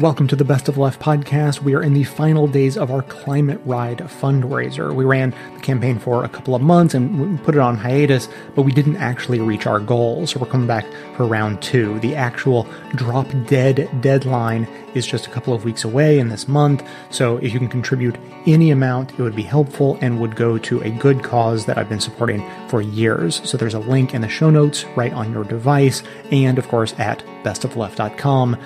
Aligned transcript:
Welcome 0.00 0.28
to 0.28 0.36
the 0.36 0.46
Best 0.46 0.66
of 0.66 0.78
Left 0.78 0.98
podcast. 0.98 1.60
We 1.60 1.74
are 1.74 1.82
in 1.82 1.92
the 1.92 2.04
final 2.04 2.46
days 2.46 2.78
of 2.78 2.90
our 2.90 3.02
Climate 3.02 3.60
Ride 3.66 3.98
fundraiser. 3.98 4.94
We 4.94 5.04
ran 5.04 5.34
the 5.52 5.60
campaign 5.60 5.98
for 5.98 6.24
a 6.24 6.28
couple 6.28 6.54
of 6.54 6.62
months 6.62 6.94
and 6.94 7.38
put 7.44 7.54
it 7.54 7.60
on 7.60 7.76
hiatus, 7.76 8.26
but 8.54 8.62
we 8.62 8.72
didn't 8.72 8.96
actually 8.96 9.40
reach 9.40 9.66
our 9.66 9.78
goal. 9.78 10.26
So 10.26 10.40
we're 10.40 10.46
coming 10.46 10.66
back 10.66 10.86
for 11.18 11.26
round 11.26 11.60
two. 11.60 12.00
The 12.00 12.16
actual 12.16 12.66
drop 12.94 13.26
dead 13.46 13.90
deadline 14.00 14.66
is 14.94 15.06
just 15.06 15.26
a 15.26 15.30
couple 15.30 15.52
of 15.52 15.66
weeks 15.66 15.84
away 15.84 16.18
in 16.18 16.30
this 16.30 16.48
month. 16.48 16.82
So 17.10 17.36
if 17.36 17.52
you 17.52 17.58
can 17.58 17.68
contribute 17.68 18.16
any 18.46 18.70
amount, 18.70 19.12
it 19.12 19.20
would 19.20 19.36
be 19.36 19.42
helpful 19.42 19.98
and 20.00 20.18
would 20.18 20.34
go 20.34 20.56
to 20.56 20.80
a 20.80 20.88
good 20.88 21.22
cause 21.22 21.66
that 21.66 21.76
I've 21.76 21.90
been 21.90 22.00
supporting 22.00 22.48
for 22.68 22.80
years. 22.80 23.46
So 23.46 23.58
there's 23.58 23.74
a 23.74 23.80
link 23.80 24.14
in 24.14 24.22
the 24.22 24.30
show 24.30 24.48
notes 24.48 24.86
right 24.96 25.12
on 25.12 25.30
your 25.30 25.44
device 25.44 26.02
and 26.30 26.58
of 26.58 26.68
course 26.68 26.94
at 26.98 27.22
bestofleft.com. 27.44 28.56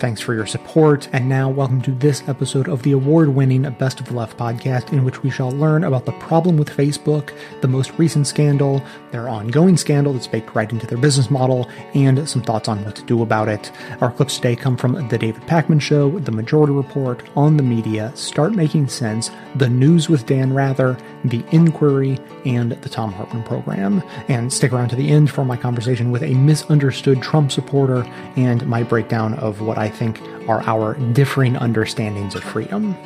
Thanks 0.00 0.22
for 0.22 0.32
your 0.32 0.46
support. 0.46 1.10
And 1.12 1.28
now, 1.28 1.50
welcome 1.50 1.82
to 1.82 1.90
this 1.90 2.26
episode 2.26 2.70
of 2.70 2.82
the 2.84 2.92
award 2.92 3.28
winning 3.28 3.70
Best 3.72 4.00
of 4.00 4.06
the 4.06 4.14
Left 4.14 4.38
podcast, 4.38 4.94
in 4.94 5.04
which 5.04 5.22
we 5.22 5.28
shall 5.28 5.50
learn 5.50 5.84
about 5.84 6.06
the 6.06 6.12
problem 6.12 6.56
with 6.56 6.70
Facebook, 6.70 7.34
the 7.60 7.68
most 7.68 7.92
recent 7.98 8.26
scandal, 8.26 8.82
their 9.10 9.28
ongoing 9.28 9.76
scandal 9.76 10.14
that's 10.14 10.26
baked 10.26 10.54
right 10.54 10.72
into 10.72 10.86
their 10.86 10.96
business 10.96 11.30
model, 11.30 11.68
and 11.92 12.26
some 12.26 12.40
thoughts 12.40 12.66
on 12.66 12.82
what 12.82 12.96
to 12.96 13.02
do 13.02 13.20
about 13.20 13.50
it. 13.50 13.70
Our 14.00 14.10
clips 14.10 14.36
today 14.36 14.56
come 14.56 14.78
from 14.78 15.06
The 15.08 15.18
David 15.18 15.42
Pakman 15.42 15.82
Show, 15.82 16.18
The 16.18 16.32
Majority 16.32 16.72
Report, 16.72 17.22
On 17.36 17.58
the 17.58 17.62
Media, 17.62 18.10
Start 18.16 18.54
Making 18.54 18.88
Sense, 18.88 19.30
The 19.56 19.68
News 19.68 20.08
with 20.08 20.24
Dan 20.24 20.54
Rather, 20.54 20.96
The 21.26 21.44
Inquiry, 21.50 22.18
and 22.46 22.72
The 22.72 22.88
Thom 22.88 23.12
Hartmann 23.12 23.42
Program. 23.42 24.02
And 24.28 24.50
stick 24.50 24.72
around 24.72 24.88
to 24.88 24.96
the 24.96 25.10
end 25.10 25.30
for 25.30 25.44
my 25.44 25.58
conversation 25.58 26.10
with 26.10 26.22
a 26.22 26.32
misunderstood 26.32 27.20
Trump 27.20 27.52
supporter 27.52 28.02
and 28.36 28.66
my 28.66 28.82
breakdown 28.82 29.34
of 29.34 29.60
what 29.60 29.76
I 29.76 29.89
think 29.90 30.20
are 30.48 30.62
our 30.62 30.94
differing 31.12 31.56
understandings 31.56 32.34
of 32.34 32.42
freedom. 32.42 32.96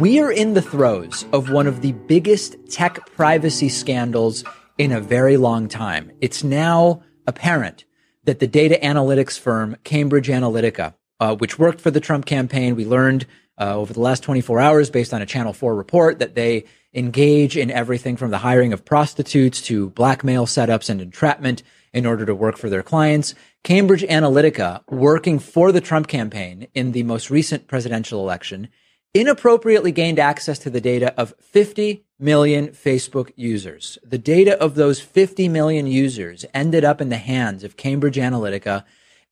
We 0.00 0.20
are 0.20 0.32
in 0.32 0.54
the 0.54 0.62
throes 0.62 1.26
of 1.32 1.50
one 1.50 1.66
of 1.66 1.82
the 1.82 1.92
biggest 1.92 2.56
tech 2.70 3.04
privacy 3.16 3.68
scandals 3.68 4.44
in 4.78 4.92
a 4.92 5.00
very 5.00 5.36
long 5.36 5.68
time. 5.68 6.10
It's 6.20 6.42
now 6.42 7.02
apparent 7.26 7.84
that 8.24 8.38
the 8.38 8.46
data 8.46 8.78
analytics 8.82 9.38
firm 9.38 9.76
Cambridge 9.84 10.28
Analytica, 10.28 10.94
uh, 11.18 11.34
which 11.36 11.58
worked 11.58 11.80
for 11.80 11.90
the 11.90 12.00
Trump 12.00 12.24
campaign, 12.24 12.76
we 12.76 12.86
learned 12.86 13.26
uh, 13.60 13.76
over 13.76 13.92
the 13.92 14.00
last 14.00 14.22
24 14.22 14.58
hours 14.58 14.90
based 14.90 15.12
on 15.12 15.22
a 15.22 15.26
Channel 15.26 15.52
4 15.52 15.74
report 15.74 16.18
that 16.18 16.34
they 16.34 16.64
engage 16.94 17.56
in 17.56 17.70
everything 17.70 18.16
from 18.16 18.30
the 18.30 18.38
hiring 18.38 18.72
of 18.72 18.84
prostitutes 18.84 19.60
to 19.62 19.90
blackmail 19.90 20.46
setups 20.46 20.88
and 20.88 21.00
entrapment 21.00 21.62
in 21.92 22.06
order 22.06 22.24
to 22.24 22.34
work 22.34 22.56
for 22.56 22.70
their 22.70 22.82
clients. 22.82 23.34
Cambridge 23.62 24.02
Analytica, 24.02 24.82
working 24.88 25.38
for 25.38 25.70
the 25.70 25.80
Trump 25.80 26.08
campaign 26.08 26.66
in 26.74 26.92
the 26.92 27.02
most 27.02 27.30
recent 27.30 27.68
presidential 27.68 28.20
election, 28.20 28.68
inappropriately 29.12 29.92
gained 29.92 30.18
access 30.18 30.58
to 30.60 30.70
the 30.70 30.80
data 30.80 31.12
of 31.20 31.34
50 31.40 32.04
million 32.18 32.68
Facebook 32.68 33.32
users. 33.36 33.98
The 34.04 34.18
data 34.18 34.60
of 34.60 34.76
those 34.76 35.00
50 35.00 35.48
million 35.48 35.86
users 35.86 36.44
ended 36.54 36.84
up 36.84 37.00
in 37.00 37.08
the 37.08 37.16
hands 37.18 37.64
of 37.64 37.76
Cambridge 37.76 38.16
Analytica 38.16 38.84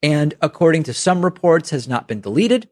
and 0.02 0.34
according 0.40 0.84
to 0.84 0.94
some 0.94 1.24
reports 1.24 1.70
has 1.70 1.88
not 1.88 2.06
been 2.06 2.20
deleted 2.20 2.68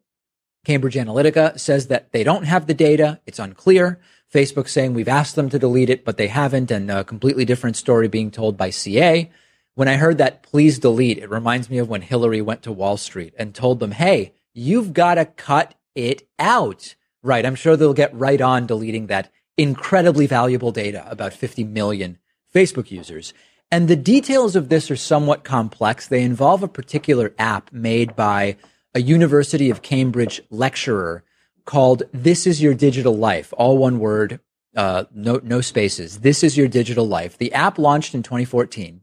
Cambridge 0.67 0.97
Analytica 0.97 1.61
says 1.61 1.87
that 1.87 2.11
they 2.11 2.25
don't 2.25 2.43
have 2.43 2.67
the 2.67 2.75
data. 2.75 3.21
It's 3.25 3.39
unclear. 3.39 4.01
Facebook 4.35 4.69
saying 4.69 4.95
we've 4.95 5.07
asked 5.07 5.37
them 5.37 5.49
to 5.51 5.61
delete 5.61 5.91
it, 5.91 6.05
but 6.05 6.17
they 6.17 6.27
haven't. 6.27 6.73
And 6.73 6.91
a 6.91 7.05
completely 7.05 7.45
different 7.45 7.77
story 7.77 8.09
being 8.09 8.33
told 8.33 8.57
by 8.57 8.71
CA. 8.71 9.31
When 9.77 9.87
I 9.87 9.95
heard 9.95 10.19
that 10.19 10.43
please 10.43 10.81
delete, 10.81 11.19
it 11.19 11.31
reminds 11.31 11.71
me 11.71 11.79
of 11.79 11.89
when 11.89 12.03
Hillary 12.03 12.43
went 12.43 12.65
to 12.65 12.73
Wall 12.73 12.97
Street 12.97 13.33
and 13.39 13.55
told 13.55 13.79
them, 13.79 13.93
Hey, 13.93 14.33
you've 14.55 14.93
got 14.93 15.15
to 15.15 15.27
cut 15.27 15.77
it 15.95 16.27
out. 16.37 16.97
Right. 17.23 17.47
I'm 17.47 17.55
sure 17.55 17.77
they'll 17.77 17.95
get 17.95 18.13
right 18.13 18.41
on 18.41 18.67
deleting 18.67 19.07
that 19.07 19.31
incredibly 19.57 20.27
valuable 20.27 20.73
data 20.73 21.07
about 21.09 21.33
50 21.33 21.63
million 21.63 22.19
Facebook 22.53 22.91
users. 22.91 23.33
And 23.71 23.87
the 23.87 23.95
details 23.95 24.57
of 24.57 24.69
this 24.69 24.91
are 24.91 24.97
somewhat 24.97 25.45
complex. 25.45 26.09
They 26.09 26.25
involve 26.25 26.65
a 26.65 26.69
particular 26.69 27.35
app 27.39 27.73
made 27.73 28.17
by 28.17 28.57
a 28.97 29.01
University 29.01 29.69
of 29.69 29.83
Cambridge 29.83 30.41
lecturer 30.49 31.23
called 31.67 32.05
This 32.15 32.47
Is 32.47 32.63
Your 32.63 32.73
Digital 32.73 33.15
Life, 33.15 33.53
all 33.59 33.77
one 33.77 33.99
word, 33.99 34.41
uh, 34.75 35.05
no, 35.15 35.39
no 35.45 35.61
spaces. 35.61 36.21
This 36.21 36.43
is 36.43 36.57
your 36.57 36.67
digital 36.67 37.07
life. 37.07 37.37
The 37.37 37.53
app 37.53 37.79
launched 37.79 38.15
in 38.15 38.23
2014 38.23 39.03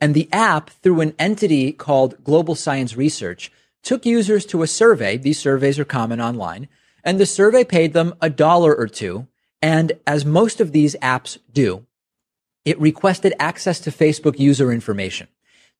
and 0.00 0.14
the 0.14 0.30
app 0.32 0.70
through 0.70 1.02
an 1.02 1.14
entity 1.18 1.72
called 1.72 2.24
Global 2.24 2.54
Science 2.54 2.96
Research 2.96 3.52
took 3.82 4.06
users 4.06 4.46
to 4.46 4.62
a 4.62 4.66
survey. 4.66 5.18
These 5.18 5.40
surveys 5.40 5.78
are 5.78 5.84
common 5.84 6.22
online 6.22 6.66
and 7.04 7.20
the 7.20 7.26
survey 7.26 7.64
paid 7.64 7.92
them 7.92 8.14
a 8.22 8.30
dollar 8.30 8.74
or 8.74 8.86
two. 8.86 9.26
And 9.60 9.92
as 10.06 10.24
most 10.24 10.58
of 10.58 10.72
these 10.72 10.96
apps 11.02 11.36
do, 11.52 11.84
it 12.64 12.80
requested 12.80 13.34
access 13.38 13.78
to 13.80 13.90
Facebook 13.90 14.38
user 14.38 14.72
information. 14.72 15.28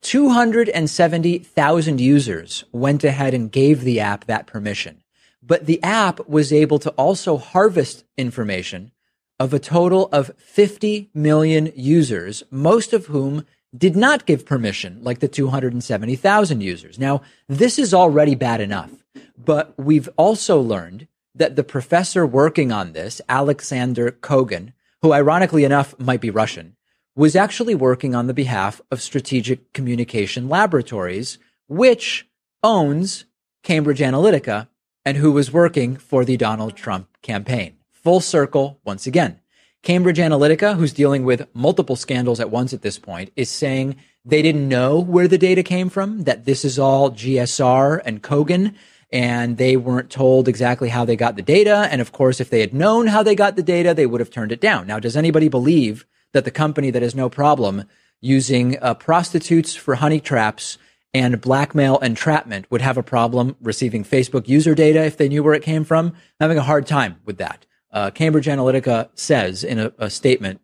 270,000 0.04 2.00
users 2.00 2.64
went 2.72 3.02
ahead 3.04 3.32
and 3.32 3.50
gave 3.50 3.80
the 3.80 4.00
app 4.00 4.26
that 4.26 4.46
permission. 4.46 5.02
But 5.42 5.64
the 5.64 5.82
app 5.82 6.28
was 6.28 6.52
able 6.52 6.78
to 6.80 6.90
also 6.90 7.38
harvest 7.38 8.04
information 8.18 8.92
of 9.40 9.54
a 9.54 9.58
total 9.58 10.10
of 10.12 10.30
50 10.36 11.08
million 11.14 11.72
users, 11.74 12.42
most 12.50 12.92
of 12.92 13.06
whom 13.06 13.46
did 13.76 13.96
not 13.96 14.26
give 14.26 14.44
permission, 14.44 14.98
like 15.02 15.20
the 15.20 15.26
270,000 15.26 16.60
users. 16.60 16.98
Now, 16.98 17.22
this 17.48 17.78
is 17.78 17.94
already 17.94 18.34
bad 18.34 18.60
enough, 18.60 18.90
but 19.38 19.72
we've 19.78 20.10
also 20.18 20.60
learned 20.60 21.08
that 21.34 21.56
the 21.56 21.64
professor 21.64 22.26
working 22.26 22.70
on 22.70 22.92
this, 22.92 23.22
Alexander 23.28 24.10
Kogan, 24.12 24.74
who 25.00 25.14
ironically 25.14 25.64
enough 25.64 25.98
might 25.98 26.20
be 26.20 26.28
Russian, 26.30 26.73
was 27.16 27.36
actually 27.36 27.74
working 27.74 28.14
on 28.14 28.26
the 28.26 28.34
behalf 28.34 28.80
of 28.90 29.00
Strategic 29.00 29.72
Communication 29.72 30.48
Laboratories, 30.48 31.38
which 31.68 32.28
owns 32.62 33.24
Cambridge 33.62 34.00
Analytica 34.00 34.68
and 35.04 35.16
who 35.16 35.30
was 35.30 35.52
working 35.52 35.96
for 35.96 36.24
the 36.24 36.36
Donald 36.36 36.76
Trump 36.76 37.08
campaign. 37.22 37.76
Full 37.92 38.20
circle 38.20 38.80
once 38.84 39.06
again. 39.06 39.40
Cambridge 39.82 40.18
Analytica, 40.18 40.76
who's 40.76 40.94
dealing 40.94 41.24
with 41.24 41.46
multiple 41.54 41.94
scandals 41.94 42.40
at 42.40 42.50
once 42.50 42.72
at 42.72 42.82
this 42.82 42.98
point, 42.98 43.30
is 43.36 43.50
saying 43.50 43.96
they 44.24 44.40
didn't 44.40 44.68
know 44.68 44.98
where 44.98 45.28
the 45.28 45.38
data 45.38 45.62
came 45.62 45.90
from, 45.90 46.22
that 46.22 46.46
this 46.46 46.64
is 46.64 46.78
all 46.78 47.10
GSR 47.10 48.00
and 48.04 48.22
Kogan, 48.22 48.74
and 49.12 49.58
they 49.58 49.76
weren't 49.76 50.08
told 50.10 50.48
exactly 50.48 50.88
how 50.88 51.04
they 51.04 51.16
got 51.16 51.36
the 51.36 51.42
data. 51.42 51.86
And 51.90 52.00
of 52.00 52.12
course, 52.12 52.40
if 52.40 52.48
they 52.48 52.60
had 52.60 52.72
known 52.72 53.08
how 53.08 53.22
they 53.22 53.34
got 53.34 53.56
the 53.56 53.62
data, 53.62 53.92
they 53.92 54.06
would 54.06 54.20
have 54.20 54.30
turned 54.30 54.52
it 54.52 54.60
down. 54.60 54.86
Now, 54.86 54.98
does 54.98 55.16
anybody 55.16 55.48
believe 55.48 56.06
that 56.34 56.44
the 56.44 56.50
company 56.50 56.90
that 56.90 57.00
has 57.00 57.14
no 57.14 57.30
problem 57.30 57.84
using 58.20 58.76
uh, 58.82 58.92
prostitutes 58.94 59.74
for 59.74 59.94
honey 59.94 60.20
traps 60.20 60.76
and 61.14 61.40
blackmail 61.40 61.98
entrapment 61.98 62.70
would 62.70 62.82
have 62.82 62.98
a 62.98 63.02
problem 63.02 63.56
receiving 63.62 64.04
Facebook 64.04 64.48
user 64.48 64.74
data 64.74 65.04
if 65.04 65.16
they 65.16 65.28
knew 65.28 65.42
where 65.42 65.54
it 65.54 65.62
came 65.62 65.84
from. 65.84 66.12
Having 66.40 66.58
a 66.58 66.62
hard 66.62 66.86
time 66.86 67.20
with 67.24 67.38
that. 67.38 67.64
Uh, 67.92 68.10
Cambridge 68.10 68.46
Analytica 68.46 69.08
says 69.14 69.62
in 69.62 69.78
a, 69.78 69.92
a 69.98 70.10
statement, 70.10 70.60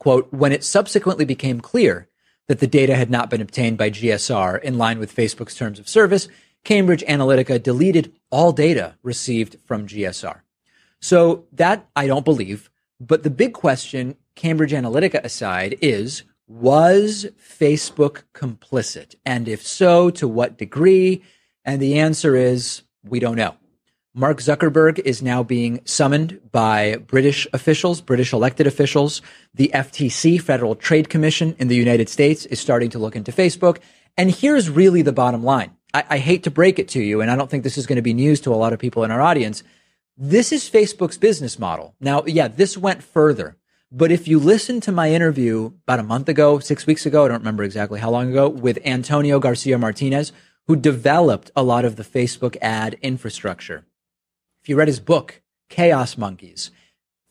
quote, 0.00 0.30
when 0.32 0.52
it 0.52 0.64
subsequently 0.64 1.24
became 1.24 1.60
clear 1.60 2.08
that 2.48 2.58
the 2.58 2.66
data 2.66 2.96
had 2.96 3.10
not 3.10 3.30
been 3.30 3.40
obtained 3.40 3.78
by 3.78 3.90
GSR 3.90 4.60
in 4.62 4.76
line 4.76 4.98
with 4.98 5.14
Facebook's 5.14 5.54
terms 5.54 5.78
of 5.78 5.88
service, 5.88 6.28
Cambridge 6.64 7.04
Analytica 7.04 7.62
deleted 7.62 8.12
all 8.30 8.52
data 8.52 8.96
received 9.04 9.56
from 9.64 9.86
GSR. 9.86 10.40
So 11.00 11.44
that 11.52 11.88
I 11.94 12.08
don't 12.08 12.24
believe. 12.24 12.70
But 12.98 13.22
the 13.22 13.30
big 13.30 13.52
question 13.52 14.16
Cambridge 14.36 14.72
Analytica 14.72 15.24
aside, 15.24 15.76
is 15.82 16.22
was 16.46 17.26
Facebook 17.40 18.22
complicit? 18.32 19.16
And 19.24 19.48
if 19.48 19.66
so, 19.66 20.10
to 20.10 20.28
what 20.28 20.56
degree? 20.56 21.24
And 21.64 21.82
the 21.82 21.98
answer 21.98 22.36
is 22.36 22.82
we 23.02 23.18
don't 23.18 23.36
know. 23.36 23.56
Mark 24.14 24.38
Zuckerberg 24.38 24.98
is 25.00 25.20
now 25.20 25.42
being 25.42 25.80
summoned 25.84 26.40
by 26.50 26.96
British 27.06 27.46
officials, 27.52 28.00
British 28.00 28.32
elected 28.32 28.66
officials. 28.66 29.20
The 29.52 29.70
FTC, 29.74 30.40
Federal 30.40 30.74
Trade 30.74 31.10
Commission 31.10 31.54
in 31.58 31.68
the 31.68 31.76
United 31.76 32.08
States, 32.08 32.46
is 32.46 32.58
starting 32.58 32.88
to 32.90 32.98
look 32.98 33.14
into 33.14 33.30
Facebook. 33.30 33.78
And 34.16 34.30
here's 34.30 34.70
really 34.70 35.02
the 35.02 35.12
bottom 35.12 35.44
line. 35.44 35.72
I, 35.92 36.04
I 36.08 36.18
hate 36.18 36.44
to 36.44 36.50
break 36.50 36.78
it 36.78 36.88
to 36.90 37.02
you, 37.02 37.20
and 37.20 37.30
I 37.30 37.36
don't 37.36 37.50
think 37.50 37.62
this 37.62 37.76
is 37.76 37.86
going 37.86 37.96
to 37.96 38.02
be 38.02 38.14
news 38.14 38.40
to 38.42 38.54
a 38.54 38.56
lot 38.56 38.72
of 38.72 38.78
people 38.78 39.04
in 39.04 39.10
our 39.10 39.20
audience. 39.20 39.62
This 40.16 40.50
is 40.50 40.70
Facebook's 40.70 41.18
business 41.18 41.58
model. 41.58 41.94
Now, 42.00 42.24
yeah, 42.24 42.48
this 42.48 42.78
went 42.78 43.02
further. 43.02 43.58
But 43.92 44.10
if 44.10 44.26
you 44.26 44.40
listen 44.40 44.80
to 44.80 44.92
my 44.92 45.12
interview 45.12 45.72
about 45.84 46.00
a 46.00 46.04
month 46.04 46.28
ago, 46.28 46.58
six 46.58 46.86
weeks 46.86 47.06
ago, 47.06 47.24
I 47.24 47.28
don't 47.28 47.38
remember 47.38 47.62
exactly 47.62 48.00
how 48.00 48.10
long 48.10 48.30
ago, 48.30 48.48
with 48.48 48.80
Antonio 48.84 49.38
Garcia 49.38 49.78
Martinez, 49.78 50.32
who 50.66 50.74
developed 50.74 51.52
a 51.54 51.62
lot 51.62 51.84
of 51.84 51.94
the 51.94 52.02
Facebook 52.02 52.56
ad 52.60 52.98
infrastructure. 53.00 53.86
If 54.60 54.68
you 54.68 54.76
read 54.76 54.88
his 54.88 54.98
book, 54.98 55.40
Chaos 55.68 56.18
Monkeys, 56.18 56.72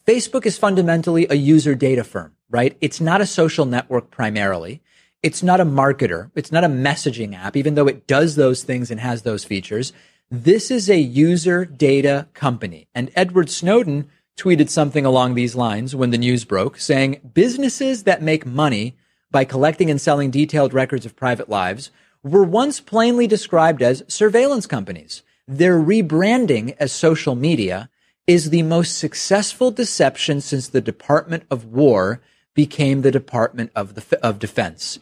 Facebook 0.08 0.46
is 0.46 0.58
fundamentally 0.58 1.28
a 1.30 1.36
user 1.36 1.76
data 1.76 2.06
firm, 2.06 2.34
right? 2.50 2.78
It's 2.80 3.02
not 3.02 3.20
a 3.20 3.26
social 3.26 3.66
network 3.66 4.10
primarily. 4.10 4.82
It's 5.22 5.44
not 5.44 5.60
a 5.60 5.66
marketer. 5.66 6.32
It's 6.36 6.54
not 6.54 6.64
a 6.64 6.70
messaging 6.70 7.36
app, 7.36 7.58
even 7.58 7.76
though 7.76 7.88
it 7.88 8.08
does 8.08 8.36
those 8.36 8.64
things 8.64 8.92
and 8.92 9.02
has 9.02 9.24
those 9.24 9.44
features. 9.44 9.92
This 10.32 10.72
is 10.72 10.90
a 10.90 11.00
user 11.00 11.66
data 11.66 12.28
company. 12.34 12.88
And 12.96 13.12
Edward 13.14 13.50
Snowden 13.50 14.10
tweeted 14.38 14.70
something 14.70 15.06
along 15.06 15.34
these 15.34 15.56
lines 15.56 15.96
when 15.96 16.12
the 16.12 16.18
news 16.18 16.46
broke, 16.46 16.80
saying 16.80 17.22
businesses 17.34 18.04
that 18.04 18.22
make 18.22 18.46
money 18.46 18.98
by 19.32 19.46
collecting 19.46 19.90
and 19.90 20.00
selling 20.00 20.32
detailed 20.32 20.74
records 20.74 21.06
of 21.06 21.16
private 21.16 21.50
lives 21.50 21.92
were 22.24 22.44
once 22.44 22.80
plainly 22.80 23.28
described 23.28 23.82
as 23.82 24.04
surveillance 24.08 24.66
companies. 24.66 25.24
Their 25.48 25.78
rebranding 25.80 26.76
as 26.80 26.92
social 26.92 27.36
media 27.36 27.90
is 28.28 28.50
the 28.50 28.64
most 28.64 28.98
successful 28.98 29.72
deception 29.72 30.42
since 30.42 30.68
the 30.68 30.82
Department 30.82 31.44
of 31.52 31.66
War 31.66 32.22
became 32.56 33.02
the 33.02 33.12
Department 33.12 33.72
of 33.76 33.94
the 33.94 34.20
of 34.24 34.40
Defense. 34.40 35.00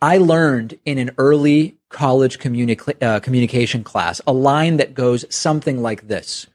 I 0.00 0.18
learned 0.18 0.78
in 0.84 0.98
an 0.98 1.10
early 1.18 1.76
college 1.88 2.38
uh, 2.38 3.20
communication 3.20 3.84
class 3.84 4.20
a 4.26 4.32
line 4.32 4.76
that 4.76 4.94
goes 4.94 5.24
something 5.28 5.82
like 5.82 6.08
this. 6.08 6.46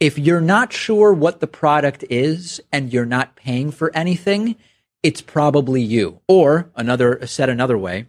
If 0.00 0.18
you're 0.18 0.40
not 0.40 0.72
sure 0.72 1.12
what 1.12 1.40
the 1.40 1.46
product 1.46 2.06
is 2.08 2.58
and 2.72 2.90
you're 2.90 3.04
not 3.04 3.36
paying 3.36 3.70
for 3.70 3.94
anything, 3.94 4.56
it's 5.02 5.20
probably 5.20 5.82
you. 5.82 6.20
Or 6.26 6.70
another, 6.74 7.26
said 7.26 7.50
another 7.50 7.76
way, 7.76 8.06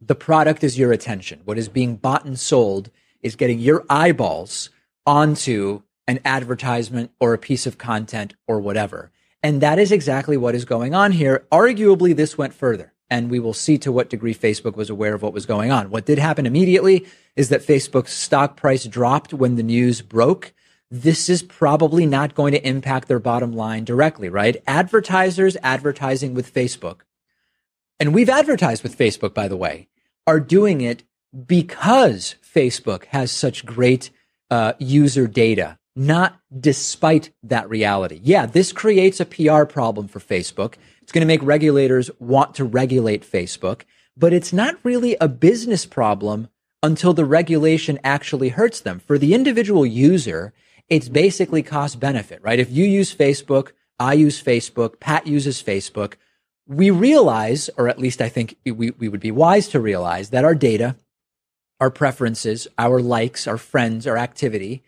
the 0.00 0.16
product 0.16 0.64
is 0.64 0.76
your 0.76 0.90
attention. 0.90 1.42
What 1.44 1.58
is 1.58 1.68
being 1.68 1.94
bought 1.94 2.24
and 2.24 2.36
sold 2.36 2.90
is 3.22 3.36
getting 3.36 3.60
your 3.60 3.84
eyeballs 3.88 4.70
onto 5.06 5.82
an 6.08 6.18
advertisement 6.24 7.12
or 7.20 7.34
a 7.34 7.38
piece 7.38 7.68
of 7.68 7.78
content 7.78 8.34
or 8.48 8.58
whatever. 8.58 9.12
And 9.44 9.60
that 9.60 9.78
is 9.78 9.92
exactly 9.92 10.36
what 10.36 10.56
is 10.56 10.64
going 10.64 10.92
on 10.92 11.12
here. 11.12 11.46
Arguably, 11.52 12.16
this 12.16 12.36
went 12.36 12.52
further 12.52 12.94
and 13.08 13.30
we 13.30 13.38
will 13.38 13.54
see 13.54 13.78
to 13.78 13.92
what 13.92 14.10
degree 14.10 14.34
Facebook 14.34 14.74
was 14.74 14.90
aware 14.90 15.14
of 15.14 15.22
what 15.22 15.34
was 15.34 15.46
going 15.46 15.70
on. 15.70 15.90
What 15.90 16.06
did 16.06 16.18
happen 16.18 16.46
immediately 16.46 17.06
is 17.36 17.48
that 17.50 17.64
Facebook's 17.64 18.12
stock 18.12 18.56
price 18.56 18.86
dropped 18.86 19.32
when 19.32 19.54
the 19.54 19.62
news 19.62 20.02
broke. 20.02 20.52
This 20.94 21.30
is 21.30 21.42
probably 21.42 22.04
not 22.04 22.34
going 22.34 22.52
to 22.52 22.68
impact 22.68 23.08
their 23.08 23.18
bottom 23.18 23.54
line 23.54 23.82
directly, 23.82 24.28
right? 24.28 24.62
Advertisers 24.66 25.56
advertising 25.62 26.34
with 26.34 26.52
Facebook, 26.52 27.00
and 27.98 28.12
we've 28.12 28.28
advertised 28.28 28.82
with 28.82 28.98
Facebook, 28.98 29.32
by 29.32 29.48
the 29.48 29.56
way, 29.56 29.88
are 30.26 30.38
doing 30.38 30.82
it 30.82 31.02
because 31.46 32.34
Facebook 32.44 33.06
has 33.06 33.32
such 33.32 33.64
great 33.64 34.10
uh, 34.50 34.74
user 34.78 35.26
data, 35.26 35.78
not 35.96 36.38
despite 36.60 37.30
that 37.42 37.70
reality. 37.70 38.20
Yeah, 38.22 38.44
this 38.44 38.70
creates 38.70 39.18
a 39.18 39.24
PR 39.24 39.64
problem 39.64 40.08
for 40.08 40.20
Facebook. 40.20 40.74
It's 41.00 41.10
going 41.10 41.22
to 41.22 41.26
make 41.26 41.42
regulators 41.42 42.10
want 42.18 42.54
to 42.56 42.66
regulate 42.66 43.22
Facebook, 43.22 43.84
but 44.14 44.34
it's 44.34 44.52
not 44.52 44.76
really 44.82 45.16
a 45.22 45.28
business 45.28 45.86
problem 45.86 46.48
until 46.82 47.14
the 47.14 47.24
regulation 47.24 47.98
actually 48.04 48.50
hurts 48.50 48.80
them. 48.80 48.98
For 48.98 49.16
the 49.16 49.32
individual 49.32 49.86
user, 49.86 50.52
it's 50.88 51.08
basically 51.08 51.62
cost 51.62 52.00
benefit, 52.00 52.40
right? 52.42 52.58
If 52.58 52.70
you 52.70 52.84
use 52.84 53.14
Facebook, 53.14 53.72
I 53.98 54.14
use 54.14 54.42
Facebook, 54.42 55.00
Pat 55.00 55.26
uses 55.26 55.62
Facebook, 55.62 56.14
we 56.66 56.90
realize, 56.90 57.70
or 57.76 57.88
at 57.88 57.98
least 57.98 58.20
I 58.20 58.28
think 58.28 58.56
we, 58.64 58.90
we 58.90 59.08
would 59.08 59.20
be 59.20 59.30
wise 59.30 59.68
to 59.68 59.80
realize 59.80 60.30
that 60.30 60.44
our 60.44 60.54
data, 60.54 60.96
our 61.80 61.90
preferences, 61.90 62.68
our 62.78 63.00
likes, 63.00 63.46
our 63.46 63.58
friends, 63.58 64.06
our 64.06 64.16
activity, 64.16 64.82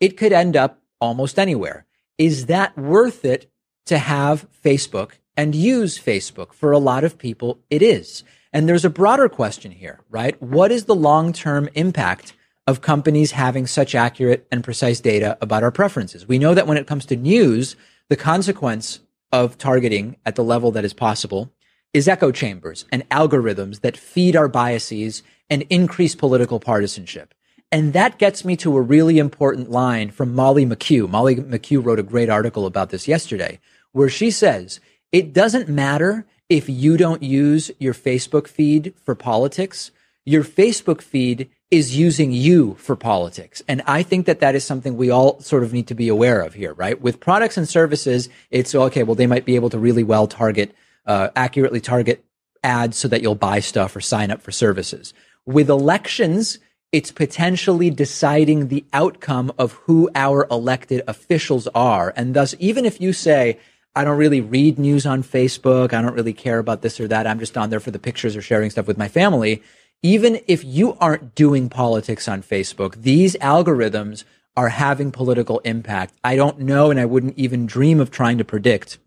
it 0.00 0.16
could 0.16 0.32
end 0.32 0.56
up 0.56 0.80
almost 1.00 1.38
anywhere. 1.38 1.86
Is 2.16 2.46
that 2.46 2.76
worth 2.76 3.24
it 3.24 3.50
to 3.86 3.98
have 3.98 4.46
Facebook 4.64 5.12
and 5.38 5.54
use 5.54 5.98
Facebook. 5.98 6.52
For 6.52 6.72
a 6.72 6.78
lot 6.78 7.04
of 7.04 7.16
people, 7.16 7.60
it 7.70 7.80
is. 7.80 8.24
And 8.52 8.68
there's 8.68 8.84
a 8.84 8.90
broader 8.90 9.28
question 9.28 9.70
here, 9.70 10.00
right? 10.10 10.40
What 10.42 10.72
is 10.72 10.84
the 10.84 10.96
long 10.96 11.32
term 11.32 11.68
impact 11.74 12.34
of 12.68 12.82
companies 12.82 13.30
having 13.30 13.66
such 13.66 13.94
accurate 13.94 14.46
and 14.52 14.62
precise 14.62 15.00
data 15.00 15.38
about 15.40 15.62
our 15.62 15.70
preferences? 15.72 16.28
We 16.28 16.38
know 16.38 16.52
that 16.52 16.66
when 16.66 16.76
it 16.76 16.86
comes 16.86 17.06
to 17.06 17.16
news, 17.16 17.76
the 18.10 18.16
consequence 18.16 19.00
of 19.32 19.56
targeting 19.56 20.16
at 20.26 20.36
the 20.36 20.44
level 20.44 20.70
that 20.72 20.84
is 20.84 20.92
possible 20.92 21.50
is 21.94 22.06
echo 22.06 22.30
chambers 22.30 22.84
and 22.92 23.08
algorithms 23.08 23.80
that 23.80 23.96
feed 23.96 24.36
our 24.36 24.48
biases 24.48 25.22
and 25.48 25.62
increase 25.70 26.14
political 26.14 26.60
partisanship. 26.60 27.32
And 27.72 27.94
that 27.94 28.18
gets 28.18 28.44
me 28.44 28.54
to 28.58 28.76
a 28.76 28.82
really 28.82 29.18
important 29.18 29.70
line 29.70 30.10
from 30.10 30.34
Molly 30.34 30.66
McHugh. 30.66 31.08
Molly 31.08 31.36
McHugh 31.36 31.82
wrote 31.82 31.98
a 31.98 32.02
great 32.02 32.28
article 32.28 32.66
about 32.66 32.90
this 32.90 33.08
yesterday, 33.08 33.60
where 33.92 34.10
she 34.10 34.30
says 34.30 34.78
it 35.10 35.32
doesn't 35.32 35.70
matter 35.70 36.26
if 36.50 36.68
you 36.68 36.98
don't 36.98 37.22
use 37.22 37.70
your 37.78 37.94
Facebook 37.94 38.46
feed 38.46 38.92
for 39.02 39.14
politics. 39.14 39.90
Your 40.26 40.44
Facebook 40.44 41.00
feed 41.00 41.48
is 41.70 41.96
using 41.96 42.32
you 42.32 42.74
for 42.76 42.96
politics. 42.96 43.62
And 43.68 43.82
I 43.86 44.02
think 44.02 44.26
that 44.26 44.40
that 44.40 44.54
is 44.54 44.64
something 44.64 44.96
we 44.96 45.10
all 45.10 45.38
sort 45.40 45.62
of 45.62 45.72
need 45.72 45.86
to 45.88 45.94
be 45.94 46.08
aware 46.08 46.40
of 46.40 46.54
here, 46.54 46.72
right? 46.72 47.00
With 47.00 47.20
products 47.20 47.58
and 47.58 47.68
services, 47.68 48.28
it's 48.50 48.74
okay. 48.74 49.02
Well, 49.02 49.14
they 49.14 49.26
might 49.26 49.44
be 49.44 49.54
able 49.54 49.70
to 49.70 49.78
really 49.78 50.02
well 50.02 50.26
target, 50.26 50.74
uh, 51.06 51.28
accurately 51.36 51.80
target 51.80 52.24
ads 52.64 52.96
so 52.96 53.08
that 53.08 53.20
you'll 53.20 53.34
buy 53.34 53.60
stuff 53.60 53.94
or 53.94 54.00
sign 54.00 54.30
up 54.30 54.40
for 54.40 54.50
services. 54.50 55.12
With 55.44 55.68
elections, 55.68 56.58
it's 56.90 57.12
potentially 57.12 57.90
deciding 57.90 58.68
the 58.68 58.84
outcome 58.94 59.52
of 59.58 59.72
who 59.72 60.08
our 60.14 60.46
elected 60.50 61.02
officials 61.06 61.68
are. 61.74 62.14
And 62.16 62.34
thus, 62.34 62.54
even 62.58 62.86
if 62.86 62.98
you 62.98 63.12
say, 63.12 63.58
I 63.94 64.04
don't 64.04 64.16
really 64.16 64.40
read 64.40 64.78
news 64.78 65.06
on 65.06 65.24
Facebook. 65.24 65.92
I 65.92 66.00
don't 66.00 66.14
really 66.14 66.32
care 66.32 66.60
about 66.60 66.82
this 66.82 67.00
or 67.00 67.08
that. 67.08 67.26
I'm 67.26 67.40
just 67.40 67.58
on 67.58 67.70
there 67.70 67.80
for 67.80 67.90
the 67.90 67.98
pictures 67.98 68.36
or 68.36 68.42
sharing 68.42 68.70
stuff 68.70 68.86
with 68.86 68.96
my 68.96 69.08
family. 69.08 69.60
Even 70.02 70.40
if 70.46 70.64
you 70.64 70.96
aren't 71.00 71.34
doing 71.34 71.68
politics 71.68 72.28
on 72.28 72.42
Facebook, 72.42 73.02
these 73.02 73.34
algorithms 73.36 74.22
are 74.56 74.68
having 74.68 75.10
political 75.10 75.58
impact. 75.60 76.14
I 76.22 76.36
don't 76.36 76.60
know, 76.60 76.90
and 76.90 77.00
I 77.00 77.04
wouldn't 77.04 77.36
even 77.36 77.66
dream 77.66 77.98
of 77.98 78.10
trying 78.10 78.38
to 78.38 78.44
predict 78.44 78.98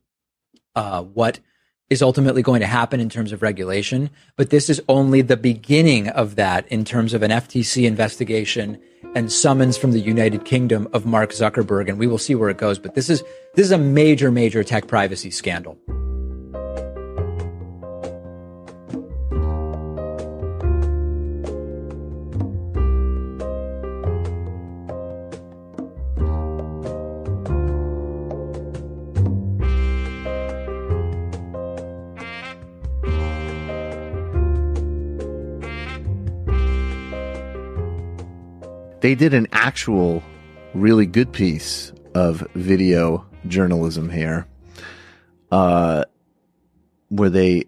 uh, 0.76 1.04
what 1.04 1.40
is 1.90 2.02
ultimately 2.02 2.42
going 2.42 2.62
to 2.62 2.68
happen 2.68 3.00
in 3.00 3.10
terms 3.10 3.32
of 3.32 3.42
regulation. 3.42 4.10
But 4.36 4.50
this 4.50 4.70
is 4.70 4.82
only 4.90 5.22
the 5.22 5.38
beginning 5.38 6.10
of 6.10 6.36
that 6.36 6.68
in 6.68 6.84
terms 6.84 7.14
of 7.14 7.24
an 7.24 7.32
FTC 7.32 7.86
investigation 7.86 8.78
and 9.16 9.32
summons 9.32 9.78
from 9.78 9.92
the 9.92 10.00
United 10.00 10.44
Kingdom 10.44 10.90
of 10.94 11.06
Mark 11.06 11.32
Zuckerberg, 11.32 11.90
and 11.90 12.00
we 12.00 12.08
will 12.08 12.18
see 12.18 12.36
where 12.36 12.50
it 12.50 12.58
goes. 12.58 12.80
But 12.80 12.96
this 12.96 13.10
is 13.10 13.24
this 13.56 13.66
is 13.66 13.72
a 13.72 13.78
major, 13.78 14.32
major 14.32 14.64
tech 14.64 14.88
privacy 14.88 15.32
scandal. 15.32 15.78
They 39.02 39.16
did 39.16 39.34
an 39.34 39.48
actual 39.52 40.24
really 40.74 41.06
good 41.06 41.32
piece 41.34 41.92
of 42.16 42.48
video 42.56 43.26
journalism 43.48 44.10
here, 44.10 44.48
uh, 45.52 46.06
where 47.10 47.30
they 47.30 47.66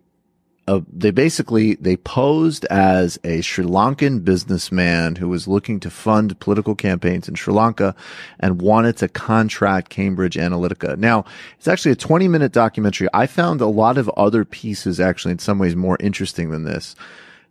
uh, 0.65 0.79
they 0.91 1.11
basically 1.11 1.75
they 1.75 1.97
posed 1.97 2.63
as 2.65 3.19
a 3.25 3.41
Sri 3.41 3.65
Lankan 3.65 4.23
businessman 4.23 5.15
who 5.15 5.27
was 5.27 5.45
looking 5.47 5.79
to 5.81 5.89
fund 5.89 6.39
political 6.39 6.73
campaigns 6.73 7.27
in 7.27 7.35
Sri 7.35 7.53
Lanka 7.53 7.93
and 8.39 8.61
wanted 8.61 8.95
to 8.97 9.09
contract 9.09 9.89
Cambridge 9.89 10.35
Analytica. 10.35 10.97
Now, 10.97 11.25
it's 11.57 11.67
actually 11.67 11.91
a 11.91 11.97
20 11.97 12.29
minute 12.29 12.53
documentary. 12.53 13.09
I 13.13 13.27
found 13.27 13.59
a 13.59 13.67
lot 13.67 13.97
of 13.97 14.09
other 14.15 14.45
pieces 14.45 15.01
actually 15.01 15.33
in 15.33 15.39
some 15.39 15.59
ways 15.59 15.75
more 15.75 15.97
interesting 15.99 16.51
than 16.51 16.63
this. 16.63 16.95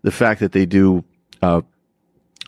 The 0.00 0.10
fact 0.10 0.40
that 0.40 0.52
they 0.52 0.64
do 0.64 1.04
uh, 1.42 1.60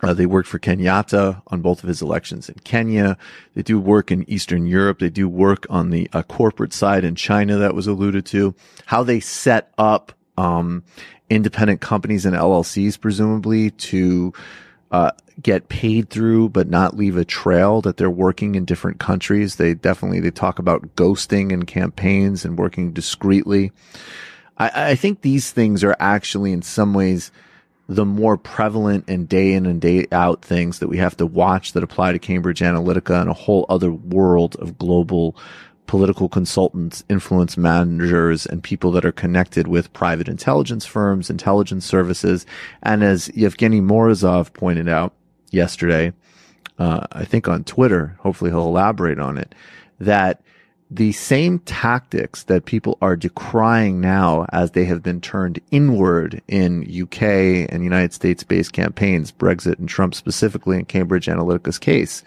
uh, 0.05 0.15
they 0.15 0.27
worked 0.27 0.49
for 0.49 0.59
Kenyatta 0.59 1.43
on 1.49 1.61
both 1.61 1.83
of 1.83 1.89
his 1.89 2.03
elections 2.03 2.49
in 2.49 2.57
Kenya. 2.65 3.17
They 3.55 3.63
do 3.63 3.81
work 3.81 4.11
in 4.11 4.29
Eastern 4.29 4.67
Europe. 4.67 4.99
They 4.99 5.11
do 5.11 5.29
work 5.29 5.67
on 5.71 5.91
the 5.91 6.09
uh, 6.13 6.23
corporate 6.23 6.73
side 6.73 7.05
in 7.05 7.15
China 7.15 7.57
that 7.59 7.75
was 7.75 7.87
alluded 7.87 8.27
to. 8.27 8.55
How 8.87 9.03
they 9.03 9.21
set 9.21 9.73
up 9.79 10.13
um, 10.37 10.85
independent 11.31 11.81
companies 11.81 12.27
and 12.27 12.37
LLCs, 12.37 13.01
presumably 13.01 13.71
to 13.71 14.33
uh, 14.91 15.11
get 15.43 15.69
paid 15.69 16.11
through, 16.11 16.49
but 16.51 16.69
not 16.69 16.97
leave 16.97 17.17
a 17.17 17.25
trail 17.25 17.81
that 17.81 17.97
they're 17.97 18.11
working 18.11 18.55
in 18.55 18.65
different 18.65 19.01
countries. 19.01 19.57
They 19.57 19.75
definitely 19.75 20.21
they 20.21 20.31
talk 20.31 20.59
about 20.59 20.95
ghosting 20.97 21.53
and 21.53 21.67
campaigns 21.67 22.45
and 22.45 22.59
working 22.59 22.93
discreetly. 22.93 23.73
I, 24.59 24.91
I 24.91 24.95
think 24.95 25.23
these 25.23 25.51
things 25.51 25.83
are 25.83 25.97
actually 25.99 26.53
in 26.53 26.63
some 26.63 26.95
ways 26.95 27.33
the 27.89 28.05
more 28.05 28.37
prevalent 28.37 29.05
and 29.09 29.29
day 29.29 29.53
in 29.53 29.67
and 29.67 29.81
day 29.81 30.07
out 30.11 30.43
things 30.43 30.79
that 30.79 30.89
we 30.89 30.97
have 30.97 31.17
to 31.19 31.27
watch 31.27 31.73
that 31.73 31.83
apply 31.83 32.13
to 32.13 32.19
Cambridge 32.19 32.61
Analytica 32.61 33.21
and 33.21 33.29
a 33.29 33.35
whole 33.35 33.67
other 33.69 33.93
world 33.93 34.57
of 34.57 34.79
global 34.79 35.37
political 35.87 36.29
consultants, 36.29 37.05
influence 37.11 37.57
managers, 37.57 38.47
and 38.47 38.63
people 38.63 38.91
that 38.93 39.05
are 39.05 39.13
connected 39.13 39.69
with 39.69 39.93
private 39.93 40.29
intelligence 40.29 40.87
firms, 40.87 41.29
intelligence 41.29 41.85
services. 41.85 42.47
And 42.83 43.05
as 43.05 43.29
Evgeny 43.29 43.83
Morozov 43.83 44.53
pointed 44.55 44.89
out 44.89 45.13
yesterday, 45.51 46.15
uh, 46.79 47.07
I 47.13 47.25
think 47.25 47.49
on 47.49 47.65
Twitter, 47.65 48.17
hopefully 48.21 48.51
he'll 48.51 48.61
elaborate 48.61 49.19
on 49.19 49.37
it, 49.37 49.55
that 50.01 50.41
the 50.91 51.13
same 51.13 51.59
tactics 51.61 52.45
that 52.45 52.67
people 52.67 52.99
are 53.01 53.17
decrying 53.17 54.01
now 54.01 54.47
as 54.53 54.73
they 54.73 54.85
have 54.85 55.03
been 55.03 55.21
turned 55.21 55.61
inward 55.71 56.43
in 56.47 56.83
UK 56.83 57.23
and 57.23 57.83
United 57.83 58.13
States 58.13 58.45
based 58.45 58.73
campaigns, 58.73 59.33
Brexit 59.33 59.79
and 59.79 59.89
Trump 59.89 60.15
specifically 60.15 60.79
in 60.79 60.85
Cambridge 60.85 61.27
Analytica's 61.27 61.79
case, 61.79 62.23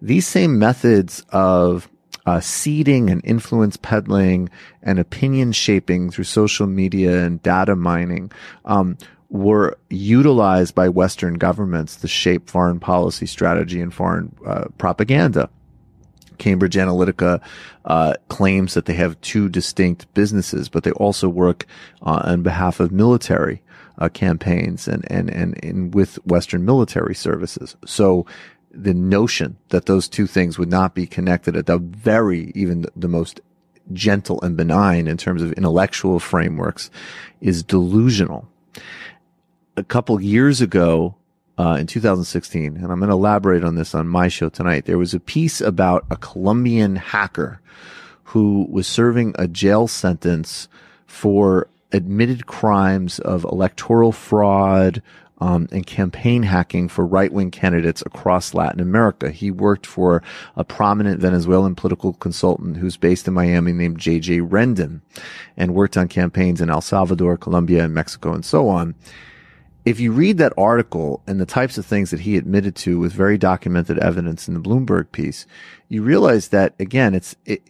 these 0.00 0.26
same 0.26 0.58
methods 0.58 1.24
of 1.30 1.88
uh, 2.26 2.40
seeding 2.40 3.10
and 3.10 3.24
influence 3.24 3.76
peddling 3.76 4.48
and 4.82 4.98
opinion 4.98 5.52
shaping 5.52 6.10
through 6.10 6.24
social 6.24 6.66
media 6.66 7.24
and 7.24 7.42
data 7.42 7.76
mining 7.76 8.30
um, 8.64 8.96
were 9.30 9.76
utilized 9.88 10.74
by 10.74 10.88
Western 10.88 11.34
governments 11.34 11.96
to 11.96 12.08
shape 12.08 12.50
foreign 12.50 12.80
policy 12.80 13.26
strategy 13.26 13.80
and 13.80 13.94
foreign 13.94 14.34
uh, 14.46 14.64
propaganda. 14.78 15.48
Cambridge 16.40 16.74
Analytica 16.74 17.40
uh, 17.84 18.14
claims 18.28 18.74
that 18.74 18.86
they 18.86 18.94
have 18.94 19.20
two 19.20 19.48
distinct 19.48 20.12
businesses, 20.14 20.68
but 20.68 20.82
they 20.82 20.90
also 20.92 21.28
work 21.28 21.66
uh, 22.02 22.22
on 22.24 22.42
behalf 22.42 22.80
of 22.80 22.90
military 22.90 23.62
uh, 23.98 24.08
campaigns 24.08 24.88
and, 24.88 25.04
and, 25.08 25.30
and, 25.30 25.62
and 25.62 25.94
with 25.94 26.16
Western 26.26 26.64
military 26.64 27.14
services. 27.14 27.76
So 27.84 28.26
the 28.72 28.94
notion 28.94 29.56
that 29.68 29.86
those 29.86 30.08
two 30.08 30.26
things 30.26 30.58
would 30.58 30.70
not 30.70 30.94
be 30.94 31.06
connected 31.06 31.56
at 31.56 31.66
the 31.66 31.78
very, 31.78 32.50
even 32.54 32.86
the 32.96 33.08
most 33.08 33.40
gentle 33.92 34.40
and 34.42 34.56
benign 34.56 35.06
in 35.06 35.16
terms 35.16 35.42
of 35.42 35.52
intellectual 35.52 36.18
frameworks 36.20 36.90
is 37.40 37.62
delusional. 37.62 38.48
A 39.76 39.84
couple 39.84 40.20
years 40.20 40.60
ago, 40.60 41.16
uh, 41.60 41.76
in 41.76 41.86
2016, 41.86 42.76
and 42.76 42.90
I'm 42.90 43.00
going 43.00 43.10
to 43.10 43.14
elaborate 43.14 43.64
on 43.64 43.74
this 43.74 43.94
on 43.94 44.08
my 44.08 44.28
show 44.28 44.48
tonight. 44.48 44.86
There 44.86 44.96
was 44.96 45.12
a 45.12 45.20
piece 45.20 45.60
about 45.60 46.06
a 46.10 46.16
Colombian 46.16 46.96
hacker 46.96 47.60
who 48.24 48.66
was 48.70 48.86
serving 48.86 49.34
a 49.38 49.46
jail 49.46 49.86
sentence 49.86 50.68
for 51.06 51.68
admitted 51.92 52.46
crimes 52.46 53.18
of 53.18 53.44
electoral 53.44 54.10
fraud, 54.10 55.02
um, 55.42 55.68
and 55.70 55.86
campaign 55.86 56.42
hacking 56.42 56.88
for 56.88 57.04
right 57.04 57.32
wing 57.32 57.50
candidates 57.50 58.02
across 58.06 58.54
Latin 58.54 58.80
America. 58.80 59.30
He 59.30 59.50
worked 59.50 59.86
for 59.86 60.22
a 60.56 60.64
prominent 60.64 61.20
Venezuelan 61.20 61.74
political 61.74 62.12
consultant 62.14 62.76
who's 62.76 62.96
based 62.96 63.26
in 63.26 63.34
Miami 63.34 63.72
named 63.72 63.98
JJ 63.98 64.48
Rendon 64.48 65.00
and 65.56 65.74
worked 65.74 65.96
on 65.96 66.08
campaigns 66.08 66.60
in 66.60 66.70
El 66.70 66.82
Salvador, 66.82 67.36
Colombia, 67.36 67.84
and 67.84 67.94
Mexico, 67.94 68.32
and 68.32 68.44
so 68.44 68.68
on. 68.68 68.94
If 69.84 69.98
you 69.98 70.12
read 70.12 70.38
that 70.38 70.52
article 70.58 71.22
and 71.26 71.40
the 71.40 71.46
types 71.46 71.78
of 71.78 71.86
things 71.86 72.10
that 72.10 72.20
he 72.20 72.36
admitted 72.36 72.74
to 72.76 72.98
with 72.98 73.12
very 73.12 73.38
documented 73.38 73.98
evidence 73.98 74.46
in 74.46 74.54
the 74.54 74.60
Bloomberg 74.60 75.10
piece, 75.12 75.46
you 75.88 76.02
realize 76.02 76.48
that 76.48 76.74
again, 76.78 77.14
it's, 77.14 77.34
it, 77.46 77.62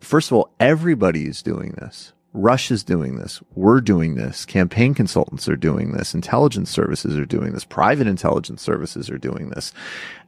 first 0.00 0.30
of 0.30 0.36
all, 0.36 0.50
everybody 0.60 1.26
is 1.26 1.42
doing 1.42 1.72
this. 1.72 2.12
Russia's 2.34 2.82
doing 2.82 3.16
this. 3.16 3.40
We're 3.54 3.80
doing 3.80 4.16
this. 4.16 4.44
Campaign 4.44 4.92
consultants 4.92 5.48
are 5.48 5.56
doing 5.56 5.92
this. 5.92 6.14
Intelligence 6.14 6.68
services 6.68 7.16
are 7.16 7.24
doing 7.24 7.52
this. 7.52 7.64
Private 7.64 8.08
intelligence 8.08 8.60
services 8.60 9.08
are 9.08 9.18
doing 9.18 9.50
this. 9.50 9.72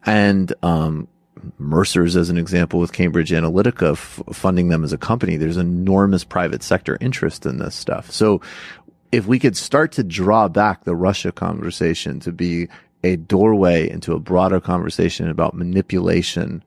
And, 0.04 0.54
um, 0.62 1.08
Mercer's 1.58 2.16
as 2.16 2.30
an 2.30 2.38
example 2.38 2.80
with 2.80 2.92
Cambridge 2.92 3.30
Analytica 3.30 3.92
f- 3.92 4.22
funding 4.32 4.68
them 4.68 4.84
as 4.84 4.92
a 4.92 4.98
company. 4.98 5.36
There's 5.36 5.58
enormous 5.58 6.24
private 6.24 6.62
sector 6.62 6.96
interest 7.00 7.44
in 7.44 7.58
this 7.58 7.74
stuff. 7.74 8.10
So 8.10 8.40
if 9.12 9.26
we 9.26 9.38
could 9.38 9.56
start 9.56 9.92
to 9.92 10.04
draw 10.04 10.48
back 10.48 10.84
the 10.84 10.94
Russia 10.94 11.32
conversation 11.32 12.20
to 12.20 12.32
be 12.32 12.68
a 13.04 13.16
doorway 13.16 13.88
into 13.88 14.12
a 14.12 14.18
broader 14.18 14.60
conversation 14.60 15.28
about 15.28 15.54
manipulation 15.54 16.62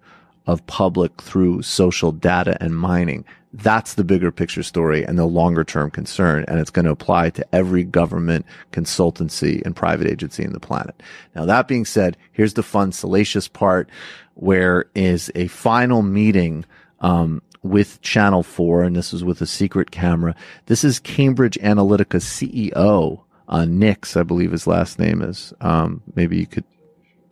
of 0.48 0.66
public 0.68 1.22
through 1.22 1.62
social 1.62 2.12
data 2.12 2.58
and 2.62 2.76
mining, 2.76 3.26
that's 3.54 3.96
the 3.96 4.04
bigger 4.04 4.32
picture 4.32 4.64
story 4.64 5.04
and 5.04 5.18
the 5.18 5.26
longer 5.26 5.64
term 5.64 5.90
concern. 5.90 6.46
And 6.48 6.60
it's 6.60 6.70
going 6.70 6.86
to 6.86 6.92
apply 6.92 7.32
to 7.32 7.56
every 7.56 7.84
government, 7.84 8.46
consultancy, 8.72 9.64
and 9.66 9.76
private 9.76 10.08
agency 10.08 10.44
in 10.44 10.54
the 10.54 10.60
planet. 10.60 11.02
Now, 11.36 11.46
that 11.46 11.68
being 11.68 11.86
said, 11.86 12.18
here's 12.32 12.54
the 12.54 12.64
fun, 12.64 12.92
salacious 12.92 13.48
part 13.48 13.90
where 14.36 14.86
is 14.96 15.32
a 15.36 15.48
final 15.48 16.02
meeting, 16.02 16.64
um, 17.02 17.42
with 17.70 18.02
Channel 18.02 18.44
4, 18.44 18.84
and 18.84 18.96
this 18.96 19.14
is 19.14 19.24
with 19.24 19.42
a 19.42 19.46
secret 19.46 19.92
camera. 19.92 20.36
This 20.66 20.84
is 20.84 21.00
Cambridge 21.00 21.58
Analytica 21.62 22.20
CEO, 22.20 23.22
uh, 23.48 23.66
Nix, 23.66 24.18
I 24.18 24.24
believe 24.24 24.52
his 24.52 24.68
last 24.68 25.00
name 25.00 25.22
is. 25.22 25.54
Um, 25.62 26.02
maybe 26.16 26.38
you 26.38 26.48
could, 26.48 26.66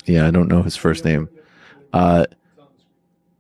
yeah, 0.06 0.28
I 0.28 0.32
don't 0.32 0.48
know 0.48 0.64
his 0.64 0.76
first 0.76 1.04
name. 1.06 1.30
Uh, 1.92 2.26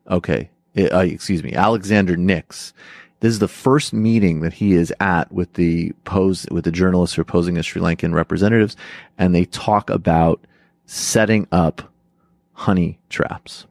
okay 0.09 0.49
uh, 0.77 0.99
excuse 0.99 1.43
me, 1.43 1.53
Alexander 1.53 2.15
Nix. 2.15 2.73
This 3.19 3.31
is 3.31 3.39
the 3.39 3.47
first 3.47 3.93
meeting 3.93 4.41
that 4.41 4.53
he 4.53 4.73
is 4.73 4.93
at 4.99 5.31
with 5.31 5.53
the 5.53 5.91
pose 6.03 6.45
with 6.51 6.65
the 6.65 6.71
journalists 6.71 7.15
who 7.15 7.21
are 7.21 7.25
posing 7.25 7.57
as 7.57 7.65
Sri 7.65 7.81
Lankan 7.81 8.13
representatives, 8.13 8.75
and 9.17 9.33
they 9.33 9.45
talk 9.45 9.89
about 9.89 10.39
setting 10.85 11.47
up 11.51 11.91
honey 12.53 12.99
traps. 13.09 13.65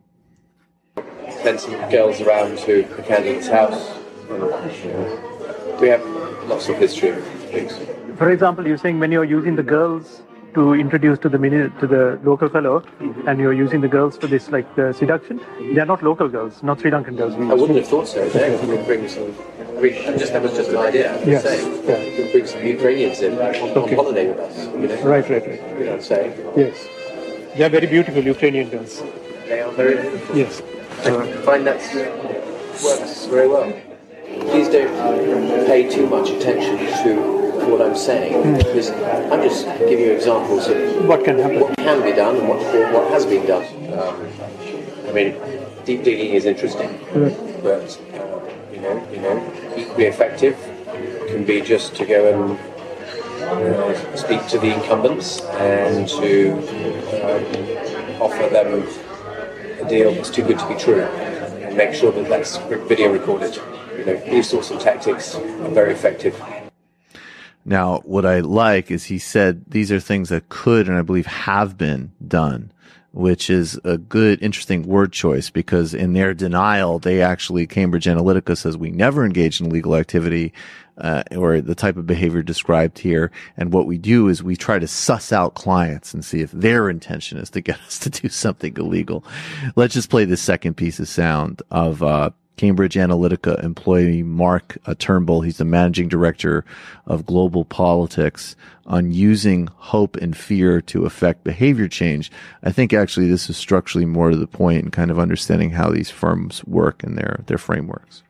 Send 1.43 1.61
some 1.61 1.91
girls 1.91 2.21
around 2.21 2.59
to 2.59 2.83
the 2.83 3.03
candidate's 3.03 3.49
house. 3.49 3.93
We 5.81 5.89
have 5.89 6.05
lots 6.47 6.69
of 6.69 6.77
history 6.79 7.11
of 7.11 7.25
things. 7.51 7.73
For 8.17 8.31
example, 8.31 8.67
you're 8.67 8.79
saying 8.79 8.99
when 8.99 9.13
you're 9.13 9.25
using 9.25 9.57
the 9.57 9.63
girls 9.63 10.23
to 10.55 10.75
introduce 10.75 11.19
to 11.19 11.29
the 11.29 11.39
mini, 11.39 11.69
to 11.81 11.87
the 11.87 12.19
local 12.25 12.49
fellow, 12.49 12.81
mm-hmm. 12.81 13.29
and 13.29 13.39
you're 13.39 13.53
using 13.53 13.83
the 13.83 13.89
girls 13.89 14.17
for 14.17 14.27
this 14.27 14.51
like 14.51 14.69
the 14.75 14.93
seduction. 14.95 15.41
They're 15.75 15.85
not 15.85 16.03
local 16.03 16.29
girls, 16.29 16.63
not 16.63 16.81
Sri 16.81 16.91
Lankan 16.91 17.17
girls. 17.19 17.35
I 17.35 17.55
wouldn't 17.61 17.79
have 17.79 17.89
thought 17.89 18.09
so. 18.09 18.27
They 18.29 18.57
could 18.59 18.87
bring 18.87 19.07
some. 19.09 19.35
Just 20.19 20.33
that 20.33 20.43
was 20.43 20.55
just 20.55 20.71
an 20.71 20.79
idea. 20.79 21.09
Yes. 21.27 21.45
Yeah. 21.45 22.03
You 22.03 22.17
could 22.17 22.33
bring 22.33 22.47
some 22.47 22.65
Ukrainians 22.67 23.21
in 23.21 23.35
okay. 23.35 23.61
on 23.61 23.95
holiday 23.95 24.29
with 24.29 24.41
us. 24.41 24.57
You 24.67 24.89
know? 24.89 25.03
Right, 25.03 25.29
right, 25.29 25.47
right. 25.47 25.79
You 25.79 25.85
know 25.85 25.97
what 25.97 26.57
Yes. 26.65 26.77
They 27.57 27.65
are 27.65 27.69
very 27.69 27.87
beautiful 27.87 28.23
Ukrainian 28.23 28.71
girls. 28.71 29.03
They 29.49 29.61
are 29.61 29.73
very 29.73 30.01
beautiful. 30.01 30.37
Yes. 30.37 30.63
I 31.05 31.43
find 31.45 31.67
that 31.67 31.81
works 32.83 33.27
very 33.27 33.49
well. 33.49 33.73
Please 34.51 34.69
don't 34.69 35.67
pay 35.67 35.89
too 35.89 36.07
much 36.07 36.31
attention 36.31 36.79
to 37.05 37.37
what 37.71 37.83
I'm 37.83 37.97
saying 37.97 38.43
mm. 38.43 38.59
because 38.59 38.91
I'm 39.33 39.43
just 39.43 39.67
giving 39.79 40.01
you 40.01 40.13
examples 40.13 40.69
of 40.69 41.07
what 41.07 41.25
can 41.25 41.39
happen, 41.39 41.61
what 41.61 41.77
can 41.77 42.03
be 42.03 42.13
done, 42.13 42.37
and 42.37 42.49
what 42.49 42.59
what 42.93 43.11
has 43.11 43.27
been 43.27 43.47
done. 43.47 43.65
Um, 43.99 44.29
I 45.09 45.13
mean, 45.13 45.37
deep 45.85 46.05
digging 46.05 46.35
is 46.35 46.45
interesting, 46.45 46.91
mm. 47.13 47.63
but 47.63 47.99
uh, 48.15 48.73
you 48.73 48.81
know, 48.81 49.09
you 49.13 49.21
know, 49.21 49.75
equally 49.77 50.07
effective 50.07 50.57
can 51.29 51.45
be 51.45 51.61
just 51.61 51.95
to 51.97 52.07
go 52.07 52.21
and 52.33 52.59
uh, 53.43 54.17
speak 54.17 54.47
to 54.49 54.59
the 54.59 54.75
incumbents 54.75 55.41
and 55.41 56.09
to 56.09 56.53
um, 57.23 58.23
offer 58.23 58.49
them 58.49 58.83
deal 59.89 60.13
that's 60.13 60.31
too 60.31 60.43
good 60.43 60.59
to 60.59 60.69
be 60.69 60.75
true, 60.75 61.03
and 61.03 61.77
make 61.77 61.95
sure 61.95 62.13
that 62.13 62.29
that's 62.29 62.57
video 62.89 63.13
recorded. 63.13 63.57
You 63.99 64.05
know, 64.05 64.17
these 64.31 64.49
sorts 64.49 64.71
of 64.71 64.81
tactics 64.81 65.35
are 65.35 65.69
very 65.69 65.93
effective. 65.93 66.41
Now, 67.65 67.99
what 68.05 68.25
I 68.25 68.41
like 68.41 68.91
is 68.91 69.05
he 69.05 69.19
said 69.19 69.65
these 69.67 69.91
are 69.91 69.99
things 69.99 70.29
that 70.29 70.49
could 70.49 70.89
and 70.89 70.97
I 70.97 71.03
believe 71.03 71.27
have 71.27 71.77
been 71.77 72.13
done, 72.27 72.71
which 73.17 73.49
is 73.49 73.81
a 73.83 73.97
good, 73.97 74.43
interesting 74.43 74.83
word 74.83 75.11
choice 75.11 75.49
because 75.49 75.95
in 75.95 76.13
their 76.13 76.35
denial, 76.35 76.99
they 76.99 77.23
actually, 77.23 77.67
Cambridge 77.67 78.05
Analytica 78.05 78.59
says 78.59 78.77
we 78.77 78.91
never 78.91 79.25
engage 79.25 79.59
in 79.59 79.67
illegal 79.67 79.97
activity. 79.97 80.53
Uh, 80.99 81.23
or 81.37 81.61
the 81.61 81.75
type 81.75 81.99
of 81.99 82.07
behavior 82.07 82.43
described 82.43 82.99
here. 82.99 83.31
And 83.59 83.71
what 83.71 83.85
we 83.85 83.99
do 83.99 84.29
is 84.29 84.43
we 84.43 84.57
try 84.57 84.79
to 84.79 84.89
suss 84.89 85.31
out 85.31 85.53
clients 85.53 86.15
and 86.15 86.25
see 86.25 86.41
if 86.41 86.51
their 86.53 86.89
intention 86.89 87.37
is 87.37 87.51
to 87.51 87.61
get 87.61 87.79
us 87.87 87.99
to 87.99 88.09
do 88.09 88.31
something 88.31 88.75
illegal. 88.79 89.23
Let's 89.75 89.93
just 89.93 90.09
play 90.09 90.25
the 90.25 90.39
second 90.39 90.79
piece 90.79 90.99
of 90.99 91.07
sound 91.07 91.61
of, 91.71 92.03
uh, 92.03 92.31
Cambridge 92.57 92.95
Analytica 92.95 93.63
employee 93.63 94.23
Mark 94.23 94.79
uh, 94.87 94.95
Turnbull. 94.99 95.43
He's 95.43 95.59
the 95.59 95.65
managing 95.65 96.09
director 96.09 96.65
of 97.07 97.27
global 97.27 97.65
politics 97.65 98.57
on 98.87 99.13
using 99.13 99.69
hope 99.77 100.17
and 100.17 100.37
fear 100.37 100.81
to 100.81 101.05
affect 101.05 101.45
behavior 101.45 101.89
change. 101.89 102.31
I 102.63 102.73
think 102.73 102.93
actually 102.93 103.29
this 103.29 103.51
is 103.51 103.57
structurally 103.57 104.07
more 104.07 104.31
to 104.31 104.37
the 104.37 104.47
point 104.47 104.83
and 104.83 104.93
kind 104.93 105.11
of 105.11 105.19
understanding 105.19 105.71
how 105.71 105.91
these 105.91 106.11
firms 106.11 106.65
work 106.65 107.03
and 107.03 107.19
their, 107.19 107.41
their 107.47 107.59
frameworks. 107.59 108.23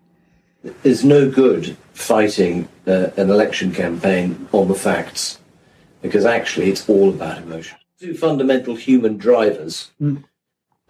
There's 0.82 1.04
no 1.04 1.30
good 1.30 1.76
fighting 1.92 2.68
uh, 2.86 3.10
an 3.16 3.30
election 3.30 3.72
campaign 3.72 4.48
on 4.52 4.68
the 4.68 4.74
facts 4.74 5.38
because 6.02 6.24
actually 6.24 6.70
it's 6.70 6.88
all 6.88 7.10
about 7.10 7.38
emotion. 7.38 7.78
Two 8.00 8.14
fundamental 8.14 8.74
human 8.74 9.16
drivers 9.16 9.90
mm. 10.00 10.22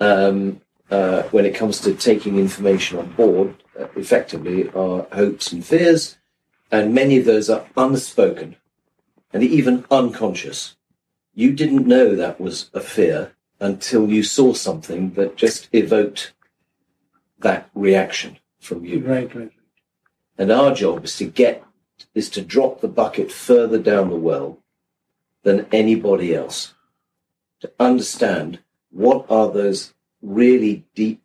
um, 0.01 0.61
uh, 0.91 1.23
when 1.25 1.45
it 1.45 1.55
comes 1.55 1.81
to 1.81 1.95
taking 1.95 2.39
information 2.39 2.99
on 2.99 3.13
board 3.13 3.63
uh, 3.79 3.87
effectively 3.97 4.69
are 4.71 5.07
hopes 5.13 5.53
and 5.53 5.65
fears, 5.65 6.19
and 6.71 6.95
many 6.95 7.19
of 7.19 7.25
those 7.25 7.51
are 7.51 7.67
unspoken 7.77 8.57
and 9.33 9.43
even 9.43 9.85
unconscious. 9.91 10.77
You 11.35 11.53
didn't 11.53 11.87
know 11.87 12.15
that 12.15 12.41
was 12.41 12.71
a 12.73 12.81
fear 12.81 13.33
until 13.61 14.09
you 14.09 14.23
saw 14.23 14.55
something 14.55 15.13
that 15.13 15.37
just 15.37 15.69
evoked 15.73 16.33
that 17.39 17.69
reaction 17.75 18.39
from 18.61 18.85
you. 18.85 19.01
Right, 19.01 19.35
right. 19.35 19.53
And 20.39 20.51
our 20.51 20.75
job 20.75 21.05
is 21.05 21.17
to 21.19 21.25
get, 21.27 21.65
is 22.15 22.31
to 22.31 22.43
drop 22.43 22.81
the 22.81 22.89
bucket 22.89 23.31
further 23.33 23.79
down 23.79 24.11
the 24.11 24.17
well 24.17 24.59
than 25.43 25.67
anybody 25.73 26.35
else. 26.35 26.75
To 27.61 27.73
understand 27.79 28.61
what 28.91 29.27
are 29.31 29.51
those 29.51 29.95
really 30.23 30.87
deep 30.95 31.23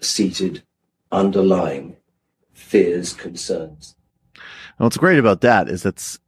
seated 0.00 0.62
underlying 1.10 1.96
fears, 2.52 3.12
concerns. 3.12 3.94
And 4.34 4.84
what's 4.86 4.96
great 4.96 5.18
about 5.18 5.42
that 5.42 5.68
is 5.68 5.82
that 5.82 6.18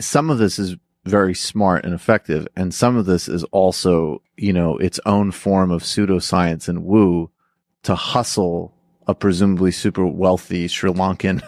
some 0.00 0.30
of 0.30 0.38
this 0.38 0.58
is 0.58 0.76
very 1.04 1.34
smart 1.34 1.84
and 1.84 1.94
effective, 1.94 2.46
and 2.56 2.72
some 2.74 2.96
of 2.96 3.06
this 3.06 3.28
is 3.28 3.44
also, 3.44 4.22
you 4.36 4.52
know, 4.52 4.76
its 4.78 5.00
own 5.06 5.30
form 5.30 5.70
of 5.70 5.82
pseudoscience 5.82 6.68
and 6.68 6.84
woo 6.84 7.30
to 7.82 7.94
hustle 7.94 8.74
a 9.06 9.14
presumably 9.14 9.70
super 9.70 10.06
wealthy 10.06 10.68
Sri 10.68 10.90
Lankan 10.90 11.42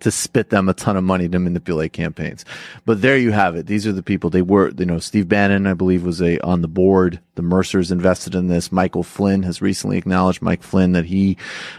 to 0.00 0.10
spit 0.10 0.50
them 0.50 0.68
a 0.68 0.74
ton 0.74 0.96
of 0.96 1.04
money 1.04 1.28
to 1.28 1.38
manipulate 1.38 1.92
campaigns. 1.92 2.44
But 2.84 3.02
there 3.02 3.16
you 3.16 3.32
have 3.32 3.56
it. 3.56 3.66
These 3.66 3.86
are 3.86 3.92
the 3.92 4.02
people 4.02 4.30
they 4.30 4.42
were, 4.42 4.70
you 4.70 4.86
know, 4.86 4.98
Steve 4.98 5.28
Bannon, 5.28 5.66
I 5.66 5.74
believe 5.74 6.04
was 6.04 6.20
a, 6.22 6.38
on 6.40 6.62
the 6.62 6.68
board. 6.68 7.20
The 7.34 7.42
Mercers 7.42 7.90
invested 7.90 8.34
in 8.34 8.48
this. 8.48 8.72
Michael 8.72 9.02
Flynn 9.02 9.42
has 9.42 9.62
recently 9.62 9.98
acknowledged 9.98 10.42
Mike 10.42 10.62
Flynn 10.62 10.92
that 10.92 11.06
he 11.06 11.36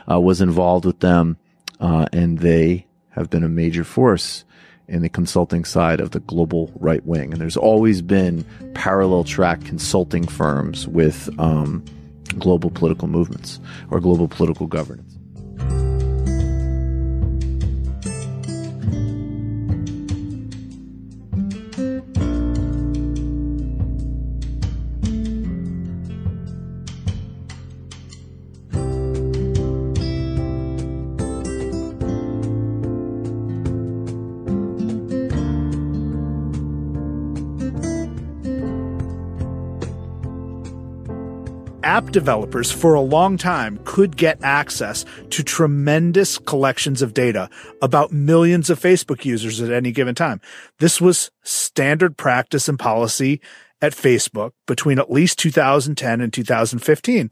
uh, 0.09 0.19
was 0.19 0.41
involved 0.41 0.85
with 0.85 0.99
them. 0.99 1.37
Uh, 1.79 2.07
and 2.13 2.39
they 2.39 2.85
have 3.09 3.29
been 3.29 3.43
a 3.43 3.49
major 3.49 3.83
force 3.83 4.45
in 4.87 5.01
the 5.01 5.09
consulting 5.09 5.65
side 5.65 5.99
of 5.99 6.11
the 6.11 6.19
global 6.21 6.71
right 6.75 7.05
wing. 7.05 7.31
And 7.31 7.41
there's 7.41 7.57
always 7.57 8.01
been 8.01 8.45
parallel 8.73 9.23
track 9.23 9.63
consulting 9.65 10.27
firms 10.27 10.87
with, 10.87 11.29
um, 11.39 11.83
global 12.39 12.69
political 12.69 13.07
movements 13.07 13.59
or 13.91 13.99
global 13.99 14.27
political 14.27 14.67
governance. 14.67 15.12
Developers 42.13 42.71
for 42.71 42.93
a 42.93 43.01
long 43.01 43.37
time 43.37 43.79
could 43.83 44.15
get 44.15 44.41
access 44.41 45.03
to 45.31 45.43
tremendous 45.43 46.37
collections 46.37 47.01
of 47.01 47.13
data 47.13 47.49
about 47.81 48.13
millions 48.13 48.69
of 48.69 48.79
Facebook 48.79 49.25
users 49.25 49.59
at 49.59 49.71
any 49.71 49.91
given 49.91 50.15
time. 50.15 50.39
This 50.79 51.01
was 51.01 51.31
standard 51.43 52.15
practice 52.15 52.69
and 52.69 52.79
policy 52.79 53.41
at 53.81 53.91
Facebook 53.91 54.51
between 54.65 54.99
at 54.99 55.11
least 55.11 55.39
2010 55.39 56.21
and 56.21 56.31
2015. 56.31 57.29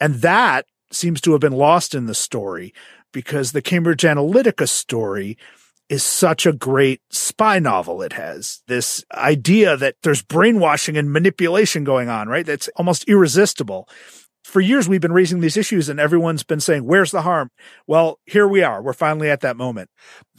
And 0.00 0.14
that 0.16 0.66
seems 0.90 1.20
to 1.20 1.32
have 1.32 1.40
been 1.40 1.52
lost 1.52 1.94
in 1.94 2.06
the 2.06 2.14
story 2.14 2.74
because 3.12 3.52
the 3.52 3.62
Cambridge 3.62 4.02
Analytica 4.02 4.68
story 4.68 5.38
is 5.88 6.02
such 6.02 6.46
a 6.46 6.52
great 6.52 7.00
spy 7.10 7.58
novel 7.58 8.02
it 8.02 8.14
has. 8.14 8.62
This 8.66 9.04
idea 9.12 9.76
that 9.76 9.96
there's 10.02 10.22
brainwashing 10.22 10.96
and 10.96 11.12
manipulation 11.12 11.84
going 11.84 12.08
on, 12.08 12.28
right? 12.28 12.46
That's 12.46 12.68
almost 12.76 13.04
irresistible. 13.08 13.88
For 14.44 14.60
years, 14.60 14.88
we've 14.88 15.00
been 15.00 15.12
raising 15.12 15.40
these 15.40 15.56
issues 15.56 15.88
and 15.88 15.98
everyone's 15.98 16.42
been 16.42 16.60
saying, 16.60 16.84
where's 16.84 17.10
the 17.10 17.22
harm? 17.22 17.50
Well, 17.86 18.20
here 18.26 18.46
we 18.46 18.62
are. 18.62 18.82
We're 18.82 18.92
finally 18.92 19.30
at 19.30 19.40
that 19.40 19.56
moment. 19.56 19.88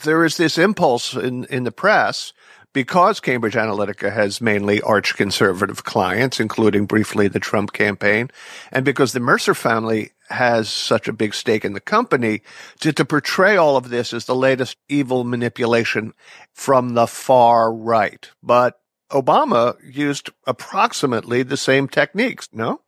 There 0.04 0.24
is 0.24 0.38
this 0.38 0.60
impulse 0.60 1.16
in, 1.16 1.46
in 1.46 1.64
the 1.64 1.72
press 1.72 2.32
because 2.72 3.20
Cambridge 3.20 3.56
Analytica 3.56 4.14
has 4.14 4.40
mainly 4.40 4.80
arch 4.82 5.16
conservative 5.16 5.86
clients, 5.86 6.40
including 6.40 6.86
briefly 6.86 7.28
the 7.28 7.40
Trump 7.40 7.74
campaign, 7.74 8.30
and 8.72 8.86
because 8.86 9.14
the 9.14 9.20
Mercer 9.20 9.56
family 9.56 10.12
has 10.30 10.70
such 10.70 11.08
a 11.08 11.14
big 11.14 11.34
stake 11.34 11.66
in 11.66 11.74
the 11.74 11.80
company, 11.80 12.42
to, 12.82 12.94
to 12.94 13.06
portray 13.06 13.58
all 13.58 13.76
of 13.76 13.90
this 13.90 14.14
as 14.14 14.26
the 14.26 14.36
latest 14.36 14.78
evil 14.88 15.24
manipulation 15.24 16.14
from 16.54 16.94
the 16.94 17.08
far 17.08 17.74
right. 17.74 18.30
But 18.44 18.80
Obama 19.12 19.76
used 19.84 20.30
approximately 20.46 21.44
the 21.44 21.58
same 21.58 21.88
techniques, 21.88 22.50
no? 22.52 22.82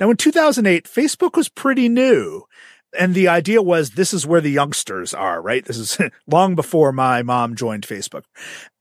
Now, 0.00 0.10
in 0.10 0.16
2008, 0.16 0.84
Facebook 0.84 1.36
was 1.36 1.48
pretty 1.48 1.88
new 1.88 2.44
and 2.98 3.14
the 3.14 3.28
idea 3.28 3.62
was 3.62 3.90
this 3.90 4.14
is 4.14 4.26
where 4.26 4.40
the 4.40 4.50
youngsters 4.50 5.12
are, 5.12 5.40
right? 5.40 5.64
This 5.64 5.76
is 5.76 5.98
long 6.26 6.54
before 6.54 6.92
my 6.92 7.22
mom 7.22 7.56
joined 7.56 7.86
Facebook. 7.86 8.24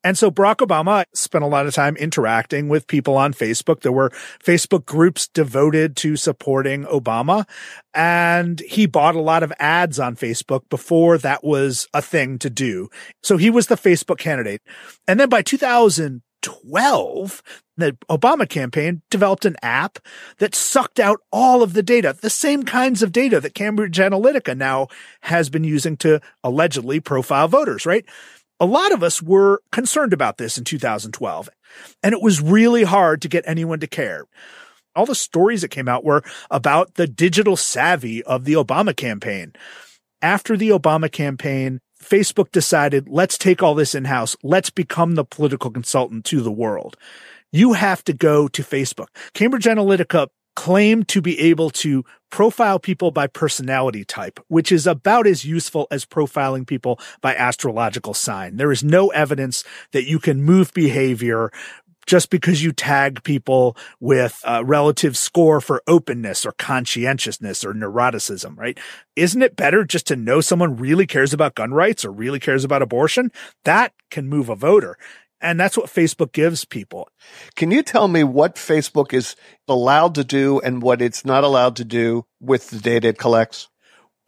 And 0.04 0.18
so 0.18 0.30
Barack 0.30 0.58
Obama 0.58 1.06
spent 1.14 1.44
a 1.44 1.48
lot 1.48 1.66
of 1.66 1.74
time 1.74 1.96
interacting 1.96 2.68
with 2.68 2.88
people 2.88 3.16
on 3.16 3.34
Facebook. 3.34 3.82
There 3.82 3.92
were 3.92 4.12
Facebook 4.44 4.86
groups 4.86 5.28
devoted 5.28 5.96
to 5.98 6.16
supporting 6.16 6.84
Obama. 6.86 7.48
And 7.94 8.60
he 8.62 8.86
bought 8.86 9.16
a 9.16 9.22
lot 9.22 9.44
of 9.44 9.54
ads 9.60 10.00
on 10.00 10.16
Facebook 10.16 10.68
before 10.70 11.18
that 11.20 11.44
was 11.44 11.88
a 11.94 12.02
thing 12.02 12.38
to 12.40 12.50
do. 12.50 12.90
So 13.22 13.38
he 13.38 13.50
was 13.50 13.68
the 13.68 13.76
Facebook 13.76 14.18
candidate. 14.18 14.62
And 15.08 15.20
then 15.20 15.30
by 15.30 15.42
2000, 15.42 16.22
12, 16.44 17.42
the 17.78 17.98
Obama 18.10 18.48
campaign 18.48 19.02
developed 19.10 19.46
an 19.46 19.56
app 19.64 19.98
that 20.38 20.54
sucked 20.54 21.00
out 21.00 21.20
all 21.32 21.64
of 21.64 21.74
the 21.74 21.82
data, 21.82 22.16
the 22.22 22.30
same 22.30 22.64
kinds 22.64 23.02
of 23.02 23.12
data 23.12 23.40
that 23.40 23.56
Cambridge 23.56 23.98
Analytica 23.98 24.56
now 24.56 24.88
has 25.22 25.50
been 25.50 25.64
using 25.64 25.98
to 25.98 26.22
allegedly 26.44 27.00
profile 27.00 27.48
voters, 27.48 27.86
right? 27.86 28.06
A 28.60 28.66
lot 28.66 28.92
of 28.92 29.02
us 29.02 29.22
were 29.22 29.62
concerned 29.72 30.14
about 30.14 30.38
this 30.38 30.58
in 30.58 30.64
2012, 30.64 31.50
and 32.04 32.14
it 32.14 32.22
was 32.22 32.42
really 32.42 32.84
hard 32.84 33.22
to 33.24 33.28
get 33.28 33.44
anyone 33.48 33.80
to 33.80 33.88
care. 33.88 34.26
All 34.96 35.08
the 35.08 35.16
stories 35.16 35.62
that 35.64 35.70
came 35.70 35.88
out 35.88 36.06
were 36.06 36.24
about 36.52 36.96
the 36.96 37.08
digital 37.08 37.58
savvy 37.58 38.22
of 38.24 38.46
the 38.46 38.54
Obama 38.54 38.96
campaign. 38.96 39.54
After 40.22 40.56
the 40.56 40.70
Obama 40.70 41.12
campaign, 41.12 41.82
Facebook 42.04 42.52
decided, 42.52 43.08
let's 43.10 43.38
take 43.38 43.64
all 43.64 43.76
this 43.76 43.96
in 43.96 44.06
house. 44.06 44.36
Let's 44.44 44.70
become 44.70 45.16
the 45.16 45.26
political 45.26 45.72
consultant 45.72 46.26
to 46.26 46.42
the 46.42 46.52
world. 46.52 46.98
You 47.52 47.74
have 47.74 48.04
to 48.06 48.14
go 48.14 48.48
to 48.48 48.64
Facebook. 48.64 49.08
Cambridge 49.34 49.66
Analytica 49.66 50.28
claimed 50.56 51.08
to 51.08 51.22
be 51.22 51.40
able 51.40 51.70
to 51.70 52.04
profile 52.30 52.80
people 52.80 53.12
by 53.12 53.28
personality 53.28 54.04
type, 54.04 54.40
which 54.48 54.72
is 54.72 54.88
about 54.88 55.28
as 55.28 55.46
useful 55.46 55.88
as 55.92 56.06
profiling 56.06 56.66
people 56.66 57.00
by 57.22 57.36
astrological 57.36 58.14
sign. 58.14 58.58
There 58.58 58.72
is 58.72 58.84
no 58.84 59.10
evidence 59.10 59.64
that 59.92 60.06
you 60.06 60.20
can 60.20 60.44
move 60.44 60.74
behavior 60.74 61.52
just 62.06 62.30
because 62.30 62.64
you 62.64 62.72
tag 62.72 63.24
people 63.24 63.76
with 64.00 64.42
a 64.46 64.64
relative 64.64 65.18
score 65.18 65.62
for 65.62 65.82
openness 65.88 66.46
or 66.46 66.52
conscientiousness 66.54 67.64
or 67.64 67.74
neuroticism, 67.74 68.58
right? 68.58 68.78
Isn't 69.16 69.42
it 69.42 69.56
better 69.56 69.84
just 69.84 70.08
to 70.08 70.16
know 70.16 70.42
someone 70.42 70.78
really 70.78 71.08
cares 71.08 71.34
about 71.34 71.56
gun 71.56 71.74
rights 71.74 72.04
or 72.06 72.12
really 72.12 72.40
cares 72.40 72.64
about 72.64 72.82
abortion? 72.82 73.32
That 73.64 73.94
can 74.10 74.28
move 74.28 74.50
a 74.50 74.56
voter. 74.56 74.98
And 75.42 75.60
that's 75.60 75.78
what 75.78 75.88
Facebook 75.88 76.32
gives 76.32 76.64
people. 76.64 77.10
Can 77.56 77.70
you 77.70 77.84
tell 77.84 78.08
me 78.08 78.24
what 78.24 78.56
Facebook 78.56 79.14
is 79.14 79.36
allowed 79.68 80.16
to 80.16 80.24
do 80.24 80.62
and 80.62 80.82
what 80.82 81.02
it's 81.02 81.26
not 81.26 81.44
allowed 81.44 81.76
to 81.76 81.86
do 81.86 82.26
with 82.40 82.70
the 82.70 82.80
data 82.80 83.10
it 83.10 83.18
collects? 83.18 83.68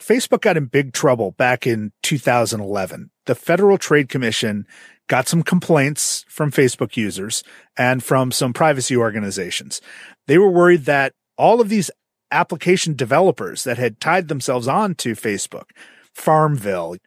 Facebook 0.05 0.41
got 0.41 0.57
in 0.57 0.65
big 0.65 0.93
trouble 0.93 1.31
back 1.31 1.65
in 1.65 1.91
2011. 2.03 3.09
The 3.25 3.33
Federal 3.33 3.79
Trade 3.79 4.07
Commission 4.07 4.67
got 5.07 5.27
some 5.27 5.41
complaints 5.41 6.25
from 6.29 6.51
Facebook 6.51 6.95
users 6.95 7.43
and 7.75 8.03
from 8.03 8.31
some 8.31 8.53
privacy 8.53 8.95
organizations. 8.95 9.81
They 10.27 10.37
were 10.37 10.49
worried 10.49 10.85
that 10.85 11.13
all 11.37 11.59
of 11.59 11.69
these 11.69 11.89
application 12.31 12.95
developers 12.95 13.63
that 13.63 13.79
had 13.79 13.99
tied 13.99 14.27
themselves 14.27 14.67
on 14.67 14.93
to 14.95 15.13
Facebook, 15.13 15.71
Farmville, 16.13 16.97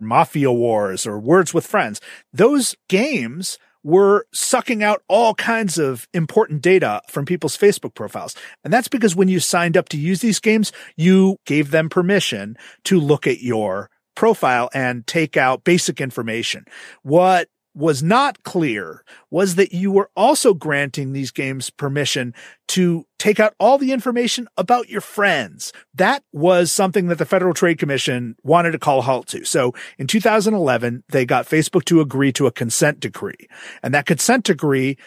Mafia 0.00 0.50
Wars, 0.50 1.06
or 1.06 1.20
Words 1.20 1.54
with 1.54 1.66
Friends, 1.66 2.00
those 2.32 2.74
games 2.88 3.58
were 3.84 4.26
sucking 4.32 4.82
out 4.82 5.02
all 5.08 5.34
kinds 5.34 5.78
of 5.78 6.08
important 6.12 6.62
data 6.62 7.02
from 7.08 7.24
people's 7.24 7.56
Facebook 7.56 7.94
profiles. 7.94 8.34
And 8.64 8.72
that's 8.72 8.88
because 8.88 9.16
when 9.16 9.28
you 9.28 9.40
signed 9.40 9.76
up 9.76 9.88
to 9.90 9.98
use 9.98 10.20
these 10.20 10.40
games, 10.40 10.72
you 10.96 11.36
gave 11.46 11.70
them 11.70 11.88
permission 11.88 12.56
to 12.84 13.00
look 13.00 13.26
at 13.26 13.42
your 13.42 13.90
profile 14.14 14.68
and 14.74 15.06
take 15.06 15.36
out 15.36 15.64
basic 15.64 16.00
information. 16.00 16.64
What 17.02 17.48
was 17.74 18.02
not 18.02 18.42
clear 18.42 19.04
was 19.30 19.54
that 19.54 19.72
you 19.72 19.90
were 19.90 20.10
also 20.16 20.52
granting 20.54 21.12
these 21.12 21.30
games 21.30 21.70
permission 21.70 22.34
to 22.68 23.06
take 23.18 23.40
out 23.40 23.54
all 23.58 23.78
the 23.78 23.92
information 23.92 24.48
about 24.56 24.88
your 24.88 25.00
friends. 25.00 25.72
That 25.94 26.22
was 26.32 26.70
something 26.70 27.08
that 27.08 27.18
the 27.18 27.24
Federal 27.24 27.54
Trade 27.54 27.78
Commission 27.78 28.36
wanted 28.42 28.72
to 28.72 28.78
call 28.78 28.98
a 28.98 29.02
halt 29.02 29.26
to. 29.28 29.44
So 29.44 29.74
in 29.98 30.06
2011, 30.06 31.04
they 31.10 31.24
got 31.24 31.46
Facebook 31.46 31.84
to 31.86 32.00
agree 32.00 32.32
to 32.32 32.46
a 32.46 32.52
consent 32.52 33.00
decree. 33.00 33.48
And 33.82 33.94
that 33.94 34.06
consent 34.06 34.44
decree 34.44 34.98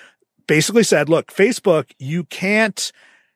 basically 0.48 0.84
said, 0.84 1.10
look, 1.10 1.32
Facebook, 1.34 1.92
you 2.00 2.24
can't 2.26 2.92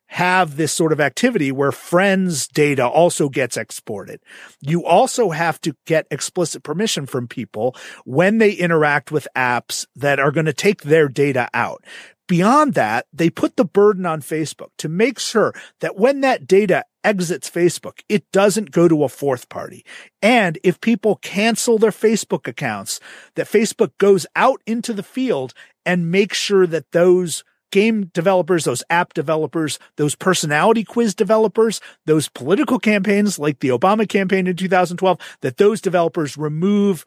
have 0.09 0.57
this 0.57 0.73
sort 0.73 0.91
of 0.91 0.99
activity 0.99 1.51
where 1.51 1.71
friends 1.71 2.47
data 2.47 2.85
also 2.85 3.29
gets 3.29 3.55
exported. 3.55 4.19
You 4.59 4.83
also 4.83 5.29
have 5.29 5.61
to 5.61 5.75
get 5.85 6.07
explicit 6.09 6.63
permission 6.63 7.05
from 7.05 7.27
people 7.27 7.75
when 8.05 8.39
they 8.39 8.51
interact 8.51 9.11
with 9.11 9.27
apps 9.35 9.85
that 9.95 10.19
are 10.19 10.31
going 10.31 10.47
to 10.47 10.53
take 10.53 10.81
their 10.81 11.07
data 11.07 11.47
out. 11.53 11.83
Beyond 12.27 12.73
that, 12.73 13.05
they 13.13 13.29
put 13.29 13.55
the 13.55 13.65
burden 13.65 14.07
on 14.07 14.21
Facebook 14.21 14.69
to 14.79 14.89
make 14.89 15.19
sure 15.19 15.53
that 15.79 15.95
when 15.95 16.21
that 16.21 16.47
data 16.47 16.85
exits 17.03 17.49
Facebook, 17.49 18.01
it 18.09 18.31
doesn't 18.31 18.71
go 18.71 18.87
to 18.87 19.03
a 19.03 19.09
fourth 19.09 19.47
party. 19.47 19.85
And 20.23 20.57
if 20.63 20.81
people 20.81 21.17
cancel 21.17 21.77
their 21.77 21.91
Facebook 21.91 22.47
accounts, 22.47 22.99
that 23.35 23.47
Facebook 23.47 23.91
goes 23.99 24.25
out 24.35 24.61
into 24.65 24.91
the 24.91 25.03
field 25.03 25.53
and 25.85 26.11
makes 26.11 26.37
sure 26.37 26.65
that 26.67 26.91
those 26.91 27.43
game 27.71 28.05
developers, 28.13 28.65
those 28.65 28.83
app 28.89 29.13
developers, 29.13 29.79
those 29.95 30.15
personality 30.15 30.83
quiz 30.83 31.13
developers, 31.15 31.81
those 32.05 32.29
political 32.29 32.79
campaigns 32.79 33.39
like 33.39 33.59
the 33.59 33.69
Obama 33.69 34.07
campaign 34.07 34.47
in 34.47 34.55
2012, 34.55 35.19
that 35.41 35.57
those 35.57 35.81
developers 35.81 36.37
remove 36.37 37.05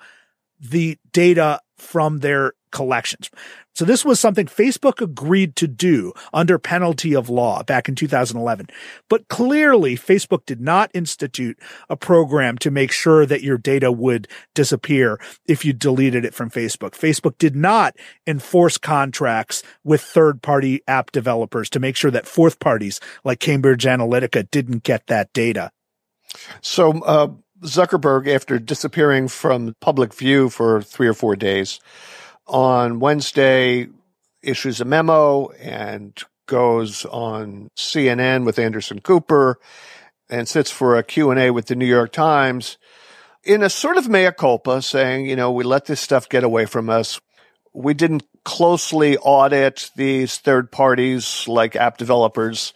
the 0.61 0.99
data 1.13 1.61
from 1.77 2.21
their 2.21 2.53
collections. 2.73 3.31
So 3.75 3.87
this 3.87 4.05
was 4.05 4.21
something 4.21 4.47
Facebook 4.47 5.01
agreed 5.01 5.57
to 5.57 5.67
do 5.67 6.13
under 6.35 6.59
penalty 6.59 7.15
of 7.15 7.31
law 7.31 7.63
back 7.63 7.89
in 7.89 7.95
2011. 7.95 8.67
But 9.09 9.29
clearly 9.29 9.97
Facebook 9.97 10.45
did 10.45 10.61
not 10.61 10.91
institute 10.93 11.59
a 11.89 11.97
program 11.97 12.59
to 12.59 12.71
make 12.71 12.93
sure 12.93 13.25
that 13.25 13.43
your 13.43 13.57
data 13.57 13.91
would 13.91 14.29
disappear 14.55 15.19
if 15.47 15.65
you 15.65 15.73
deleted 15.73 16.25
it 16.25 16.35
from 16.35 16.51
Facebook. 16.51 16.91
Facebook 16.91 17.39
did 17.39 17.57
not 17.57 17.97
enforce 18.27 18.77
contracts 18.77 19.63
with 19.85 20.03
third 20.03 20.43
party 20.43 20.83
app 20.87 21.13
developers 21.13 21.71
to 21.71 21.81
make 21.81 21.97
sure 21.97 22.11
that 22.11 22.27
fourth 22.27 22.59
parties 22.59 23.01
like 23.25 23.41
Cambridge 23.41 23.85
Analytica 23.85 24.51
didn't 24.51 24.83
get 24.83 25.07
that 25.07 25.33
data. 25.33 25.71
So, 26.61 27.01
uh, 27.03 27.29
Zuckerberg, 27.63 28.29
after 28.29 28.59
disappearing 28.59 29.29
from 29.29 29.77
public 29.81 30.13
view 30.15 30.49
for 30.49 30.83
three 30.83 31.07
or 31.07 31.15
four 31.15 31.37
days, 31.37 31.79
on 32.47 33.01
Wednesday 33.01 33.89
issues 34.43 34.81
a 34.81 34.85
memo 34.85 35.49
and 35.51 36.21
goes 36.47 37.05
on 37.07 37.69
CNN 37.77 38.45
with 38.45 38.59
Anderson 38.59 39.01
Cooper 39.01 39.59
and 40.29 40.49
sits 40.49 40.71
for 40.71 40.97
a 40.97 41.03
Q&A 41.03 41.51
with 41.51 41.67
the 41.67 41.77
New 41.77 41.87
York 41.87 42.13
Times 42.13 42.79
in 43.45 43.63
a 43.63 43.71
sort 43.71 43.97
of 43.97 44.09
mea 44.09 44.31
culpa 44.33 44.83
saying, 44.83 45.27
you 45.27 45.37
know, 45.37 45.51
we 45.53 45.65
let 45.65 45.87
this 45.87 46.01
stuff 46.01 46.29
get 46.29 46.45
away 46.45 46.67
from 46.67 46.89
us. 46.91 47.21
We 47.73 47.95
didn't 47.95 48.25
closely 48.45 49.17
audit 49.19 49.91
these 49.97 50.39
third 50.39 50.71
parties 50.71 51.47
like 51.49 51.77
app 51.77 51.97
developers 51.97 52.73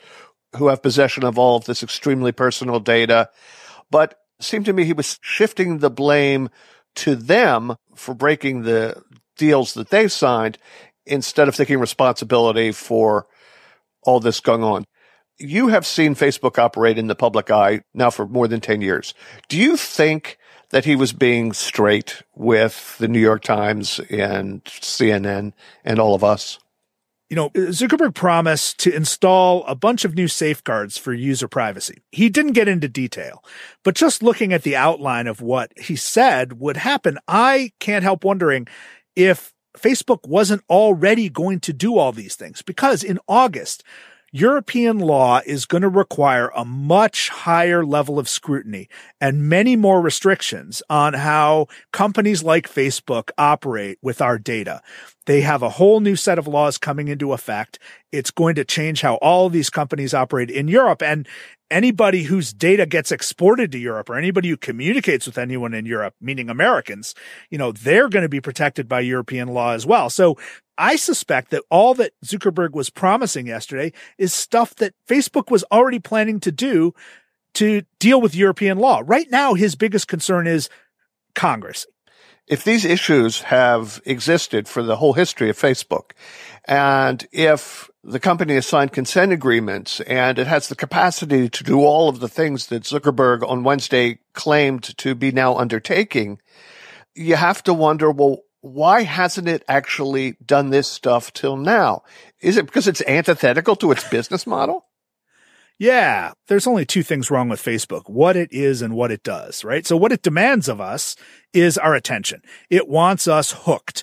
who 0.57 0.69
have 0.69 0.83
possession 0.83 1.25
of 1.25 1.39
all 1.39 1.57
of 1.57 1.65
this 1.65 1.83
extremely 1.83 2.33
personal 2.33 2.81
data. 2.81 3.29
But 3.91 4.19
seemed 4.41 4.67
to 4.67 4.73
me 4.73 4.85
he 4.85 4.93
was 4.93 5.19
shifting 5.23 5.79
the 5.79 5.91
blame 5.91 6.51
to 6.97 7.15
them 7.15 7.77
for 7.95 8.15
breaking 8.15 8.63
the 8.63 9.03
deals 9.37 9.75
that 9.75 9.91
they 9.91 10.09
signed 10.09 10.59
instead 11.05 11.49
of 11.49 11.57
taking 11.57 11.79
responsibility 11.79 12.73
for 12.73 13.27
all 14.03 14.21
this 14.21 14.41
going 14.41 14.63
on. 14.63 14.85
You 15.39 15.69
have 15.69 15.87
seen 15.87 16.15
Facebook 16.15 16.59
operate 16.59 16.99
in 16.99 17.09
the 17.09 17.15
public 17.15 17.51
eye 17.51 17.83
now 17.95 18.11
for 18.11 18.27
more 18.27 18.49
than 18.49 18.61
10 18.61 18.81
years. 18.81 19.13
Do 19.49 19.59
you 19.59 19.77
think 19.77 20.39
that 20.71 20.85
he 20.85 20.97
was 20.97 21.13
being 21.13 21.53
straight 21.53 22.23
with 22.35 22.97
the 22.99 23.09
New 23.09 23.21
York 23.21 23.43
Times 23.43 24.01
and 24.11 24.65
CNN 24.65 25.53
and 25.85 25.99
all 26.01 26.15
of 26.15 26.25
us? 26.25 26.59
you 27.29 27.35
know, 27.35 27.51
Zuckerberg 27.51 28.15
promised 28.15 28.79
to 28.81 28.95
install 28.95 29.65
a 29.65 29.75
bunch 29.75 30.05
of 30.05 30.15
new 30.15 30.29
safeguards 30.29 30.97
for 30.97 31.13
user 31.13 31.49
privacy. 31.49 32.03
He 32.13 32.29
didn't 32.29 32.53
get 32.53 32.69
into 32.69 32.89
detail, 32.89 33.43
but 33.83 33.97
just 33.97 34.23
looking 34.23 34.53
at 34.53 34.63
the 34.63 34.77
outline 34.77 35.27
of 35.27 35.41
what 35.41 35.73
he 35.77 35.97
said 35.97 36.61
would 36.61 36.77
happen, 36.77 37.19
I 37.27 37.73
can't 37.81 38.05
help 38.05 38.25
wondering 38.25 38.69
if 39.17 39.53
Facebook 39.77 40.27
wasn't 40.29 40.63
already 40.71 41.29
going 41.29 41.61
to 41.61 41.73
do 41.73 41.99
all 41.99 42.13
these 42.13 42.37
things 42.37 42.63
because 42.63 43.03
in 43.03 43.19
August, 43.27 43.83
European 44.33 44.99
law 44.99 45.41
is 45.47 45.65
going 45.65 45.83
to 45.83 45.89
require 45.89 46.51
a 46.55 46.65
much 46.65 47.31
higher 47.31 47.87
level 47.87 48.19
of 48.19 48.29
scrutiny 48.29 48.89
and 49.19 49.49
many 49.49 49.77
more 49.77 50.03
restrictions 50.03 50.83
on 50.91 51.15
how 51.15 51.67
companies 51.93 52.43
like 52.43 52.69
Facebook 52.69 53.31
operate 53.39 53.99
with 54.03 54.21
our 54.21 54.39
data. 54.39 54.83
They 55.25 55.41
have 55.41 55.63
a 55.63 55.71
whole 55.71 56.01
new 56.01 56.17
set 56.17 56.39
of 56.39 56.47
laws 56.47 56.77
coming 56.77 57.09
into 57.09 57.33
effect. 57.33 57.79
It's 58.13 58.31
going 58.31 58.57
to 58.57 58.65
change 58.65 59.01
how 59.01 59.15
all 59.17 59.49
these 59.49 59.71
companies 59.71 60.13
operate 60.13 60.51
in 60.51 60.69
Europe. 60.69 61.03
And 61.03 61.27
anybody 61.71 62.25
whose 62.25 62.53
data 62.53 62.87
gets 62.87 63.11
exported 63.11 63.73
to 63.73 63.79
Europe 63.79 64.09
or 64.09 64.17
anybody 64.17 64.49
who 64.49 64.57
communicates 64.57 65.27
with 65.27 65.39
anyone 65.39 65.75
in 65.75 65.87
Europe, 65.87 66.15
meaning 66.21 66.49
Americans, 66.49 67.15
you 67.51 67.59
know, 67.59 67.73
they're 67.73 68.09
going 68.09 68.23
to 68.23 68.29
be 68.29 68.41
protected 68.41 68.89
by 68.89 69.01
European 69.01 69.49
law 69.49 69.73
as 69.73 69.85
well. 69.85 70.11
So 70.11 70.37
I 70.79 70.97
suspect 70.97 71.51
that 71.51 71.63
all 71.71 71.95
that 71.95 72.13
Zuckerberg 72.25 72.73
was 72.73 72.91
promising 72.91 73.47
yesterday 73.47 73.93
is 74.19 74.33
stuff 74.33 74.75
that 74.77 74.95
Facebook 75.09 75.51
was 75.51 75.65
already 75.73 75.99
planning 75.99 76.41
to 76.41 76.53
do 76.53 76.93
to 77.55 77.83
deal 77.99 78.21
with 78.21 78.35
European 78.35 78.79
law. 78.79 79.03
Right 79.05 79.31
now, 79.31 79.55
his 79.55 79.75
biggest 79.75 80.09
concern 80.09 80.47
is 80.47 80.69
Congress. 81.35 81.87
If 82.47 82.63
these 82.63 82.85
issues 82.85 83.41
have 83.43 84.01
existed 84.05 84.69
for 84.69 84.83
the 84.83 84.97
whole 84.97 85.15
history 85.15 85.51
of 85.51 85.59
Facebook, 85.59 86.13
and 86.69 87.27
if 87.33 87.91
the 88.07 88.21
company 88.21 88.55
has 88.55 88.67
signed 88.67 88.93
consent 88.93 89.33
agreements 89.33 90.01
and 90.03 90.39
it 90.39 90.47
has 90.47 90.69
the 90.69 90.77
capacity 90.77 91.49
to 91.49 91.65
do 91.65 91.81
all 91.81 92.09
of 92.09 92.21
the 92.21 92.29
things 92.29 92.69
that 92.69 92.85
Zuckerberg 92.85 93.47
on 93.49 93.65
Wednesday 93.65 94.21
claimed 94.33 94.85
to 94.99 95.17
be 95.17 95.33
now 95.33 95.57
undertaking, 95.57 96.41
you 97.17 97.35
have 97.35 97.65
to 97.65 97.75
wonder, 97.75 98.13
well, 98.13 98.43
why 98.61 99.03
hasn't 99.03 99.49
it 99.49 99.65
actually 99.67 100.37
done 100.45 100.71
this 100.71 100.89
stuff 100.89 101.33
till 101.33 101.57
now? 101.57 102.03
Is 102.41 102.57
it 102.57 102.67
because 102.67 102.87
it's 102.87 103.03
antithetical 103.09 103.75
to 103.77 103.91
its 103.91 104.09
business 104.09 104.47
model? 104.47 104.87
Yeah, 105.79 106.33
there's 106.47 106.67
only 106.67 106.87
two 106.87 107.03
things 107.03 107.31
wrong 107.31 107.51
with 107.51 107.63
Facebook 107.63 108.09
what 108.09 108.35
it 108.35 108.51
is 108.51 108.81
and 108.81 108.95
what 108.95 109.11
it 109.11 109.23
does, 109.23 109.63
right? 109.63 109.87
So, 109.87 109.95
what 109.95 110.11
it 110.11 110.23
demands 110.23 110.69
of 110.69 110.81
us 110.81 111.17
is 111.53 111.77
our 111.77 111.95
attention. 111.95 112.41
It 112.71 112.89
wants 112.89 113.29
us 113.29 113.53
hooked 113.53 114.03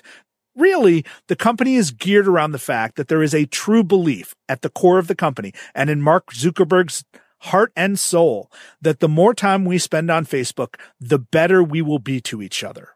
really, 0.56 1.04
the 1.28 1.36
company 1.36 1.76
is 1.76 1.90
geared 1.90 2.28
around 2.28 2.52
the 2.52 2.58
fact 2.58 2.96
that 2.96 3.08
there 3.08 3.22
is 3.22 3.34
a 3.34 3.46
true 3.46 3.84
belief 3.84 4.34
at 4.48 4.62
the 4.62 4.70
core 4.70 4.98
of 4.98 5.08
the 5.08 5.14
company 5.14 5.52
and 5.74 5.90
in 5.90 6.02
Mark 6.02 6.32
Zuckerberg's 6.32 7.04
heart 7.40 7.72
and 7.76 7.98
soul 7.98 8.50
that 8.80 9.00
the 9.00 9.08
more 9.08 9.34
time 9.34 9.64
we 9.64 9.78
spend 9.78 10.10
on 10.10 10.24
Facebook, 10.24 10.76
the 10.98 11.18
better 11.18 11.62
we 11.62 11.82
will 11.82 11.98
be 11.98 12.20
to 12.22 12.40
each 12.40 12.64
other. 12.64 12.90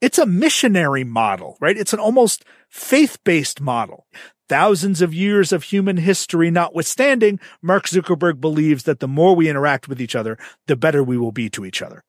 It's 0.00 0.18
a 0.18 0.26
missionary 0.26 1.04
model, 1.04 1.56
right? 1.60 1.78
It's 1.78 1.92
an 1.92 2.00
almost 2.00 2.44
faith-based 2.68 3.60
model. 3.60 4.06
Thousands 4.48 5.00
of 5.00 5.14
years 5.14 5.52
of 5.52 5.62
human 5.62 5.96
history 5.96 6.50
notwithstanding, 6.50 7.40
Mark 7.62 7.86
Zuckerberg 7.86 8.40
believes 8.40 8.82
that 8.82 9.00
the 9.00 9.08
more 9.08 9.34
we 9.34 9.48
interact 9.48 9.88
with 9.88 10.02
each 10.02 10.14
other, 10.14 10.36
the 10.66 10.76
better 10.76 11.02
we 11.02 11.16
will 11.16 11.32
be 11.32 11.48
to 11.50 11.64
each 11.64 11.80
other. 11.80 12.04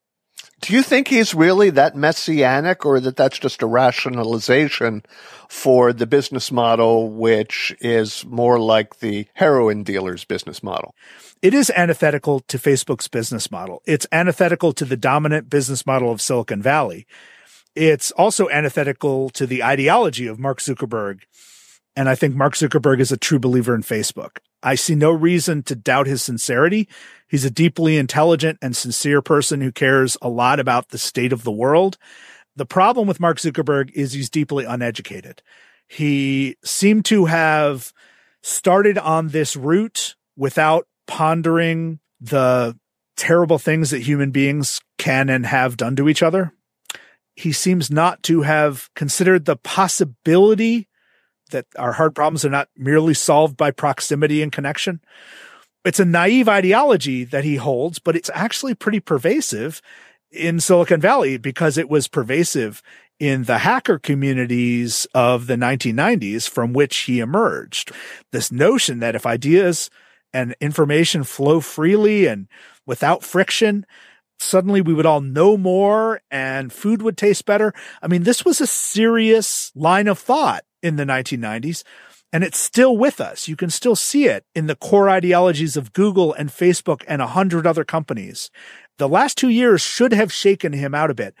Do 0.60 0.72
you 0.72 0.82
think 0.82 1.08
he's 1.08 1.34
really 1.34 1.70
that 1.70 1.94
messianic 1.94 2.86
or 2.86 2.98
that 3.00 3.16
that's 3.16 3.38
just 3.38 3.62
a 3.62 3.66
rationalization 3.66 5.02
for 5.48 5.92
the 5.92 6.06
business 6.06 6.50
model, 6.50 7.10
which 7.10 7.76
is 7.80 8.24
more 8.24 8.58
like 8.58 9.00
the 9.00 9.26
heroin 9.34 9.82
dealer's 9.82 10.24
business 10.24 10.62
model? 10.62 10.94
It 11.42 11.52
is 11.52 11.70
antithetical 11.76 12.40
to 12.40 12.58
Facebook's 12.58 13.06
business 13.06 13.50
model. 13.50 13.82
It's 13.84 14.06
antithetical 14.10 14.72
to 14.72 14.86
the 14.86 14.96
dominant 14.96 15.50
business 15.50 15.84
model 15.84 16.10
of 16.10 16.22
Silicon 16.22 16.62
Valley. 16.62 17.06
It's 17.74 18.10
also 18.12 18.48
antithetical 18.48 19.28
to 19.30 19.46
the 19.46 19.62
ideology 19.62 20.26
of 20.26 20.38
Mark 20.38 20.60
Zuckerberg. 20.60 21.20
And 21.96 22.10
I 22.10 22.14
think 22.14 22.36
Mark 22.36 22.54
Zuckerberg 22.54 23.00
is 23.00 23.10
a 23.10 23.16
true 23.16 23.38
believer 23.38 23.74
in 23.74 23.82
Facebook. 23.82 24.38
I 24.62 24.74
see 24.74 24.94
no 24.94 25.10
reason 25.10 25.62
to 25.64 25.74
doubt 25.74 26.06
his 26.06 26.22
sincerity. 26.22 26.88
He's 27.26 27.46
a 27.46 27.50
deeply 27.50 27.96
intelligent 27.96 28.58
and 28.60 28.76
sincere 28.76 29.22
person 29.22 29.62
who 29.62 29.72
cares 29.72 30.16
a 30.20 30.28
lot 30.28 30.60
about 30.60 30.90
the 30.90 30.98
state 30.98 31.32
of 31.32 31.42
the 31.42 31.52
world. 31.52 31.96
The 32.54 32.66
problem 32.66 33.08
with 33.08 33.20
Mark 33.20 33.38
Zuckerberg 33.38 33.90
is 33.92 34.12
he's 34.12 34.30
deeply 34.30 34.66
uneducated. 34.66 35.42
He 35.88 36.56
seemed 36.64 37.04
to 37.06 37.26
have 37.26 37.92
started 38.42 38.98
on 38.98 39.28
this 39.28 39.56
route 39.56 40.16
without 40.36 40.86
pondering 41.06 42.00
the 42.20 42.78
terrible 43.16 43.58
things 43.58 43.90
that 43.90 44.02
human 44.02 44.30
beings 44.30 44.80
can 44.98 45.28
and 45.28 45.46
have 45.46 45.76
done 45.76 45.96
to 45.96 46.08
each 46.08 46.22
other. 46.22 46.52
He 47.34 47.52
seems 47.52 47.90
not 47.90 48.22
to 48.24 48.42
have 48.42 48.90
considered 48.94 49.44
the 49.44 49.56
possibility 49.56 50.88
that 51.50 51.66
our 51.78 51.92
hard 51.92 52.14
problems 52.14 52.44
are 52.44 52.50
not 52.50 52.68
merely 52.76 53.14
solved 53.14 53.56
by 53.56 53.70
proximity 53.70 54.42
and 54.42 54.52
connection. 54.52 55.00
It's 55.84 56.00
a 56.00 56.04
naive 56.04 56.48
ideology 56.48 57.24
that 57.24 57.44
he 57.44 57.56
holds, 57.56 57.98
but 57.98 58.16
it's 58.16 58.30
actually 58.34 58.74
pretty 58.74 59.00
pervasive 59.00 59.80
in 60.32 60.58
Silicon 60.58 61.00
Valley 61.00 61.38
because 61.38 61.78
it 61.78 61.88
was 61.88 62.08
pervasive 62.08 62.82
in 63.18 63.44
the 63.44 63.58
hacker 63.58 63.98
communities 63.98 65.06
of 65.14 65.46
the 65.46 65.54
1990s 65.54 66.48
from 66.48 66.72
which 66.72 66.96
he 66.98 67.20
emerged. 67.20 67.92
This 68.32 68.52
notion 68.52 68.98
that 68.98 69.14
if 69.14 69.24
ideas 69.24 69.88
and 70.32 70.54
information 70.60 71.24
flow 71.24 71.60
freely 71.60 72.26
and 72.26 72.48
without 72.84 73.22
friction, 73.22 73.86
suddenly 74.38 74.80
we 74.80 74.92
would 74.92 75.06
all 75.06 75.20
know 75.20 75.56
more 75.56 76.20
and 76.30 76.72
food 76.72 77.00
would 77.00 77.16
taste 77.16 77.46
better. 77.46 77.72
I 78.02 78.08
mean, 78.08 78.24
this 78.24 78.44
was 78.44 78.60
a 78.60 78.66
serious 78.66 79.72
line 79.74 80.08
of 80.08 80.18
thought 80.18 80.64
in 80.86 80.96
the 80.96 81.04
1990s 81.04 81.82
and 82.32 82.42
it's 82.44 82.58
still 82.58 82.96
with 82.96 83.20
us. 83.20 83.48
You 83.48 83.56
can 83.56 83.70
still 83.70 83.96
see 83.96 84.26
it 84.26 84.44
in 84.54 84.66
the 84.66 84.76
core 84.76 85.08
ideologies 85.08 85.76
of 85.76 85.92
Google 85.92 86.34
and 86.34 86.50
Facebook 86.50 87.02
and 87.06 87.22
a 87.22 87.28
hundred 87.28 87.66
other 87.66 87.84
companies. 87.84 88.50
The 88.98 89.08
last 89.08 89.38
two 89.38 89.48
years 89.48 89.80
should 89.80 90.12
have 90.12 90.32
shaken 90.32 90.72
him 90.72 90.94
out 90.94 91.10
a 91.10 91.14
bit. 91.14 91.34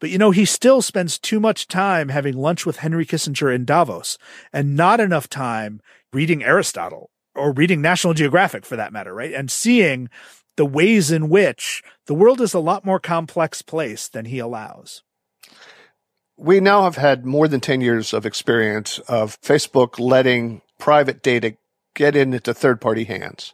But 0.00 0.10
you 0.10 0.18
know, 0.18 0.30
he 0.30 0.46
still 0.46 0.80
spends 0.80 1.18
too 1.18 1.40
much 1.40 1.68
time 1.68 2.08
having 2.08 2.34
lunch 2.34 2.64
with 2.64 2.78
Henry 2.78 3.04
Kissinger 3.04 3.54
in 3.54 3.64
Davos 3.66 4.16
and 4.52 4.76
not 4.76 4.98
enough 4.98 5.28
time 5.28 5.80
reading 6.12 6.42
Aristotle 6.42 7.10
or 7.34 7.52
reading 7.52 7.82
National 7.82 8.14
Geographic 8.14 8.64
for 8.64 8.76
that 8.76 8.92
matter, 8.92 9.14
right? 9.14 9.34
And 9.34 9.50
seeing 9.50 10.08
the 10.56 10.64
ways 10.64 11.10
in 11.10 11.28
which 11.28 11.82
the 12.06 12.14
world 12.14 12.40
is 12.40 12.54
a 12.54 12.58
lot 12.58 12.84
more 12.84 12.98
complex 12.98 13.62
place 13.62 14.08
than 14.08 14.24
he 14.24 14.38
allows. 14.38 15.02
We 16.42 16.58
now 16.58 16.84
have 16.84 16.96
had 16.96 17.26
more 17.26 17.48
than 17.48 17.60
10 17.60 17.82
years 17.82 18.14
of 18.14 18.24
experience 18.24 18.98
of 19.00 19.38
Facebook 19.42 19.98
letting 19.98 20.62
private 20.78 21.22
data 21.22 21.58
get 21.94 22.16
into 22.16 22.54
third 22.54 22.80
party 22.80 23.04
hands. 23.04 23.52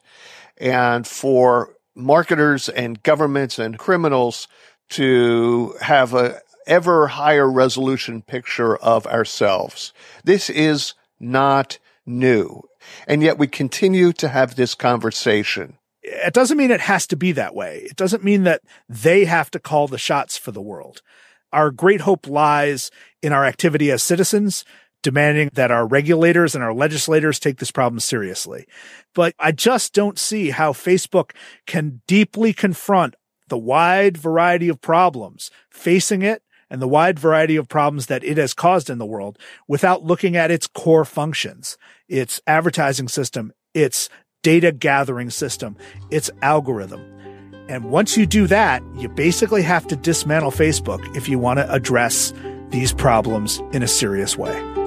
And 0.57 1.05
for 1.05 1.75
marketers 1.97 2.69
and 2.69 3.03
governments 3.03 3.59
and 3.59 3.77
criminals 3.77 4.47
to 4.91 5.75
have 5.81 6.15
a 6.15 6.41
ever 6.69 7.09
higher 7.09 7.51
resolution 7.51 8.23
picture 8.23 8.77
of 8.77 9.05
ourselves. 9.09 9.93
This 10.23 10.49
is 10.49 10.95
not 11.19 11.81
new. 12.07 12.63
And 13.09 13.21
yet 13.21 13.37
we 13.37 13.49
continue 13.49 14.13
to 14.13 14.29
have 14.29 14.55
this 14.55 14.77
conversation. 14.77 15.79
It 16.03 16.35
doesn't 16.35 16.57
mean 16.57 16.71
it 16.71 16.83
has 16.83 17.09
to 17.09 17.17
be 17.17 17.33
that 17.33 17.53
way. 17.53 17.79
It 17.91 17.97
doesn't 17.97 18.23
mean 18.23 18.45
that 18.45 18.63
they 18.89 19.25
have 19.25 19.51
to 19.51 19.59
call 19.59 19.89
the 19.89 19.99
shots 19.99 20.37
for 20.39 20.53
the 20.53 20.63
world. 20.63 21.03
Our 21.53 21.71
great 21.71 22.03
hope 22.03 22.27
lies 22.27 22.91
in 23.23 23.33
our 23.33 23.45
activity 23.45 23.91
as 23.91 24.03
citizens, 24.03 24.65
demanding 25.03 25.51
that 25.55 25.71
our 25.71 25.87
regulators 25.87 26.55
and 26.55 26.65
our 26.65 26.75
legislators 26.75 27.39
take 27.39 27.59
this 27.59 27.71
problem 27.71 28.01
seriously. 28.01 28.67
But 29.15 29.35
I 29.39 29.53
just 29.53 29.93
don't 29.93 30.19
see 30.19 30.51
how 30.51 30.73
Facebook 30.73 31.31
can 31.67 32.03
deeply 32.07 32.53
confront 32.53 33.15
the 33.49 33.59
wide 33.59 34.17
variety 34.17 34.69
of 34.69 34.81
problems 34.81 35.51
facing 35.71 36.23
it 36.23 36.43
and 36.69 36.83
the 36.83 36.89
wide 36.89 37.19
variety 37.19 37.57
of 37.57 37.69
problems 37.69 38.07
that 38.07 38.25
it 38.25 38.37
has 38.37 38.55
caused 38.55 38.91
in 38.91 38.99
the 38.99 39.07
world 39.07 39.39
without 39.69 40.03
looking 40.03 40.37
at 40.37 40.51
its 40.51 40.67
core 40.67 41.05
functions, 41.05 41.79
its 42.09 42.41
advertising 42.47 43.09
system, 43.09 43.53
its 43.73 44.09
data 44.43 44.73
gathering 44.73 45.31
system, 45.31 45.77
its 46.11 46.31
algorithm. 46.43 47.16
And 47.69 47.85
once 47.87 48.17
you 48.17 48.27
do 48.27 48.47
that, 48.47 48.83
you 48.95 49.09
basically 49.09 49.63
have 49.63 49.87
to 49.89 49.97
dismantle 49.97 50.53
Facebook 50.53 51.01
if 51.17 51.29
you 51.29 51.39
want 51.39 51.59
to 51.59 51.73
address 51.73 52.33
these 52.71 52.93
problems 52.93 53.61
in 53.73 53.83
a 53.83 53.89
serious 53.89 54.37
way. 54.39 54.86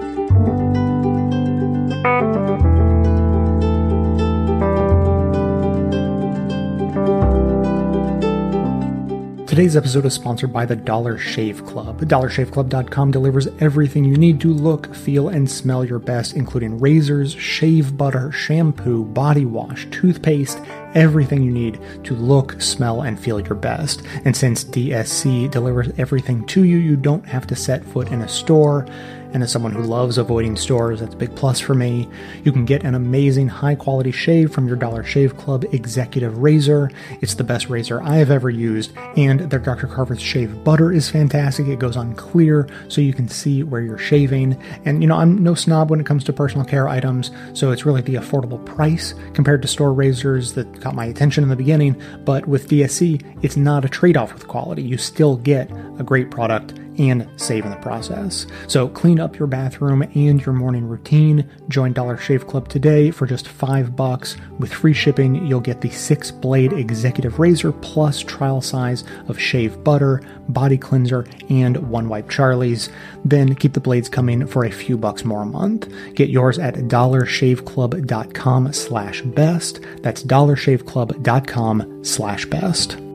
Today's 9.60 9.76
episode 9.76 10.06
is 10.06 10.14
sponsored 10.14 10.54
by 10.54 10.66
the 10.66 10.78
Dollar 10.78 11.18
Shave 11.18 11.66
Club. 11.66 12.00
DollarShaveClub.com 12.00 13.12
delivers 13.12 13.48
everything 13.60 14.06
you 14.06 14.16
need 14.16 14.40
to 14.40 14.54
look, 14.54 14.96
feel, 14.96 15.28
and 15.28 15.52
smell 15.52 15.84
your 15.84 16.00
best, 16.00 16.34
including 16.34 16.80
razors, 16.80 17.34
shave 17.34 17.98
butter, 17.98 18.32
shampoo, 18.32 19.04
body 19.04 19.44
wash, 19.44 19.86
toothpaste, 19.92 20.62
everything 20.94 21.44
you 21.44 21.52
need 21.52 21.78
to 22.06 22.16
look, 22.16 22.62
smell, 22.62 23.02
and 23.02 23.20
feel 23.20 23.42
your 23.42 23.56
best. 23.56 24.02
And 24.24 24.34
since 24.34 24.64
DSC 24.64 25.52
delivers 25.52 25.90
everything 25.98 26.46
to 26.48 26.64
you, 26.64 26.78
you 26.78 26.96
don't 26.96 27.26
have 27.26 27.46
to 27.48 27.56
set 27.58 27.84
foot 27.84 28.14
in 28.14 28.22
a 28.22 28.30
store. 28.30 28.88
And 29.34 29.44
as 29.44 29.52
someone 29.52 29.72
who 29.72 29.84
loves 29.84 30.18
avoiding 30.18 30.56
stores, 30.56 31.00
that's 31.00 31.14
a 31.14 31.18
big 31.18 31.36
plus 31.36 31.60
for 31.60 31.76
me. 31.76 32.08
You 32.44 32.52
can 32.52 32.66
get 32.66 32.84
an 32.84 32.96
amazing 32.96 33.48
high 33.48 33.76
quality 33.76 34.12
shave 34.12 34.52
from 34.52 34.68
your 34.68 34.76
Dollar 34.76 35.04
Shave 35.04 35.38
Club 35.38 35.66
Executive 35.72 36.38
Razor. 36.38 36.90
It's 37.22 37.36
the 37.36 37.44
best 37.44 37.70
razor 37.70 38.02
I 38.02 38.16
have 38.16 38.32
ever 38.32 38.50
used. 38.50 38.92
And 39.18 39.42
their 39.42 39.60
Dr. 39.60 39.88
Carver's 39.88 40.22
shave 40.22 40.64
butter 40.64 40.92
is 40.92 41.10
fantastic. 41.10 41.68
It 41.68 41.80
goes 41.80 41.98
on 41.98 42.16
clear 42.16 42.68
so 42.88 43.02
you 43.02 43.14
can 43.14 43.28
see 43.28 43.64
where 43.64 43.82
you're 43.82 43.98
shaving. 43.98 44.62
And 44.86 45.02
you 45.02 45.08
know, 45.08 45.16
I'm 45.16 45.44
no 45.44 45.54
snob 45.54 45.90
when 45.90 46.00
it 46.00 46.06
comes 46.06 46.24
to 46.26 46.34
personal 46.34 46.66
care 46.66 46.88
items, 46.88 47.32
so 47.54 47.72
it's 47.72 47.86
really 47.86 48.02
the 48.02 48.16
affordable 48.16 48.64
price 48.66 49.14
compared 49.34 49.62
to 49.62 49.68
store 49.68 49.94
razors 49.94 50.54
that 50.54 50.82
caught 50.82 50.96
my 50.96 51.06
attention 51.06 51.44
in 51.44 51.50
the 51.50 51.56
beginning. 51.56 52.02
But 52.26 52.48
with 52.48 52.68
DSC, 52.68 53.44
it's 53.44 53.58
not 53.58 53.86
a 53.86 53.90
trade 53.90 54.18
off 54.18 54.34
with 54.34 54.48
quality. 54.48 54.82
You 54.82 54.98
still 54.98 55.38
get 55.38 55.70
a 56.00 56.04
great 56.04 56.32
product 56.32 56.74
and 57.00 57.28
save 57.38 57.66
in 57.66 57.72
the 57.72 57.78
process. 57.78 58.46
So 58.68 58.88
clean 58.88 59.20
up 59.20 59.40
your 59.40 59.48
bathroom 59.48 60.02
and 60.02 60.46
your 60.46 60.54
morning 60.54 60.86
routine. 60.88 61.50
Join 61.70 61.94
Dollar 61.94 62.18
Shave 62.18 62.46
Club 62.46 62.68
today 62.68 63.10
for 63.10 63.26
just 63.26 63.48
five 63.48 63.96
bucks. 63.96 64.38
With 64.60 64.74
free 64.74 64.94
shipping, 64.94 65.48
you'll 65.48 65.62
get 65.62 65.82
the 65.82 65.90
six 65.90 66.30
blade 66.30 66.74
executive 66.74 67.40
razor 67.40 67.72
plus 67.72 68.20
trial 68.20 68.62
size 68.62 69.04
of 69.28 69.40
shave 69.40 69.84
butter, 69.84 70.22
body 70.50 70.78
cleanser, 70.78 71.26
and 71.50 71.78
one 71.90 72.10
wipe 72.10 72.30
Charlie's. 72.30 72.90
Then 73.26 73.56
keep 73.56 73.74
the 73.74 73.80
blades 73.80 74.10
coming 74.10 74.46
for 74.46 74.66
a 74.66 74.72
few 74.72 74.98
bucks 74.98 75.24
more 75.24 75.44
a 75.44 75.46
month. 75.46 75.90
Get 76.16 76.30
yours 76.30 76.60
at 76.60 76.76
dollarshaveclub.com 76.76 78.74
slash 78.74 79.22
best. 79.22 79.80
That's 80.02 80.24
dollarshaveclub.com 80.24 82.04
slash 82.04 82.46
best. 82.46 83.09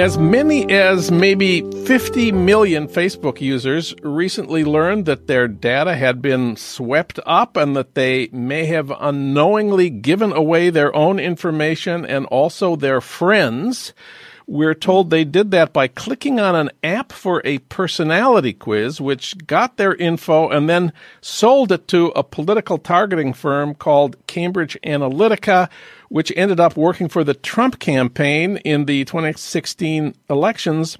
As 0.00 0.16
many 0.16 0.66
as 0.72 1.10
maybe 1.10 1.60
50 1.84 2.32
million 2.32 2.88
Facebook 2.88 3.38
users 3.42 3.94
recently 4.02 4.64
learned 4.64 5.04
that 5.04 5.26
their 5.26 5.46
data 5.46 5.94
had 5.94 6.22
been 6.22 6.56
swept 6.56 7.20
up 7.26 7.54
and 7.54 7.76
that 7.76 7.94
they 7.94 8.28
may 8.32 8.64
have 8.64 8.90
unknowingly 8.98 9.90
given 9.90 10.32
away 10.32 10.70
their 10.70 10.96
own 10.96 11.20
information 11.20 12.06
and 12.06 12.24
also 12.26 12.76
their 12.76 13.02
friends. 13.02 13.92
We're 14.46 14.74
told 14.74 15.10
they 15.10 15.24
did 15.24 15.50
that 15.50 15.74
by 15.74 15.86
clicking 15.86 16.40
on 16.40 16.56
an 16.56 16.70
app 16.82 17.12
for 17.12 17.42
a 17.44 17.58
personality 17.58 18.54
quiz, 18.54 19.02
which 19.02 19.46
got 19.46 19.76
their 19.76 19.94
info 19.94 20.48
and 20.48 20.66
then 20.66 20.94
sold 21.20 21.72
it 21.72 21.86
to 21.88 22.06
a 22.16 22.24
political 22.24 22.78
targeting 22.78 23.34
firm 23.34 23.74
called 23.74 24.16
Cambridge 24.26 24.78
Analytica, 24.82 25.68
which 26.10 26.32
ended 26.36 26.60
up 26.60 26.76
working 26.76 27.08
for 27.08 27.24
the 27.24 27.34
Trump 27.34 27.78
campaign 27.78 28.56
in 28.58 28.84
the 28.84 29.04
2016 29.04 30.14
elections. 30.28 30.98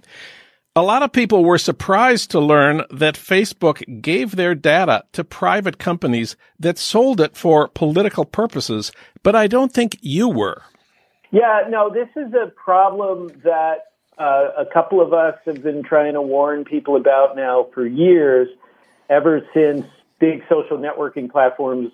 A 0.76 0.82
lot 0.82 1.02
of 1.02 1.12
people 1.12 1.44
were 1.44 1.58
surprised 1.58 2.30
to 2.30 2.38
learn 2.38 2.84
that 2.90 3.16
Facebook 3.16 4.00
gave 4.00 4.36
their 4.36 4.54
data 4.54 5.02
to 5.12 5.24
private 5.24 5.78
companies 5.78 6.36
that 6.60 6.78
sold 6.78 7.20
it 7.20 7.36
for 7.36 7.66
political 7.66 8.24
purposes, 8.24 8.92
but 9.24 9.34
I 9.34 9.48
don't 9.48 9.72
think 9.72 9.98
you 10.00 10.28
were. 10.28 10.62
Yeah, 11.32 11.62
no, 11.68 11.90
this 11.92 12.08
is 12.14 12.32
a 12.32 12.46
problem 12.46 13.32
that 13.42 13.86
uh, 14.16 14.50
a 14.58 14.66
couple 14.72 15.00
of 15.00 15.12
us 15.12 15.34
have 15.44 15.60
been 15.60 15.82
trying 15.82 16.14
to 16.14 16.22
warn 16.22 16.64
people 16.64 16.94
about 16.94 17.34
now 17.34 17.66
for 17.74 17.84
years, 17.84 18.48
ever 19.08 19.44
since 19.52 19.84
big 20.20 20.44
social 20.48 20.78
networking 20.78 21.28
platforms 21.28 21.90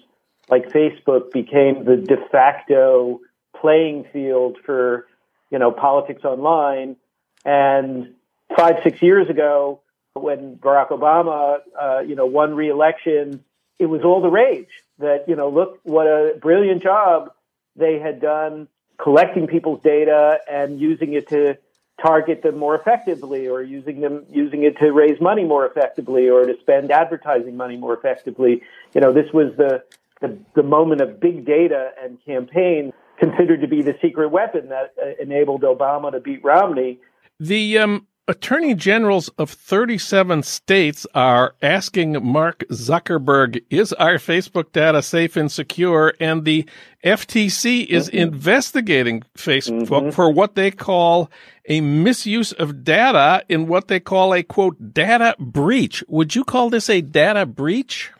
like 0.49 0.71
Facebook 0.71 1.33
became 1.33 1.85
the 1.85 1.97
de 1.97 2.17
facto 2.31 3.21
playing 3.61 4.05
field 4.13 4.59
for, 4.65 5.07
you 5.51 5.59
know, 5.59 5.71
politics 5.71 6.25
online. 6.25 6.97
And 7.45 8.15
five, 8.57 8.77
six 8.83 9.03
years 9.03 9.29
ago, 9.29 9.81
when 10.15 10.57
Barack 10.57 10.89
Obama, 10.89 11.59
uh, 11.81 12.01
you 12.01 12.15
know, 12.15 12.27
won 12.27 12.55
re-election, 12.55 13.45
it 13.79 13.87
was 13.87 14.03
all 14.03 14.23
the 14.23 14.31
rage 14.31 14.83
that, 14.99 15.29
you 15.29 15.37
know, 15.37 15.49
look 15.49 15.81
what 15.83 16.07
a 16.07 16.37
brilliant 16.41 16.83
job 16.83 17.33
they 17.77 17.99
had 17.99 18.21
done 18.21 18.69
collecting 18.99 19.47
people's 19.47 19.81
data 19.83 20.39
and 20.51 20.81
using 20.81 21.13
it 21.13 21.29
to 21.29 21.59
target 22.01 22.43
them 22.43 22.59
more 22.59 22.75
effectively 22.75 23.49
or 23.49 23.63
using 23.63 24.01
them 24.01 24.25
using 24.31 24.65
it 24.65 24.77
to 24.79 24.93
raise 24.93 25.21
money 25.21 25.45
more 25.45 25.67
effectively 25.67 26.29
or 26.29 26.45
to 26.45 26.55
spend 26.61 26.91
advertising 26.91 27.57
money 27.57 27.77
more 27.77 27.95
effectively 27.95 28.63
you 28.95 29.01
know 29.01 29.15
this 29.15 29.33
was 29.33 29.53
the 29.57 29.83
the, 30.21 30.39
the 30.55 30.63
moment 30.63 31.01
of 31.01 31.21
big 31.21 31.45
data 31.45 31.91
and 32.03 32.19
campaign 32.25 32.93
considered 33.19 33.61
to 33.61 33.69
be 33.69 33.83
the 33.83 33.95
secret 34.03 34.29
weapon 34.31 34.69
that 34.69 34.95
uh, 35.03 35.11
enabled 35.21 35.63
Obama 35.63 36.13
to 36.13 36.21
beat 36.21 36.45
Romney. 36.45 36.99
The 37.39 37.79
um, 37.79 38.07
attorney 38.29 38.75
generals 38.75 39.29
of 39.39 39.51
37 39.51 40.43
states 40.43 41.07
are 41.15 41.55
asking 41.63 42.25
Mark 42.25 42.65
Zuckerberg, 42.71 43.63
is 43.71 43.93
our 43.95 44.15
Facebook 44.15 44.73
data 44.73 45.03
safe 45.03 45.37
and 45.37 45.51
secure? 45.51 46.15
And 46.21 46.45
the 46.45 46.67
FTC 47.05 47.87
is 47.87 48.09
mm-hmm. 48.09 48.17
investigating 48.17 49.23
Facebook 49.37 49.87
mm-hmm. 49.87 50.11
for 50.11 50.31
what 50.31 50.55
they 50.55 50.71
call 50.71 51.31
a 51.69 51.81
misuse 51.81 52.53
of 52.53 52.85
data 52.85 53.45
in 53.49 53.67
what 53.67 53.89
they 53.89 54.01
call 54.01 54.35
a 54.35 54.43
quote 54.43 54.95
data 54.95 55.35
breach. 55.39 56.03
Would 56.09 56.35
you 56.35 56.45
call 56.45 56.71
this 56.71 56.89
a 56.89 57.01
data 57.01 57.47
breach? 57.47 58.13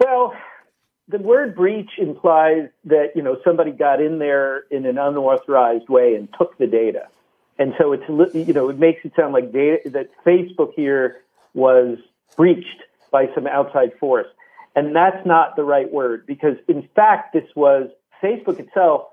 Well, 0.00 0.34
the 1.08 1.18
word 1.18 1.54
breach 1.54 1.90
implies 1.98 2.68
that 2.84 3.12
you 3.14 3.22
know 3.22 3.38
somebody 3.44 3.70
got 3.70 4.00
in 4.00 4.18
there 4.18 4.64
in 4.70 4.86
an 4.86 4.98
unauthorized 4.98 5.88
way 5.88 6.14
and 6.14 6.28
took 6.36 6.58
the 6.58 6.66
data, 6.66 7.08
and 7.58 7.74
so 7.78 7.92
it's 7.92 8.04
you 8.34 8.52
know 8.52 8.68
it 8.68 8.78
makes 8.78 9.04
it 9.04 9.12
sound 9.16 9.32
like 9.32 9.52
data 9.52 9.90
that 9.90 10.10
Facebook 10.24 10.72
here 10.74 11.22
was 11.54 11.98
breached 12.36 12.82
by 13.10 13.28
some 13.34 13.46
outside 13.46 13.92
force, 14.00 14.26
and 14.74 14.94
that's 14.94 15.24
not 15.24 15.56
the 15.56 15.64
right 15.64 15.92
word 15.92 16.26
because 16.26 16.56
in 16.68 16.88
fact 16.94 17.32
this 17.32 17.48
was 17.54 17.88
Facebook 18.22 18.58
itself 18.58 19.08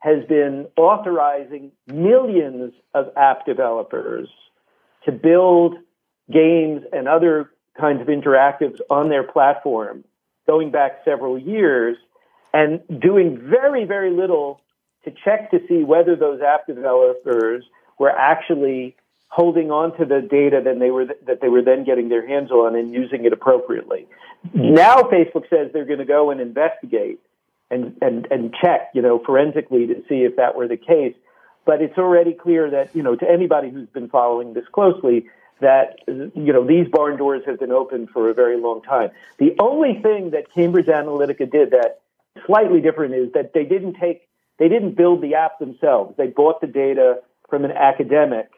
has 0.00 0.24
been 0.26 0.66
authorizing 0.76 1.72
millions 1.86 2.72
of 2.94 3.10
app 3.16 3.44
developers 3.44 4.28
to 5.04 5.12
build 5.12 5.74
games 6.32 6.82
and 6.92 7.08
other 7.08 7.50
kinds 7.78 8.00
of 8.00 8.06
interactives 8.06 8.80
on 8.88 9.08
their 9.08 9.22
platform 9.22 10.04
going 10.46 10.70
back 10.70 11.00
several 11.04 11.38
years 11.38 11.96
and 12.52 12.80
doing 13.00 13.38
very, 13.38 13.84
very 13.84 14.10
little 14.10 14.60
to 15.04 15.12
check 15.24 15.50
to 15.50 15.60
see 15.68 15.84
whether 15.84 16.16
those 16.16 16.40
app 16.40 16.66
developers 16.66 17.64
were 17.98 18.10
actually 18.10 18.96
holding 19.28 19.70
on 19.70 19.96
to 19.98 20.04
the 20.04 20.20
data 20.20 20.60
that 20.64 20.78
they 20.78 20.90
were 20.90 21.06
that 21.26 21.40
they 21.40 21.48
were 21.48 21.62
then 21.62 21.84
getting 21.84 22.08
their 22.08 22.26
hands 22.26 22.50
on 22.50 22.74
and 22.76 22.92
using 22.92 23.24
it 23.24 23.32
appropriately. 23.32 24.06
Now 24.54 25.02
Facebook 25.02 25.48
says 25.50 25.70
they're 25.72 25.84
going 25.84 25.98
to 25.98 26.04
go 26.04 26.30
and 26.30 26.40
investigate 26.40 27.20
and 27.70 27.96
and 28.00 28.26
and 28.30 28.54
check, 28.62 28.90
you 28.94 29.02
know, 29.02 29.20
forensically 29.24 29.86
to 29.86 30.02
see 30.08 30.24
if 30.24 30.36
that 30.36 30.56
were 30.56 30.68
the 30.68 30.76
case. 30.76 31.14
But 31.64 31.82
it's 31.82 31.98
already 31.98 32.32
clear 32.32 32.70
that 32.70 32.94
you 32.94 33.02
know 33.02 33.16
to 33.16 33.28
anybody 33.28 33.70
who's 33.70 33.88
been 33.88 34.08
following 34.08 34.54
this 34.54 34.64
closely 34.72 35.26
that 35.60 36.00
you 36.06 36.52
know 36.52 36.66
these 36.66 36.88
barn 36.88 37.16
doors 37.16 37.42
have 37.46 37.58
been 37.58 37.72
open 37.72 38.06
for 38.06 38.30
a 38.30 38.34
very 38.34 38.60
long 38.60 38.82
time. 38.82 39.10
The 39.38 39.54
only 39.58 40.00
thing 40.02 40.30
that 40.30 40.52
Cambridge 40.52 40.86
Analytica 40.86 41.50
did 41.50 41.70
that 41.70 42.00
slightly 42.44 42.80
different 42.80 43.14
is 43.14 43.32
that 43.32 43.52
they 43.54 43.64
didn't 43.64 43.94
take 43.94 44.28
they 44.58 44.68
didn't 44.68 44.96
build 44.96 45.22
the 45.22 45.34
app 45.34 45.58
themselves. 45.58 46.16
They 46.16 46.28
bought 46.28 46.60
the 46.60 46.66
data 46.66 47.20
from 47.48 47.64
an 47.64 47.72
academic 47.72 48.50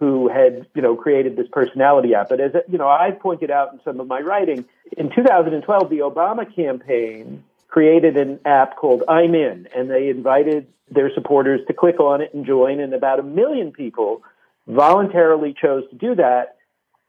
who 0.00 0.28
had 0.28 0.66
you 0.74 0.82
know 0.82 0.96
created 0.96 1.36
this 1.36 1.46
personality 1.52 2.14
app. 2.14 2.28
But 2.28 2.40
as 2.40 2.52
you 2.68 2.78
know, 2.78 2.88
I've 2.88 3.20
pointed 3.20 3.50
out 3.50 3.72
in 3.72 3.80
some 3.84 4.00
of 4.00 4.06
my 4.06 4.20
writing, 4.20 4.64
in 4.96 5.10
2012, 5.14 5.90
the 5.90 5.98
Obama 5.98 6.52
campaign 6.54 7.44
created 7.68 8.16
an 8.16 8.40
app 8.44 8.76
called 8.76 9.02
I'm 9.08 9.34
In, 9.34 9.68
and 9.74 9.90
they 9.90 10.08
invited 10.08 10.66
their 10.90 11.12
supporters 11.14 11.60
to 11.68 11.72
click 11.72 12.00
on 12.00 12.20
it 12.20 12.34
and 12.34 12.44
join, 12.44 12.80
and 12.80 12.92
about 12.94 13.18
a 13.18 13.22
million 13.22 13.72
people 13.72 14.22
voluntarily 14.66 15.54
chose 15.60 15.84
to 15.90 15.96
do 15.96 16.14
that. 16.16 16.56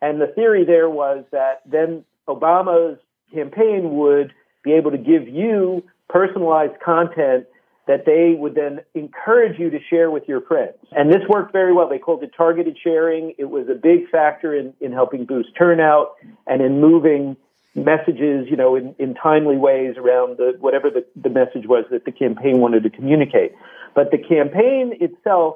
And 0.01 0.19
the 0.19 0.27
theory 0.27 0.65
there 0.65 0.89
was 0.89 1.23
that 1.31 1.61
then 1.65 2.03
Obama's 2.27 2.99
campaign 3.33 3.95
would 3.95 4.33
be 4.63 4.73
able 4.73 4.91
to 4.91 4.97
give 4.97 5.27
you 5.27 5.83
personalized 6.09 6.79
content 6.83 7.45
that 7.85 8.05
they 8.05 8.35
would 8.37 8.55
then 8.55 8.79
encourage 8.93 9.59
you 9.59 9.69
to 9.69 9.77
share 9.89 10.09
with 10.09 10.23
your 10.27 10.41
friends. 10.41 10.75
And 10.91 11.09
this 11.09 11.21
worked 11.27 11.51
very 11.51 11.73
well. 11.73 11.89
They 11.89 11.97
called 11.97 12.23
it 12.23 12.31
targeted 12.35 12.77
sharing. 12.81 13.33
It 13.37 13.49
was 13.49 13.67
a 13.67 13.75
big 13.75 14.09
factor 14.09 14.55
in, 14.55 14.73
in 14.79 14.93
helping 14.93 15.25
boost 15.25 15.49
turnout 15.57 16.13
and 16.47 16.61
in 16.61 16.79
moving 16.79 17.35
messages, 17.75 18.47
you 18.49 18.55
know, 18.55 18.75
in, 18.75 18.95
in 18.99 19.15
timely 19.15 19.57
ways 19.57 19.95
around 19.97 20.37
the, 20.37 20.53
whatever 20.59 20.89
the, 20.89 21.03
the 21.21 21.29
message 21.29 21.67
was 21.67 21.83
that 21.91 22.05
the 22.05 22.11
campaign 22.11 22.59
wanted 22.59 22.83
to 22.83 22.89
communicate. 22.89 23.51
But 23.95 24.11
the 24.11 24.17
campaign 24.17 24.93
itself 25.01 25.55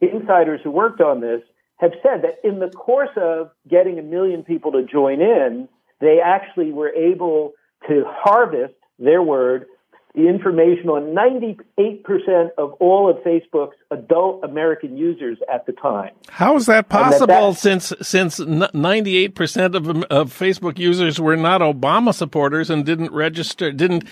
insiders 0.00 0.60
who 0.62 0.70
worked 0.70 1.00
on 1.00 1.20
this 1.20 1.40
have 1.76 1.92
said 2.02 2.22
that 2.22 2.46
in 2.48 2.58
the 2.58 2.68
course 2.68 3.10
of 3.16 3.50
getting 3.68 3.98
a 3.98 4.02
million 4.02 4.42
people 4.42 4.72
to 4.72 4.82
join 4.84 5.20
in, 5.20 5.68
they 6.00 6.18
actually 6.24 6.72
were 6.72 6.90
able 6.90 7.52
to 7.88 8.04
harvest 8.06 8.74
their 8.98 9.22
word 9.22 9.66
the 10.14 10.26
information 10.26 10.88
on 10.88 11.14
98% 11.14 12.48
of 12.58 12.72
all 12.80 13.08
of 13.08 13.18
Facebook's 13.18 13.76
adult 13.90 14.42
American 14.42 14.96
users 14.96 15.38
at 15.52 15.64
the 15.66 15.72
time. 15.72 16.10
How 16.28 16.56
is 16.56 16.66
that 16.66 16.88
possible 16.88 17.52
that 17.52 17.58
since 17.58 17.92
since 18.00 18.40
98% 18.40 19.74
of 19.74 19.88
of 20.04 20.36
Facebook 20.36 20.78
users 20.78 21.20
were 21.20 21.36
not 21.36 21.60
Obama 21.60 22.12
supporters 22.12 22.68
and 22.68 22.84
didn't 22.84 23.12
register 23.12 23.70
didn't 23.70 24.04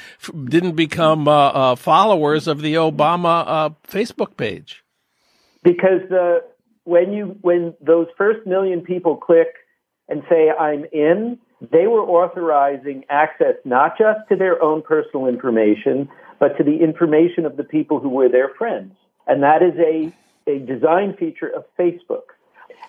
didn't 0.45 0.77
become 0.77 1.27
uh, 1.27 1.49
uh, 1.49 1.77
followers 1.77 2.47
of 2.47 2.61
the 2.61 2.75
Obama 2.75 3.45
uh, 3.47 3.71
Facebook 3.89 4.37
page? 4.37 4.85
Because 5.67 6.01
the 6.09 6.45
when 6.85 7.13
you 7.13 7.37
when 7.41 7.75
those 7.81 8.07
first 8.17 8.47
million 8.47 8.83
people 8.83 9.17
click 9.17 9.49
and 10.09 10.23
say 10.31 10.49
I'm 10.49 10.85
in, 10.93 11.39
they 11.61 11.89
were 11.89 12.03
authorizing 12.03 13.05
access 13.11 13.57
not 13.65 13.99
just 13.99 14.21
to 14.29 14.37
their 14.37 14.63
own 14.63 14.83
personal 14.83 15.27
information, 15.27 16.09
but 16.39 16.57
to 16.59 16.63
the 16.63 16.77
information 16.77 17.45
of 17.45 17.57
the 17.57 17.65
people 17.65 17.99
who 17.99 18.11
were 18.11 18.29
their 18.29 18.51
friends. 18.57 18.93
And 19.27 19.43
that 19.43 19.61
is 19.63 19.75
a, 19.81 20.13
a 20.49 20.61
design 20.61 21.17
feature 21.19 21.49
of 21.49 21.65
Facebook. 21.77 22.29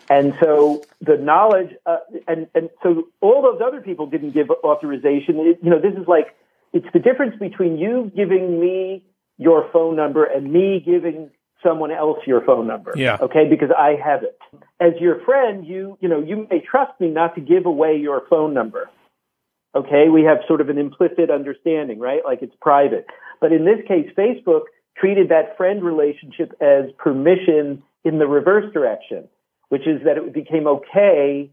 And 0.10 0.34
so 0.42 0.86
the 1.02 1.18
knowledge, 1.18 1.72
uh, 1.88 1.98
and, 2.28 2.48
and 2.54 2.70
so 2.84 3.08
all 3.20 3.42
those 3.42 3.60
other 3.66 3.82
people 3.82 4.06
didn't 4.06 4.34
give 4.36 4.52
authorization. 4.63 5.40
It, 5.40 5.60
you 5.63 5.72
know, 5.72 5.82
this 5.82 6.00
is 6.00 6.08
like, 6.08 6.36
it's 6.72 6.86
the 6.94 7.00
difference 7.00 7.36
between 7.40 7.78
you 7.78 8.12
giving 8.16 8.60
me 8.60 9.04
your 9.38 9.70
phone 9.74 9.96
number 9.96 10.24
and 10.24 10.54
me 10.54 10.84
giving 10.86 11.32
someone 11.67 11.91
else 11.91 12.19
your 12.25 12.45
phone 12.45 12.67
number. 12.67 12.93
Yeah. 12.95 13.17
Okay, 13.19 13.47
because 13.49 13.69
I 13.77 13.95
have 14.03 14.23
it. 14.23 14.39
As 14.80 14.93
your 14.99 15.23
friend, 15.25 15.65
you 15.65 15.97
you 15.99 16.08
know 16.08 16.19
you 16.19 16.47
may 16.49 16.62
trust 16.62 16.99
me 16.99 17.10
not 17.10 17.36
to 17.36 17.41
give 17.41 17.65
away 17.65 17.97
your 17.97 18.23
phone 18.30 18.53
number. 18.53 18.89
Okay, 19.75 20.10
we 20.12 20.23
have 20.23 20.38
sort 20.47 20.62
of 20.62 20.69
an 20.69 20.77
implicit 20.77 21.30
understanding, 21.30 21.99
right? 21.99 22.21
Like 22.25 22.41
it's 22.41 22.56
private. 22.62 23.06
But 23.41 23.51
in 23.51 23.65
this 23.65 23.86
case, 23.88 24.10
Facebook 24.17 24.62
treated 24.97 25.30
that 25.30 25.58
friend 25.58 25.84
relationship 25.84 26.53
as 26.62 26.86
permission 26.97 27.84
in 28.03 28.17
the 28.19 28.27
reverse 28.27 28.71
direction, 28.73 29.27
which 29.69 29.86
is 29.86 30.01
that 30.06 30.17
it 30.17 30.34
became 30.34 30.65
okay 30.67 31.51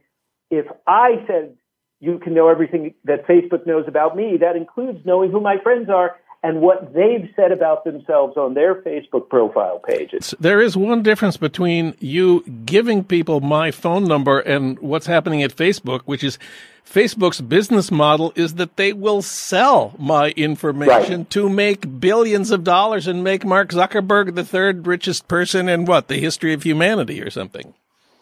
if 0.51 0.67
I 0.87 1.25
said 1.27 1.57
you 2.01 2.19
can 2.19 2.35
know 2.35 2.49
everything 2.49 2.95
that 3.05 3.27
Facebook 3.27 3.67
knows 3.67 3.85
about 3.89 4.17
me. 4.17 4.37
That 4.41 4.57
includes 4.57 5.01
knowing 5.05 5.31
who 5.31 5.41
my 5.41 5.57
friends 5.63 5.89
are 5.89 6.17
and 6.45 6.61
what 6.61 6.93
they've 6.93 7.33
said 7.35 7.53
about 7.53 7.85
themselves 7.85 8.37
on 8.37 8.53
their 8.53 8.75
Facebook 8.83 9.31
profile 9.31 9.79
pages. 9.79 10.35
There 10.39 10.61
is 10.61 10.77
one 10.77 11.03
difference 11.03 11.39
between 11.39 11.97
you 12.01 12.43
giving 12.67 13.03
people 13.03 13.41
my 13.41 13.71
phone 13.71 14.05
number 14.05 14.41
and 14.41 14.79
what's 14.79 15.07
happening 15.07 15.43
at 15.43 15.57
Facebook, 15.57 16.03
which 16.05 16.23
is 16.23 16.39
Facebook's 16.85 17.41
business 17.41 17.91
model 17.91 18.31
is 18.37 18.57
that 18.57 18.77
they 18.77 18.93
will 18.93 19.23
sell 19.23 19.95
my 19.99 20.33
information 20.33 21.21
right. 21.21 21.31
to 21.31 21.49
make 21.49 21.99
billions 21.99 22.51
of 22.51 22.63
dollars 22.63 23.07
and 23.07 23.25
make 23.25 23.47
Mark 23.47 23.71
Zuckerberg 23.71 24.35
the 24.35 24.45
third 24.45 24.87
richest 24.87 25.27
person 25.29 25.67
in 25.67 25.87
what, 25.87 26.09
the 26.09 26.19
history 26.19 26.53
of 26.53 26.63
humanity 26.63 27.23
or 27.23 27.31
something. 27.31 27.73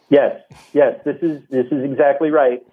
Yes, 0.09 0.41
yes, 0.71 0.97
this 1.03 1.17
is 1.21 1.41
this 1.49 1.65
is 1.71 1.83
exactly 1.83 2.29
right. 2.29 2.63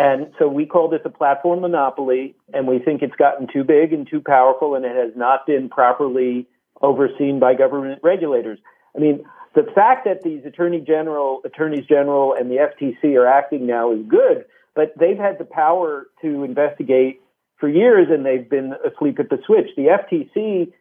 And 0.00 0.32
so 0.38 0.48
we 0.48 0.64
call 0.64 0.88
this 0.88 1.02
a 1.04 1.10
platform 1.10 1.60
monopoly, 1.60 2.34
and 2.54 2.66
we 2.66 2.78
think 2.78 3.02
it's 3.02 3.14
gotten 3.16 3.46
too 3.52 3.64
big 3.64 3.92
and 3.92 4.08
too 4.08 4.22
powerful, 4.22 4.74
and 4.74 4.82
it 4.86 4.96
has 4.96 5.14
not 5.14 5.46
been 5.46 5.68
properly 5.68 6.46
overseen 6.80 7.38
by 7.38 7.52
government 7.52 8.00
regulators. 8.02 8.58
I 8.96 8.98
mean, 8.98 9.24
the 9.54 9.70
fact 9.74 10.06
that 10.06 10.22
these 10.22 10.46
attorney 10.46 10.80
general, 10.80 11.42
attorneys 11.44 11.84
general, 11.86 12.32
and 12.32 12.50
the 12.50 12.56
FTC 12.56 13.14
are 13.14 13.26
acting 13.26 13.66
now 13.66 13.92
is 13.92 14.00
good, 14.08 14.46
but 14.74 14.94
they've 14.98 15.18
had 15.18 15.36
the 15.38 15.44
power 15.44 16.06
to 16.22 16.44
investigate 16.44 17.20
for 17.58 17.68
years, 17.68 18.06
and 18.10 18.24
they've 18.24 18.48
been 18.48 18.72
asleep 18.90 19.18
at 19.20 19.28
the 19.28 19.36
switch. 19.44 19.68
The 19.76 19.98
FTC 20.00 20.72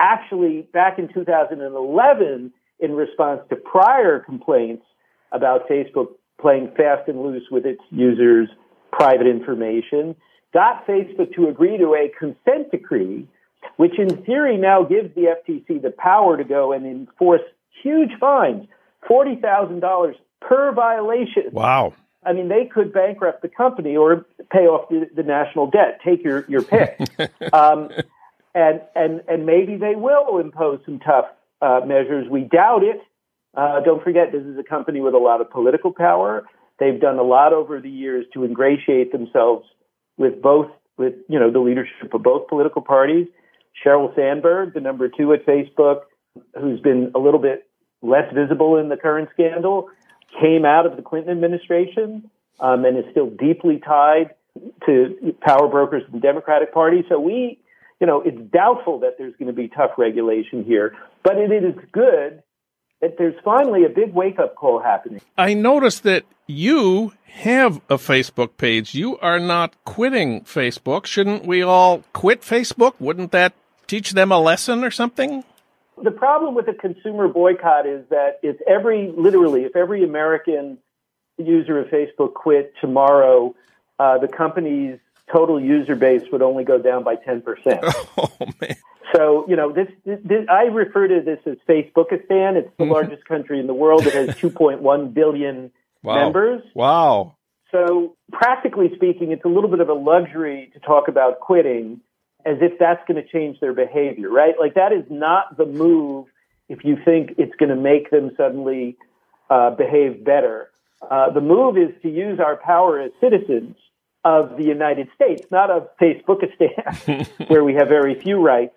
actually, 0.00 0.62
back 0.72 0.98
in 0.98 1.06
2011, 1.14 2.52
in 2.80 2.92
response 2.92 3.40
to 3.50 3.54
prior 3.54 4.18
complaints 4.18 4.84
about 5.30 5.68
Facebook 5.68 6.08
playing 6.40 6.72
fast 6.76 7.08
and 7.08 7.22
loose 7.22 7.44
with 7.52 7.64
its 7.64 7.80
users' 7.90 8.48
private 8.94 9.26
information, 9.26 10.14
got 10.52 10.86
Facebook 10.86 11.34
to 11.34 11.48
agree 11.48 11.76
to 11.78 11.94
a 11.94 12.10
consent 12.16 12.70
decree, 12.70 13.26
which 13.76 13.98
in 13.98 14.08
theory 14.24 14.56
now 14.56 14.84
gives 14.84 15.14
the 15.14 15.34
FTC 15.36 15.82
the 15.82 15.90
power 15.90 16.36
to 16.36 16.44
go 16.44 16.72
and 16.72 16.86
enforce 16.86 17.42
huge 17.82 18.10
fines, 18.20 18.66
$40,000 19.10 20.14
per 20.40 20.72
violation. 20.72 21.50
Wow. 21.52 21.94
I 22.24 22.32
mean, 22.32 22.48
they 22.48 22.66
could 22.72 22.92
bankrupt 22.92 23.42
the 23.42 23.48
company 23.48 23.96
or 23.96 24.24
pay 24.50 24.66
off 24.66 24.88
the, 24.88 25.08
the 25.14 25.22
national 25.22 25.70
debt. 25.70 26.00
Take 26.04 26.24
your, 26.24 26.46
your 26.48 26.62
pick. 26.62 26.98
um, 27.52 27.90
and, 28.54 28.80
and, 28.94 29.22
and 29.28 29.44
maybe 29.44 29.76
they 29.76 29.94
will 29.96 30.38
impose 30.38 30.80
some 30.84 31.00
tough 31.00 31.26
uh, 31.60 31.80
measures. 31.84 32.26
We 32.30 32.42
doubt 32.42 32.84
it. 32.84 33.00
Uh, 33.54 33.80
don't 33.80 34.02
forget, 34.02 34.32
this 34.32 34.42
is 34.42 34.56
a 34.58 34.62
company 34.62 35.00
with 35.00 35.14
a 35.14 35.18
lot 35.18 35.40
of 35.40 35.50
political 35.50 35.92
power. 35.92 36.46
They've 36.78 37.00
done 37.00 37.18
a 37.18 37.22
lot 37.22 37.52
over 37.52 37.80
the 37.80 37.90
years 37.90 38.26
to 38.34 38.44
ingratiate 38.44 39.12
themselves 39.12 39.66
with 40.16 40.42
both, 40.42 40.70
with 40.96 41.14
you 41.28 41.38
know, 41.38 41.50
the 41.50 41.60
leadership 41.60 42.12
of 42.12 42.22
both 42.22 42.48
political 42.48 42.82
parties. 42.82 43.26
Sheryl 43.84 44.14
Sandberg, 44.14 44.74
the 44.74 44.80
number 44.80 45.08
two 45.08 45.32
at 45.32 45.46
Facebook, 45.46 46.02
who's 46.60 46.80
been 46.80 47.12
a 47.14 47.18
little 47.18 47.40
bit 47.40 47.68
less 48.02 48.32
visible 48.34 48.76
in 48.76 48.88
the 48.88 48.96
current 48.96 49.28
scandal, 49.32 49.88
came 50.40 50.64
out 50.64 50.86
of 50.86 50.96
the 50.96 51.02
Clinton 51.02 51.30
administration 51.30 52.30
um, 52.60 52.84
and 52.84 52.98
is 52.98 53.04
still 53.10 53.30
deeply 53.30 53.80
tied 53.84 54.30
to 54.86 55.34
power 55.40 55.68
brokers 55.68 56.02
of 56.06 56.12
the 56.12 56.20
Democratic 56.20 56.72
Party. 56.72 57.04
So 57.08 57.18
we, 57.18 57.58
you 58.00 58.06
know, 58.06 58.20
it's 58.20 58.38
doubtful 58.52 59.00
that 59.00 59.16
there's 59.18 59.34
going 59.36 59.48
to 59.48 59.52
be 59.52 59.68
tough 59.68 59.92
regulation 59.98 60.64
here, 60.64 60.94
but 61.22 61.38
it 61.38 61.50
is 61.50 61.74
good 61.92 62.42
that 63.04 63.18
there's 63.18 63.34
finally 63.44 63.84
a 63.84 63.90
big 63.90 64.14
wake 64.14 64.38
up 64.38 64.54
call 64.54 64.80
happening. 64.80 65.20
I 65.36 65.52
noticed 65.52 66.04
that 66.04 66.24
you 66.46 67.12
have 67.26 67.76
a 67.90 67.96
Facebook 67.96 68.56
page. 68.56 68.94
You 68.94 69.18
are 69.18 69.38
not 69.38 69.74
quitting 69.84 70.40
Facebook. 70.42 71.04
Shouldn't 71.04 71.44
we 71.44 71.62
all 71.62 72.02
quit 72.14 72.40
Facebook? 72.40 72.94
Wouldn't 72.98 73.30
that 73.32 73.52
teach 73.86 74.12
them 74.12 74.32
a 74.32 74.40
lesson 74.40 74.82
or 74.82 74.90
something? 74.90 75.44
The 76.02 76.10
problem 76.10 76.54
with 76.54 76.66
a 76.68 76.72
consumer 76.72 77.28
boycott 77.28 77.86
is 77.86 78.06
that 78.08 78.40
if 78.42 78.56
every, 78.66 79.12
literally, 79.14 79.64
if 79.64 79.76
every 79.76 80.02
American 80.02 80.78
user 81.36 81.78
of 81.78 81.88
Facebook 81.88 82.32
quit 82.32 82.72
tomorrow, 82.80 83.54
uh, 83.98 84.16
the 84.16 84.28
company's 84.28 84.98
total 85.32 85.60
user 85.60 85.96
base 85.96 86.22
would 86.32 86.42
only 86.42 86.64
go 86.64 86.78
down 86.78 87.04
by 87.04 87.16
10%. 87.16 87.42
Oh, 88.16 88.30
man. 88.60 88.76
So, 89.14 89.46
you 89.48 89.54
know, 89.54 89.70
this, 89.72 89.86
this, 90.04 90.18
this 90.24 90.46
I 90.50 90.64
refer 90.64 91.06
to 91.06 91.20
this 91.20 91.38
as 91.46 91.56
Facebookistan. 91.68 92.56
It's 92.56 92.70
the 92.78 92.84
largest 92.84 93.24
country 93.26 93.60
in 93.60 93.66
the 93.68 93.74
world. 93.74 94.06
It 94.06 94.14
has 94.14 94.30
2.1 94.36 95.14
billion 95.14 95.70
Wow. 96.02 96.14
members. 96.16 96.62
Wow. 96.74 97.36
So, 97.70 98.16
practically 98.30 98.90
speaking, 98.94 99.32
it's 99.32 99.44
a 99.44 99.48
little 99.48 99.70
bit 99.70 99.80
of 99.80 99.88
a 99.88 99.94
luxury 99.94 100.70
to 100.74 100.80
talk 100.80 101.08
about 101.08 101.40
quitting 101.40 102.00
as 102.44 102.58
if 102.60 102.78
that's 102.78 103.00
going 103.08 103.22
to 103.22 103.26
change 103.28 103.58
their 103.60 103.72
behavior, 103.72 104.30
right? 104.30 104.54
Like, 104.60 104.74
that 104.74 104.92
is 104.92 105.04
not 105.08 105.56
the 105.56 105.64
move 105.64 106.26
if 106.68 106.84
you 106.84 106.96
think 107.04 107.34
it's 107.38 107.54
going 107.56 107.70
to 107.70 107.76
make 107.76 108.10
them 108.10 108.32
suddenly 108.36 108.96
uh, 109.48 109.70
behave 109.70 110.24
better. 110.24 110.70
Uh, 111.10 111.30
the 111.30 111.40
move 111.40 111.78
is 111.78 111.90
to 112.02 112.08
use 112.10 112.38
our 112.38 112.56
power 112.56 113.00
as 113.00 113.12
citizens 113.20 113.76
of 114.24 114.56
the 114.56 114.64
United 114.64 115.08
States, 115.14 115.42
not 115.50 115.70
of 115.70 115.88
Facebookistan, 115.98 117.28
where 117.48 117.62
we 117.62 117.74
have 117.74 117.88
very 117.88 118.20
few 118.20 118.40
rights, 118.40 118.74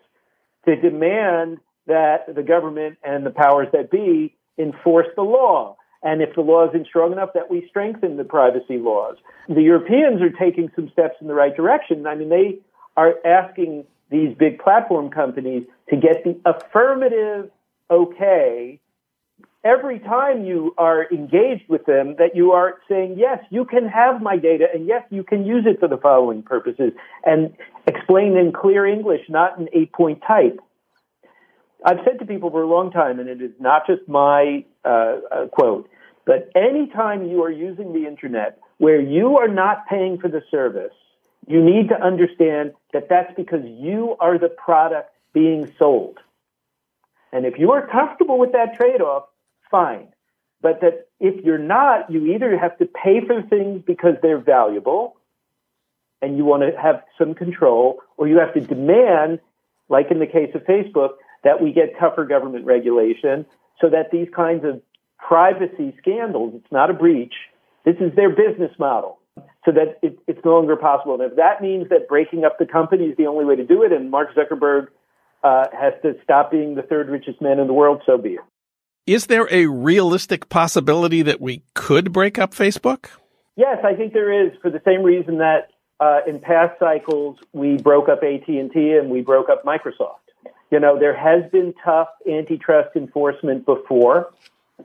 to 0.66 0.76
demand 0.76 1.60
that 1.88 2.34
the 2.36 2.43
government 2.43 2.98
and 3.04 3.26
the 3.26 3.30
powers 3.32 3.68
that 3.72 3.89
be 3.89 4.36
enforce 4.58 5.08
the 5.16 5.22
law. 5.22 5.78
And 6.04 6.22
if 6.22 6.36
the 6.36 6.41
law 6.41 6.68
isn't 6.70 6.88
strong 6.88 7.12
enough, 7.12 7.30
that 7.34 7.50
we 7.50 7.66
strengthen 7.70 8.18
the 8.18 8.24
privacy 8.24 8.78
laws. 8.78 9.16
The 9.48 9.62
Europeans 9.62 10.22
are 10.22 10.30
taking 10.30 10.70
some 10.76 10.89
steps 10.91 11.16
in 11.22 11.28
the 11.28 11.34
right 11.34 11.56
direction. 11.56 12.06
I 12.06 12.16
mean, 12.16 12.30
they 12.30 12.60
are 12.95 13.16
asking 13.26 13.86
these 14.10 14.36
big 14.38 14.60
platform 14.60 15.10
companies 15.10 15.64
to 15.89 15.95
get 15.95 16.24
the 16.24 16.39
affirmative 16.45 17.50
okay 17.89 18.80
every 19.64 20.00
time 20.00 20.46
you 20.46 20.74
are 20.78 21.08
engaged 21.12 21.68
with 21.68 21.86
them 21.86 22.16
that 22.18 22.36
you 22.36 22.52
are 22.52 22.76
saying, 22.90 23.16
yes, 23.18 23.40
you 23.50 23.66
can 23.66 23.88
have 23.88 24.22
my 24.22 24.38
data 24.38 24.68
and 24.74 24.88
yes, 24.88 25.04
you 25.10 25.24
can 25.24 25.46
use 25.46 25.66
it 25.66 25.80
for 25.80 25.88
the 25.88 25.98
following 25.98 26.42
purposes 26.42 26.92
and 27.26 27.54
explain 27.86 28.38
in 28.38 28.54
clear 28.54 28.86
English, 28.86 29.22
not 29.30 29.60
in 29.60 29.68
eight 29.74 29.92
point 29.92 30.22
type. 30.26 30.60
I've 31.86 32.00
said 32.06 32.20
to 32.20 32.26
people 32.26 32.50
for 32.50 32.64
a 32.64 32.68
long 32.68 32.92
time, 32.92 33.20
and 33.20 33.30
it 33.30 33.42
is 33.42 33.52
not 33.60 33.86
just 33.86 34.08
my 34.08 34.66
uh, 34.84 35.18
uh, 35.32 35.48
quote, 35.48 35.90
but 36.26 36.50
anytime 36.56 37.28
you 37.28 37.44
are 37.44 37.52
using 37.52 37.94
the 37.94 38.08
internet 38.08 38.60
where 38.78 39.00
you 39.00 39.38
are 39.38 39.48
not 39.48 39.88
paying 39.88 40.18
for 40.18 40.28
the 40.28 40.42
service, 40.50 40.94
you 41.48 41.64
need 41.64 41.90
to 41.90 41.96
understand 42.02 42.74
that 42.94 43.08
that's 43.10 43.34
because 43.36 43.62
you 43.64 44.16
are 44.20 44.38
the 44.38 44.50
product 44.50 45.12
being 45.34 45.72
sold. 45.78 46.18
And 47.32 47.46
if 47.46 47.58
you 47.58 47.72
are 47.72 47.86
comfortable 47.88 48.38
with 48.40 48.54
that 48.54 48.76
trade 48.76 49.02
off, 49.02 49.26
fine. 49.70 50.08
But 50.62 50.82
that 50.82 51.08
if 51.20 51.44
you're 51.44 51.58
not, 51.58 52.10
you 52.10 52.34
either 52.34 52.58
have 52.58 52.78
to 52.80 52.86
pay 52.86 53.22
for 53.26 53.42
things 53.42 53.84
because 53.86 54.16
they're 54.22 54.40
valuable 54.40 55.18
and 56.22 56.36
you 56.38 56.46
want 56.46 56.64
to 56.64 56.80
have 56.80 57.04
some 57.18 57.36
control, 57.36 58.00
or 58.18 58.28
you 58.28 58.40
have 58.40 58.54
to 58.56 58.62
demand, 58.62 59.40
like 59.88 60.10
in 60.10 60.18
the 60.18 60.26
case 60.26 60.50
of 60.56 60.64
Facebook, 60.64 61.12
that 61.44 61.62
we 61.62 61.72
get 61.72 61.98
tougher 62.00 62.26
government 62.26 62.66
regulation 62.66 63.46
so 63.80 63.90
that 63.90 64.10
these 64.12 64.28
kinds 64.36 64.66
of 64.66 64.82
privacy 65.20 65.96
scandals, 66.00 66.54
it's 66.56 66.72
not 66.72 66.90
a 66.90 66.94
breach, 66.94 67.36
this 67.86 67.96
is 68.00 68.16
their 68.16 68.30
business 68.30 68.72
model, 68.80 69.20
so 69.64 69.72
that 69.72 70.00
it, 70.02 70.18
it's 70.28 70.44
no 70.44 70.54
longer 70.54 70.76
possible. 70.76 71.14
And 71.14 71.24
if 71.24 71.36
that 71.38 71.62
means 71.62 71.90
that 71.90 72.08
breaking 72.08 72.44
up 72.44 72.58
the 72.58 72.66
company 72.66 73.06
is 73.06 73.18
the 73.18 73.28
only 73.28 73.46
way 73.46 73.56
to 73.56 73.64
do 73.64 73.84
it, 73.84 73.92
and 73.92 74.10
Mark 74.10 74.34
Zuckerberg 74.34 74.88
uh, 75.44 75.66
has 75.78 75.94
to 76.02 76.16
stop 76.24 76.52
being 76.52 76.76
the 76.76 76.82
third 76.82 77.10
richest 77.10 77.42
man 77.42 77.60
in 77.60 77.68
the 77.68 77.74
world, 77.74 78.02
so 78.06 78.18
be 78.18 78.32
it. 78.32 78.42
Is 79.06 79.28
there 79.28 79.48
a 79.50 79.68
realistic 79.68 80.50
possibility 80.50 81.22
that 81.22 81.40
we 81.40 81.64
could 81.74 82.12
break 82.12 82.38
up 82.38 82.54
Facebook? 82.54 83.08
Yes, 83.56 83.78
I 83.84 83.96
think 83.96 84.14
there 84.14 84.46
is 84.46 84.52
for 84.62 84.70
the 84.70 84.82
same 84.86 85.02
reason 85.02 85.38
that 85.38 85.70
uh, 86.00 86.20
in 86.28 86.40
past 86.40 86.78
cycles 86.80 87.38
we 87.54 87.78
broke 87.78 88.10
up 88.10 88.22
AT&T 88.22 88.74
and 88.76 89.10
we 89.10 89.22
broke 89.22 89.50
up 89.50 89.64
Microsoft. 89.64 90.20
You 90.70 90.80
know, 90.80 91.00
there 91.00 91.16
has 91.16 91.50
been 91.52 91.74
tough 91.84 92.10
antitrust 92.30 92.96
enforcement 92.96 93.66
before. 93.66 94.32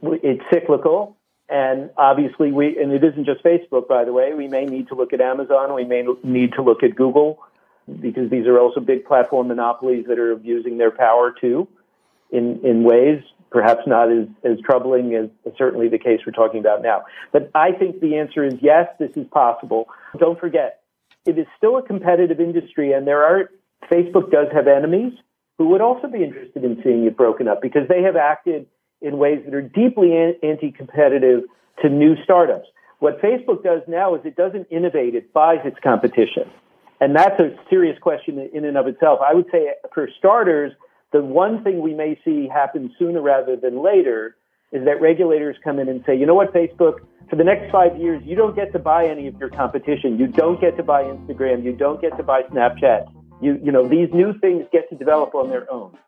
It's 0.01 0.43
cyclical. 0.53 1.17
And 1.49 1.91
obviously 1.99 2.51
we, 2.51 2.81
and 2.81 2.93
it 2.93 3.05
isn't 3.05 3.27
just 3.27 3.43
Facebook, 3.43 3.89
by 3.89 4.05
the 4.05 4.13
way, 4.13 4.33
we 4.33 4.49
may 4.49 4.65
need 4.65 4.89
to 4.89 4.95
look 4.95 5.13
at 5.13 5.21
Amazon. 5.21 5.75
We 5.75 5.85
may 5.85 6.07
need 6.23 6.53
to 6.55 6.63
look 6.63 6.83
at 6.83 6.95
Google 6.95 7.41
because 8.01 8.31
these 8.31 8.47
are 8.47 8.59
also 8.59 8.81
big 8.81 9.05
platform 9.05 9.49
monopolies 9.49 10.07
that 10.09 10.19
are 10.19 10.33
abusing 10.33 10.79
their 10.79 10.91
power 10.91 11.35
too 11.39 11.69
in, 12.31 12.61
in 12.65 12.85
ways 12.85 13.23
perhaps 13.51 13.83
not 13.87 14.11
as, 14.11 14.27
as 14.45 14.59
troubling 14.65 15.15
as, 15.15 15.29
as 15.47 15.53
certainly 15.59 15.89
the 15.89 15.99
case 15.99 16.21
we're 16.27 16.33
talking 16.33 16.59
about 16.59 16.83
now. 16.83 17.05
But 17.33 17.51
I 17.55 17.73
think 17.73 18.01
the 18.01 18.17
answer 18.17 18.45
is 18.45 18.55
yes, 18.63 18.89
this 18.99 19.11
is 19.15 19.27
possible. 19.31 19.89
Don't 20.19 20.41
forget, 20.41 20.81
it 21.27 21.39
is 21.39 21.47
still 21.59 21.77
a 21.77 21.83
competitive 21.83 22.41
industry 22.41 22.93
and 22.93 23.07
there 23.07 23.23
are, 23.23 23.51
Facebook 23.91 24.31
does 24.31 24.47
have 24.53 24.67
enemies 24.67 25.13
who 25.59 25.69
would 25.69 25.81
also 25.81 26.09
be 26.09 26.25
interested 26.25 26.65
in 26.65 26.81
seeing 26.83 27.05
it 27.05 27.17
broken 27.17 27.47
up 27.47 27.61
because 27.61 27.87
they 27.89 28.03
have 28.03 28.17
acted 28.17 28.67
in 29.03 29.19
ways 29.19 29.43
that 29.45 29.55
are 29.55 29.63
deeply 29.63 30.17
anti-competitive 30.43 31.43
to 31.83 31.89
new 31.89 32.15
startups. 32.25 32.69
What 33.01 33.21
Facebook 33.21 33.63
does 33.63 33.83
now 33.89 34.15
is 34.15 34.23
it 34.25 34.37
doesn't 34.37 34.69
innovate, 34.71 35.15
it 35.15 35.33
buys 35.33 35.59
its 35.65 35.77
competition. 35.83 36.51
And 37.03 37.17
that's 37.17 37.35
a 37.41 37.51
serious 37.69 37.99
question 37.99 38.49
in 38.55 38.65
and 38.65 38.77
of 38.77 38.87
itself. 38.87 39.19
I 39.29 39.35
would 39.35 39.47
say 39.51 39.71
for 39.93 40.09
starters, 40.21 40.71
the 41.13 41.21
one 41.21 41.65
thing 41.65 41.83
we 41.83 41.95
may 41.95 42.17
see 42.25 42.47
happen 42.47 42.95
sooner 42.97 43.21
rather 43.21 43.57
than 43.57 43.83
later 43.83 44.37
is 44.71 44.85
that 44.85 45.01
regulators 45.01 45.57
come 45.65 45.81
in 45.81 45.89
and 45.89 46.05
say, 46.07 46.17
you 46.17 46.27
know 46.27 46.37
what, 46.37 46.55
Facebook, 46.55 47.01
for 47.29 47.35
the 47.35 47.43
next 47.43 47.73
five 47.73 47.99
years, 47.99 48.23
you 48.25 48.37
don't 48.37 48.55
get 48.55 48.73
to 48.75 48.79
buy 48.79 49.05
any 49.09 49.27
of 49.27 49.35
your 49.41 49.51
competition. 49.51 50.17
You 50.17 50.29
don't 50.29 50.61
get 50.61 50.77
to 50.77 50.85
buy 50.85 51.03
Instagram. 51.03 51.65
You 51.65 51.73
don't 51.73 52.01
get 52.01 52.17
to 52.19 52.23
buy 52.23 52.43
Snapchat. 52.43 53.13
You, 53.41 53.59
you 53.61 53.73
know, 53.73 53.89
these 53.89 54.09
new 54.15 54.39
things 54.39 54.65
get 54.71 54.89
to 54.91 54.95
develop 54.95 55.35
on 55.35 55.51
their 55.51 55.69
own. 55.73 55.99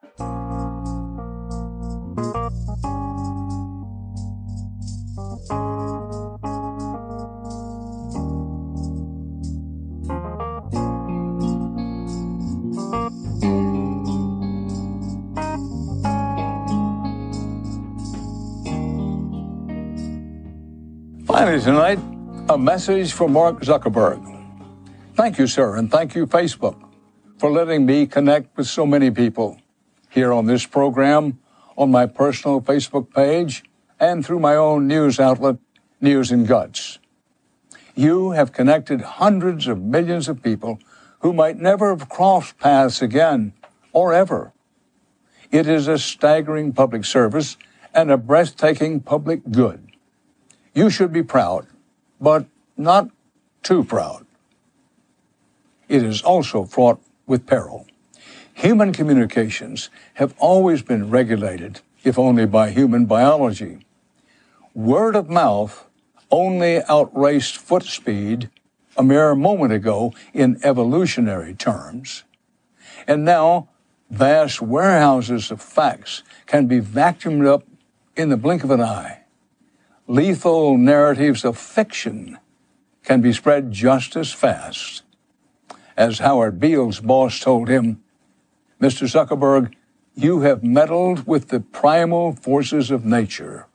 Finally, 21.34 21.60
tonight, 21.60 21.98
a 22.48 22.56
message 22.56 23.12
from 23.12 23.32
Mark 23.32 23.60
Zuckerberg. 23.60 24.22
Thank 25.16 25.36
you, 25.36 25.48
sir, 25.48 25.74
and 25.74 25.90
thank 25.90 26.14
you, 26.14 26.28
Facebook, 26.28 26.80
for 27.38 27.50
letting 27.50 27.84
me 27.84 28.06
connect 28.06 28.56
with 28.56 28.68
so 28.68 28.86
many 28.86 29.10
people 29.10 29.58
here 30.10 30.32
on 30.32 30.46
this 30.46 30.64
program, 30.64 31.40
on 31.76 31.90
my 31.90 32.06
personal 32.06 32.60
Facebook 32.60 33.12
page, 33.12 33.64
and 33.98 34.24
through 34.24 34.38
my 34.38 34.54
own 34.54 34.86
news 34.86 35.18
outlet, 35.18 35.56
News 36.00 36.30
and 36.30 36.46
Guts. 36.46 37.00
You 37.96 38.30
have 38.30 38.52
connected 38.52 39.00
hundreds 39.00 39.66
of 39.66 39.82
millions 39.82 40.28
of 40.28 40.40
people 40.40 40.78
who 41.18 41.32
might 41.32 41.56
never 41.56 41.88
have 41.88 42.08
crossed 42.08 42.58
paths 42.58 43.02
again 43.02 43.54
or 43.92 44.14
ever. 44.14 44.52
It 45.50 45.66
is 45.66 45.88
a 45.88 45.98
staggering 45.98 46.72
public 46.72 47.04
service 47.04 47.56
and 47.92 48.12
a 48.12 48.16
breathtaking 48.16 49.00
public 49.00 49.40
good. 49.50 49.83
You 50.74 50.90
should 50.90 51.12
be 51.12 51.22
proud, 51.22 51.66
but 52.20 52.46
not 52.76 53.08
too 53.62 53.84
proud. 53.84 54.26
It 55.88 56.02
is 56.02 56.20
also 56.22 56.64
fraught 56.64 57.00
with 57.26 57.46
peril. 57.46 57.86
Human 58.54 58.92
communications 58.92 59.88
have 60.14 60.34
always 60.38 60.82
been 60.82 61.10
regulated, 61.10 61.80
if 62.02 62.18
only 62.18 62.46
by 62.46 62.70
human 62.70 63.06
biology. 63.06 63.86
Word 64.74 65.14
of 65.14 65.30
mouth 65.30 65.86
only 66.30 66.82
outraced 66.88 67.56
foot 67.56 67.84
speed 67.84 68.50
a 68.96 69.02
mere 69.02 69.34
moment 69.34 69.72
ago 69.72 70.12
in 70.32 70.58
evolutionary 70.64 71.54
terms. 71.54 72.24
And 73.06 73.24
now, 73.24 73.68
vast 74.10 74.60
warehouses 74.60 75.50
of 75.50 75.60
facts 75.60 76.22
can 76.46 76.66
be 76.66 76.80
vacuumed 76.80 77.46
up 77.46 77.64
in 78.16 78.28
the 78.28 78.36
blink 78.36 78.64
of 78.64 78.70
an 78.70 78.80
eye. 78.80 79.23
Lethal 80.06 80.76
narratives 80.76 81.46
of 81.46 81.56
fiction 81.56 82.38
can 83.04 83.22
be 83.22 83.32
spread 83.32 83.72
just 83.72 84.16
as 84.16 84.32
fast. 84.32 85.02
As 85.96 86.18
Howard 86.18 86.60
Beale's 86.60 87.00
boss 87.00 87.40
told 87.40 87.68
him, 87.68 88.02
Mr. 88.80 89.08
Zuckerberg, 89.08 89.72
you 90.14 90.40
have 90.40 90.62
meddled 90.62 91.26
with 91.26 91.48
the 91.48 91.60
primal 91.60 92.34
forces 92.34 92.90
of 92.90 93.06
nature. 93.06 93.66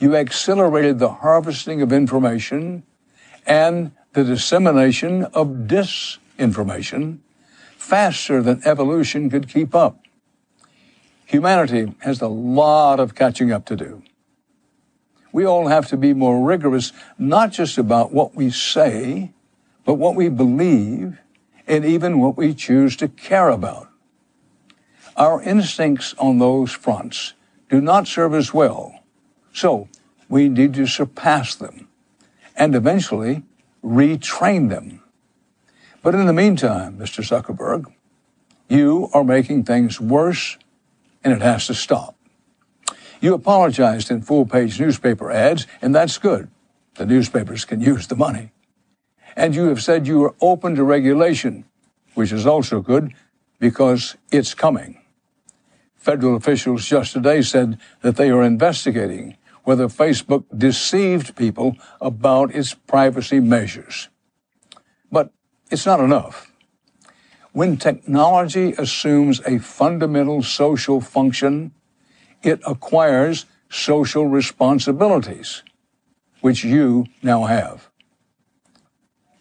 You 0.00 0.16
accelerated 0.16 0.98
the 0.98 1.12
harvesting 1.12 1.80
of 1.80 1.92
information 1.92 2.82
and 3.46 3.92
the 4.14 4.24
dissemination 4.24 5.24
of 5.26 5.68
disinformation 5.68 7.18
faster 7.76 8.42
than 8.42 8.62
evolution 8.64 9.30
could 9.30 9.48
keep 9.48 9.76
up. 9.76 10.00
Humanity 11.26 11.94
has 12.00 12.20
a 12.20 12.28
lot 12.28 12.98
of 12.98 13.14
catching 13.14 13.52
up 13.52 13.64
to 13.66 13.76
do. 13.76 14.02
We 15.32 15.44
all 15.44 15.68
have 15.68 15.88
to 15.88 15.96
be 15.96 16.14
more 16.14 16.44
rigorous, 16.46 16.92
not 17.18 17.52
just 17.52 17.78
about 17.78 18.12
what 18.12 18.34
we 18.34 18.50
say, 18.50 19.32
but 19.84 19.94
what 19.94 20.14
we 20.14 20.28
believe 20.28 21.18
and 21.66 21.84
even 21.84 22.20
what 22.20 22.36
we 22.36 22.54
choose 22.54 22.96
to 22.96 23.08
care 23.08 23.48
about. 23.48 23.88
Our 25.16 25.42
instincts 25.42 26.14
on 26.18 26.38
those 26.38 26.72
fronts 26.72 27.34
do 27.68 27.80
not 27.80 28.06
serve 28.06 28.34
us 28.34 28.52
well, 28.52 29.00
so 29.52 29.88
we 30.28 30.48
need 30.48 30.74
to 30.74 30.86
surpass 30.86 31.54
them 31.54 31.88
and 32.56 32.74
eventually 32.74 33.42
retrain 33.84 34.68
them. 34.68 35.02
But 36.02 36.14
in 36.14 36.26
the 36.26 36.32
meantime, 36.32 36.98
Mr. 36.98 37.22
Zuckerberg, 37.24 37.92
you 38.68 39.08
are 39.12 39.24
making 39.24 39.64
things 39.64 40.00
worse 40.00 40.58
and 41.24 41.32
it 41.32 41.42
has 41.42 41.66
to 41.66 41.74
stop. 41.74 42.15
You 43.26 43.34
apologized 43.34 44.12
in 44.12 44.22
full 44.22 44.46
page 44.46 44.78
newspaper 44.78 45.32
ads, 45.32 45.66
and 45.82 45.92
that's 45.92 46.16
good. 46.16 46.48
The 46.94 47.04
newspapers 47.04 47.64
can 47.64 47.80
use 47.80 48.06
the 48.06 48.14
money. 48.14 48.52
And 49.34 49.52
you 49.52 49.64
have 49.64 49.82
said 49.82 50.06
you 50.06 50.22
are 50.22 50.36
open 50.40 50.76
to 50.76 50.84
regulation, 50.84 51.64
which 52.14 52.30
is 52.30 52.46
also 52.46 52.80
good 52.80 53.14
because 53.58 54.16
it's 54.30 54.54
coming. 54.54 55.00
Federal 55.96 56.36
officials 56.36 56.86
just 56.86 57.14
today 57.14 57.42
said 57.42 57.80
that 58.02 58.14
they 58.14 58.30
are 58.30 58.44
investigating 58.44 59.36
whether 59.64 59.88
Facebook 59.88 60.44
deceived 60.56 61.34
people 61.34 61.76
about 62.00 62.54
its 62.54 62.74
privacy 62.74 63.40
measures. 63.40 64.08
But 65.10 65.32
it's 65.68 65.84
not 65.84 65.98
enough. 65.98 66.52
When 67.50 67.76
technology 67.76 68.74
assumes 68.78 69.40
a 69.44 69.58
fundamental 69.58 70.44
social 70.44 71.00
function, 71.00 71.72
it 72.46 72.60
acquires 72.64 73.46
social 73.68 74.26
responsibilities, 74.26 75.62
which 76.40 76.64
you 76.64 77.06
now 77.22 77.44
have. 77.44 77.90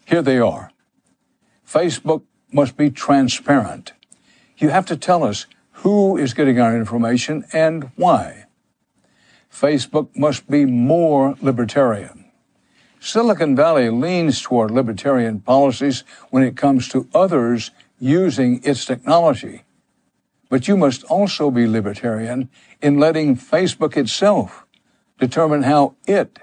Here 0.06 0.22
they 0.22 0.40
are. 0.40 0.72
Facebook 1.68 2.24
must 2.52 2.78
be 2.78 2.90
transparent. 2.90 3.94
You 4.58 4.70
have 4.70 4.86
to 4.88 4.98
tell 4.98 5.24
us 5.24 5.46
who 5.84 6.18
is 6.18 6.34
getting 6.34 6.60
our 6.60 6.76
information 6.76 7.46
and 7.54 7.92
why. 7.96 8.46
Facebook 9.52 10.10
must 10.16 10.50
be 10.50 10.66
more 10.66 11.36
libertarian. 11.42 12.26
Silicon 13.00 13.56
Valley 13.56 13.90
leans 13.90 14.42
toward 14.42 14.72
libertarian 14.72 15.40
policies 15.40 16.04
when 16.32 16.44
it 16.44 16.58
comes 16.58 16.90
to 16.90 17.08
others 17.14 17.72
using 18.00 18.62
its 18.64 18.84
technology. 18.84 19.62
But 20.50 20.68
you 20.68 20.78
must 20.78 21.04
also 21.04 21.52
be 21.52 21.68
libertarian 21.68 22.50
in 22.86 23.00
letting 23.00 23.36
Facebook 23.36 23.98
itself 23.98 24.64
determine 25.18 25.64
how 25.64 25.96
it 26.06 26.38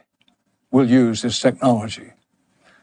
will 0.73 0.91
use 0.91 1.23
this 1.23 1.39
technology. 1.39 2.11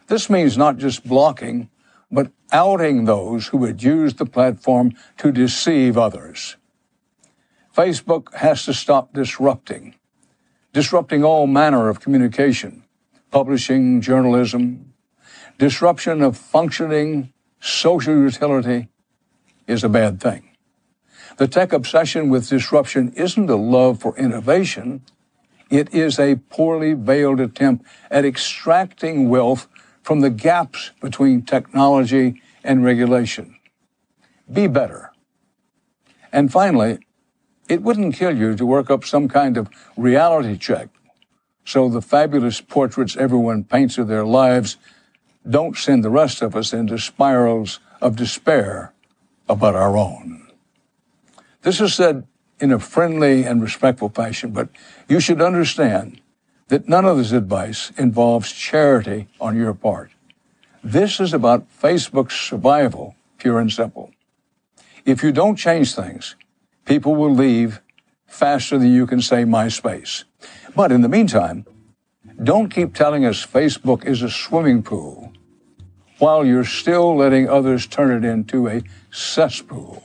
This 0.08 0.30
means 0.30 0.58
not 0.58 0.78
just 0.78 1.06
blocking, 1.06 1.70
but 2.10 2.32
outing 2.54 3.04
those 3.04 3.48
who 3.48 3.58
would 3.58 3.84
use 3.84 4.14
the 4.14 4.26
platform 4.26 4.94
to 5.18 5.34
deceive 5.34 5.98
others. 5.98 6.56
Facebook 7.76 8.34
has 8.36 8.64
to 8.64 8.74
stop 8.74 9.12
disrupting, 9.14 9.94
disrupting 10.72 11.26
all 11.26 11.46
manner 11.46 11.90
of 11.90 12.00
communication, 12.00 12.86
publishing, 13.30 14.00
journalism. 14.00 14.94
Disruption 15.58 16.22
of 16.22 16.38
functioning 16.38 17.34
social 17.60 18.16
utility 18.16 18.88
is 19.68 19.84
a 19.84 19.90
bad 19.90 20.22
thing. 20.22 20.49
The 21.40 21.48
tech 21.48 21.72
obsession 21.72 22.28
with 22.28 22.50
disruption 22.50 23.14
isn't 23.16 23.50
a 23.50 23.56
love 23.56 24.02
for 24.02 24.14
innovation. 24.18 25.04
It 25.70 25.94
is 25.94 26.20
a 26.20 26.36
poorly 26.36 26.92
veiled 26.92 27.40
attempt 27.40 27.86
at 28.12 28.26
extracting 28.26 29.30
wealth 29.30 29.70
from 30.04 30.20
the 30.20 30.32
gaps 30.32 30.92
between 31.00 31.44
technology 31.44 32.42
and 32.62 32.84
regulation. 32.84 33.56
Be 34.52 34.68
better. 34.68 35.14
And 36.34 36.52
finally, 36.52 37.00
it 37.70 37.84
wouldn't 37.84 38.16
kill 38.16 38.36
you 38.36 38.54
to 38.58 38.66
work 38.66 38.90
up 38.90 39.06
some 39.06 39.30
kind 39.30 39.56
of 39.56 39.70
reality 39.96 40.58
check 40.58 40.90
so 41.64 41.88
the 41.88 42.02
fabulous 42.02 42.60
portraits 42.60 43.16
everyone 43.16 43.64
paints 43.64 43.98
of 43.98 44.10
their 44.10 44.26
lives 44.26 44.76
don't 45.50 45.78
send 45.78 46.04
the 46.04 46.10
rest 46.10 46.42
of 46.42 46.54
us 46.54 46.74
into 46.74 47.00
spirals 47.00 47.80
of 48.02 48.18
despair 48.18 48.92
about 49.48 49.76
our 49.76 49.96
own. 49.96 50.49
This 51.62 51.82
is 51.82 51.94
said 51.94 52.26
in 52.60 52.72
a 52.72 52.80
friendly 52.80 53.44
and 53.44 53.62
respectful 53.62 54.10
fashion, 54.10 54.52
but 54.52 54.70
you 55.08 55.20
should 55.20 55.42
understand 55.42 56.22
that 56.70 56.88
none 56.88 57.06
of 57.06 57.18
this 57.18 57.32
advice 57.32 57.92
involves 57.98 58.52
charity 58.52 59.28
on 59.42 59.58
your 59.58 59.74
part. 59.74 60.12
This 60.84 61.20
is 61.20 61.34
about 61.34 61.68
Facebook's 61.82 62.40
survival, 62.40 63.16
pure 63.38 63.60
and 63.60 63.72
simple. 63.72 64.12
If 65.06 65.24
you 65.24 65.32
don't 65.32 65.56
change 65.56 65.96
things, 65.96 66.36
people 66.86 67.16
will 67.16 67.34
leave 67.34 67.82
faster 68.28 68.78
than 68.78 68.94
you 68.94 69.08
can 69.08 69.22
say 69.22 69.44
MySpace. 69.44 70.24
But 70.76 70.92
in 70.92 71.02
the 71.02 71.10
meantime, 71.10 71.66
don't 72.42 72.70
keep 72.70 72.94
telling 72.94 73.26
us 73.26 73.46
Facebook 73.46 74.06
is 74.06 74.22
a 74.22 74.30
swimming 74.30 74.84
pool 74.84 75.34
while 76.20 76.46
you're 76.46 76.66
still 76.66 77.16
letting 77.16 77.50
others 77.50 77.88
turn 77.88 78.12
it 78.12 78.28
into 78.28 78.68
a 78.68 78.84
cesspool. 79.12 80.04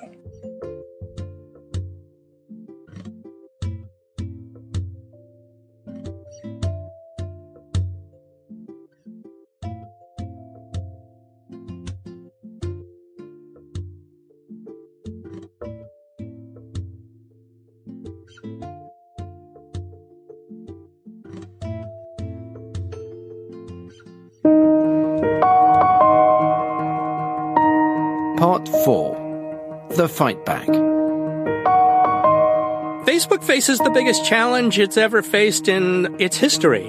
Facebook 33.34 33.44
faces 33.44 33.78
the 33.78 33.90
biggest 33.90 34.24
challenge 34.24 34.78
it's 34.78 34.96
ever 34.96 35.22
faced 35.22 35.66
in 35.66 36.14
its 36.20 36.36
history. 36.36 36.88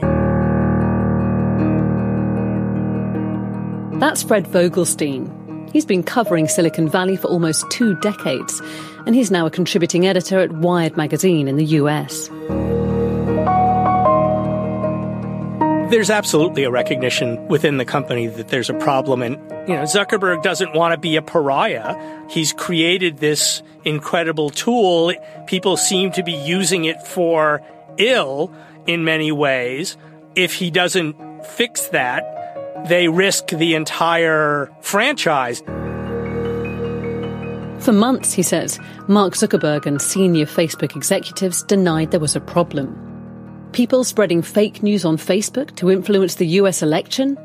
That's 3.99 4.21
Fred 4.21 4.45
Vogelstein. 4.45 5.71
He's 5.71 5.85
been 5.85 6.03
covering 6.03 6.47
Silicon 6.47 6.87
Valley 6.87 7.17
for 7.17 7.27
almost 7.27 7.69
two 7.71 7.95
decades, 7.99 8.61
and 9.05 9.15
he's 9.15 9.31
now 9.31 9.45
a 9.45 9.51
contributing 9.51 10.05
editor 10.05 10.39
at 10.39 10.51
Wired 10.51 10.95
magazine 10.95 11.47
in 11.47 11.57
the 11.57 11.65
US. 11.65 12.29
There's 15.95 16.09
absolutely 16.09 16.65
a 16.65 16.69
recognition 16.69 17.47
within 17.47 17.77
the 17.77 17.85
company 17.85 18.27
that 18.27 18.49
there's 18.49 18.69
a 18.69 18.73
problem 18.73 19.21
and 19.21 19.35
you 19.65 19.75
know 19.75 19.83
Zuckerberg 19.83 20.43
doesn't 20.43 20.73
want 20.73 20.91
to 20.91 20.97
be 20.97 21.15
a 21.15 21.21
pariah. 21.21 21.95
He's 22.29 22.51
created 22.51 23.19
this 23.19 23.63
incredible 23.85 24.49
tool. 24.49 25.13
People 25.47 25.77
seem 25.77 26.11
to 26.11 26.21
be 26.21 26.33
using 26.33 26.83
it 26.83 27.01
for 27.01 27.61
ill 27.97 28.51
in 28.85 29.05
many 29.05 29.31
ways. 29.31 29.95
If 30.35 30.55
he 30.55 30.69
doesn't 30.69 31.15
fix 31.45 31.87
that, 31.87 32.25
they 32.89 33.07
risk 33.07 33.47
the 33.47 33.73
entire 33.73 34.69
franchise. 34.81 35.61
For 37.79 37.93
months, 37.93 38.33
he 38.33 38.43
says, 38.43 38.81
Mark 39.07 39.35
Zuckerberg 39.35 39.85
and 39.85 40.01
senior 40.01 40.45
Facebook 40.45 40.93
executives 40.97 41.63
denied 41.63 42.11
there 42.11 42.19
was 42.19 42.35
a 42.35 42.41
problem. 42.41 43.14
People 43.75 44.05
spreading 44.05 44.41
fake 44.41 44.83
news 44.83 45.03
on 45.03 45.17
Facebook 45.17 45.75
to 45.75 45.91
influence 45.91 46.35
the 46.35 46.47
US 46.61 46.81
election? 46.81 47.37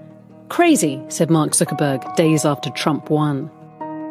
Crazy, 0.49 1.03
said 1.09 1.28
Mark 1.28 1.51
Zuckerberg 1.51 2.14
days 2.14 2.45
after 2.45 2.70
Trump 2.70 3.11
won. 3.11 3.51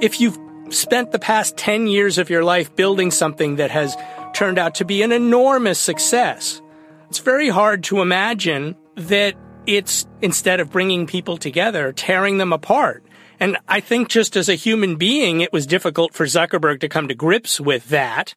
If 0.01 0.19
you've 0.19 0.37
spent 0.69 1.13
the 1.13 1.17
past 1.19 1.55
10 1.55 1.87
years 1.87 2.17
of 2.17 2.29
your 2.29 2.43
life 2.43 2.75
building 2.75 3.09
something 3.09 3.55
that 3.55 3.71
has 3.71 3.95
turned 4.33 4.59
out 4.59 4.75
to 4.75 4.83
be 4.83 5.01
an 5.01 5.13
enormous 5.13 5.79
success, 5.79 6.61
it's 7.07 7.19
very 7.19 7.47
hard 7.47 7.85
to 7.85 8.01
imagine 8.01 8.75
that 8.95 9.35
it's, 9.65 10.05
instead 10.21 10.59
of 10.59 10.71
bringing 10.71 11.07
people 11.07 11.37
together, 11.37 11.93
tearing 11.93 12.37
them 12.37 12.51
apart. 12.51 13.01
And 13.39 13.55
I 13.69 13.79
think 13.79 14.09
just 14.09 14.35
as 14.35 14.49
a 14.49 14.55
human 14.55 14.97
being, 14.97 15.39
it 15.39 15.53
was 15.53 15.65
difficult 15.65 16.13
for 16.13 16.25
Zuckerberg 16.25 16.81
to 16.81 16.89
come 16.89 17.07
to 17.07 17.15
grips 17.15 17.61
with 17.61 17.87
that. 17.87 18.33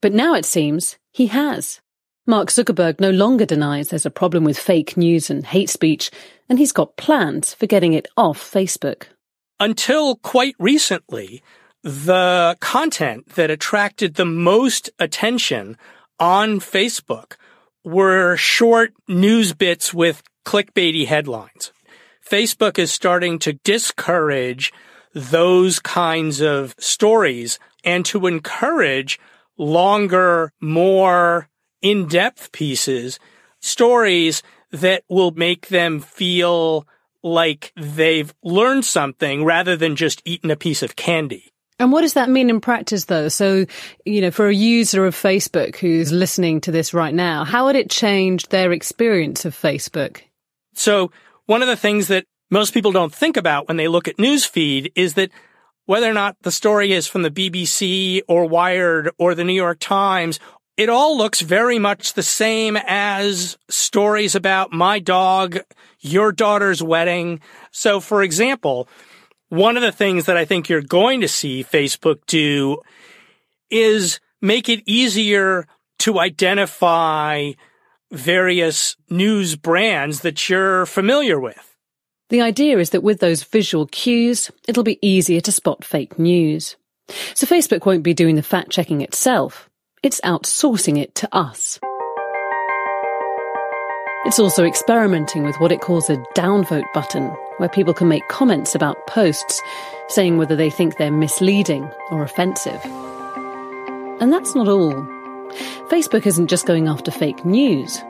But 0.00 0.12
now 0.12 0.34
it 0.34 0.44
seems 0.44 0.98
he 1.12 1.28
has. 1.28 1.80
Mark 2.30 2.48
Zuckerberg 2.48 3.00
no 3.00 3.10
longer 3.10 3.44
denies 3.44 3.88
there's 3.88 4.06
a 4.06 4.10
problem 4.10 4.44
with 4.44 4.56
fake 4.56 4.96
news 4.96 5.30
and 5.30 5.44
hate 5.44 5.68
speech, 5.68 6.12
and 6.48 6.60
he's 6.60 6.70
got 6.70 6.96
plans 6.96 7.54
for 7.54 7.66
getting 7.66 7.92
it 7.92 8.06
off 8.16 8.38
Facebook. 8.38 9.06
Until 9.58 10.14
quite 10.14 10.54
recently, 10.60 11.42
the 11.82 12.56
content 12.60 13.30
that 13.30 13.50
attracted 13.50 14.14
the 14.14 14.24
most 14.24 14.90
attention 15.00 15.76
on 16.20 16.60
Facebook 16.60 17.32
were 17.84 18.36
short 18.36 18.92
news 19.08 19.52
bits 19.52 19.92
with 19.92 20.22
clickbaity 20.46 21.06
headlines. 21.06 21.72
Facebook 22.24 22.78
is 22.78 22.92
starting 22.92 23.40
to 23.40 23.54
discourage 23.64 24.72
those 25.12 25.80
kinds 25.80 26.40
of 26.40 26.76
stories 26.78 27.58
and 27.82 28.04
to 28.04 28.28
encourage 28.28 29.18
longer, 29.58 30.52
more 30.60 31.49
in-depth 31.82 32.52
pieces, 32.52 33.18
stories 33.60 34.42
that 34.72 35.04
will 35.08 35.32
make 35.32 35.68
them 35.68 36.00
feel 36.00 36.86
like 37.22 37.72
they've 37.76 38.32
learned 38.42 38.84
something 38.84 39.44
rather 39.44 39.76
than 39.76 39.96
just 39.96 40.22
eaten 40.24 40.50
a 40.50 40.56
piece 40.56 40.82
of 40.82 40.96
candy. 40.96 41.52
And 41.78 41.92
what 41.92 42.02
does 42.02 42.12
that 42.12 42.28
mean 42.28 42.50
in 42.50 42.60
practice 42.60 43.06
though? 43.06 43.28
So, 43.28 43.64
you 44.04 44.20
know, 44.20 44.30
for 44.30 44.48
a 44.48 44.54
user 44.54 45.06
of 45.06 45.14
Facebook 45.14 45.76
who's 45.76 46.12
listening 46.12 46.60
to 46.62 46.70
this 46.70 46.92
right 46.92 47.14
now, 47.14 47.44
how 47.44 47.66
would 47.66 47.76
it 47.76 47.90
change 47.90 48.48
their 48.48 48.70
experience 48.72 49.44
of 49.44 49.56
Facebook? 49.56 50.20
So 50.74 51.10
one 51.46 51.62
of 51.62 51.68
the 51.68 51.76
things 51.76 52.08
that 52.08 52.26
most 52.50 52.74
people 52.74 52.92
don't 52.92 53.14
think 53.14 53.36
about 53.36 53.66
when 53.68 53.76
they 53.76 53.88
look 53.88 54.08
at 54.08 54.18
newsfeed 54.18 54.92
is 54.94 55.14
that 55.14 55.30
whether 55.86 56.08
or 56.08 56.14
not 56.14 56.36
the 56.42 56.52
story 56.52 56.92
is 56.92 57.06
from 57.06 57.22
the 57.22 57.30
BBC 57.30 58.20
or 58.28 58.44
Wired 58.46 59.10
or 59.18 59.34
the 59.34 59.44
New 59.44 59.54
York 59.54 59.78
Times, 59.80 60.38
it 60.80 60.88
all 60.88 61.14
looks 61.14 61.42
very 61.42 61.78
much 61.78 62.14
the 62.14 62.22
same 62.22 62.74
as 62.86 63.58
stories 63.68 64.34
about 64.34 64.72
my 64.72 64.98
dog, 64.98 65.58
your 66.00 66.32
daughter's 66.32 66.82
wedding. 66.82 67.40
So, 67.70 68.00
for 68.00 68.22
example, 68.22 68.88
one 69.50 69.76
of 69.76 69.82
the 69.82 69.92
things 69.92 70.24
that 70.24 70.38
I 70.38 70.46
think 70.46 70.70
you're 70.70 70.80
going 70.80 71.20
to 71.20 71.28
see 71.28 71.62
Facebook 71.62 72.20
do 72.26 72.78
is 73.68 74.20
make 74.40 74.70
it 74.70 74.82
easier 74.86 75.66
to 75.98 76.18
identify 76.18 77.52
various 78.10 78.96
news 79.10 79.56
brands 79.56 80.20
that 80.20 80.48
you're 80.48 80.86
familiar 80.86 81.38
with. 81.38 81.76
The 82.30 82.40
idea 82.40 82.78
is 82.78 82.88
that 82.90 83.02
with 83.02 83.20
those 83.20 83.42
visual 83.42 83.86
cues, 83.88 84.50
it'll 84.66 84.82
be 84.82 84.98
easier 85.06 85.42
to 85.42 85.52
spot 85.52 85.84
fake 85.84 86.18
news. 86.18 86.76
So 87.34 87.46
Facebook 87.46 87.84
won't 87.84 88.02
be 88.02 88.14
doing 88.14 88.36
the 88.36 88.42
fact 88.42 88.70
checking 88.70 89.02
itself. 89.02 89.69
It's 90.02 90.20
outsourcing 90.22 90.98
it 90.98 91.14
to 91.16 91.28
us. 91.36 91.78
It's 94.24 94.38
also 94.38 94.64
experimenting 94.64 95.44
with 95.44 95.56
what 95.56 95.72
it 95.72 95.82
calls 95.82 96.08
a 96.08 96.16
downvote 96.34 96.90
button, 96.94 97.26
where 97.58 97.68
people 97.68 97.92
can 97.92 98.08
make 98.08 98.26
comments 98.28 98.74
about 98.74 99.06
posts, 99.08 99.60
saying 100.08 100.38
whether 100.38 100.56
they 100.56 100.70
think 100.70 100.96
they're 100.96 101.12
misleading 101.12 101.86
or 102.10 102.22
offensive. 102.22 102.80
And 104.22 104.32
that's 104.32 104.54
not 104.54 104.68
all. 104.68 104.94
Facebook 105.90 106.24
isn't 106.24 106.46
just 106.46 106.64
going 106.64 106.88
after 106.88 107.10
fake 107.10 107.44
news. 107.44 108.02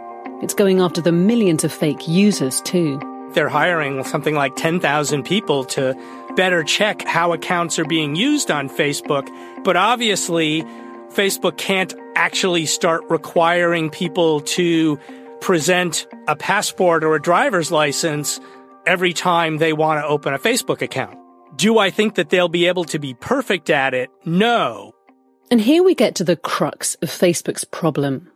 It's 0.42 0.54
going 0.54 0.78
after 0.78 1.00
the 1.00 1.10
millions 1.10 1.64
of 1.64 1.72
fake 1.72 2.06
users 2.06 2.60
too. 2.60 3.00
They're 3.34 3.48
hiring 3.48 4.04
something 4.04 4.36
like 4.36 4.54
10,000 4.54 5.24
people 5.24 5.64
to 5.64 5.96
better 6.36 6.62
check 6.62 7.02
how 7.02 7.32
accounts 7.32 7.80
are 7.80 7.84
being 7.84 8.14
used 8.14 8.48
on 8.48 8.68
Facebook. 8.68 9.28
But 9.64 9.76
obviously, 9.76 10.64
Facebook 11.12 11.56
can't 11.56 11.94
actually 12.14 12.66
start 12.66 13.02
requiring 13.10 13.90
people 13.90 14.40
to 14.40 14.98
present 15.40 16.06
a 16.28 16.36
passport 16.36 17.02
or 17.02 17.14
a 17.14 17.20
driver's 17.20 17.72
license 17.72 18.38
every 18.86 19.12
time 19.12 19.58
they 19.58 19.72
want 19.72 20.00
to 20.00 20.06
open 20.06 20.34
a 20.34 20.38
Facebook 20.38 20.82
account. 20.82 21.18
Do 21.56 21.78
I 21.78 21.90
think 21.90 22.14
that 22.14 22.30
they'll 22.30 22.48
be 22.48 22.66
able 22.66 22.84
to 22.84 22.98
be 22.98 23.14
perfect 23.14 23.70
at 23.70 23.92
it? 23.92 24.08
No. 24.24 24.92
And 25.50 25.60
here 25.60 25.82
we 25.82 25.94
get 25.94 26.14
to 26.16 26.24
the 26.24 26.36
crux 26.36 26.94
of 26.96 27.08
Facebook's 27.08 27.64
problem. 27.64 28.30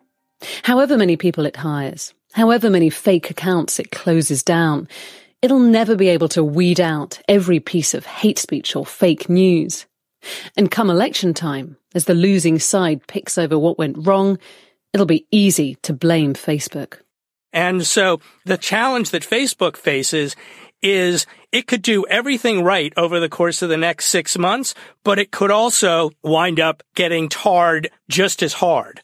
However 0.65 0.99
many 0.99 1.17
people 1.17 1.47
it 1.47 1.57
hires, 1.57 2.13
however 2.33 2.71
many 2.71 2.91
fake 2.91 3.31
accounts 3.31 3.79
it 3.79 3.93
closes 3.93 4.43
down, 4.43 4.89
it'll 5.41 5.61
never 5.61 5.95
be 5.95 6.09
able 6.09 6.29
to 6.31 6.43
weed 6.43 6.81
out 6.81 7.21
every 7.29 7.61
piece 7.61 7.95
of 7.95 8.05
hate 8.05 8.39
speech 8.39 8.75
or 8.75 8.85
fake 8.85 9.29
news. 9.29 9.87
And 10.57 10.71
come 10.71 10.91
election 10.91 11.35
time, 11.35 11.77
as 11.95 12.05
the 12.07 12.15
losing 12.15 12.59
side 12.59 13.07
picks 13.07 13.39
over 13.39 13.59
what 13.59 13.79
went 13.79 14.07
wrong, 14.07 14.39
it'll 14.93 15.07
be 15.07 15.27
easy 15.31 15.77
to 15.83 15.93
blame 15.93 16.35
Facebook. 16.35 16.99
And 17.53 17.87
so 17.87 18.21
the 18.45 18.59
challenge 18.59 19.11
that 19.11 19.23
Facebook 19.23 19.77
faces 19.77 20.35
is 20.83 21.27
it 21.51 21.67
could 21.67 21.83
do 21.83 22.05
everything 22.07 22.63
right 22.63 22.93
over 22.97 23.19
the 23.19 23.29
course 23.29 23.63
of 23.63 23.69
the 23.69 23.77
next 23.77 24.07
six 24.07 24.37
months, 24.37 24.75
but 25.03 25.19
it 25.19 25.31
could 25.31 25.51
also 25.51 26.11
wind 26.23 26.61
up 26.61 26.83
getting 26.95 27.29
tarred 27.29 27.91
just 28.09 28.43
as 28.43 28.53
hard. 28.55 29.01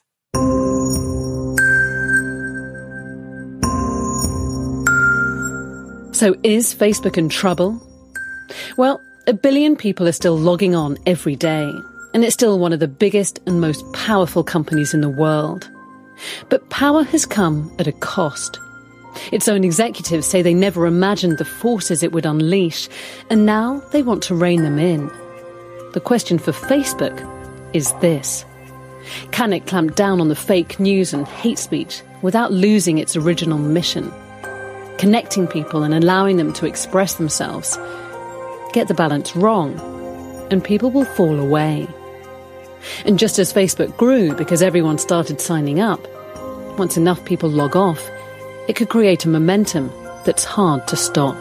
So 6.12 6.35
is 6.43 6.75
Facebook 6.75 7.16
in 7.16 7.31
trouble? 7.31 7.81
Well, 8.77 9.01
a 9.27 9.35
billion 9.35 9.77
people 9.77 10.09
are 10.09 10.12
still 10.12 10.37
logging 10.37 10.75
on 10.75 10.97
every 11.07 11.37
day, 11.37 11.73
and 12.14 12.25
it's 12.25 12.35
still 12.35 12.59
one 12.59 12.73
of 12.73 12.81
the 12.81 12.89
biggest 12.89 13.39
and 13.47 13.61
most 13.61 13.85
powerful 13.93 14.43
companies 14.43 14.95
in 14.95 15.03
the 15.03 15.11
world. 15.11 15.71
But 16.49 16.68
power 16.71 17.03
has 17.05 17.27
come 17.27 17.71
at 17.79 17.87
a 17.87 17.93
cost. 17.93 18.59
Its 19.31 19.49
own 19.49 19.62
executives 19.62 20.27
say 20.27 20.41
they 20.41 20.55
never 20.55 20.87
imagined 20.87 21.39
the 21.39 21.45
forces 21.45 22.03
it 22.03 22.12
would 22.12 22.25
unleash, 22.25 22.89
and 23.29 23.45
now 23.45 23.81
they 23.93 24.03
want 24.03 24.23
to 24.25 24.35
rein 24.35 24.62
them 24.62 24.79
in. 24.79 25.11
The 25.93 26.01
question 26.01 26.39
for 26.39 26.53
Facebook 26.53 27.21
is 27.75 27.93
this 28.01 28.45
Can 29.33 29.53
it 29.53 29.66
clamp 29.66 29.97
down 29.97 30.21
on 30.21 30.29
the 30.29 30.37
fake 30.37 30.81
news 30.81 31.12
and 31.12 31.29
hate 31.29 31.59
speech 31.59 32.03
without 32.23 32.53
losing 32.53 32.99
its 32.99 33.16
original 33.16 33.59
mission? 33.59 34.11
Connecting 34.99 35.47
people 35.47 35.83
and 35.83 35.95
allowing 35.95 36.37
them 36.37 36.53
to 36.55 36.66
express 36.66 37.14
themselves 37.14 37.79
get 38.73 38.89
the 38.89 38.95
balance 38.95 39.37
wrong, 39.37 39.79
and 40.51 40.62
people 40.62 40.91
will 40.91 41.05
fall 41.05 41.39
away. 41.39 41.89
And 43.05 43.18
just 43.18 43.39
as 43.39 43.53
Facebook 43.53 43.97
grew 43.97 44.35
because 44.35 44.62
everyone 44.62 44.99
started 44.99 45.41
signing 45.41 45.81
up, 45.81 46.01
once 46.79 46.97
enough 46.97 47.25
people 47.25 47.51
log 47.51 47.77
off, 47.77 48.11
it 48.68 48.77
could 48.77 48.89
create 48.89 49.25
a 49.25 49.29
momentum 49.29 49.91
that's 50.25 50.45
hard 50.45 50.87
to 50.89 50.97
stop. 50.97 51.37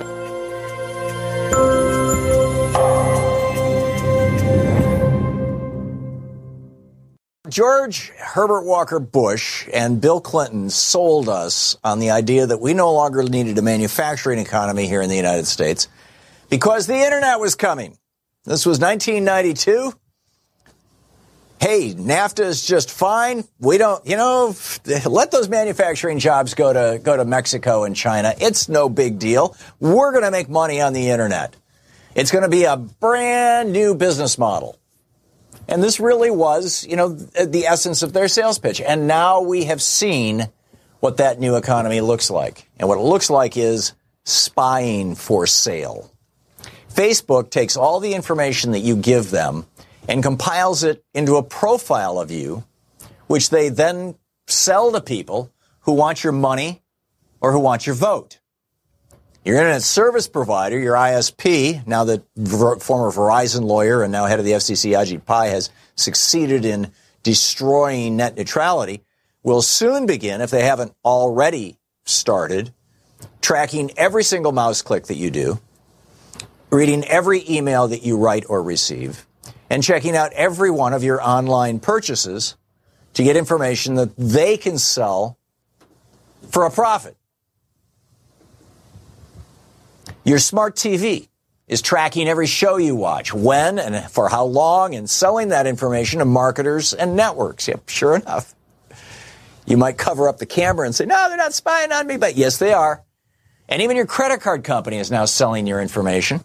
George 7.49 8.09
Herbert 8.09 8.63
Walker 8.63 8.99
Bush 8.99 9.67
and 9.73 9.99
Bill 9.99 10.21
Clinton 10.21 10.69
sold 10.69 11.27
us 11.27 11.75
on 11.83 11.99
the 11.99 12.11
idea 12.11 12.45
that 12.45 12.61
we 12.61 12.75
no 12.75 12.93
longer 12.93 13.23
needed 13.23 13.57
a 13.57 13.61
manufacturing 13.61 14.37
economy 14.37 14.87
here 14.87 15.01
in 15.01 15.09
the 15.09 15.15
United 15.15 15.47
States 15.47 15.87
because 16.49 16.87
the 16.87 16.95
internet 16.95 17.39
was 17.39 17.55
coming. 17.55 17.97
This 18.45 18.65
was 18.65 18.79
1992. 18.79 19.93
Hey, 21.59 21.93
NAFTA 21.93 22.45
is 22.45 22.65
just 22.65 22.89
fine. 22.89 23.43
We 23.59 23.77
don't, 23.77 24.05
you 24.07 24.15
know, 24.15 24.55
let 25.05 25.31
those 25.31 25.49
manufacturing 25.49 26.19
jobs 26.19 26.53
go 26.53 26.71
to 26.71 26.99
go 26.99 27.17
to 27.17 27.25
Mexico 27.25 27.83
and 27.83 27.95
China. 27.95 28.33
It's 28.39 28.69
no 28.69 28.87
big 28.87 29.19
deal. 29.19 29.57
We're 29.79 30.11
going 30.11 30.23
to 30.23 30.31
make 30.31 30.47
money 30.47 30.79
on 30.79 30.93
the 30.93 31.09
internet. 31.09 31.55
It's 32.15 32.31
going 32.31 32.43
to 32.43 32.49
be 32.49 32.63
a 32.63 32.77
brand 32.77 33.73
new 33.73 33.93
business 33.93 34.37
model. 34.37 34.79
And 35.67 35.83
this 35.83 35.99
really 35.99 36.31
was, 36.31 36.87
you 36.89 36.95
know, 36.95 37.09
the 37.09 37.67
essence 37.67 38.03
of 38.03 38.13
their 38.13 38.27
sales 38.27 38.57
pitch. 38.57 38.81
And 38.81 39.07
now 39.07 39.41
we 39.41 39.65
have 39.65 39.81
seen 39.81 40.47
what 41.01 41.17
that 41.17 41.39
new 41.39 41.57
economy 41.57 42.01
looks 42.01 42.31
like. 42.31 42.67
And 42.77 42.87
what 42.87 42.97
it 42.97 43.03
looks 43.03 43.29
like 43.29 43.57
is 43.57 43.93
spying 44.23 45.13
for 45.15 45.45
sale. 45.45 46.09
Facebook 46.99 47.49
takes 47.49 47.77
all 47.77 48.01
the 48.01 48.13
information 48.13 48.71
that 48.71 48.79
you 48.79 48.97
give 48.97 49.31
them 49.31 49.65
and 50.09 50.21
compiles 50.21 50.83
it 50.83 51.01
into 51.13 51.37
a 51.37 51.43
profile 51.43 52.19
of 52.19 52.29
you, 52.29 52.65
which 53.27 53.51
they 53.51 53.69
then 53.69 54.15
sell 54.47 54.91
to 54.91 54.99
people 54.99 55.49
who 55.81 55.93
want 55.93 56.25
your 56.25 56.33
money 56.33 56.81
or 57.39 57.53
who 57.53 57.59
want 57.61 57.85
your 57.85 57.95
vote. 57.95 58.39
Your 59.45 59.55
internet 59.55 59.81
service 59.81 60.27
provider, 60.27 60.77
your 60.77 60.95
ISP, 60.95 61.87
now 61.87 62.03
the 62.03 62.21
former 62.81 63.11
Verizon 63.11 63.63
lawyer 63.63 64.03
and 64.03 64.11
now 64.11 64.25
head 64.25 64.39
of 64.39 64.45
the 64.45 64.51
FCC 64.51 64.91
Ajit 64.91 65.23
Pai 65.23 65.51
has 65.51 65.69
succeeded 65.95 66.65
in 66.65 66.91
destroying 67.23 68.17
net 68.17 68.35
neutrality, 68.35 69.05
will 69.41 69.61
soon 69.61 70.05
begin, 70.05 70.41
if 70.41 70.51
they 70.51 70.65
haven't 70.65 70.93
already 71.05 71.77
started, 72.03 72.73
tracking 73.39 73.89
every 73.95 74.25
single 74.25 74.51
mouse 74.51 74.81
click 74.81 75.05
that 75.05 75.15
you 75.15 75.31
do, 75.31 75.61
reading 76.69 77.03
every 77.05 77.43
email 77.49 77.87
that 77.87 78.03
you 78.03 78.17
write 78.17 78.45
or 78.47 78.61
receive, 78.61 79.25
and 79.69 79.83
checking 79.83 80.15
out 80.15 80.33
every 80.33 80.71
one 80.71 80.93
of 80.93 81.03
your 81.03 81.21
online 81.21 81.79
purchases 81.79 82.55
to 83.13 83.23
get 83.23 83.35
information 83.35 83.95
that 83.95 84.15
they 84.17 84.57
can 84.57 84.77
sell 84.77 85.37
for 86.49 86.65
a 86.65 86.71
profit. 86.71 87.15
Your 90.23 90.39
smart 90.39 90.75
TV 90.75 91.27
is 91.67 91.81
tracking 91.81 92.27
every 92.27 92.47
show 92.47 92.77
you 92.77 92.95
watch, 92.95 93.33
when 93.33 93.77
and 93.79 94.09
for 94.11 94.29
how 94.29 94.45
long, 94.45 94.95
and 94.95 95.09
selling 95.09 95.49
that 95.49 95.67
information 95.67 96.19
to 96.19 96.25
marketers 96.25 96.93
and 96.93 97.15
networks. 97.15 97.67
Yep, 97.67 97.89
sure 97.89 98.15
enough. 98.15 98.55
You 99.65 99.77
might 99.77 99.97
cover 99.97 100.27
up 100.27 100.39
the 100.39 100.47
camera 100.47 100.85
and 100.85 100.95
say, 100.95 101.05
no, 101.05 101.27
they're 101.27 101.37
not 101.37 101.53
spying 101.53 101.91
on 101.91 102.07
me, 102.07 102.17
but 102.17 102.35
yes, 102.35 102.57
they 102.57 102.73
are. 102.73 103.03
And 103.67 103.83
even 103.83 103.95
your 103.95 104.07
credit 104.07 104.41
card 104.41 104.63
company 104.63 104.97
is 104.97 105.11
now 105.11 105.25
selling 105.25 105.67
your 105.67 105.79
information. 105.79 106.43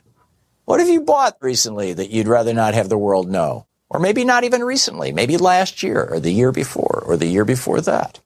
What 0.64 0.80
have 0.80 0.88
you 0.88 1.02
bought 1.02 1.36
recently 1.40 1.92
that 1.92 2.10
you'd 2.10 2.26
rather 2.28 2.54
not 2.54 2.74
have 2.74 2.88
the 2.88 2.96
world 2.96 3.30
know? 3.30 3.66
Or 3.90 4.00
maybe 4.00 4.24
not 4.24 4.44
even 4.44 4.64
recently, 4.64 5.12
maybe 5.12 5.36
last 5.36 5.82
year 5.82 6.08
or 6.10 6.18
the 6.18 6.32
year 6.32 6.52
before 6.52 7.04
or 7.06 7.16
the 7.16 7.26
year 7.26 7.44
before 7.44 7.80
that. 7.82 8.20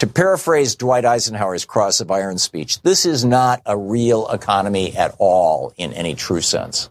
To 0.00 0.06
paraphrase 0.06 0.74
Dwight 0.74 1.04
Eisenhower's 1.04 1.64
Cross 1.64 2.00
of 2.00 2.10
Iron 2.10 2.38
speech, 2.38 2.82
this 2.82 3.06
is 3.06 3.24
not 3.24 3.62
a 3.64 3.78
real 3.78 4.28
economy 4.28 4.96
at 4.96 5.14
all 5.18 5.72
in 5.76 5.92
any 5.92 6.14
true 6.14 6.40
sense. 6.40 6.90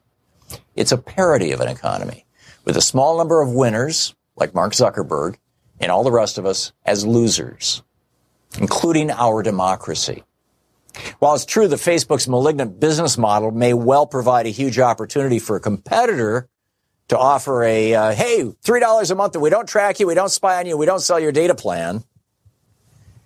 It's 0.75 0.93
a 0.93 0.97
parody 0.97 1.51
of 1.51 1.59
an 1.59 1.67
economy 1.67 2.25
with 2.63 2.77
a 2.77 2.81
small 2.81 3.17
number 3.17 3.41
of 3.41 3.51
winners, 3.51 4.15
like 4.37 4.55
Mark 4.55 4.71
Zuckerberg, 4.71 5.35
and 5.79 5.91
all 5.91 6.03
the 6.03 6.11
rest 6.11 6.37
of 6.37 6.45
us 6.45 6.71
as 6.85 7.05
losers, 7.05 7.83
including 8.57 9.11
our 9.11 9.43
democracy. 9.43 10.23
While 11.19 11.35
it's 11.35 11.45
true 11.45 11.67
that 11.67 11.79
Facebook's 11.79 12.27
malignant 12.27 12.79
business 12.79 13.17
model 13.17 13.51
may 13.51 13.73
well 13.73 14.05
provide 14.05 14.45
a 14.45 14.49
huge 14.49 14.79
opportunity 14.79 15.39
for 15.39 15.55
a 15.55 15.59
competitor 15.59 16.47
to 17.09 17.17
offer 17.17 17.63
a, 17.63 17.93
uh, 17.93 18.11
hey, 18.13 18.43
$3 18.43 19.11
a 19.11 19.15
month 19.15 19.35
and 19.35 19.41
we 19.41 19.49
don't 19.49 19.67
track 19.67 19.99
you, 19.99 20.07
we 20.07 20.13
don't 20.13 20.29
spy 20.29 20.59
on 20.59 20.65
you, 20.65 20.77
we 20.77 20.85
don't 20.85 21.01
sell 21.01 21.19
your 21.19 21.31
data 21.31 21.55
plan. 21.55 22.03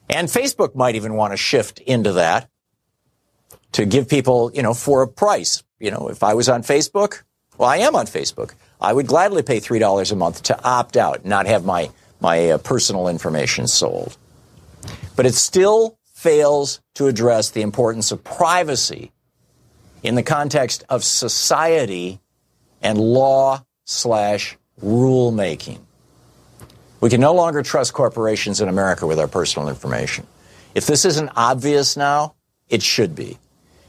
And 0.09 0.28
Facebook 0.28 0.76
might 0.76 0.95
even 0.95 1.16
want 1.16 1.34
to 1.34 1.38
shift 1.38 1.80
into 1.80 2.14
that 2.14 2.49
to 3.74 3.86
give 3.86 4.07
people, 4.07 4.51
you 4.53 4.61
know, 4.61 4.74
for 4.74 5.01
a 5.01 5.07
price. 5.07 5.64
You 5.80 5.91
know, 5.91 6.09
if 6.09 6.24
I 6.24 6.34
was 6.34 6.49
on 6.49 6.64
Facebook, 6.64 7.24
well, 7.57 7.70
I 7.70 7.78
am 7.78 7.95
on 7.95 8.05
Facebook. 8.05 8.53
I 8.80 8.93
would 8.93 9.07
gladly 9.07 9.43
pay 9.43 9.59
$3 9.59 10.11
a 10.11 10.16
month 10.16 10.43
to 10.43 10.64
opt 10.64 10.97
out, 10.97 11.26
not 11.26 11.45
have 11.45 11.66
my, 11.66 11.89
my 12.20 12.51
uh, 12.51 12.57
personal 12.57 13.07
information 13.07 13.68
sold. 13.68 14.18
But 15.16 15.26
it's 15.26 15.39
still 15.39 15.97
fails 16.24 16.80
to 16.95 17.07
address 17.07 17.49
the 17.49 17.61
importance 17.61 18.13
of 18.13 18.24
privacy 18.24 19.11
in 20.03 20.15
the 20.15 20.24
context 20.24 20.86
of 20.88 21.03
society 21.03 22.21
and 22.82 22.97
law 22.97 23.61
slash 23.84 24.57
rulemaking. 24.82 25.80
We 27.01 27.09
can 27.09 27.19
no 27.19 27.34
longer 27.34 27.61
trust 27.61 27.91
corporations 27.93 28.61
in 28.61 28.69
America 28.69 29.05
with 29.05 29.19
our 29.19 29.28
personal 29.28 29.67
information. 29.67 30.26
If 30.74 30.88
this 30.88 31.03
isn't 31.03 31.30
obvious 31.36 31.97
now, 31.97 32.36
it 32.69 32.82
should 32.82 33.15
be. 33.15 33.38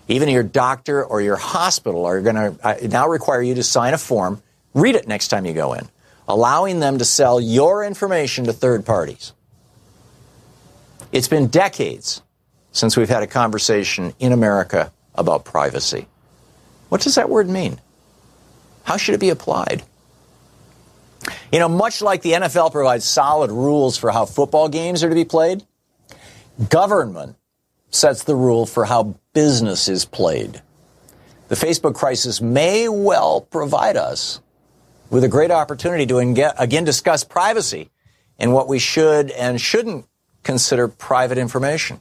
Even 0.08 0.28
your 0.28 0.42
doctor 0.42 1.04
or 1.04 1.20
your 1.20 1.36
hospital 1.36 2.04
are 2.04 2.20
going 2.20 2.34
to 2.34 2.56
uh, 2.66 2.74
now 2.88 3.08
require 3.08 3.42
you 3.42 3.54
to 3.54 3.62
sign 3.62 3.94
a 3.94 3.98
form. 3.98 4.42
Read 4.74 4.96
it 4.96 5.06
next 5.06 5.28
time 5.28 5.46
you 5.46 5.52
go 5.52 5.74
in, 5.74 5.88
allowing 6.26 6.80
them 6.80 6.98
to 6.98 7.04
sell 7.04 7.40
your 7.40 7.84
information 7.84 8.46
to 8.46 8.52
third 8.52 8.84
parties. 8.84 9.32
It's 11.12 11.28
been 11.28 11.46
decades 11.46 12.22
since 12.74 12.96
we've 12.96 13.08
had 13.08 13.22
a 13.22 13.26
conversation 13.26 14.12
in 14.18 14.32
America 14.32 14.92
about 15.14 15.44
privacy. 15.44 16.06
What 16.90 17.00
does 17.00 17.14
that 17.14 17.30
word 17.30 17.48
mean? 17.48 17.80
How 18.82 18.98
should 18.98 19.14
it 19.14 19.20
be 19.20 19.30
applied? 19.30 19.84
You 21.50 21.60
know, 21.60 21.68
much 21.68 22.02
like 22.02 22.20
the 22.20 22.32
NFL 22.32 22.72
provides 22.72 23.06
solid 23.06 23.50
rules 23.50 23.96
for 23.96 24.10
how 24.10 24.26
football 24.26 24.68
games 24.68 25.02
are 25.02 25.08
to 25.08 25.14
be 25.14 25.24
played, 25.24 25.64
government 26.68 27.36
sets 27.90 28.24
the 28.24 28.34
rule 28.34 28.66
for 28.66 28.84
how 28.84 29.14
business 29.32 29.88
is 29.88 30.04
played. 30.04 30.60
The 31.48 31.54
Facebook 31.54 31.94
crisis 31.94 32.40
may 32.40 32.88
well 32.88 33.40
provide 33.40 33.96
us 33.96 34.40
with 35.10 35.22
a 35.22 35.28
great 35.28 35.52
opportunity 35.52 36.06
to 36.06 36.18
again 36.58 36.84
discuss 36.84 37.22
privacy 37.22 37.90
and 38.36 38.52
what 38.52 38.66
we 38.66 38.80
should 38.80 39.30
and 39.30 39.60
shouldn't 39.60 40.06
consider 40.42 40.88
private 40.88 41.38
information. 41.38 42.00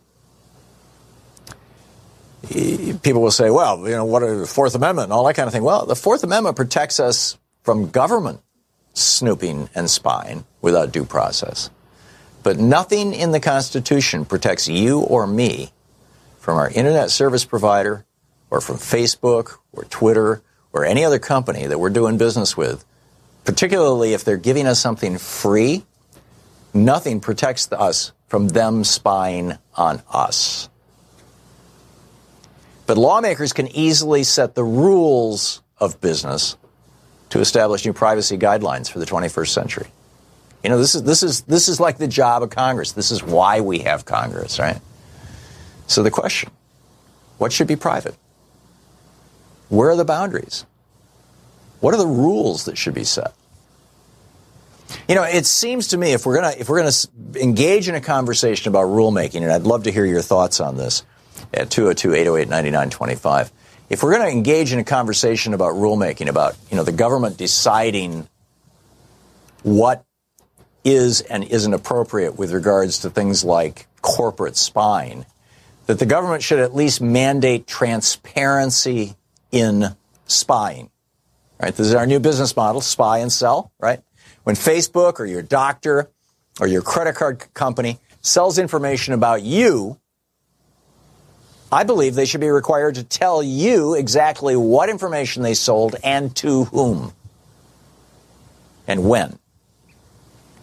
People 2.50 3.22
will 3.22 3.32
say, 3.32 3.50
well, 3.50 3.80
you 3.88 3.96
know, 3.96 4.06
what 4.06 4.22
are 4.22 4.38
the 4.38 4.48
Fourth 4.48 4.76
Amendment 4.76 5.06
and 5.06 5.14
all 5.14 5.26
that 5.26 5.36
kind 5.36 5.48
of 5.48 5.54
thing. 5.54 5.64
Well, 5.64 5.86
the 5.86 5.96
Fourth 5.96 6.24
Amendment 6.24 6.56
protects 6.56 7.00
us 7.00 7.38
from 7.64 7.90
government 7.90 8.42
snooping 8.94 9.70
and 9.74 9.90
spying 9.90 10.46
without 10.62 10.92
due 10.92 11.06
process. 11.06 11.70
But 12.44 12.60
nothing 12.60 13.14
in 13.14 13.32
the 13.32 13.40
Constitution 13.40 14.26
protects 14.26 14.68
you 14.68 15.00
or 15.00 15.26
me 15.26 15.72
from 16.40 16.58
our 16.58 16.70
internet 16.70 17.10
service 17.10 17.46
provider 17.46 18.06
or 18.50 18.60
from 18.60 18.76
Facebook 18.76 19.58
or 19.72 19.86
Twitter 19.86 20.44
or 20.74 20.84
any 20.84 21.06
other 21.06 21.20
company 21.20 21.66
that 21.66 21.80
we're 21.80 21.90
doing 21.90 22.18
business 22.18 22.58
with, 22.58 22.84
particularly 23.46 24.14
if 24.14 24.26
they're 24.26 24.38
giving 24.38 24.68
us 24.68 24.80
something 24.80 25.18
free. 25.18 25.86
Nothing 26.74 27.22
protects 27.22 27.72
us 27.72 28.12
from 28.28 28.50
them 28.50 28.84
spying 28.84 29.54
on 29.76 30.02
us. 30.10 30.70
But 32.86 32.98
lawmakers 32.98 33.54
can 33.54 33.68
easily 33.70 34.24
set 34.24 34.56
the 34.56 34.64
rules 34.64 35.62
of 35.78 36.02
business 36.02 36.58
to 37.30 37.40
establish 37.40 37.86
new 37.86 37.94
privacy 37.94 38.38
guidelines 38.38 38.92
for 38.92 39.00
the 39.00 39.06
21st 39.06 39.48
century. 39.50 39.88
You 40.64 40.70
know, 40.70 40.78
this 40.78 40.96
is 40.96 41.04
this 41.04 41.24
is 41.24 41.42
this 41.42 41.68
is 41.68 41.80
like 41.80 41.98
the 41.98 42.08
job 42.08 42.42
of 42.42 42.50
Congress. 42.50 42.94
This 42.94 43.12
is 43.12 43.22
why 43.22 43.60
we 43.62 43.80
have 43.80 44.06
Congress, 44.06 44.60
right? 44.60 44.80
So 45.88 46.04
the 46.04 46.12
question, 46.12 46.52
what 47.38 47.52
should 47.52 47.68
be 47.68 47.76
private? 47.76 48.16
Where 49.68 49.90
are 49.90 49.96
the 49.96 50.06
boundaries? 50.06 50.66
What 51.82 51.94
are 51.94 51.98
the 51.98 52.08
rules 52.08 52.66
that 52.66 52.78
should 52.78 52.94
be 52.94 53.04
set? 53.04 53.34
You 55.10 55.16
know, 55.16 55.24
it 55.24 55.46
seems 55.46 55.90
to 55.90 55.98
me 55.98 56.14
if 56.14 56.26
we're 56.26 56.36
gonna 56.36 56.54
if 56.58 56.70
we're 56.70 56.80
gonna 56.80 57.44
engage 57.44 57.90
in 57.90 57.96
a 57.96 58.02
conversation 58.02 58.70
about 58.70 58.86
rulemaking, 58.86 59.42
and 59.42 59.52
I'd 59.52 59.64
love 59.64 59.84
to 59.84 59.92
hear 59.92 60.06
your 60.06 60.22
thoughts 60.22 60.60
on 60.60 60.78
this 60.78 61.04
at 61.54 61.70
202-808-9925. 61.70 63.52
If 63.90 64.02
we're 64.02 64.16
going 64.16 64.26
to 64.30 64.32
engage 64.32 64.74
in 64.74 64.80
a 64.80 64.84
conversation 64.84 65.54
about 65.54 65.76
rulemaking, 65.76 66.28
about 66.28 66.56
you 66.70 66.78
know 66.78 66.84
the 66.84 66.92
government 66.92 67.38
deciding 67.38 68.28
what 69.64 70.04
is 70.84 71.22
and 71.22 71.44
isn't 71.44 71.74
appropriate 71.74 72.38
with 72.38 72.52
regards 72.52 73.00
to 73.00 73.10
things 73.10 73.44
like 73.44 73.88
corporate 74.02 74.58
spying, 74.58 75.26
that 75.86 76.00
the 76.00 76.06
government 76.06 76.44
should 76.44 76.60
at 76.60 76.76
least 76.76 77.02
mandate 77.02 77.68
transparency 77.68 79.16
in 79.52 79.96
spying. 80.26 80.90
Right? 81.62 81.74
This 81.74 81.88
is 81.88 81.94
our 81.94 82.06
new 82.06 82.20
business 82.20 82.56
model, 82.56 82.82
spy 82.82 83.20
and 83.20 83.32
sell, 83.32 83.72
right? 83.80 84.02
When 84.44 84.56
Facebook 84.56 85.20
or 85.20 85.26
your 85.26 85.42
doctor 85.42 86.10
or 86.60 86.68
your 86.68 86.82
credit 86.82 87.16
card 87.16 87.46
company 87.54 88.00
sells 88.22 88.58
information 88.58 89.14
about 89.14 89.44
you, 89.44 90.00
I 91.74 91.84
believe 91.86 92.14
they 92.14 92.26
should 92.26 92.40
be 92.40 92.52
required 92.52 92.96
to 92.96 93.04
tell 93.04 93.42
you 93.42 93.96
exactly 93.96 94.56
what 94.56 94.90
information 94.90 95.42
they 95.42 95.56
sold 95.56 95.96
and 96.04 96.36
to 96.36 96.66
whom 96.66 97.14
and 98.88 99.10
when. 99.10 99.40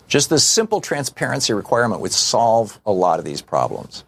Just 0.06 0.30
this 0.30 0.46
simple 0.46 0.80
transparency 0.80 1.52
requirement 1.52 2.00
would 2.00 2.12
solve 2.12 2.78
a 2.86 2.92
lot 2.92 3.18
of 3.18 3.24
these 3.24 3.42
problems. 3.42 4.04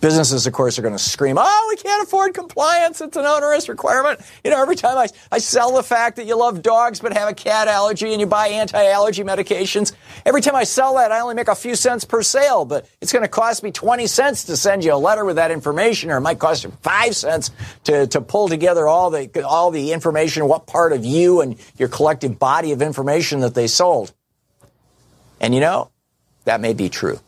Businesses, 0.00 0.46
of 0.46 0.54
course, 0.54 0.78
are 0.78 0.82
going 0.82 0.94
to 0.94 0.98
scream, 0.98 1.36
oh, 1.38 1.66
we 1.68 1.76
can't 1.76 2.02
afford 2.02 2.32
compliance. 2.32 3.02
It's 3.02 3.16
an 3.18 3.26
onerous 3.26 3.68
requirement. 3.68 4.20
You 4.42 4.50
know, 4.50 4.60
every 4.60 4.76
time 4.76 4.96
I, 4.96 5.08
I 5.30 5.38
sell 5.38 5.74
the 5.74 5.82
fact 5.82 6.16
that 6.16 6.26
you 6.26 6.36
love 6.36 6.62
dogs 6.62 7.00
but 7.00 7.12
have 7.12 7.28
a 7.28 7.34
cat 7.34 7.68
allergy 7.68 8.12
and 8.12 8.20
you 8.20 8.26
buy 8.26 8.48
anti-allergy 8.48 9.24
medications, 9.24 9.92
every 10.24 10.40
time 10.40 10.56
I 10.56 10.64
sell 10.64 10.94
that, 10.94 11.12
I 11.12 11.20
only 11.20 11.34
make 11.34 11.48
a 11.48 11.54
few 11.54 11.74
cents 11.74 12.06
per 12.06 12.22
sale, 12.22 12.64
but 12.64 12.88
it's 13.02 13.12
going 13.12 13.24
to 13.24 13.28
cost 13.28 13.62
me 13.62 13.72
20 13.72 14.06
cents 14.06 14.44
to 14.44 14.56
send 14.56 14.84
you 14.84 14.94
a 14.94 14.96
letter 14.96 15.24
with 15.24 15.36
that 15.36 15.50
information, 15.50 16.10
or 16.10 16.16
it 16.16 16.22
might 16.22 16.38
cost 16.38 16.64
you 16.64 16.70
five 16.82 17.14
cents 17.14 17.50
to, 17.84 18.06
to 18.06 18.22
pull 18.22 18.48
together 18.48 18.88
all 18.88 19.10
the, 19.10 19.44
all 19.44 19.70
the 19.70 19.92
information, 19.92 20.48
what 20.48 20.66
part 20.66 20.94
of 20.94 21.04
you 21.04 21.42
and 21.42 21.56
your 21.76 21.88
collective 21.88 22.38
body 22.38 22.72
of 22.72 22.80
information 22.80 23.40
that 23.40 23.54
they 23.54 23.66
sold. 23.66 24.14
And 25.40 25.54
you 25.54 25.60
know, 25.60 25.90
that 26.46 26.62
may 26.62 26.72
be 26.72 26.88
true. 26.88 27.20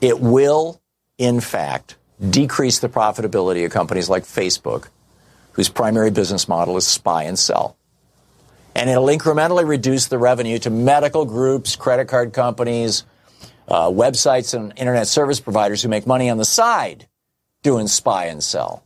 It 0.00 0.20
will, 0.20 0.80
in 1.16 1.40
fact, 1.40 1.96
decrease 2.30 2.78
the 2.78 2.88
profitability 2.88 3.64
of 3.64 3.72
companies 3.72 4.08
like 4.08 4.24
Facebook, 4.24 4.88
whose 5.52 5.68
primary 5.68 6.10
business 6.10 6.48
model 6.48 6.76
is 6.76 6.86
spy 6.86 7.24
and 7.24 7.38
sell. 7.38 7.76
And 8.74 8.88
it'll 8.88 9.06
incrementally 9.06 9.66
reduce 9.66 10.06
the 10.06 10.18
revenue 10.18 10.58
to 10.60 10.70
medical 10.70 11.24
groups, 11.24 11.74
credit 11.74 12.06
card 12.06 12.32
companies, 12.32 13.04
uh, 13.66 13.88
websites, 13.88 14.54
and 14.54 14.72
internet 14.76 15.08
service 15.08 15.40
providers 15.40 15.82
who 15.82 15.88
make 15.88 16.06
money 16.06 16.30
on 16.30 16.38
the 16.38 16.44
side 16.44 17.08
doing 17.62 17.88
spy 17.88 18.26
and 18.26 18.42
sell. 18.42 18.84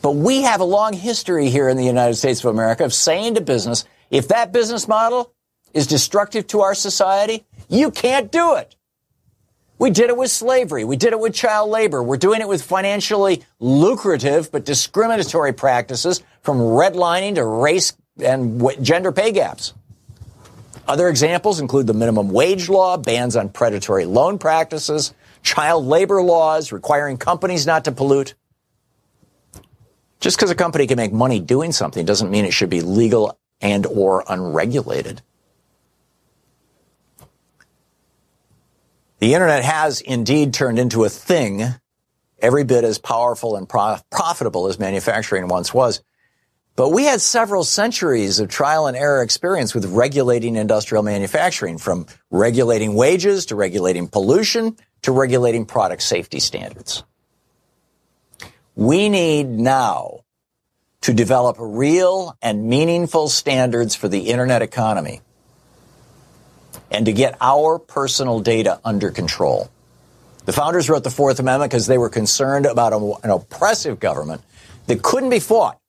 But 0.00 0.12
we 0.12 0.42
have 0.42 0.60
a 0.60 0.64
long 0.64 0.92
history 0.92 1.50
here 1.50 1.68
in 1.68 1.76
the 1.76 1.84
United 1.84 2.14
States 2.14 2.44
of 2.44 2.54
America 2.54 2.84
of 2.84 2.94
saying 2.94 3.34
to 3.34 3.40
business, 3.40 3.84
if 4.10 4.28
that 4.28 4.52
business 4.52 4.86
model 4.86 5.32
is 5.74 5.88
destructive 5.88 6.46
to 6.48 6.60
our 6.60 6.76
society, 6.76 7.44
you 7.68 7.90
can't 7.90 8.30
do 8.30 8.54
it. 8.54 8.75
We 9.78 9.90
did 9.90 10.08
it 10.08 10.16
with 10.16 10.30
slavery. 10.30 10.84
We 10.84 10.96
did 10.96 11.12
it 11.12 11.20
with 11.20 11.34
child 11.34 11.70
labor. 11.70 12.02
We're 12.02 12.16
doing 12.16 12.40
it 12.40 12.48
with 12.48 12.62
financially 12.62 13.44
lucrative 13.60 14.50
but 14.50 14.64
discriminatory 14.64 15.52
practices 15.52 16.22
from 16.42 16.58
redlining 16.58 17.34
to 17.34 17.44
race 17.44 17.92
and 18.22 18.64
gender 18.82 19.12
pay 19.12 19.32
gaps. 19.32 19.74
Other 20.88 21.08
examples 21.08 21.60
include 21.60 21.86
the 21.86 21.94
minimum 21.94 22.30
wage 22.30 22.68
law, 22.68 22.96
bans 22.96 23.36
on 23.36 23.48
predatory 23.48 24.06
loan 24.06 24.38
practices, 24.38 25.12
child 25.42 25.84
labor 25.84 26.22
laws 26.22 26.72
requiring 26.72 27.18
companies 27.18 27.66
not 27.66 27.84
to 27.84 27.92
pollute. 27.92 28.34
Just 30.20 30.38
because 30.38 30.50
a 30.50 30.54
company 30.54 30.86
can 30.86 30.96
make 30.96 31.12
money 31.12 31.40
doing 31.40 31.72
something 31.72 32.06
doesn't 32.06 32.30
mean 32.30 32.44
it 32.44 32.52
should 32.52 32.70
be 32.70 32.80
legal 32.80 33.38
and 33.60 33.84
or 33.84 34.24
unregulated. 34.28 35.22
The 39.18 39.32
internet 39.32 39.64
has 39.64 40.00
indeed 40.00 40.52
turned 40.52 40.78
into 40.78 41.04
a 41.04 41.08
thing 41.08 41.64
every 42.38 42.64
bit 42.64 42.84
as 42.84 42.98
powerful 42.98 43.56
and 43.56 43.68
pro- 43.68 43.98
profitable 44.10 44.66
as 44.66 44.78
manufacturing 44.78 45.48
once 45.48 45.72
was. 45.72 46.02
But 46.76 46.90
we 46.90 47.04
had 47.04 47.22
several 47.22 47.64
centuries 47.64 48.38
of 48.38 48.50
trial 48.50 48.86
and 48.86 48.96
error 48.96 49.22
experience 49.22 49.74
with 49.74 49.86
regulating 49.86 50.56
industrial 50.56 51.02
manufacturing, 51.02 51.78
from 51.78 52.06
regulating 52.30 52.94
wages 52.94 53.46
to 53.46 53.56
regulating 53.56 54.08
pollution 54.08 54.76
to 55.02 55.12
regulating 55.12 55.64
product 55.64 56.02
safety 56.02 56.38
standards. 56.38 57.02
We 58.74 59.08
need 59.08 59.48
now 59.48 60.20
to 61.00 61.14
develop 61.14 61.56
real 61.58 62.36
and 62.42 62.68
meaningful 62.68 63.28
standards 63.28 63.94
for 63.94 64.08
the 64.08 64.28
internet 64.28 64.60
economy 64.60 65.22
and 66.90 67.06
to 67.06 67.12
get 67.12 67.36
our 67.40 67.78
personal 67.78 68.40
data 68.40 68.80
under 68.84 69.10
control. 69.10 69.70
The 70.44 70.52
founders 70.52 70.88
wrote 70.88 71.02
the 71.02 71.10
Fourth 71.10 71.40
Amendment 71.40 71.70
because 71.70 71.86
they 71.86 71.98
were 71.98 72.08
concerned 72.08 72.66
about 72.66 72.92
a, 72.92 73.14
an 73.24 73.30
oppressive 73.30 73.98
government 73.98 74.42
that 74.86 75.02
couldn't 75.02 75.30
be 75.30 75.40
fought 75.40 75.80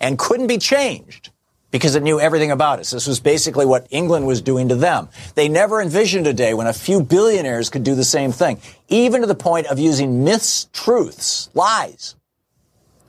and 0.00 0.18
couldn't 0.18 0.46
be 0.46 0.58
changed 0.58 1.30
because 1.72 1.96
it 1.96 2.04
knew 2.04 2.20
everything 2.20 2.52
about 2.52 2.78
us. 2.78 2.92
This 2.92 3.08
was 3.08 3.18
basically 3.18 3.66
what 3.66 3.88
England 3.90 4.28
was 4.28 4.40
doing 4.42 4.68
to 4.68 4.76
them. 4.76 5.08
They 5.34 5.48
never 5.48 5.82
envisioned 5.82 6.28
a 6.28 6.32
day 6.32 6.54
when 6.54 6.68
a 6.68 6.72
few 6.72 7.02
billionaires 7.02 7.68
could 7.68 7.82
do 7.82 7.96
the 7.96 8.04
same 8.04 8.30
thing, 8.30 8.60
even 8.86 9.22
to 9.22 9.26
the 9.26 9.34
point 9.34 9.66
of 9.66 9.80
using 9.80 10.22
myths, 10.22 10.68
truths, 10.72 11.50
lies 11.52 12.14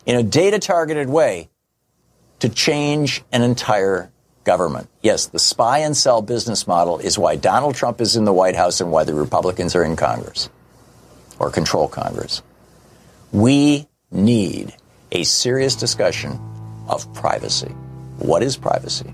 in 0.07 0.15
a 0.15 0.23
data 0.23 0.57
targeted 0.57 1.09
way 1.09 1.49
to 2.39 2.49
change 2.49 3.23
an 3.31 3.43
entire 3.43 4.11
government. 4.45 4.87
Yes, 5.01 5.25
the 5.25 5.39
spy 5.39 5.79
and 5.79 5.97
sell 5.97 6.21
business 6.21 6.65
model 6.67 6.99
is 6.99 7.17
why 7.17 7.35
Donald 7.35 7.75
Trump 7.75 7.99
is 7.99 8.15
in 8.15 8.23
the 8.23 8.31
White 8.31 8.55
House 8.55 8.79
and 8.79 8.91
why 8.91 9.03
the 9.03 9.13
Republicans 9.13 9.75
are 9.75 9.83
in 9.83 9.97
Congress 9.97 10.49
or 11.39 11.51
control 11.51 11.89
Congress. 11.89 12.41
We 13.33 13.87
need 14.11 14.73
a 15.11 15.23
serious 15.23 15.75
discussion 15.75 16.39
of 16.87 17.11
privacy. 17.13 17.73
What 18.19 18.43
is 18.43 18.55
privacy? 18.55 19.13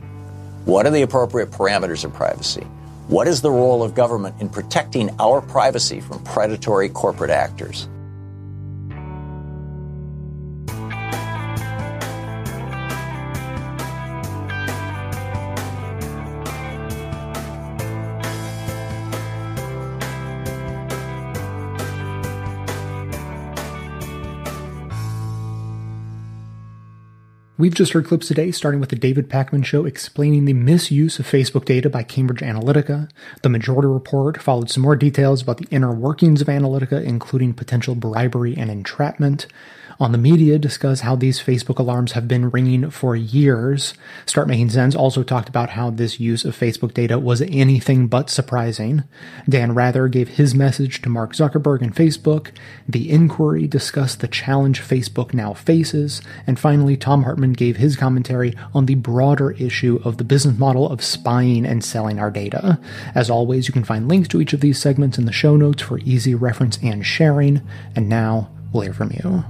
What 0.66 0.86
are 0.86 0.92
the 0.92 1.02
appropriate 1.02 1.50
parameters 1.50 2.06
of 2.06 2.14
privacy? 2.14 2.68
What 3.08 3.28
is 3.28 3.42
the 3.42 3.52
role 3.52 3.82
of 3.82 3.96
government 3.96 4.40
in 4.40 4.50
protecting 4.50 5.10
our 5.20 5.42
privacy 5.42 6.02
from 6.02 6.24
predatory 6.24 6.88
corporate 6.90 7.32
actors? 7.32 7.88
We've 27.62 27.76
just 27.76 27.94
heard 27.94 28.08
clips 28.08 28.28
today, 28.28 28.50
starting 28.50 28.80
with 28.80 28.90
the 28.90 28.96
David 28.96 29.30
Pakman 29.30 29.64
Show 29.64 29.86
explaining 29.86 30.46
the 30.46 30.54
misuse 30.54 31.20
of 31.20 31.28
Facebook 31.28 31.64
data 31.64 31.92
by 31.92 32.02
Cambridge 32.02 32.40
Analytica. 32.40 33.08
The 33.44 33.50
Majority 33.50 33.88
Report 33.88 34.42
followed 34.42 34.72
some 34.72 34.82
more 34.82 34.96
details 34.96 35.44
about 35.44 35.58
the 35.58 35.68
inner 35.70 35.94
workings 35.94 36.42
of 36.42 36.48
Analytica, 36.48 37.04
including 37.04 37.54
potential 37.54 37.94
bribery 37.94 38.58
and 38.58 38.72
entrapment 38.72 39.46
on 40.02 40.12
the 40.12 40.18
media 40.18 40.58
discuss 40.58 41.02
how 41.02 41.16
these 41.16 41.40
Facebook 41.40 41.78
alarms 41.78 42.14
have 42.14 42.28
been 42.28 42.50
ringing 42.50 42.90
for 42.90 43.16
years. 43.16 43.94
Start 44.26 44.48
Making 44.48 44.72
Sense 44.72 44.96
also 44.96 45.22
talked 45.22 45.48
about 45.48 45.70
how 45.70 45.92
this 45.92 46.20
use 46.20 46.44
of 46.44 46.58
Facebook 46.58 46.96
data 46.96 47.20
was 47.20 47.44
anything 47.44 48.08
but 48.08 48.28
surprising. 48.28 49.04
Dan 49.48 49.76
Rather 49.76 50.08
gave 50.08 50.30
his 50.30 50.56
message 50.56 51.04
to 51.04 51.10
Mark 51.10 51.34
Zuckerberg 51.34 51.84
and 51.84 51.96
Facebook. 51.96 52.50
The 52.90 53.12
Inquiry 53.12 53.68
discussed 53.68 54.22
the 54.22 54.28
challenge 54.28 54.82
Facebook 54.82 55.36
now 55.36 55.54
faces. 55.54 56.24
And 56.48 56.60
finally, 56.60 56.98
Thom 56.98 57.22
Hartmann 57.22 57.54
gave 57.54 57.78
his 57.78 57.96
commentary 57.96 58.56
on 58.74 58.88
the 58.88 58.96
broader 58.96 59.52
issue 59.52 60.02
of 60.04 60.18
the 60.18 60.24
business 60.24 60.58
model 60.58 60.90
of 60.90 61.04
spying 61.04 61.64
and 61.64 61.84
selling 61.84 62.18
our 62.18 62.32
data. 62.32 62.80
As 63.14 63.30
always, 63.30 63.68
you 63.68 63.74
can 63.74 63.84
find 63.84 64.10
links 64.10 64.30
to 64.30 64.42
each 64.42 64.54
of 64.54 64.62
these 64.62 64.80
segments 64.80 65.20
in 65.20 65.26
the 65.26 65.32
show 65.32 65.56
notes 65.56 65.84
for 65.84 66.00
easy 66.00 66.34
reference 66.34 66.80
and 66.82 67.06
sharing. 67.06 67.62
And 67.96 68.10
now, 68.10 68.50
we'll 68.74 68.82
hear 68.82 68.94
from 68.94 69.12
you. 69.12 69.46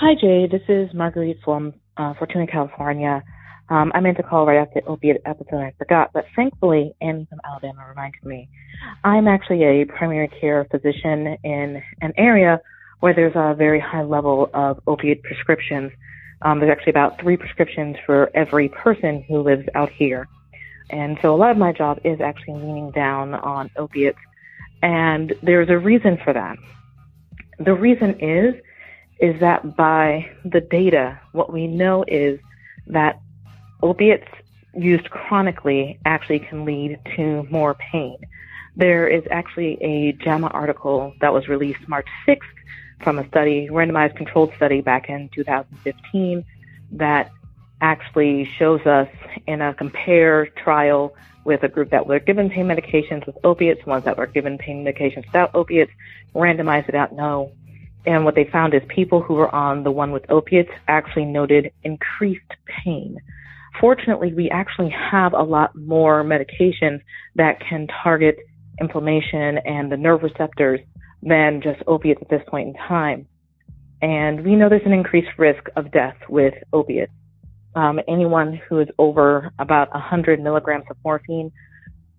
Hi, 0.00 0.14
Jay. 0.14 0.46
This 0.46 0.62
is 0.68 0.94
Marguerite 0.94 1.40
from 1.44 1.74
uh, 1.96 2.14
Fortuna, 2.14 2.46
California. 2.46 3.20
Um, 3.68 3.90
I 3.96 3.98
meant 3.98 4.16
to 4.18 4.22
call 4.22 4.46
right 4.46 4.58
after 4.58 4.80
the 4.80 4.86
opiate 4.86 5.20
episode. 5.26 5.56
I 5.56 5.74
forgot, 5.76 6.10
but 6.14 6.24
thankfully, 6.36 6.94
Annie 7.00 7.26
from 7.28 7.40
Alabama 7.44 7.84
reminded 7.88 8.24
me. 8.24 8.48
I'm 9.02 9.26
actually 9.26 9.64
a 9.64 9.84
primary 9.86 10.28
care 10.40 10.64
physician 10.70 11.36
in 11.42 11.82
an 12.00 12.12
area 12.16 12.60
where 13.00 13.12
there's 13.12 13.32
a 13.34 13.56
very 13.56 13.80
high 13.80 14.04
level 14.04 14.50
of 14.54 14.78
opiate 14.86 15.24
prescriptions. 15.24 15.90
Um, 16.42 16.60
there's 16.60 16.70
actually 16.70 16.92
about 16.92 17.20
three 17.20 17.36
prescriptions 17.36 17.96
for 18.06 18.30
every 18.34 18.68
person 18.68 19.24
who 19.26 19.42
lives 19.42 19.66
out 19.74 19.90
here. 19.90 20.28
And 20.90 21.18
so 21.22 21.34
a 21.34 21.36
lot 21.36 21.50
of 21.50 21.56
my 21.56 21.72
job 21.72 21.98
is 22.04 22.20
actually 22.20 22.54
leaning 22.54 22.92
down 22.92 23.34
on 23.34 23.68
opiates. 23.76 24.20
And 24.80 25.34
there's 25.42 25.70
a 25.70 25.76
reason 25.76 26.18
for 26.22 26.32
that. 26.32 26.56
The 27.58 27.74
reason 27.74 28.10
is 28.20 28.54
is 29.18 29.38
that 29.40 29.76
by 29.76 30.30
the 30.44 30.60
data, 30.60 31.20
what 31.32 31.52
we 31.52 31.66
know 31.66 32.04
is 32.06 32.38
that 32.86 33.20
opiates 33.82 34.28
used 34.74 35.10
chronically 35.10 35.98
actually 36.04 36.38
can 36.38 36.64
lead 36.64 36.98
to 37.16 37.46
more 37.50 37.74
pain. 37.74 38.16
There 38.76 39.08
is 39.08 39.24
actually 39.30 39.76
a 39.82 40.12
JAMA 40.12 40.48
article 40.48 41.14
that 41.20 41.32
was 41.32 41.48
released 41.48 41.88
March 41.88 42.06
6th 42.26 42.38
from 43.02 43.18
a 43.18 43.26
study, 43.28 43.68
randomized 43.70 44.16
controlled 44.16 44.52
study 44.56 44.80
back 44.80 45.08
in 45.08 45.28
2015 45.34 46.44
that 46.92 47.30
actually 47.80 48.48
shows 48.58 48.80
us 48.86 49.08
in 49.46 49.60
a 49.60 49.74
compare 49.74 50.46
trial 50.46 51.14
with 51.44 51.62
a 51.62 51.68
group 51.68 51.90
that 51.90 52.06
were 52.06 52.18
given 52.18 52.50
pain 52.50 52.66
medications 52.66 53.24
with 53.26 53.36
opiates, 53.44 53.84
ones 53.86 54.04
that 54.04 54.16
were 54.18 54.26
given 54.26 54.58
pain 54.58 54.84
medications 54.84 55.24
without 55.26 55.54
opiates, 55.54 55.92
randomized 56.34 56.88
it 56.88 56.94
out, 56.94 57.12
no, 57.12 57.52
and 58.06 58.24
what 58.24 58.34
they 58.34 58.48
found 58.50 58.74
is 58.74 58.82
people 58.88 59.20
who 59.20 59.34
were 59.34 59.54
on 59.54 59.82
the 59.82 59.90
one 59.90 60.12
with 60.12 60.30
opiates 60.30 60.70
actually 60.86 61.24
noted 61.24 61.72
increased 61.82 62.52
pain. 62.84 63.18
fortunately, 63.80 64.32
we 64.32 64.50
actually 64.50 64.90
have 64.90 65.34
a 65.34 65.42
lot 65.42 65.74
more 65.76 66.24
medications 66.24 67.00
that 67.36 67.60
can 67.60 67.86
target 68.02 68.36
inflammation 68.80 69.58
and 69.58 69.90
the 69.92 69.96
nerve 69.96 70.22
receptors 70.22 70.80
than 71.22 71.60
just 71.62 71.80
opiates 71.86 72.20
at 72.22 72.28
this 72.28 72.42
point 72.48 72.68
in 72.68 72.74
time. 72.74 73.26
And 74.00 74.44
we 74.44 74.54
know 74.54 74.68
there's 74.68 74.82
an 74.86 74.92
increased 74.92 75.30
risk 75.38 75.68
of 75.76 75.90
death 75.90 76.16
with 76.28 76.54
opiates. 76.72 77.12
Um, 77.74 78.00
anyone 78.08 78.60
who 78.68 78.80
is 78.80 78.88
over 78.98 79.52
about 79.58 79.92
100 79.92 80.40
milligrams 80.40 80.84
of 80.90 80.96
morphine, 81.04 81.52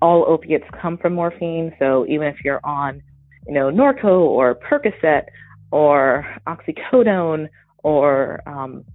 all 0.01 0.25
opiates 0.27 0.65
come 0.81 0.97
from 0.97 1.13
morphine. 1.13 1.73
So 1.79 2.05
even 2.07 2.27
if 2.27 2.37
you're 2.43 2.61
on, 2.63 3.01
you 3.47 3.53
know, 3.53 3.71
Norco 3.71 4.21
or 4.21 4.55
Percocet 4.55 5.25
or 5.71 6.25
oxycodone 6.47 7.49
or 7.83 8.41
um, 8.47 8.85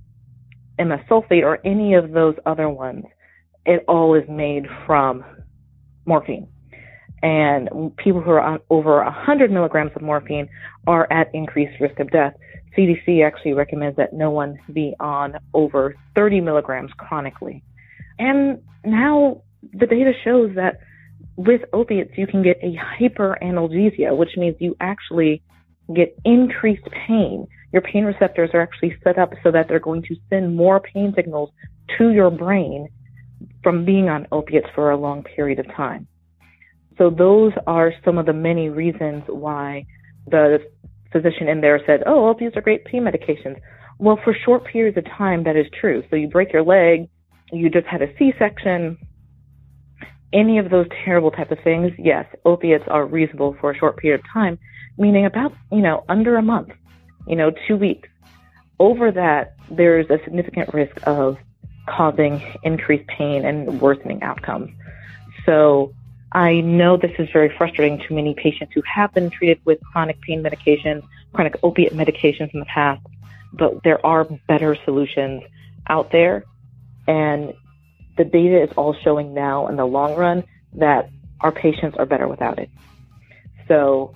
sulfate 0.79 1.43
or 1.43 1.59
any 1.65 1.95
of 1.95 2.13
those 2.13 2.35
other 2.47 2.69
ones, 2.69 3.05
it 3.67 3.85
all 3.89 4.15
is 4.15 4.25
made 4.29 4.67
from 4.87 5.25
morphine. 6.07 6.49
And 7.23 7.97
people 7.97 8.21
who 8.21 8.31
are 8.31 8.41
on 8.41 8.59
over 8.69 9.03
100 9.03 9.51
milligrams 9.51 9.93
of 9.97 10.03
morphine 10.03 10.49
are 10.87 11.11
at 11.11 11.35
increased 11.35 11.81
risk 11.81 11.99
of 11.99 12.11
death. 12.11 12.35
CDC 12.77 13.25
actually 13.25 13.55
recommends 13.55 13.97
that 13.97 14.13
no 14.13 14.31
one 14.31 14.59
be 14.73 14.95
on 15.01 15.35
over 15.55 15.95
30 16.15 16.43
milligrams 16.43 16.91
chronically. 16.99 17.63
And 18.19 18.61
now 18.85 19.43
the 19.73 19.87
data 19.87 20.13
shows 20.23 20.51
that 20.57 20.81
with 21.37 21.63
opiates, 21.73 22.13
you 22.17 22.27
can 22.27 22.43
get 22.43 22.59
a 22.63 22.77
hyperanalgesia, 22.77 24.17
which 24.17 24.37
means 24.37 24.57
you 24.59 24.77
actually 24.81 25.43
get 25.95 26.17
increased 26.25 26.87
pain. 27.07 27.47
Your 27.73 27.83
pain 27.83 28.05
receptors 28.05 28.51
are 28.55 28.61
actually 28.61 28.97
set 29.03 29.19
up 29.19 29.33
so 29.43 29.51
that 29.51 29.69
they're 29.69 29.81
going 29.81 30.03
to 30.03 30.17
send 30.31 30.57
more 30.57 30.81
pain 30.81 31.13
signals 31.17 31.51
to 31.99 32.11
your 32.11 32.31
brain 32.31 32.89
from 33.63 33.85
being 33.85 34.09
on 34.09 34.27
opiates 34.33 34.69
for 34.75 34.91
a 34.91 34.97
long 34.97 35.23
period 35.23 35.59
of 35.59 35.67
time. 35.75 36.07
So 36.97 37.11
those 37.11 37.53
are 37.67 37.93
some 38.05 38.19
of 38.19 38.27
the 38.27 38.33
many 38.33 38.69
reasons 38.69 39.25
why 39.27 39.87
the 40.29 40.59
physician 41.13 41.49
in 41.49 41.61
there 41.61 41.81
said, 41.87 42.03
oh, 42.07 42.29
opiates 42.29 42.57
are 42.57 42.63
great 42.63 42.85
pain 42.85 43.03
medications. 43.03 43.57
Well, 43.99 44.19
for 44.23 44.35
short 44.45 44.65
periods 44.65 44.97
of 44.97 45.05
time, 45.07 45.45
that 45.45 45.57
is 45.57 45.67
true. 45.81 46.03
So 46.11 46.17
you 46.17 46.29
break 46.29 46.53
your 46.53 46.63
leg, 46.63 47.09
you 47.53 47.71
just 47.71 47.87
had 47.87 48.03
a 48.03 48.17
C-section, 48.19 48.99
any 50.35 50.59
of 50.59 50.69
those 50.69 50.87
terrible 51.05 51.31
type 51.31 51.51
of 51.51 51.59
things, 51.61 51.93
yes, 51.97 52.27
opiates 52.45 52.85
are 52.89 53.07
reasonable 53.07 53.57
for 53.61 53.71
a 53.71 53.79
short 53.79 53.97
period 53.97 54.21
of 54.21 54.27
time, 54.31 54.59
meaning 54.99 55.25
about, 55.25 55.55
you 55.73 55.81
know, 55.81 56.05
under 56.09 56.37
a 56.37 56.43
month, 56.43 56.71
you 57.27 57.37
know, 57.37 57.53
two 57.67 57.77
weeks. 57.77 58.09
Over 58.81 59.13
that, 59.13 59.55
there's 59.71 60.11
a 60.11 60.19
significant 60.25 60.75
risk 60.75 60.97
of 61.07 61.39
causing 61.89 62.43
increased 62.65 63.07
pain 63.07 63.45
and 63.45 63.81
worsening 63.81 64.23
outcomes. 64.23 64.71
So 65.47 65.95
I 66.33 66.61
know 66.61 66.97
this 66.97 67.13
is 67.19 67.29
very 67.33 67.55
frustrating 67.57 67.99
to 68.09 68.15
many 68.15 68.35
patients 68.35 68.73
who 68.75 68.83
have 68.83 69.15
been 69.15 69.31
treated 69.31 69.61
with 69.65 69.79
chronic 69.93 70.21
pain 70.23 70.43
medications, 70.43 71.07
chronic 71.33 71.55
opiate 71.63 71.93
medications 71.93 72.53
in 72.53 72.61
the 72.61 72.67
past, 72.67 73.07
but 73.53 73.85
there 73.85 74.05
are 74.05 74.25
better 74.49 74.77
solutions 74.85 75.45
out 75.89 76.11
there. 76.11 76.45
And 77.07 77.53
the 78.17 78.25
data 78.25 78.63
is 78.63 78.71
all 78.77 78.95
showing 79.03 79.35
now 79.35 79.67
in 79.69 79.77
the 79.77 79.85
long 79.85 80.15
run 80.15 80.45
that 80.75 81.11
our 81.41 81.53
patients 81.53 81.97
are 81.99 82.07
better 82.07 82.29
without 82.29 82.59
it. 82.59 82.71
So 83.69 84.15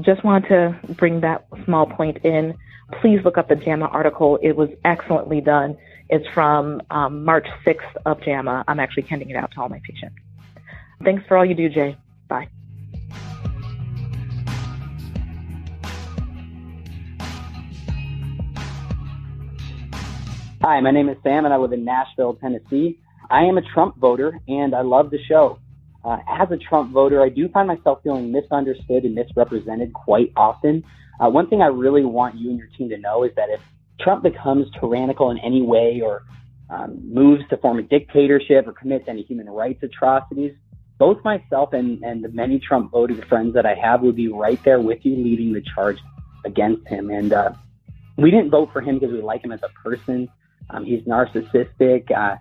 just 0.00 0.24
wanted 0.24 0.48
to 0.48 0.94
bring 0.94 1.20
that 1.20 1.46
small 1.64 1.86
point 1.86 2.18
in. 2.24 2.54
Please 3.00 3.20
look 3.24 3.38
up 3.38 3.48
the 3.48 3.56
JAMA 3.56 3.86
article. 3.86 4.38
It 4.42 4.56
was 4.56 4.70
excellently 4.84 5.40
done. 5.40 5.76
It's 6.08 6.26
from 6.28 6.82
um, 6.90 7.24
March 7.24 7.46
6th 7.66 7.96
of 8.06 8.20
JAMA. 8.22 8.64
I'm 8.66 8.80
actually 8.80 9.04
handing 9.04 9.30
it 9.30 9.36
out 9.36 9.52
to 9.52 9.60
all 9.60 9.68
my 9.68 9.80
patients. 9.80 10.16
Thanks 11.04 11.26
for 11.26 11.36
all 11.36 11.44
you 11.44 11.54
do, 11.54 11.68
Jay. 11.68 11.96
Bye. 12.28 12.48
Hi, 20.60 20.80
my 20.80 20.90
name 20.90 21.08
is 21.08 21.16
Sam, 21.22 21.44
and 21.44 21.54
I 21.54 21.56
live 21.56 21.72
in 21.72 21.84
Nashville, 21.84 22.34
Tennessee. 22.34 22.98
I 23.30 23.44
am 23.44 23.58
a 23.58 23.62
Trump 23.62 23.96
voter, 23.98 24.40
and 24.48 24.74
I 24.74 24.80
love 24.80 25.10
the 25.10 25.22
show. 25.24 25.58
Uh, 26.04 26.18
as 26.28 26.50
a 26.50 26.56
Trump 26.56 26.92
voter, 26.92 27.22
I 27.22 27.28
do 27.28 27.48
find 27.48 27.68
myself 27.68 28.00
feeling 28.02 28.32
misunderstood 28.32 29.04
and 29.04 29.14
misrepresented 29.14 29.92
quite 29.92 30.32
often. 30.36 30.84
Uh, 31.20 31.28
one 31.28 31.48
thing 31.48 31.60
I 31.60 31.66
really 31.66 32.04
want 32.04 32.36
you 32.36 32.50
and 32.50 32.58
your 32.58 32.68
team 32.68 32.88
to 32.88 32.96
know 32.96 33.24
is 33.24 33.32
that 33.36 33.50
if 33.50 33.60
Trump 34.00 34.22
becomes 34.22 34.70
tyrannical 34.80 35.30
in 35.30 35.38
any 35.38 35.60
way 35.60 36.00
or 36.00 36.22
um, 36.70 37.00
moves 37.12 37.42
to 37.50 37.56
form 37.58 37.78
a 37.78 37.82
dictatorship 37.82 38.66
or 38.66 38.72
commits 38.72 39.08
any 39.08 39.22
human 39.22 39.48
rights 39.50 39.82
atrocities, 39.82 40.54
both 40.98 41.22
myself 41.24 41.72
and, 41.72 42.02
and 42.02 42.24
the 42.24 42.28
many 42.28 42.58
Trump 42.58 42.90
voting 42.90 43.20
friends 43.22 43.54
that 43.54 43.66
I 43.66 43.74
have 43.74 44.02
would 44.02 44.16
be 44.16 44.28
right 44.28 44.62
there 44.64 44.80
with 44.80 45.04
you 45.04 45.16
leading 45.16 45.52
the 45.52 45.62
charge 45.74 45.98
against 46.44 46.86
him. 46.88 47.10
And 47.10 47.32
uh, 47.32 47.52
we 48.16 48.30
didn't 48.30 48.50
vote 48.50 48.70
for 48.72 48.80
him 48.80 48.98
because 48.98 49.12
we 49.12 49.20
like 49.20 49.44
him 49.44 49.52
as 49.52 49.60
a 49.62 49.68
person. 49.82 50.28
Um, 50.70 50.84
he's 50.84 51.02
narcissistic, 51.02 52.10
uh, 52.10 52.36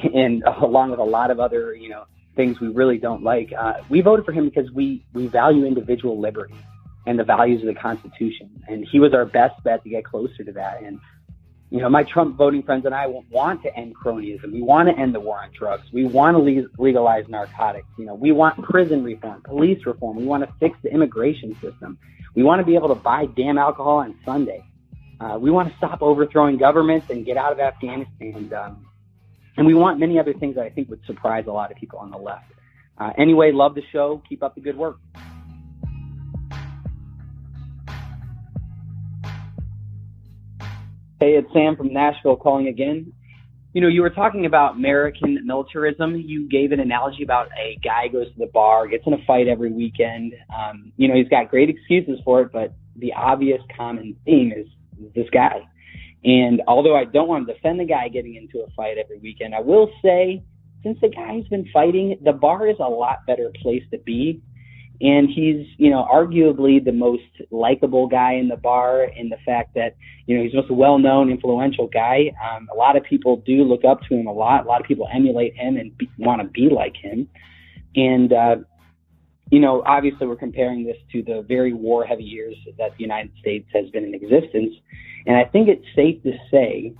and 0.14 0.42
along 0.44 0.90
with 0.90 1.00
a 1.00 1.04
lot 1.04 1.30
of 1.30 1.40
other, 1.40 1.74
you 1.74 1.88
know, 1.88 2.04
things 2.36 2.60
we 2.60 2.68
really 2.68 2.98
don't 2.98 3.22
like. 3.22 3.52
Uh, 3.56 3.74
we 3.88 4.00
voted 4.00 4.24
for 4.24 4.32
him 4.32 4.48
because 4.48 4.70
we 4.70 5.04
we 5.12 5.26
value 5.26 5.66
individual 5.66 6.20
liberty 6.20 6.54
and 7.06 7.18
the 7.18 7.24
values 7.24 7.60
of 7.60 7.66
the 7.66 7.80
Constitution, 7.80 8.62
and 8.68 8.86
he 8.90 9.00
was 9.00 9.12
our 9.12 9.24
best 9.24 9.62
bet 9.64 9.82
to 9.82 9.90
get 9.90 10.04
closer 10.04 10.44
to 10.44 10.52
that. 10.52 10.82
And 10.82 11.00
you 11.70 11.80
know, 11.80 11.88
my 11.88 12.02
Trump 12.02 12.36
voting 12.36 12.62
friends 12.62 12.84
and 12.84 12.94
I 12.94 13.06
want 13.06 13.62
to 13.62 13.74
end 13.74 13.94
cronyism. 13.96 14.52
We 14.52 14.60
want 14.60 14.90
to 14.90 15.00
end 15.00 15.14
the 15.14 15.20
war 15.20 15.42
on 15.42 15.50
drugs. 15.58 15.84
We 15.90 16.04
want 16.04 16.36
to 16.36 16.68
legalize 16.78 17.24
narcotics. 17.28 17.88
You 17.98 18.04
know, 18.04 18.14
we 18.14 18.30
want 18.30 18.62
prison 18.62 19.02
reform, 19.02 19.40
police 19.42 19.86
reform. 19.86 20.18
We 20.18 20.26
want 20.26 20.44
to 20.44 20.52
fix 20.60 20.76
the 20.82 20.92
immigration 20.92 21.54
system. 21.62 21.96
We 22.34 22.42
want 22.42 22.60
to 22.60 22.66
be 22.66 22.74
able 22.74 22.88
to 22.88 22.94
buy 22.94 23.24
damn 23.24 23.56
alcohol 23.56 23.98
on 23.98 24.18
Sunday. 24.22 24.62
Uh, 25.18 25.38
we 25.38 25.50
want 25.50 25.70
to 25.70 25.76
stop 25.78 26.02
overthrowing 26.02 26.58
governments 26.58 27.06
and 27.08 27.24
get 27.24 27.38
out 27.38 27.52
of 27.52 27.58
Afghanistan. 27.58 28.52
Um, 28.52 28.86
and 29.56 29.66
we 29.66 29.74
want 29.74 30.00
many 30.00 30.18
other 30.18 30.32
things 30.32 30.56
that 30.56 30.64
I 30.64 30.70
think 30.70 30.88
would 30.88 31.04
surprise 31.06 31.44
a 31.46 31.52
lot 31.52 31.70
of 31.70 31.76
people 31.76 31.98
on 31.98 32.10
the 32.10 32.18
left. 32.18 32.44
Uh, 32.98 33.10
anyway, 33.18 33.52
love 33.52 33.74
the 33.74 33.82
show. 33.92 34.22
Keep 34.28 34.42
up 34.42 34.54
the 34.54 34.60
good 34.60 34.76
work. 34.76 34.98
Hey, 41.20 41.34
it's 41.36 41.52
Sam 41.52 41.76
from 41.76 41.92
Nashville 41.92 42.36
calling 42.36 42.66
again. 42.66 43.12
You 43.74 43.80
know, 43.80 43.88
you 43.88 44.02
were 44.02 44.10
talking 44.10 44.44
about 44.44 44.74
American 44.74 45.46
militarism. 45.46 46.16
You 46.16 46.48
gave 46.48 46.72
an 46.72 46.80
analogy 46.80 47.22
about 47.22 47.48
a 47.58 47.78
guy 47.82 48.08
goes 48.08 48.26
to 48.26 48.38
the 48.38 48.50
bar, 48.52 48.86
gets 48.86 49.06
in 49.06 49.14
a 49.14 49.24
fight 49.26 49.48
every 49.48 49.72
weekend. 49.72 50.34
Um, 50.54 50.92
you 50.96 51.08
know, 51.08 51.14
he's 51.14 51.28
got 51.28 51.48
great 51.48 51.70
excuses 51.70 52.18
for 52.24 52.42
it, 52.42 52.52
but 52.52 52.74
the 52.96 53.12
obvious 53.14 53.60
common 53.74 54.16
theme 54.26 54.52
is 54.52 54.66
this 55.14 55.26
guy. 55.32 55.62
And 56.24 56.62
although 56.68 56.96
I 56.96 57.04
don't 57.04 57.28
want 57.28 57.46
to 57.46 57.54
defend 57.54 57.80
the 57.80 57.84
guy 57.84 58.08
getting 58.08 58.36
into 58.36 58.64
a 58.64 58.70
fight 58.72 58.96
every 58.98 59.18
weekend, 59.18 59.54
I 59.54 59.60
will 59.60 59.90
say, 60.02 60.42
since 60.82 60.98
the 61.00 61.08
guy's 61.08 61.46
been 61.48 61.68
fighting, 61.72 62.18
the 62.22 62.32
bar 62.32 62.68
is 62.68 62.76
a 62.78 62.88
lot 62.88 63.26
better 63.26 63.50
place 63.62 63.82
to 63.90 63.98
be. 63.98 64.40
And 65.00 65.28
he's 65.28 65.66
you 65.78 65.90
know 65.90 66.06
arguably 66.12 66.84
the 66.84 66.92
most 66.92 67.22
likable 67.50 68.06
guy 68.06 68.34
in 68.34 68.46
the 68.46 68.56
bar 68.56 69.04
in 69.04 69.30
the 69.30 69.36
fact 69.44 69.74
that 69.74 69.96
you 70.26 70.36
know 70.36 70.44
he's 70.44 70.52
the 70.52 70.58
most 70.58 70.70
well-known 70.70 71.28
influential 71.28 71.88
guy. 71.88 72.30
Um, 72.40 72.68
a 72.72 72.76
lot 72.76 72.96
of 72.96 73.02
people 73.02 73.38
do 73.38 73.64
look 73.64 73.84
up 73.84 74.02
to 74.08 74.14
him 74.14 74.28
a 74.28 74.32
lot. 74.32 74.64
A 74.64 74.68
lot 74.68 74.80
of 74.80 74.86
people 74.86 75.08
emulate 75.12 75.56
him 75.56 75.76
and 75.76 75.90
want 76.18 76.40
to 76.40 76.46
be 76.48 76.68
like 76.68 76.94
him. 76.96 77.28
And 77.96 78.32
uh, 78.32 78.56
you 79.52 79.60
know 79.60 79.82
obviously 79.86 80.26
we're 80.26 80.34
comparing 80.34 80.84
this 80.84 80.96
to 81.12 81.22
the 81.22 81.44
very 81.46 81.72
war 81.72 82.04
heavy 82.04 82.24
years 82.24 82.56
that 82.78 82.90
the 82.96 83.02
united 83.02 83.30
states 83.38 83.68
has 83.72 83.88
been 83.90 84.04
in 84.04 84.14
existence 84.14 84.74
and 85.26 85.36
i 85.36 85.44
think 85.44 85.68
it's 85.68 85.86
safe 85.94 86.20
to 86.22 86.32
say 86.50 86.92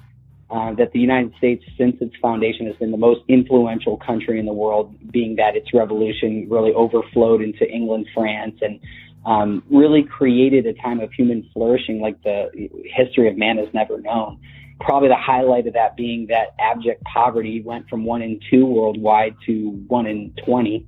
uh, 0.52 0.74
that 0.74 0.92
the 0.92 0.98
United 0.98 1.32
States, 1.38 1.64
since 1.78 1.96
its 2.02 2.14
foundation, 2.20 2.66
has 2.66 2.76
been 2.76 2.90
the 2.90 2.98
most 2.98 3.22
influential 3.26 3.96
country 3.96 4.38
in 4.38 4.44
the 4.44 4.52
world, 4.52 4.94
being 5.10 5.34
that 5.36 5.56
its 5.56 5.72
revolution 5.72 6.46
really 6.50 6.74
overflowed 6.74 7.40
into 7.40 7.66
England, 7.66 8.06
France, 8.12 8.56
and 8.60 8.78
um, 9.24 9.62
really 9.70 10.02
created 10.02 10.66
a 10.66 10.74
time 10.74 11.00
of 11.00 11.10
human 11.12 11.48
flourishing 11.54 12.02
like 12.02 12.22
the 12.22 12.50
history 12.94 13.30
of 13.30 13.38
man 13.38 13.56
has 13.56 13.68
never 13.72 13.98
known. 14.02 14.38
Probably 14.78 15.08
the 15.08 15.16
highlight 15.16 15.66
of 15.66 15.72
that 15.72 15.96
being 15.96 16.26
that 16.28 16.54
abject 16.58 17.02
poverty 17.04 17.62
went 17.64 17.88
from 17.88 18.04
one 18.04 18.20
in 18.20 18.38
two 18.50 18.66
worldwide 18.66 19.34
to 19.46 19.70
one 19.88 20.06
in 20.06 20.34
20. 20.44 20.86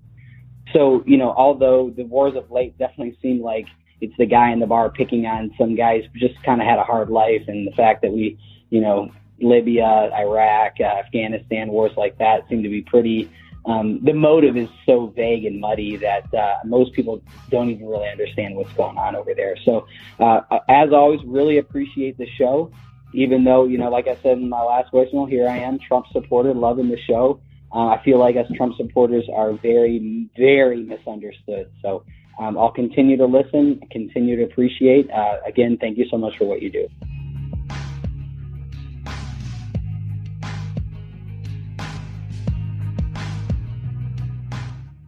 So, 0.72 1.04
you 1.06 1.16
know, 1.16 1.32
although 1.36 1.90
the 1.90 2.04
wars 2.04 2.34
of 2.36 2.50
late 2.50 2.76
definitely 2.78 3.16
seem 3.20 3.42
like 3.42 3.66
it's 4.00 4.14
the 4.18 4.26
guy 4.26 4.50
in 4.50 4.58
the 4.60 4.66
bar 4.66 4.90
picking 4.90 5.26
on 5.26 5.52
some 5.58 5.74
guys 5.76 6.02
who 6.12 6.18
just 6.18 6.42
kind 6.42 6.60
of 6.60 6.66
had 6.66 6.78
a 6.78 6.84
hard 6.84 7.10
life 7.10 7.42
and 7.48 7.66
the 7.66 7.72
fact 7.72 8.02
that 8.02 8.12
we, 8.12 8.38
you 8.70 8.80
know, 8.80 9.10
Libya, 9.40 10.10
Iraq, 10.16 10.74
uh, 10.80 10.84
Afghanistan, 10.84 11.68
wars 11.68 11.92
like 11.96 12.18
that 12.18 12.48
seem 12.48 12.62
to 12.62 12.68
be 12.68 12.82
pretty. 12.82 13.30
Um, 13.66 14.00
the 14.04 14.12
motive 14.12 14.56
is 14.56 14.68
so 14.84 15.06
vague 15.06 15.44
and 15.44 15.60
muddy 15.60 15.96
that 15.96 16.32
uh, 16.34 16.56
most 16.64 16.92
people 16.92 17.22
don't 17.50 17.70
even 17.70 17.86
really 17.86 18.08
understand 18.08 18.56
what's 18.56 18.72
going 18.74 18.98
on 18.98 19.16
over 19.16 19.34
there. 19.34 19.56
So, 19.64 19.86
uh, 20.20 20.40
as 20.68 20.92
always, 20.92 21.20
really 21.24 21.58
appreciate 21.58 22.18
the 22.18 22.26
show. 22.36 22.70
even 23.14 23.44
though, 23.44 23.64
you 23.64 23.78
know, 23.78 23.88
like 23.90 24.08
I 24.08 24.16
said 24.16 24.38
in 24.38 24.48
my 24.48 24.60
last 24.60 24.92
voicemail, 24.92 25.28
here 25.28 25.48
I 25.48 25.58
am, 25.58 25.78
Trump 25.78 26.06
supporter, 26.12 26.52
loving 26.52 26.88
the 26.90 26.98
show. 26.98 27.40
Uh, 27.74 27.88
I 27.88 28.00
feel 28.04 28.18
like 28.18 28.36
us 28.36 28.46
Trump 28.56 28.76
supporters 28.76 29.24
are 29.34 29.52
very, 29.60 30.30
very 30.38 30.82
misunderstood. 30.82 31.70
So 31.82 32.04
um, 32.38 32.56
I'll 32.56 32.72
continue 32.72 33.16
to 33.16 33.26
listen, 33.26 33.80
continue 33.90 34.36
to 34.36 34.44
appreciate. 34.44 35.10
Uh, 35.10 35.38
again, 35.46 35.76
thank 35.80 35.98
you 35.98 36.06
so 36.10 36.16
much 36.16 36.34
for 36.38 36.44
what 36.44 36.62
you 36.62 36.70
do. 36.70 36.88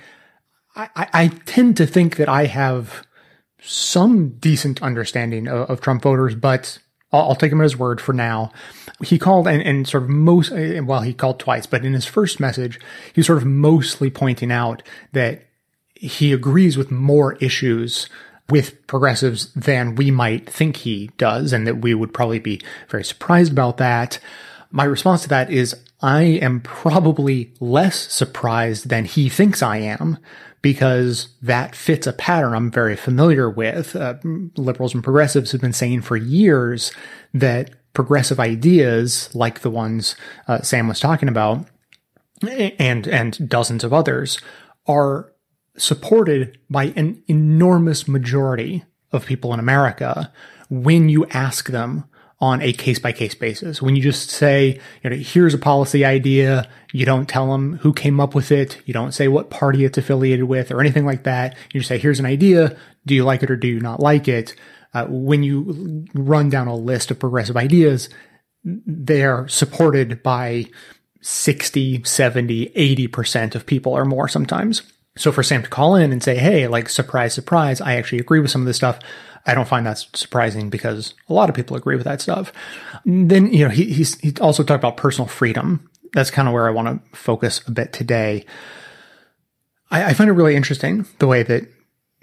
I, 0.74 1.08
I 1.12 1.28
tend 1.44 1.76
to 1.76 1.86
think 1.86 2.16
that 2.16 2.28
I 2.28 2.46
have 2.46 3.06
some 3.60 4.30
decent 4.38 4.82
understanding 4.82 5.48
of, 5.48 5.68
of 5.68 5.80
Trump 5.80 6.02
voters, 6.02 6.34
but 6.34 6.78
I'll, 7.12 7.30
I'll, 7.30 7.34
take 7.34 7.52
him 7.52 7.60
at 7.60 7.64
his 7.64 7.76
word 7.76 8.00
for 8.00 8.12
now. 8.12 8.52
He 9.02 9.18
called 9.18 9.46
and, 9.48 9.62
and 9.62 9.88
sort 9.88 10.04
of 10.04 10.08
most, 10.08 10.52
eh, 10.52 10.80
well, 10.80 11.02
he 11.02 11.14
called 11.14 11.38
twice, 11.38 11.66
but 11.66 11.84
in 11.84 11.94
his 11.94 12.04
first 12.04 12.40
message, 12.40 12.78
he 13.12 13.20
was 13.20 13.26
sort 13.26 13.38
of 13.38 13.46
mostly 13.46 14.10
pointing 14.10 14.52
out 14.52 14.82
that 15.12 15.44
he 15.94 16.32
agrees 16.32 16.76
with 16.76 16.90
more 16.90 17.34
issues 17.36 18.08
with 18.50 18.86
progressives 18.86 19.52
than 19.52 19.94
we 19.94 20.10
might 20.10 20.48
think 20.48 20.76
he 20.76 21.10
does, 21.18 21.52
and 21.52 21.66
that 21.66 21.82
we 21.82 21.94
would 21.94 22.14
probably 22.14 22.38
be 22.38 22.60
very 22.88 23.04
surprised 23.04 23.52
about 23.52 23.76
that. 23.76 24.18
My 24.70 24.84
response 24.84 25.22
to 25.22 25.28
that 25.28 25.50
is 25.50 25.76
I 26.00 26.22
am 26.22 26.60
probably 26.60 27.52
less 27.60 28.10
surprised 28.12 28.88
than 28.88 29.04
he 29.04 29.28
thinks 29.28 29.62
I 29.62 29.78
am 29.78 30.18
because 30.62 31.28
that 31.42 31.74
fits 31.74 32.06
a 32.06 32.12
pattern 32.12 32.54
I'm 32.54 32.70
very 32.70 32.96
familiar 32.96 33.48
with. 33.48 33.94
Uh, 33.94 34.14
liberals 34.56 34.94
and 34.94 35.04
progressives 35.04 35.52
have 35.52 35.60
been 35.60 35.72
saying 35.72 36.02
for 36.02 36.16
years 36.16 36.92
that 37.32 37.70
progressive 37.92 38.40
ideas, 38.40 39.34
like 39.34 39.60
the 39.60 39.70
ones 39.70 40.16
uh, 40.46 40.62
Sam 40.62 40.88
was 40.88 41.00
talking 41.00 41.28
about, 41.28 41.66
and 42.42 43.08
and 43.08 43.48
dozens 43.48 43.84
of 43.84 43.92
others, 43.92 44.38
are 44.86 45.32
supported 45.76 46.58
by 46.68 46.86
an 46.96 47.22
enormous 47.28 48.08
majority 48.08 48.84
of 49.12 49.26
people 49.26 49.54
in 49.54 49.60
America 49.60 50.32
when 50.68 51.08
you 51.08 51.26
ask 51.26 51.68
them 51.68 52.04
on 52.40 52.62
a 52.62 52.72
case 52.72 52.98
by 52.98 53.10
case 53.10 53.34
basis. 53.34 53.82
When 53.82 53.96
you 53.96 54.02
just 54.02 54.30
say, 54.30 54.80
you 55.02 55.10
know, 55.10 55.16
here's 55.16 55.54
a 55.54 55.58
policy 55.58 56.04
idea, 56.04 56.68
you 56.92 57.04
don't 57.04 57.28
tell 57.28 57.50
them 57.50 57.78
who 57.78 57.92
came 57.92 58.20
up 58.20 58.34
with 58.34 58.52
it, 58.52 58.80
you 58.86 58.94
don't 58.94 59.12
say 59.12 59.26
what 59.26 59.50
party 59.50 59.84
it's 59.84 59.98
affiliated 59.98 60.44
with 60.44 60.70
or 60.70 60.80
anything 60.80 61.04
like 61.04 61.24
that. 61.24 61.56
You 61.72 61.80
just 61.80 61.88
say, 61.88 61.98
here's 61.98 62.20
an 62.20 62.26
idea, 62.26 62.76
do 63.06 63.14
you 63.14 63.24
like 63.24 63.42
it 63.42 63.50
or 63.50 63.56
do 63.56 63.66
you 63.66 63.80
not 63.80 64.00
like 64.00 64.28
it? 64.28 64.54
Uh, 64.94 65.06
when 65.08 65.42
you 65.42 66.06
run 66.14 66.48
down 66.48 66.68
a 66.68 66.76
list 66.76 67.10
of 67.10 67.18
progressive 67.18 67.56
ideas, 67.56 68.08
they're 68.64 69.46
supported 69.48 70.22
by 70.22 70.66
60, 71.20 72.04
70, 72.04 72.68
80% 72.68 73.54
of 73.54 73.66
people 73.66 73.92
or 73.92 74.04
more 74.04 74.28
sometimes. 74.28 74.82
So 75.16 75.32
for 75.32 75.42
Sam 75.42 75.64
to 75.64 75.68
call 75.68 75.96
in 75.96 76.12
and 76.12 76.22
say, 76.22 76.36
hey, 76.36 76.68
like, 76.68 76.88
surprise, 76.88 77.34
surprise, 77.34 77.80
I 77.80 77.96
actually 77.96 78.20
agree 78.20 78.38
with 78.38 78.52
some 78.52 78.62
of 78.62 78.66
this 78.66 78.76
stuff. 78.76 79.00
I 79.48 79.54
don't 79.54 79.66
find 79.66 79.86
that 79.86 80.04
surprising 80.12 80.68
because 80.68 81.14
a 81.28 81.32
lot 81.32 81.48
of 81.48 81.56
people 81.56 81.74
agree 81.74 81.96
with 81.96 82.04
that 82.04 82.20
stuff. 82.20 82.52
Then, 83.06 83.52
you 83.52 83.64
know, 83.64 83.70
he, 83.70 83.86
he's, 83.86 84.20
he 84.20 84.34
also 84.42 84.62
talked 84.62 84.82
about 84.82 84.98
personal 84.98 85.26
freedom. 85.26 85.88
That's 86.12 86.30
kind 86.30 86.46
of 86.46 86.54
where 86.54 86.68
I 86.68 86.70
want 86.70 87.02
to 87.02 87.16
focus 87.16 87.62
a 87.66 87.70
bit 87.70 87.92
today. 87.94 88.44
I, 89.90 90.04
I 90.04 90.12
find 90.12 90.28
it 90.28 90.34
really 90.34 90.54
interesting 90.54 91.06
the 91.18 91.26
way 91.26 91.42
that 91.42 91.66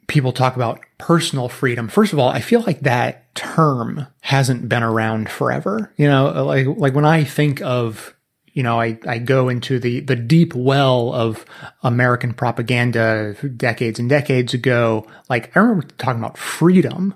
people 0.08 0.32
talk 0.32 0.56
about 0.56 0.80
personal 1.00 1.50
freedom. 1.50 1.88
First 1.88 2.14
of 2.14 2.20
all, 2.20 2.30
I 2.30 2.42
feel 2.42 2.62
like 2.62 2.82
that 2.82 3.34
term 3.34 4.06
hasn't 4.22 4.70
been 4.70 4.84
around 4.84 5.30
forever. 5.30 5.92
You 5.98 6.08
know, 6.08 6.46
like, 6.46 6.68
like 6.78 6.94
when 6.94 7.06
I 7.06 7.24
think 7.24 7.60
of 7.62 8.15
you 8.56 8.64
know, 8.64 8.80
I, 8.80 8.98
I 9.06 9.20
go 9.20 9.50
into 9.50 9.80
the, 9.80 10.00
the 10.00 10.16
deep 10.16 10.56
well 10.56 11.14
of 11.14 11.46
American 11.84 12.34
propaganda 12.34 13.36
decades 13.58 14.00
and 14.00 14.10
decades 14.10 14.54
ago. 14.54 15.06
Like, 15.30 15.56
I 15.56 15.60
remember 15.60 15.86
talking 15.98 16.22
about 16.22 16.38
freedom. 16.38 17.14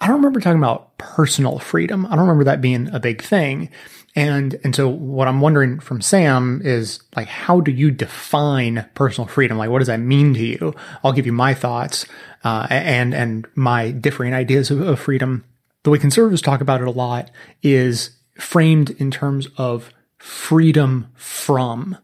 I 0.00 0.08
don't 0.08 0.16
remember 0.16 0.40
talking 0.40 0.58
about 0.58 0.98
personal 0.98 1.60
freedom. 1.60 2.04
I 2.04 2.10
don't 2.10 2.26
remember 2.26 2.44
that 2.44 2.60
being 2.60 2.88
a 2.92 2.98
big 2.98 3.22
thing. 3.22 3.70
And, 4.16 4.58
and 4.64 4.74
so 4.74 4.88
what 4.88 5.28
I'm 5.28 5.40
wondering 5.40 5.78
from 5.78 6.00
Sam 6.00 6.60
is 6.64 6.98
like, 7.14 7.28
how 7.28 7.60
do 7.60 7.70
you 7.70 7.92
define 7.92 8.88
personal 8.94 9.28
freedom? 9.28 9.58
Like, 9.58 9.70
what 9.70 9.78
does 9.78 9.86
that 9.86 10.00
mean 10.00 10.34
to 10.34 10.44
you? 10.44 10.74
I'll 11.04 11.12
give 11.12 11.26
you 11.26 11.32
my 11.32 11.54
thoughts, 11.54 12.06
uh, 12.42 12.66
and, 12.70 13.14
and 13.14 13.46
my 13.54 13.92
differing 13.92 14.34
ideas 14.34 14.72
of, 14.72 14.80
of 14.80 14.98
freedom. 14.98 15.44
The 15.84 15.90
way 15.90 15.98
conservatives 15.98 16.42
talk 16.42 16.60
about 16.60 16.80
it 16.80 16.88
a 16.88 16.90
lot 16.90 17.30
is 17.62 18.16
framed 18.36 18.90
in 18.90 19.12
terms 19.12 19.46
of 19.56 19.92
freedom 20.18 21.08
from. 21.14 21.96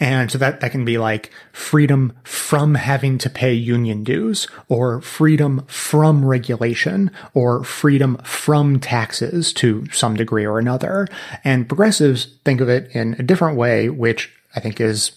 And 0.00 0.30
so 0.30 0.38
that, 0.38 0.60
that 0.60 0.70
can 0.70 0.84
be 0.84 0.96
like 0.96 1.32
freedom 1.52 2.12
from 2.22 2.76
having 2.76 3.18
to 3.18 3.30
pay 3.30 3.52
union 3.52 4.04
dues 4.04 4.46
or 4.68 5.00
freedom 5.00 5.64
from 5.66 6.24
regulation 6.24 7.10
or 7.34 7.64
freedom 7.64 8.16
from 8.22 8.78
taxes 8.78 9.52
to 9.54 9.86
some 9.90 10.14
degree 10.14 10.46
or 10.46 10.58
another. 10.58 11.08
And 11.42 11.68
progressives 11.68 12.36
think 12.44 12.60
of 12.60 12.68
it 12.68 12.90
in 12.92 13.16
a 13.18 13.24
different 13.24 13.56
way, 13.56 13.88
which 13.88 14.32
I 14.54 14.60
think 14.60 14.80
is 14.80 15.12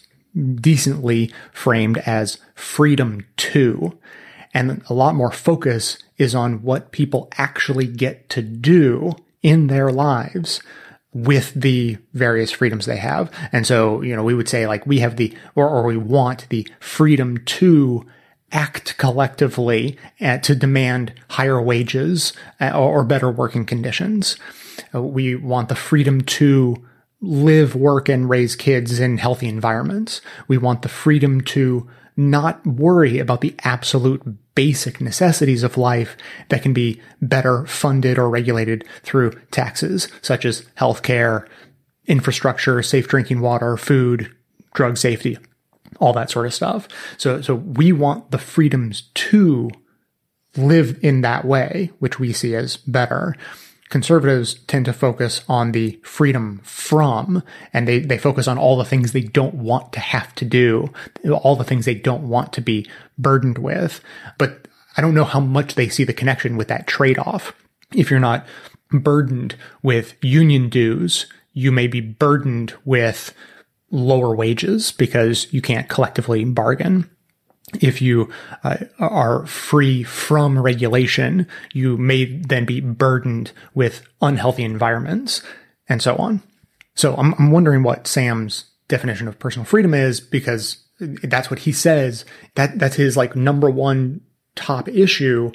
decently 0.55 1.31
framed 1.51 1.99
as 1.99 2.39
freedom 2.55 3.25
to. 3.37 3.97
And 4.53 4.81
a 4.89 4.93
lot 4.93 5.15
more 5.15 5.31
focus 5.31 5.97
is 6.17 6.33
on 6.33 6.63
what 6.63 6.91
people 6.91 7.29
actually 7.37 7.87
get 7.87 8.29
to 8.29 8.41
do 8.41 9.13
in 9.43 9.67
their 9.67 9.91
lives 9.91 10.61
with 11.13 11.53
the 11.53 11.97
various 12.13 12.51
freedoms 12.51 12.85
they 12.85 12.97
have. 12.97 13.29
And 13.51 13.67
so, 13.67 14.01
you 14.01 14.15
know, 14.15 14.23
we 14.23 14.33
would 14.33 14.47
say 14.47 14.65
like 14.67 14.85
we 14.85 14.99
have 14.99 15.17
the, 15.17 15.35
or, 15.55 15.67
or 15.67 15.83
we 15.83 15.97
want 15.97 16.47
the 16.49 16.67
freedom 16.79 17.37
to 17.45 18.05
act 18.51 18.97
collectively 18.97 19.97
and 20.19 20.43
to 20.43 20.55
demand 20.55 21.13
higher 21.29 21.61
wages 21.61 22.33
uh, 22.59 22.71
or, 22.77 23.03
better 23.03 23.31
working 23.31 23.65
conditions. 23.65 24.37
Uh, 24.93 25.01
we 25.01 25.35
want 25.35 25.69
the 25.69 25.75
freedom 25.75 26.21
to 26.21 26.75
live, 27.21 27.75
work, 27.75 28.09
and 28.09 28.29
raise 28.29 28.55
kids 28.55 28.99
in 28.99 29.17
healthy 29.17 29.47
environments. 29.47 30.21
We 30.47 30.57
want 30.57 30.81
the 30.81 30.89
freedom 30.89 31.41
to 31.41 31.89
not 32.17 32.65
worry 32.65 33.19
about 33.19 33.41
the 33.41 33.55
absolute 33.63 34.21
basic 34.55 34.99
necessities 34.99 35.63
of 35.63 35.77
life 35.77 36.17
that 36.49 36.61
can 36.61 36.73
be 36.73 37.01
better 37.21 37.65
funded 37.65 38.17
or 38.17 38.29
regulated 38.29 38.85
through 39.03 39.31
taxes, 39.51 40.07
such 40.21 40.45
as 40.45 40.63
healthcare, 40.77 41.47
infrastructure, 42.05 42.81
safe 42.81 43.07
drinking 43.07 43.41
water, 43.41 43.77
food, 43.77 44.33
drug 44.73 44.97
safety, 44.97 45.37
all 45.99 46.13
that 46.13 46.29
sort 46.29 46.45
of 46.45 46.53
stuff. 46.53 46.87
So, 47.17 47.41
so 47.41 47.55
we 47.55 47.91
want 47.91 48.31
the 48.31 48.37
freedoms 48.37 49.03
to 49.13 49.69
live 50.57 50.99
in 51.01 51.21
that 51.21 51.45
way, 51.45 51.91
which 51.99 52.19
we 52.19 52.33
see 52.33 52.55
as 52.55 52.77
better 52.77 53.35
conservatives 53.91 54.55
tend 54.65 54.85
to 54.85 54.93
focus 54.93 55.43
on 55.47 55.73
the 55.73 55.99
freedom 56.01 56.61
from, 56.63 57.43
and 57.73 57.87
they, 57.87 57.99
they 57.99 58.17
focus 58.17 58.47
on 58.47 58.57
all 58.57 58.77
the 58.77 58.85
things 58.85 59.11
they 59.11 59.21
don't 59.21 59.53
want 59.53 59.93
to 59.93 59.99
have 59.99 60.33
to 60.35 60.45
do, 60.45 60.91
all 61.29 61.55
the 61.55 61.65
things 61.65 61.85
they 61.85 61.93
don't 61.93 62.27
want 62.27 62.53
to 62.53 62.61
be 62.61 62.89
burdened 63.19 63.59
with. 63.59 64.01
But 64.37 64.67
I 64.97 65.01
don't 65.01 65.13
know 65.13 65.25
how 65.25 65.41
much 65.41 65.75
they 65.75 65.89
see 65.89 66.05
the 66.05 66.13
connection 66.13 66.57
with 66.57 66.69
that 66.69 66.87
trade 66.87 67.19
off. 67.19 67.53
If 67.93 68.09
you're 68.09 68.19
not 68.19 68.47
burdened 68.89 69.55
with 69.83 70.15
union 70.23 70.69
dues, 70.69 71.27
you 71.53 71.71
may 71.71 71.87
be 71.87 71.99
burdened 71.99 72.73
with 72.85 73.33
lower 73.91 74.33
wages 74.33 74.93
because 74.93 75.51
you 75.53 75.61
can't 75.61 75.89
collectively 75.89 76.45
bargain 76.45 77.09
if 77.79 78.01
you 78.01 78.29
uh, 78.63 78.77
are 78.99 79.45
free 79.45 80.03
from 80.03 80.59
regulation, 80.59 81.47
you 81.73 81.97
may 81.97 82.25
then 82.25 82.65
be 82.65 82.81
burdened 82.81 83.51
with 83.73 84.05
unhealthy 84.21 84.63
environments 84.63 85.41
and 85.87 86.01
so 86.01 86.15
on. 86.17 86.41
So 86.95 87.15
I'm, 87.15 87.33
I'm 87.35 87.51
wondering 87.51 87.83
what 87.83 88.07
Sam's 88.07 88.65
definition 88.87 89.27
of 89.27 89.39
personal 89.39 89.65
freedom 89.65 89.93
is 89.93 90.19
because 90.19 90.83
that's 90.99 91.49
what 91.49 91.59
he 91.59 91.71
says. 91.71 92.25
That 92.55 92.77
that's 92.77 92.95
his 92.95 93.17
like 93.17 93.35
number 93.35 93.69
one 93.69 94.21
top 94.55 94.87
issue, 94.89 95.51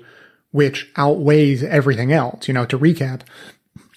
which 0.51 0.91
outweighs 0.97 1.63
everything 1.63 2.13
else. 2.13 2.49
You 2.49 2.55
know, 2.55 2.67
to 2.67 2.79
recap, 2.79 3.21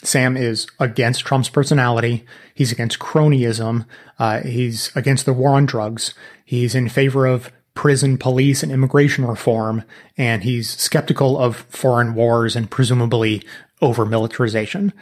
Sam 0.04 0.38
is 0.38 0.68
against 0.80 1.26
Trump's 1.26 1.50
personality. 1.50 2.26
He's 2.54 2.72
against 2.72 3.00
cronyism. 3.00 3.86
Uh, 4.18 4.42
he's 4.42 4.96
against 4.96 5.26
the 5.26 5.34
war 5.34 5.52
on 5.52 5.66
drugs. 5.66 6.14
He's 6.46 6.76
in 6.76 6.90
favor 6.90 7.26
of 7.26 7.52
prison 7.74 8.18
police 8.18 8.64
and 8.64 8.72
immigration 8.72 9.26
reform. 9.26 9.84
And 10.18 10.44
he's 10.44 10.70
skeptical 10.70 11.38
of 11.38 11.58
foreign 11.70 12.14
wars 12.14 12.56
and 12.56 12.70
presumably 12.70 13.44
over 13.82 14.06
militarization. 14.06 14.94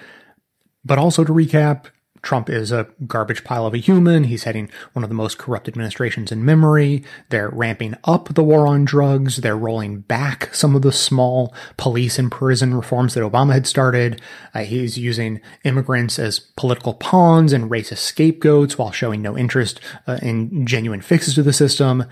But 0.85 0.97
also 0.97 1.23
to 1.23 1.33
recap, 1.33 1.87
Trump 2.21 2.49
is 2.49 2.71
a 2.71 2.87
garbage 3.05 3.43
pile 3.43 3.65
of 3.65 3.73
a 3.73 3.77
human. 3.77 4.25
He's 4.25 4.43
heading 4.43 4.69
one 4.93 5.03
of 5.03 5.09
the 5.09 5.15
most 5.15 5.37
corrupt 5.37 5.67
administrations 5.67 6.31
in 6.31 6.43
memory. 6.43 7.03
They're 7.29 7.49
ramping 7.49 7.95
up 8.03 8.33
the 8.33 8.43
war 8.43 8.67
on 8.67 8.85
drugs. 8.85 9.37
They're 9.37 9.57
rolling 9.57 10.01
back 10.01 10.53
some 10.53 10.75
of 10.75 10.81
the 10.81 10.91
small 10.91 11.53
police 11.77 12.19
and 12.19 12.31
prison 12.31 12.73
reforms 12.73 13.13
that 13.13 13.21
Obama 13.21 13.53
had 13.53 13.67
started. 13.67 14.21
Uh, 14.53 14.63
he's 14.63 14.97
using 14.97 15.39
immigrants 15.63 16.19
as 16.19 16.39
political 16.39 16.93
pawns 16.93 17.53
and 17.53 17.71
racist 17.71 17.99
scapegoats 17.99 18.77
while 18.77 18.91
showing 18.91 19.21
no 19.21 19.37
interest 19.37 19.79
uh, 20.07 20.19
in 20.21 20.65
genuine 20.65 21.01
fixes 21.01 21.35
to 21.35 21.43
the 21.43 21.53
system. 21.53 22.05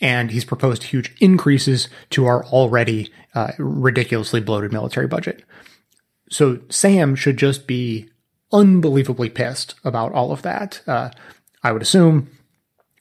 And 0.00 0.30
he's 0.30 0.44
proposed 0.44 0.84
huge 0.84 1.14
increases 1.20 1.88
to 2.10 2.26
our 2.26 2.44
already 2.46 3.10
uh, 3.34 3.52
ridiculously 3.58 4.40
bloated 4.40 4.72
military 4.72 5.06
budget. 5.06 5.42
So 6.30 6.60
Sam 6.68 7.14
should 7.14 7.36
just 7.36 7.66
be 7.66 8.08
unbelievably 8.52 9.30
pissed 9.30 9.74
about 9.84 10.12
all 10.12 10.32
of 10.32 10.42
that. 10.42 10.82
Uh, 10.86 11.10
I 11.62 11.72
would 11.72 11.82
assume, 11.82 12.30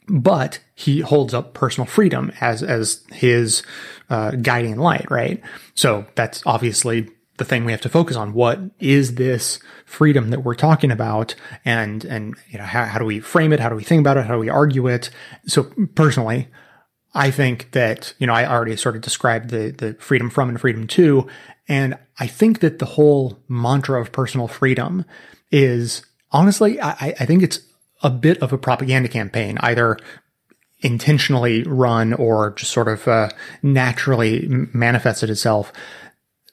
but 0.07 0.59
he 0.73 1.01
holds 1.01 1.33
up 1.33 1.53
personal 1.53 1.85
freedom 1.85 2.31
as 2.41 2.63
as 2.63 3.03
his 3.11 3.63
uh, 4.09 4.31
guiding 4.31 4.77
light, 4.77 5.09
right? 5.09 5.41
So 5.73 6.05
that's 6.15 6.41
obviously 6.45 7.09
the 7.37 7.45
thing 7.45 7.65
we 7.65 7.71
have 7.71 7.81
to 7.81 7.89
focus 7.89 8.15
on. 8.15 8.33
What 8.33 8.59
is 8.79 9.15
this 9.15 9.59
freedom 9.85 10.29
that 10.29 10.43
we're 10.43 10.55
talking 10.55 10.91
about, 10.91 11.35
and 11.63 12.05
and 12.05 12.35
you 12.49 12.57
know 12.57 12.65
how, 12.65 12.85
how 12.85 12.99
do 12.99 13.05
we 13.05 13.19
frame 13.19 13.53
it? 13.53 13.59
How 13.59 13.69
do 13.69 13.75
we 13.75 13.83
think 13.83 13.99
about 13.99 14.17
it? 14.17 14.25
How 14.25 14.33
do 14.33 14.39
we 14.39 14.49
argue 14.49 14.87
it? 14.87 15.09
So 15.47 15.71
personally. 15.95 16.47
I 17.15 17.31
think 17.31 17.71
that, 17.71 18.13
you 18.19 18.27
know, 18.27 18.33
I 18.33 18.45
already 18.45 18.75
sort 18.75 18.95
of 18.95 19.01
described 19.01 19.49
the, 19.49 19.71
the 19.71 19.93
freedom 19.95 20.29
from 20.29 20.49
and 20.49 20.59
freedom 20.59 20.85
to. 20.87 21.27
And 21.67 21.97
I 22.19 22.27
think 22.27 22.59
that 22.59 22.79
the 22.79 22.85
whole 22.85 23.39
mantra 23.47 23.99
of 24.01 24.11
personal 24.11 24.49
freedom 24.49 25.05
is 25.49 26.05
honestly, 26.31 26.79
I, 26.81 27.15
I 27.19 27.25
think 27.25 27.41
it's 27.41 27.61
a 28.03 28.09
bit 28.09 28.37
of 28.43 28.51
a 28.51 28.57
propaganda 28.57 29.07
campaign, 29.07 29.57
either 29.61 29.97
intentionally 30.81 31.63
run 31.63 32.13
or 32.13 32.51
just 32.51 32.71
sort 32.71 32.89
of 32.89 33.07
uh, 33.07 33.29
naturally 33.63 34.45
manifested 34.73 35.29
itself 35.29 35.71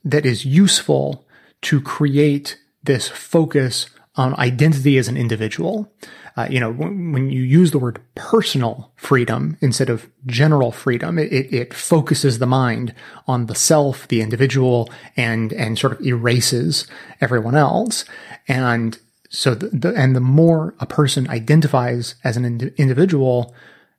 that 0.04 0.24
is 0.24 0.44
useful 0.44 1.26
to 1.62 1.80
create 1.80 2.58
this 2.84 3.08
focus 3.08 3.86
on 4.14 4.38
identity 4.38 4.96
as 4.96 5.08
an 5.08 5.16
individual. 5.16 5.92
Uh, 6.36 6.46
you 6.48 6.58
know, 6.58 6.72
when, 6.72 7.12
when, 7.12 7.30
you 7.30 7.42
use 7.42 7.72
the 7.72 7.78
word 7.78 8.00
personal 8.14 8.90
freedom 8.96 9.56
instead 9.60 9.90
of 9.90 10.08
general 10.26 10.72
freedom, 10.72 11.18
it, 11.18 11.30
it, 11.30 11.74
focuses 11.74 12.38
the 12.38 12.46
mind 12.46 12.94
on 13.26 13.46
the 13.46 13.54
self, 13.54 14.08
the 14.08 14.22
individual, 14.22 14.90
and 15.16 15.52
and 15.52 15.78
sort 15.78 15.92
of 15.92 16.00
erases 16.00 16.86
everyone 17.20 17.54
else. 17.54 18.06
And 18.48 18.98
so, 19.28 19.54
the, 19.54 19.68
the, 19.68 19.94
and 19.94 20.16
the 20.16 20.20
more 20.20 20.74
a 20.80 20.86
person 20.86 21.28
identifies 21.28 22.14
as 22.24 22.36
an 22.36 22.44
ind- 22.44 22.72
individual, 22.76 23.54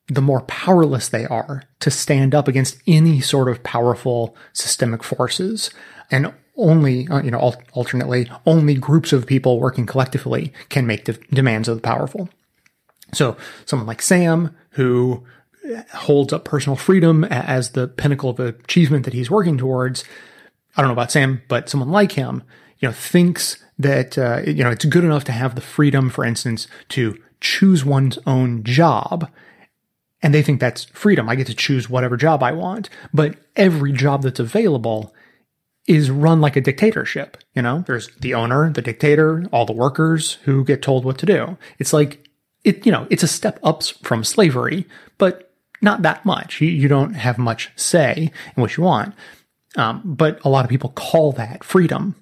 the 0.08 0.22
more 0.22 0.42
powerless 0.42 1.10
they 1.10 1.26
are 1.26 1.64
to 1.80 1.92
stand 1.92 2.34
up 2.34 2.48
against 2.48 2.78
any 2.88 3.22
sort 3.22 3.48
of 3.48 3.64
powerful 3.64 4.36
systemic 4.54 5.04
forces. 5.04 5.70
And 6.12 6.34
only, 6.56 7.08
uh, 7.08 7.22
you 7.22 7.32
know, 7.32 7.40
al- 7.40 7.62
alternately, 7.74 8.30
only 8.46 8.76
groups 8.76 9.14
of 9.14 9.26
people 9.26 9.60
working 9.60 9.86
collectively 9.86 10.54
can 10.70 10.86
make 10.86 11.06
de- 11.06 11.14
demands 11.34 11.68
of 11.68 11.78
the 11.78 11.82
powerful. 11.82 12.30
So, 13.14 13.38
someone 13.66 13.88
like 13.88 14.02
Sam, 14.02 14.56
who 14.72 15.24
holds 15.94 16.34
up 16.34 16.44
personal 16.44 16.76
freedom 16.76 17.24
as 17.26 17.72
the 17.72 17.88
pinnacle 17.88 18.30
of 18.30 18.40
achievement 18.40 19.06
that 19.06 19.14
he's 19.14 19.32
working 19.32 19.58
towards. 19.58 20.04
I 20.76 20.82
don't 20.82 20.90
know 20.90 20.94
about 20.94 21.12
Sam, 21.12 21.42
but 21.48 21.70
someone 21.70 21.90
like 21.90 22.14
him, 22.14 22.44
you 22.80 22.88
know, 22.88 22.94
thinks 22.94 23.64
that 23.80 24.18
uh, 24.18 24.42
you 24.46 24.64
know 24.64 24.72
it's 24.72 24.86
good 24.86 25.04
enough 25.04 25.24
to 25.26 25.32
have 25.32 25.56
the 25.56 25.62
freedom, 25.62 26.10
for 26.10 26.26
instance, 26.26 26.68
to 26.90 27.18
choose 27.40 27.86
one's 27.86 28.20
own 28.26 28.64
job. 28.64 29.30
And 30.22 30.34
they 30.34 30.42
think 30.42 30.62
that's 30.62 30.86
freedom. 30.86 31.28
I 31.28 31.36
get 31.36 31.48
to 31.48 31.54
choose 31.54 31.90
whatever 31.90 32.16
job 32.16 32.44
I 32.44 32.54
want. 32.54 32.90
But 33.14 33.36
every 33.58 33.92
job 33.92 34.24
that's 34.24 34.40
available 34.40 35.14
is 35.88 36.10
run 36.10 36.42
like 36.42 36.56
a 36.56 36.62
dictatorship. 36.62 37.38
You 37.54 37.62
know, 37.62 37.84
there's 37.86 38.10
the 38.16 38.34
owner, 38.34 38.72
the 38.72 38.82
dictator, 38.82 39.46
all 39.52 39.66
the 39.66 39.74
workers 39.74 40.34
who 40.44 40.64
get 40.64 40.82
told 40.82 41.04
what 41.04 41.18
to 41.20 41.26
do. 41.26 41.58
It's 41.80 41.94
like, 41.94 42.30
it, 42.64 42.86
you 42.86 42.92
know, 42.92 43.08
it's 43.10 43.24
a 43.24 43.28
step 43.28 43.60
up 43.64 43.84
from 43.84 44.24
slavery, 44.24 44.88
but 45.18 45.54
not 45.82 46.02
that 46.04 46.26
much. 46.26 46.62
You, 46.62 46.70
you 46.70 46.88
don't 46.88 47.14
have 47.14 47.38
much 47.38 47.72
say 47.76 48.32
in 48.56 48.62
what 48.62 48.78
you 48.78 48.84
want. 48.84 49.14
Um, 49.76 50.02
but 50.06 50.40
a 50.46 50.50
lot 50.50 50.64
of 50.64 50.70
people 50.70 50.92
call 50.92 51.32
that 51.34 51.64
freedom. 51.64 52.16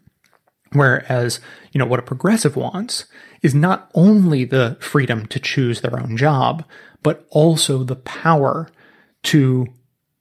Whereas, 0.74 1.40
you 1.74 1.80
know, 1.80 1.86
what 1.86 2.00
a 2.00 2.04
progressive 2.04 2.56
wants 2.56 3.06
is 3.42 3.54
not 3.54 3.92
only 3.94 4.46
the 4.46 4.78
freedom 4.80 5.26
to 5.28 5.40
choose 5.40 5.82
their 5.82 6.00
own 6.00 6.16
job, 6.16 6.64
but 7.04 7.26
also 7.30 7.84
the 7.84 7.98
power 7.98 8.70
to 9.24 9.68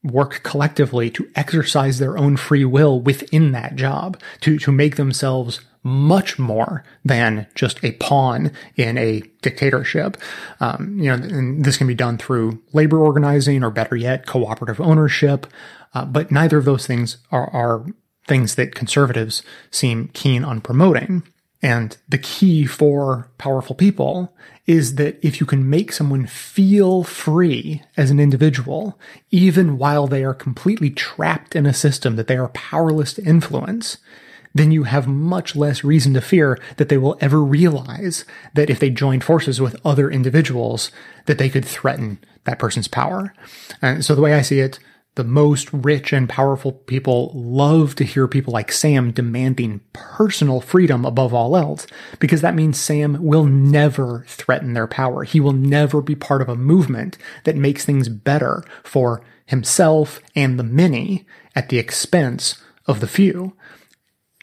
work 0.03 0.41
collectively 0.43 1.09
to 1.11 1.29
exercise 1.35 1.99
their 1.99 2.17
own 2.17 2.37
free 2.37 2.65
will 2.65 2.99
within 2.99 3.51
that 3.51 3.75
job, 3.75 4.19
to, 4.41 4.57
to 4.59 4.71
make 4.71 4.95
themselves 4.95 5.61
much 5.83 6.37
more 6.37 6.83
than 7.03 7.47
just 7.55 7.83
a 7.83 7.91
pawn 7.93 8.51
in 8.75 8.97
a 8.97 9.21
dictatorship. 9.41 10.17
Um, 10.59 10.97
you 10.99 11.05
know, 11.05 11.15
and 11.15 11.65
this 11.65 11.77
can 11.77 11.87
be 11.87 11.95
done 11.95 12.17
through 12.17 12.61
labor 12.73 12.99
organizing 12.99 13.63
or 13.63 13.71
better 13.71 13.95
yet, 13.95 14.25
cooperative 14.25 14.79
ownership. 14.79 15.47
Uh, 15.93 16.05
but 16.05 16.31
neither 16.31 16.57
of 16.57 16.65
those 16.65 16.85
things 16.85 17.17
are, 17.31 17.49
are 17.49 17.85
things 18.27 18.55
that 18.55 18.75
conservatives 18.75 19.43
seem 19.71 20.09
keen 20.09 20.43
on 20.43 20.61
promoting. 20.61 21.23
And 21.63 21.97
the 22.07 22.17
key 22.17 22.65
for 22.65 23.29
powerful 23.37 23.75
people 23.75 24.35
is 24.67 24.95
that 24.95 25.17
if 25.25 25.39
you 25.39 25.45
can 25.45 25.69
make 25.69 25.91
someone 25.91 26.25
feel 26.25 27.03
free 27.03 27.81
as 27.97 28.11
an 28.11 28.19
individual, 28.19 28.99
even 29.31 29.77
while 29.77 30.07
they 30.07 30.23
are 30.23 30.33
completely 30.33 30.89
trapped 30.89 31.55
in 31.55 31.65
a 31.65 31.73
system 31.73 32.15
that 32.15 32.27
they 32.27 32.37
are 32.37 32.49
powerless 32.49 33.13
to 33.13 33.23
influence, 33.23 33.97
then 34.53 34.71
you 34.71 34.83
have 34.83 35.07
much 35.07 35.55
less 35.55 35.83
reason 35.83 36.13
to 36.13 36.21
fear 36.21 36.59
that 36.77 36.89
they 36.89 36.97
will 36.97 37.17
ever 37.21 37.41
realize 37.41 38.25
that 38.53 38.69
if 38.69 38.79
they 38.79 38.89
joined 38.89 39.23
forces 39.23 39.61
with 39.61 39.79
other 39.85 40.11
individuals, 40.11 40.91
that 41.25 41.37
they 41.37 41.49
could 41.49 41.65
threaten 41.65 42.19
that 42.43 42.59
person's 42.59 42.87
power. 42.87 43.33
And 43.81 44.03
so 44.03 44.13
the 44.13 44.21
way 44.21 44.33
I 44.33 44.41
see 44.41 44.59
it, 44.59 44.79
the 45.15 45.23
most 45.25 45.71
rich 45.73 46.13
and 46.13 46.29
powerful 46.29 46.71
people 46.71 47.31
love 47.35 47.95
to 47.95 48.05
hear 48.05 48.27
people 48.27 48.53
like 48.53 48.71
Sam 48.71 49.11
demanding 49.11 49.81
personal 49.91 50.61
freedom 50.61 51.03
above 51.03 51.33
all 51.33 51.57
else, 51.57 51.85
because 52.19 52.41
that 52.41 52.55
means 52.55 52.79
Sam 52.79 53.21
will 53.21 53.43
never 53.43 54.23
threaten 54.27 54.73
their 54.73 54.87
power. 54.87 55.23
He 55.23 55.41
will 55.41 55.53
never 55.53 56.01
be 56.01 56.15
part 56.15 56.41
of 56.41 56.47
a 56.47 56.55
movement 56.55 57.17
that 57.43 57.57
makes 57.57 57.83
things 57.83 58.07
better 58.07 58.63
for 58.83 59.21
himself 59.45 60.21
and 60.33 60.57
the 60.57 60.63
many 60.63 61.25
at 61.55 61.67
the 61.67 61.77
expense 61.77 62.61
of 62.87 63.01
the 63.01 63.07
few. 63.07 63.53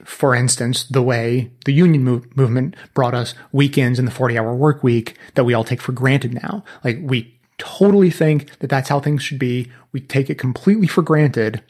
For 0.04 0.34
instance, 0.34 0.84
the 0.84 1.02
way 1.02 1.50
the 1.64 1.72
union 1.72 2.04
move- 2.04 2.36
movement 2.36 2.76
brought 2.92 3.14
us 3.14 3.34
weekends 3.52 3.98
in 3.98 4.04
the 4.04 4.10
40 4.10 4.38
hour 4.38 4.54
work 4.54 4.82
week 4.82 5.16
that 5.34 5.44
we 5.44 5.54
all 5.54 5.64
take 5.64 5.80
for 5.80 5.92
granted 5.92 6.34
now. 6.34 6.62
Like 6.84 6.98
we 7.02 7.37
totally 7.58 8.10
think 8.10 8.58
that 8.58 8.70
that's 8.70 8.88
how 8.88 9.00
things 9.00 9.22
should 9.22 9.38
be. 9.38 9.70
We 9.92 10.00
take 10.00 10.30
it 10.30 10.38
completely 10.38 10.86
for 10.86 11.02
granted, 11.02 11.62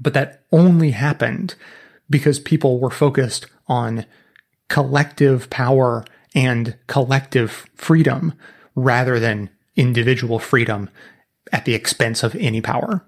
but 0.00 0.14
that 0.14 0.44
only 0.50 0.90
happened 0.90 1.54
because 2.10 2.38
people 2.38 2.80
were 2.80 2.90
focused 2.90 3.46
on 3.68 4.06
collective 4.68 5.50
power 5.50 6.04
and 6.34 6.76
collective 6.86 7.66
freedom 7.74 8.32
rather 8.74 9.20
than 9.20 9.50
individual 9.76 10.38
freedom 10.38 10.90
at 11.52 11.64
the 11.64 11.74
expense 11.74 12.22
of 12.22 12.34
any 12.36 12.60
power. 12.60 13.04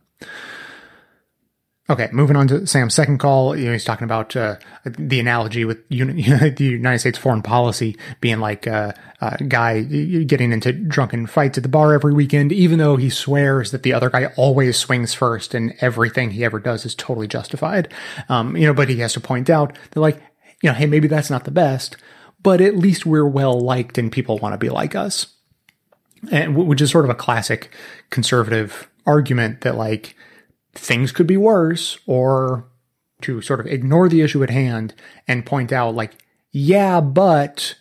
Okay, 1.88 2.08
moving 2.10 2.34
on 2.34 2.48
to 2.48 2.66
Sam's 2.66 2.94
second 2.94 3.18
call. 3.18 3.56
You 3.56 3.66
know, 3.66 3.72
he's 3.72 3.84
talking 3.84 4.06
about 4.06 4.34
uh, 4.34 4.56
the 4.84 5.20
analogy 5.20 5.64
with 5.64 5.78
uni- 5.88 6.22
the 6.22 6.64
United 6.64 6.98
States 6.98 7.18
foreign 7.18 7.42
policy 7.42 7.96
being 8.20 8.40
like 8.40 8.66
uh, 8.66 8.92
a 9.20 9.44
guy 9.44 9.82
getting 9.82 10.52
into 10.52 10.72
drunken 10.72 11.26
fights 11.26 11.58
at 11.58 11.62
the 11.62 11.68
bar 11.68 11.94
every 11.94 12.12
weekend, 12.12 12.50
even 12.50 12.80
though 12.80 12.96
he 12.96 13.08
swears 13.08 13.70
that 13.70 13.84
the 13.84 13.92
other 13.92 14.10
guy 14.10 14.26
always 14.36 14.76
swings 14.76 15.14
first 15.14 15.54
and 15.54 15.74
everything 15.80 16.32
he 16.32 16.44
ever 16.44 16.58
does 16.58 16.84
is 16.84 16.94
totally 16.96 17.28
justified. 17.28 17.92
Um, 18.28 18.56
you 18.56 18.66
know, 18.66 18.74
but 18.74 18.88
he 18.88 18.98
has 18.98 19.12
to 19.12 19.20
point 19.20 19.48
out 19.48 19.78
that, 19.92 20.00
like, 20.00 20.20
you 20.62 20.70
know, 20.70 20.74
hey, 20.74 20.86
maybe 20.86 21.06
that's 21.06 21.30
not 21.30 21.44
the 21.44 21.52
best, 21.52 21.96
but 22.42 22.60
at 22.60 22.76
least 22.76 23.06
we're 23.06 23.28
well 23.28 23.60
liked 23.60 23.96
and 23.96 24.10
people 24.10 24.38
want 24.38 24.54
to 24.54 24.58
be 24.58 24.70
like 24.70 24.96
us. 24.96 25.28
And 26.32 26.56
which 26.56 26.80
is 26.80 26.90
sort 26.90 27.04
of 27.04 27.10
a 27.10 27.14
classic 27.14 27.70
conservative 28.10 28.90
argument 29.06 29.60
that 29.60 29.76
like 29.76 30.16
things 30.77 31.12
could 31.12 31.27
be 31.27 31.36
worse 31.36 31.98
or 32.07 32.66
to 33.23 33.40
sort 33.40 33.61
of 33.61 33.66
ignore 33.66 34.09
the 34.09 34.20
issue 34.20 34.43
at 34.43 34.51
hand 34.51 34.94
and 35.27 35.47
point 35.47 35.73
out 35.73 35.94
like, 35.94 36.12
yeah, 36.53 37.01
but 37.01 37.74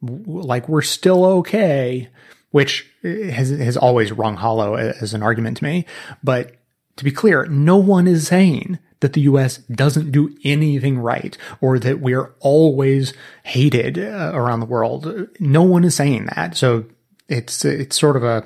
like 0.00 0.68
we're 0.68 0.82
still 0.82 1.24
okay, 1.24 2.08
which 2.50 2.88
has, 3.02 3.50
has 3.50 3.76
always 3.76 4.12
rung 4.12 4.36
hollow 4.36 4.74
as 4.74 5.14
an 5.14 5.22
argument 5.22 5.58
to 5.58 5.64
me. 5.64 5.86
But 6.22 6.56
to 6.96 7.04
be 7.04 7.10
clear, 7.10 7.46
no 7.46 7.76
one 7.76 8.06
is 8.06 8.28
saying 8.28 8.78
that 9.00 9.12
the 9.12 9.22
US 9.22 9.58
doesn't 9.58 10.12
do 10.12 10.34
anything 10.44 10.98
right 10.98 11.36
or 11.60 11.78
that 11.78 12.00
we're 12.00 12.32
always 12.40 13.12
hated 13.42 13.98
uh, 13.98 14.30
around 14.32 14.60
the 14.60 14.66
world. 14.66 15.28
No 15.38 15.62
one 15.62 15.84
is 15.84 15.94
saying 15.94 16.26
that. 16.34 16.56
So 16.56 16.86
it's, 17.28 17.64
it's 17.64 17.98
sort 17.98 18.16
of 18.16 18.24
a, 18.24 18.44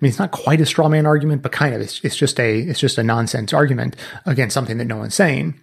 mean, 0.00 0.10
it's 0.10 0.18
not 0.18 0.30
quite 0.30 0.60
a 0.60 0.66
straw 0.66 0.88
man 0.88 1.06
argument, 1.06 1.42
but 1.42 1.52
kind 1.52 1.74
of, 1.74 1.80
it's, 1.80 2.00
it's 2.02 2.16
just 2.16 2.38
a, 2.40 2.60
it's 2.60 2.80
just 2.80 2.98
a 2.98 3.02
nonsense 3.02 3.52
argument 3.52 3.96
against 4.26 4.54
something 4.54 4.78
that 4.78 4.86
no 4.86 4.96
one's 4.96 5.14
saying. 5.14 5.60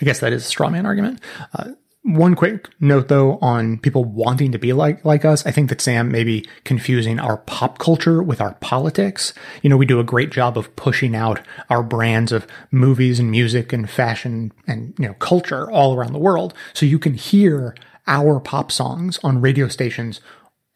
I 0.00 0.04
guess 0.04 0.20
that 0.20 0.32
is 0.32 0.44
a 0.44 0.48
straw 0.48 0.70
man 0.70 0.86
argument. 0.86 1.20
Uh, 1.52 1.72
one 2.02 2.34
quick 2.34 2.68
note 2.80 3.08
though 3.08 3.36
on 3.42 3.78
people 3.78 4.04
wanting 4.04 4.52
to 4.52 4.58
be 4.58 4.72
like 4.72 5.04
like 5.04 5.24
us. 5.24 5.44
I 5.44 5.50
think 5.50 5.68
that 5.68 5.82
Sam 5.82 6.10
may 6.10 6.24
be 6.24 6.46
confusing 6.64 7.18
our 7.18 7.36
pop 7.36 7.78
culture 7.78 8.22
with 8.22 8.40
our 8.40 8.54
politics. 8.54 9.34
You 9.62 9.68
know, 9.68 9.76
we 9.76 9.84
do 9.84 10.00
a 10.00 10.04
great 10.04 10.30
job 10.30 10.56
of 10.56 10.74
pushing 10.76 11.14
out 11.14 11.40
our 11.68 11.82
brands 11.82 12.32
of 12.32 12.46
movies 12.70 13.18
and 13.18 13.30
music 13.30 13.72
and 13.72 13.88
fashion 13.88 14.52
and 14.66 14.94
you 14.98 15.08
know 15.08 15.14
culture 15.14 15.70
all 15.70 15.94
around 15.94 16.12
the 16.12 16.18
world. 16.18 16.54
So 16.72 16.86
you 16.86 16.98
can 16.98 17.14
hear 17.14 17.76
our 18.06 18.40
pop 18.40 18.72
songs 18.72 19.18
on 19.22 19.42
radio 19.42 19.68
stations 19.68 20.20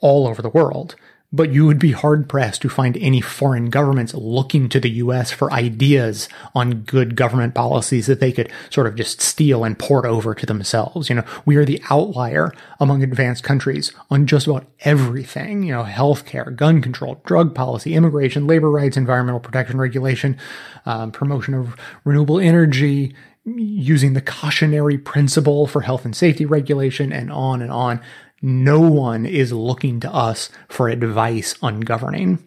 all 0.01 0.27
over 0.27 0.43
the 0.43 0.51
world 0.51 0.94
but 1.35 1.52
you 1.52 1.66
would 1.66 1.81
be 1.81 1.90
hard 1.90 2.28
pressed 2.28 2.62
to 2.62 2.69
find 2.69 2.97
any 2.98 3.20
foreign 3.20 3.69
governments 3.69 4.15
looking 4.15 4.69
to 4.69 4.78
the 4.78 4.90
US 4.90 5.32
for 5.32 5.52
ideas 5.52 6.28
on 6.55 6.82
good 6.82 7.16
government 7.16 7.56
policies 7.56 8.06
that 8.06 8.20
they 8.20 8.31
could 8.31 8.48
sort 8.70 8.86
of 8.86 8.94
just 8.94 9.20
steal 9.20 9.65
and 9.65 9.77
port 9.77 10.06
over 10.06 10.32
to 10.32 10.47
themselves. 10.47 11.09
You 11.09 11.16
know, 11.16 11.24
we 11.44 11.56
are 11.56 11.65
the 11.65 11.82
outlier 11.90 12.52
among 12.78 13.02
advanced 13.02 13.43
countries 13.43 13.93
on 14.11 14.27
just 14.27 14.47
about 14.47 14.66
everything, 14.81 15.65
you 15.65 15.73
know, 15.73 15.82
healthcare, 15.82 16.55
gun 16.55 16.81
control, 16.81 17.20
drug 17.27 17.52
policy, 17.52 17.94
immigration, 17.94 18.47
labor 18.47 18.70
rights, 18.70 18.97
environmental 18.97 19.40
protection 19.40 19.78
regulation, 19.78 20.39
um, 20.86 21.11
promotion 21.11 21.55
of 21.55 21.74
renewable 22.05 22.39
energy, 22.39 23.12
using 23.44 24.15
the 24.15 24.23
cautionary 24.23 24.97
principle 24.97 25.66
for 25.66 25.82
health 25.82 26.06
and 26.06 26.16
safety 26.16 26.47
regulation 26.47 27.12
and 27.12 27.31
on 27.31 27.61
and 27.61 27.70
on 27.70 28.01
no 28.45 28.79
one 28.79 29.25
is 29.25 29.55
looking 29.55 30.01
to 30.01 30.15
us 30.15 30.51
for 30.69 30.91
advice 30.91 31.55
on 31.62 31.81
governing. 31.81 32.47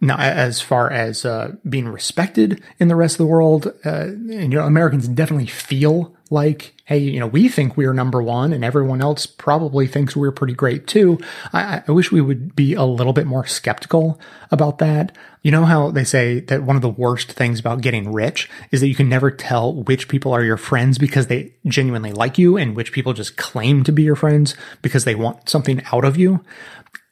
Now, 0.00 0.16
as 0.16 0.60
far 0.60 0.90
as 0.92 1.24
uh, 1.24 1.56
being 1.68 1.88
respected 1.88 2.62
in 2.78 2.86
the 2.86 2.94
rest 2.94 3.14
of 3.14 3.18
the 3.18 3.26
world, 3.26 3.72
uh, 3.84 4.06
you 4.06 4.48
know, 4.48 4.64
Americans 4.64 5.08
definitely 5.08 5.48
feel 5.48 6.14
like, 6.30 6.74
hey, 6.84 6.98
you 6.98 7.18
know, 7.18 7.26
we 7.26 7.48
think 7.48 7.76
we're 7.76 7.92
number 7.92 8.22
one, 8.22 8.52
and 8.52 8.64
everyone 8.64 9.00
else 9.02 9.26
probably 9.26 9.88
thinks 9.88 10.14
we're 10.14 10.30
pretty 10.30 10.54
great 10.54 10.86
too. 10.86 11.18
I, 11.52 11.82
I 11.88 11.90
wish 11.90 12.12
we 12.12 12.20
would 12.20 12.54
be 12.54 12.74
a 12.74 12.84
little 12.84 13.12
bit 13.12 13.26
more 13.26 13.44
skeptical 13.46 14.20
about 14.52 14.78
that. 14.78 15.16
You 15.42 15.50
know 15.50 15.64
how 15.64 15.90
they 15.90 16.04
say 16.04 16.40
that 16.40 16.62
one 16.62 16.76
of 16.76 16.82
the 16.82 16.88
worst 16.88 17.32
things 17.32 17.58
about 17.58 17.80
getting 17.80 18.12
rich 18.12 18.48
is 18.70 18.80
that 18.80 18.88
you 18.88 18.94
can 18.94 19.08
never 19.08 19.32
tell 19.32 19.74
which 19.74 20.08
people 20.08 20.32
are 20.32 20.44
your 20.44 20.56
friends 20.56 20.98
because 20.98 21.26
they 21.26 21.54
genuinely 21.66 22.12
like 22.12 22.38
you, 22.38 22.56
and 22.56 22.76
which 22.76 22.92
people 22.92 23.14
just 23.14 23.36
claim 23.36 23.82
to 23.82 23.90
be 23.90 24.04
your 24.04 24.16
friends 24.16 24.54
because 24.80 25.04
they 25.04 25.16
want 25.16 25.48
something 25.48 25.82
out 25.90 26.04
of 26.04 26.16
you 26.16 26.44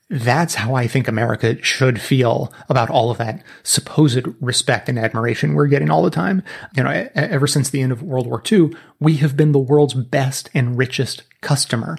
that's 0.08 0.54
how 0.54 0.74
I 0.74 0.86
think 0.86 1.08
America 1.08 1.60
should 1.62 2.00
feel 2.00 2.52
about 2.68 2.90
all 2.90 3.10
of 3.10 3.18
that 3.18 3.42
supposed 3.64 4.26
respect 4.40 4.88
and 4.88 4.98
admiration 4.98 5.54
we're 5.54 5.66
getting 5.66 5.90
all 5.90 6.02
the 6.02 6.10
time. 6.10 6.42
You 6.76 6.84
know, 6.84 7.08
ever 7.14 7.46
since 7.46 7.70
the 7.70 7.82
end 7.82 7.90
of 7.90 8.02
World 8.02 8.26
War 8.26 8.42
II, 8.50 8.70
we 9.00 9.16
have 9.16 9.36
been 9.36 9.52
the 9.52 9.58
world's 9.58 9.94
best 9.94 10.48
and 10.54 10.78
richest 10.78 11.24
customer. 11.40 11.98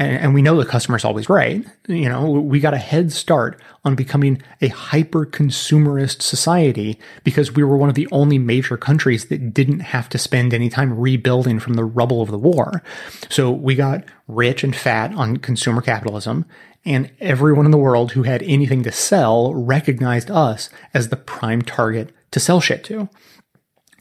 And, 0.00 0.32
we 0.32 0.42
know 0.42 0.56
the 0.56 0.64
customer's 0.64 1.04
always 1.04 1.28
right. 1.28 1.66
You 1.88 2.08
know, 2.08 2.30
we 2.30 2.60
got 2.60 2.72
a 2.72 2.78
head 2.78 3.10
start 3.10 3.60
on 3.84 3.96
becoming 3.96 4.40
a 4.60 4.68
hyper 4.68 5.26
consumerist 5.26 6.22
society 6.22 7.00
because 7.24 7.50
we 7.50 7.64
were 7.64 7.76
one 7.76 7.88
of 7.88 7.96
the 7.96 8.06
only 8.12 8.38
major 8.38 8.76
countries 8.76 9.26
that 9.26 9.52
didn't 9.52 9.80
have 9.80 10.08
to 10.10 10.18
spend 10.18 10.54
any 10.54 10.68
time 10.68 10.96
rebuilding 10.96 11.58
from 11.58 11.74
the 11.74 11.84
rubble 11.84 12.22
of 12.22 12.30
the 12.30 12.38
war. 12.38 12.80
So 13.28 13.50
we 13.50 13.74
got 13.74 14.04
rich 14.28 14.62
and 14.62 14.74
fat 14.74 15.12
on 15.14 15.38
consumer 15.38 15.82
capitalism 15.82 16.46
and 16.88 17.10
everyone 17.20 17.66
in 17.66 17.70
the 17.70 17.76
world 17.76 18.12
who 18.12 18.22
had 18.22 18.42
anything 18.44 18.82
to 18.82 18.90
sell 18.90 19.54
recognized 19.54 20.30
us 20.30 20.70
as 20.94 21.10
the 21.10 21.16
prime 21.16 21.60
target 21.60 22.12
to 22.30 22.40
sell 22.40 22.62
shit 22.62 22.82
to. 22.84 23.10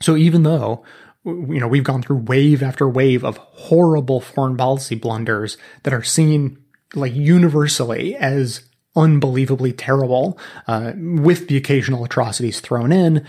So 0.01 0.15
even 0.15 0.43
though 0.43 0.85
you 1.25 1.59
know 1.59 1.67
we've 1.67 1.83
gone 1.83 2.01
through 2.01 2.17
wave 2.17 2.63
after 2.63 2.87
wave 2.87 3.25
of 3.25 3.35
horrible 3.37 4.21
foreign 4.21 4.55
policy 4.55 4.95
blunders 4.95 5.57
that 5.83 5.93
are 5.93 6.03
seen 6.03 6.63
like 6.95 7.13
universally 7.13 8.15
as 8.15 8.63
unbelievably 8.95 9.73
terrible, 9.73 10.39
uh, 10.67 10.93
with 10.95 11.49
the 11.49 11.57
occasional 11.57 12.05
atrocities 12.05 12.61
thrown 12.61 12.93
in, 12.93 13.27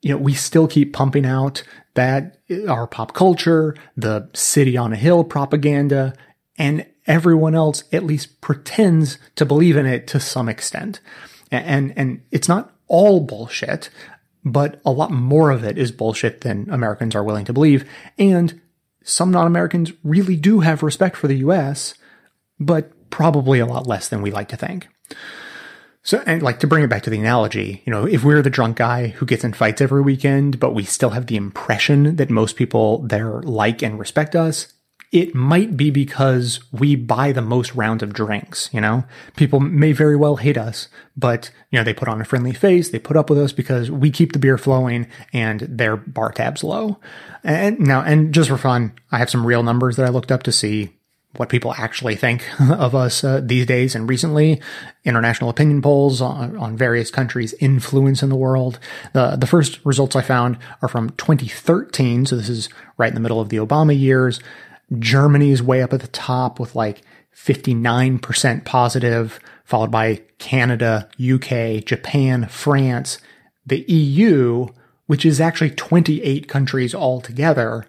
you 0.00 0.10
know, 0.10 0.16
we 0.16 0.32
still 0.32 0.66
keep 0.66 0.94
pumping 0.94 1.26
out 1.26 1.62
that 1.94 2.38
our 2.68 2.86
pop 2.86 3.12
culture, 3.12 3.76
the 3.96 4.30
city 4.32 4.78
on 4.78 4.94
a 4.94 4.96
hill 4.96 5.24
propaganda, 5.24 6.14
and 6.56 6.86
everyone 7.08 7.54
else 7.54 7.82
at 7.92 8.04
least 8.04 8.40
pretends 8.40 9.18
to 9.34 9.46
believe 9.46 9.76
in 9.76 9.86
it 9.86 10.06
to 10.08 10.20
some 10.20 10.48
extent. 10.48 11.00
And, 11.50 11.94
and 11.96 12.22
it's 12.30 12.48
not 12.48 12.72
all 12.86 13.20
bullshit, 13.20 13.90
but 14.44 14.80
a 14.84 14.90
lot 14.90 15.10
more 15.10 15.50
of 15.50 15.64
it 15.64 15.78
is 15.78 15.90
bullshit 15.90 16.42
than 16.42 16.68
Americans 16.70 17.14
are 17.14 17.24
willing 17.24 17.46
to 17.46 17.52
believe. 17.52 17.88
And 18.18 18.60
some 19.02 19.30
non-Americans 19.30 19.92
really 20.04 20.36
do 20.36 20.60
have 20.60 20.82
respect 20.82 21.16
for 21.16 21.26
the 21.26 21.38
US, 21.38 21.94
but 22.60 22.92
probably 23.10 23.58
a 23.58 23.66
lot 23.66 23.86
less 23.86 24.08
than 24.08 24.22
we 24.22 24.30
like 24.30 24.48
to 24.48 24.56
think. 24.56 24.88
So, 26.02 26.22
and 26.26 26.42
like 26.42 26.60
to 26.60 26.66
bring 26.66 26.84
it 26.84 26.90
back 26.90 27.02
to 27.02 27.10
the 27.10 27.18
analogy, 27.18 27.82
you 27.84 27.90
know, 27.90 28.06
if 28.06 28.24
we're 28.24 28.42
the 28.42 28.50
drunk 28.50 28.76
guy 28.76 29.08
who 29.08 29.26
gets 29.26 29.44
in 29.44 29.52
fights 29.52 29.80
every 29.80 30.00
weekend, 30.00 30.60
but 30.60 30.74
we 30.74 30.84
still 30.84 31.10
have 31.10 31.26
the 31.26 31.36
impression 31.36 32.16
that 32.16 32.30
most 32.30 32.56
people 32.56 32.98
there 32.98 33.42
like 33.42 33.82
and 33.82 33.98
respect 33.98 34.36
us, 34.36 34.72
it 35.10 35.34
might 35.34 35.76
be 35.76 35.90
because 35.90 36.60
we 36.70 36.94
buy 36.94 37.32
the 37.32 37.42
most 37.42 37.74
rounds 37.74 38.02
of 38.02 38.12
drinks, 38.12 38.68
you 38.72 38.80
know? 38.80 39.04
People 39.36 39.58
may 39.58 39.92
very 39.92 40.16
well 40.16 40.36
hate 40.36 40.58
us, 40.58 40.88
but, 41.16 41.50
you 41.70 41.78
know, 41.78 41.84
they 41.84 41.94
put 41.94 42.08
on 42.08 42.20
a 42.20 42.26
friendly 42.26 42.52
face, 42.52 42.90
they 42.90 42.98
put 42.98 43.16
up 43.16 43.30
with 43.30 43.38
us 43.38 43.52
because 43.52 43.90
we 43.90 44.10
keep 44.10 44.32
the 44.32 44.38
beer 44.38 44.58
flowing 44.58 45.06
and 45.32 45.60
their 45.60 45.96
bar 45.96 46.30
tab's 46.32 46.62
low. 46.62 46.98
And 47.42 47.80
now, 47.80 48.02
and 48.02 48.34
just 48.34 48.50
for 48.50 48.58
fun, 48.58 48.92
I 49.10 49.18
have 49.18 49.30
some 49.30 49.46
real 49.46 49.62
numbers 49.62 49.96
that 49.96 50.06
I 50.06 50.10
looked 50.10 50.32
up 50.32 50.42
to 50.42 50.52
see 50.52 50.90
what 51.36 51.48
people 51.48 51.74
actually 51.74 52.16
think 52.16 52.44
of 52.70 52.94
us 52.94 53.22
uh, 53.22 53.40
these 53.42 53.66
days 53.66 53.94
and 53.94 54.08
recently 54.08 54.60
international 55.04 55.50
opinion 55.50 55.80
polls 55.80 56.20
on, 56.20 56.56
on 56.56 56.76
various 56.76 57.10
countries 57.10 57.54
influence 57.60 58.22
in 58.22 58.28
the 58.28 58.36
world 58.36 58.78
the 59.12 59.36
the 59.36 59.46
first 59.46 59.78
results 59.84 60.16
i 60.16 60.22
found 60.22 60.58
are 60.80 60.88
from 60.88 61.10
2013 61.10 62.24
so 62.24 62.34
this 62.34 62.48
is 62.48 62.70
right 62.96 63.08
in 63.08 63.14
the 63.14 63.20
middle 63.20 63.40
of 63.40 63.50
the 63.50 63.58
obama 63.58 63.98
years 63.98 64.40
Germany 64.98 65.50
is 65.50 65.62
way 65.62 65.82
up 65.82 65.92
at 65.92 66.00
the 66.00 66.08
top 66.08 66.58
with 66.58 66.74
like 66.74 67.02
59% 67.34 68.64
positive, 68.64 69.40
followed 69.64 69.90
by 69.90 70.22
Canada, 70.38 71.08
UK, 71.20 71.84
Japan, 71.84 72.46
France, 72.48 73.18
the 73.66 73.80
EU, 73.82 74.66
which 75.06 75.24
is 75.24 75.40
actually 75.40 75.70
28 75.70 76.48
countries 76.48 76.94
altogether, 76.94 77.86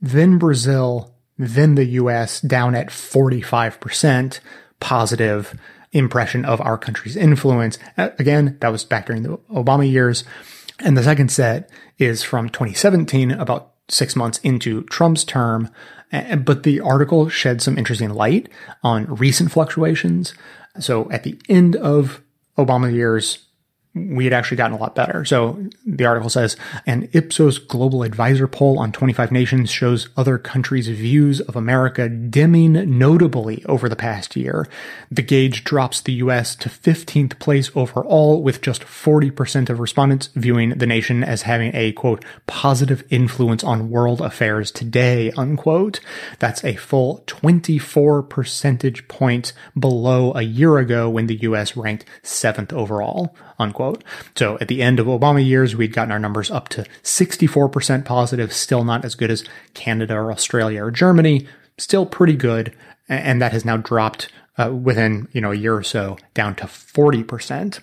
then 0.00 0.38
Brazil, 0.38 1.14
then 1.38 1.74
the 1.74 1.84
US 1.84 2.40
down 2.40 2.74
at 2.74 2.88
45% 2.88 4.40
positive 4.78 5.58
impression 5.92 6.44
of 6.44 6.60
our 6.60 6.76
country's 6.76 7.16
influence. 7.16 7.78
Again, 7.96 8.58
that 8.60 8.72
was 8.72 8.84
back 8.84 9.06
during 9.06 9.22
the 9.22 9.38
Obama 9.50 9.90
years. 9.90 10.24
And 10.80 10.96
the 10.96 11.02
second 11.02 11.30
set 11.30 11.70
is 11.98 12.22
from 12.22 12.50
2017, 12.50 13.30
about 13.30 13.72
six 13.88 14.14
months 14.14 14.38
into 14.38 14.82
Trump's 14.84 15.24
term, 15.24 15.70
but 16.10 16.62
the 16.62 16.80
article 16.80 17.28
shed 17.28 17.62
some 17.62 17.78
interesting 17.78 18.10
light 18.10 18.48
on 18.82 19.06
recent 19.06 19.50
fluctuations. 19.52 20.34
So 20.78 21.10
at 21.10 21.24
the 21.24 21.40
end 21.48 21.76
of 21.76 22.22
Obama 22.58 22.92
years, 22.92 23.45
we 23.96 24.24
had 24.24 24.34
actually 24.34 24.58
gotten 24.58 24.76
a 24.76 24.80
lot 24.80 24.94
better. 24.94 25.24
So 25.24 25.58
the 25.86 26.04
article 26.04 26.28
says 26.28 26.56
an 26.86 27.08
Ipsos 27.14 27.58
global 27.58 28.02
advisor 28.02 28.46
poll 28.46 28.78
on 28.78 28.92
25 28.92 29.32
nations 29.32 29.70
shows 29.70 30.10
other 30.18 30.36
countries' 30.36 30.88
views 30.88 31.40
of 31.40 31.56
America 31.56 32.06
dimming 32.08 32.98
notably 32.98 33.64
over 33.64 33.88
the 33.88 33.96
past 33.96 34.36
year. 34.36 34.68
The 35.10 35.22
gauge 35.22 35.64
drops 35.64 36.02
the 36.02 36.12
US 36.14 36.54
to 36.56 36.68
15th 36.68 37.38
place 37.38 37.70
overall 37.74 38.42
with 38.42 38.60
just 38.60 38.82
40% 38.82 39.70
of 39.70 39.80
respondents 39.80 40.28
viewing 40.34 40.70
the 40.70 40.86
nation 40.86 41.24
as 41.24 41.42
having 41.42 41.74
a 41.74 41.92
quote 41.92 42.22
positive 42.46 43.02
influence 43.08 43.64
on 43.64 43.88
world 43.88 44.20
affairs 44.20 44.70
today 44.70 45.32
unquote. 45.38 46.00
That's 46.38 46.62
a 46.64 46.76
full 46.76 47.22
24 47.26 48.24
percentage 48.24 49.08
points 49.08 49.54
below 49.78 50.34
a 50.34 50.42
year 50.42 50.76
ago 50.76 51.08
when 51.08 51.28
the 51.28 51.36
US 51.36 51.78
ranked 51.78 52.04
7th 52.22 52.74
overall 52.74 53.34
unquote. 53.58 53.85
So 54.34 54.58
at 54.60 54.68
the 54.68 54.82
end 54.82 55.00
of 55.00 55.06
Obama 55.06 55.44
years, 55.44 55.76
we'd 55.76 55.92
gotten 55.92 56.12
our 56.12 56.18
numbers 56.18 56.50
up 56.50 56.68
to 56.70 56.86
64% 57.02 58.04
positive, 58.04 58.52
still 58.52 58.84
not 58.84 59.04
as 59.04 59.14
good 59.14 59.30
as 59.30 59.44
Canada 59.74 60.14
or 60.14 60.32
Australia 60.32 60.84
or 60.84 60.90
Germany, 60.90 61.46
still 61.78 62.06
pretty 62.06 62.36
good. 62.36 62.74
And 63.08 63.40
that 63.40 63.52
has 63.52 63.64
now 63.64 63.76
dropped 63.76 64.28
uh, 64.58 64.72
within, 64.72 65.28
you 65.32 65.40
know, 65.40 65.52
a 65.52 65.56
year 65.56 65.76
or 65.76 65.82
so 65.82 66.16
down 66.34 66.54
to 66.56 66.64
40%. 66.64 67.80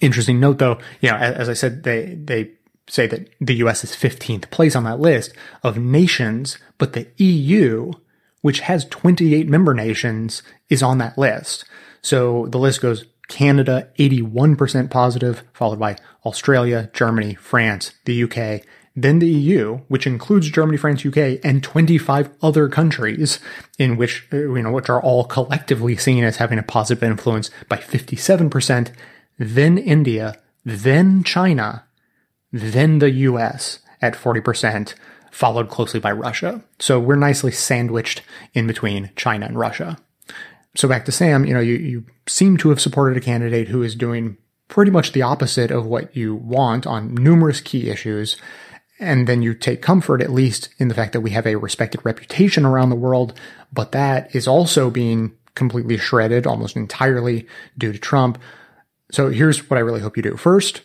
Interesting 0.00 0.40
note 0.40 0.58
though, 0.58 0.78
you 1.00 1.10
know, 1.10 1.16
as, 1.16 1.34
as 1.36 1.48
I 1.48 1.54
said, 1.54 1.82
they, 1.82 2.14
they 2.14 2.50
say 2.88 3.06
that 3.06 3.28
the 3.40 3.56
US 3.56 3.84
is 3.84 3.92
15th 3.92 4.50
place 4.50 4.74
on 4.74 4.84
that 4.84 5.00
list 5.00 5.32
of 5.62 5.78
nations, 5.78 6.58
but 6.78 6.92
the 6.92 7.06
EU, 7.18 7.92
which 8.40 8.60
has 8.60 8.84
28 8.86 9.48
member 9.48 9.74
nations, 9.74 10.42
is 10.68 10.82
on 10.82 10.98
that 10.98 11.18
list. 11.18 11.64
So 12.02 12.46
the 12.46 12.58
list 12.58 12.80
goes 12.80 13.04
Canada 13.28 13.88
81% 13.98 14.90
positive, 14.90 15.42
followed 15.52 15.78
by 15.78 15.96
Australia, 16.24 16.90
Germany, 16.92 17.34
France, 17.34 17.92
the 18.04 18.24
UK, 18.24 18.64
then 18.96 19.20
the 19.20 19.28
EU, 19.28 19.76
which 19.88 20.06
includes 20.06 20.50
Germany, 20.50 20.76
France, 20.76 21.06
UK, 21.06 21.38
and 21.44 21.62
25 21.62 22.30
other 22.42 22.68
countries 22.68 23.38
in 23.78 23.96
which, 23.96 24.26
uh, 24.32 24.36
you 24.36 24.62
know, 24.62 24.72
which 24.72 24.88
are 24.88 25.00
all 25.00 25.24
collectively 25.24 25.96
seen 25.96 26.24
as 26.24 26.38
having 26.38 26.58
a 26.58 26.64
positive 26.64 27.02
influence 27.02 27.50
by 27.68 27.76
57%, 27.76 28.90
then 29.38 29.78
India, 29.78 30.36
then 30.64 31.22
China, 31.22 31.84
then 32.50 32.98
the 32.98 33.10
US 33.10 33.78
at 34.02 34.14
40%, 34.14 34.94
followed 35.30 35.68
closely 35.68 36.00
by 36.00 36.10
Russia. 36.10 36.62
So 36.80 36.98
we're 36.98 37.14
nicely 37.14 37.52
sandwiched 37.52 38.22
in 38.54 38.66
between 38.66 39.10
China 39.14 39.46
and 39.46 39.58
Russia 39.58 39.98
so 40.78 40.86
back 40.86 41.04
to 41.06 41.12
Sam, 41.12 41.44
you 41.44 41.52
know, 41.52 41.60
you, 41.60 41.74
you 41.74 42.04
seem 42.28 42.56
to 42.58 42.68
have 42.68 42.80
supported 42.80 43.16
a 43.16 43.20
candidate 43.20 43.66
who 43.66 43.82
is 43.82 43.96
doing 43.96 44.36
pretty 44.68 44.92
much 44.92 45.10
the 45.10 45.22
opposite 45.22 45.72
of 45.72 45.86
what 45.86 46.16
you 46.16 46.36
want 46.36 46.86
on 46.86 47.16
numerous 47.16 47.60
key 47.60 47.90
issues. 47.90 48.36
And 49.00 49.26
then 49.26 49.42
you 49.42 49.54
take 49.54 49.82
comfort, 49.82 50.22
at 50.22 50.30
least 50.30 50.68
in 50.78 50.86
the 50.86 50.94
fact 50.94 51.14
that 51.14 51.20
we 51.20 51.30
have 51.30 51.48
a 51.48 51.56
respected 51.56 52.00
reputation 52.04 52.64
around 52.64 52.90
the 52.90 52.94
world, 52.94 53.36
but 53.72 53.90
that 53.90 54.32
is 54.36 54.46
also 54.46 54.88
being 54.88 55.32
completely 55.56 55.98
shredded 55.98 56.46
almost 56.46 56.76
entirely 56.76 57.48
due 57.76 57.92
to 57.92 57.98
Trump. 57.98 58.38
So 59.10 59.30
here's 59.30 59.68
what 59.68 59.78
I 59.78 59.80
really 59.80 60.00
hope 60.00 60.16
you 60.16 60.22
do. 60.22 60.36
First, 60.36 60.82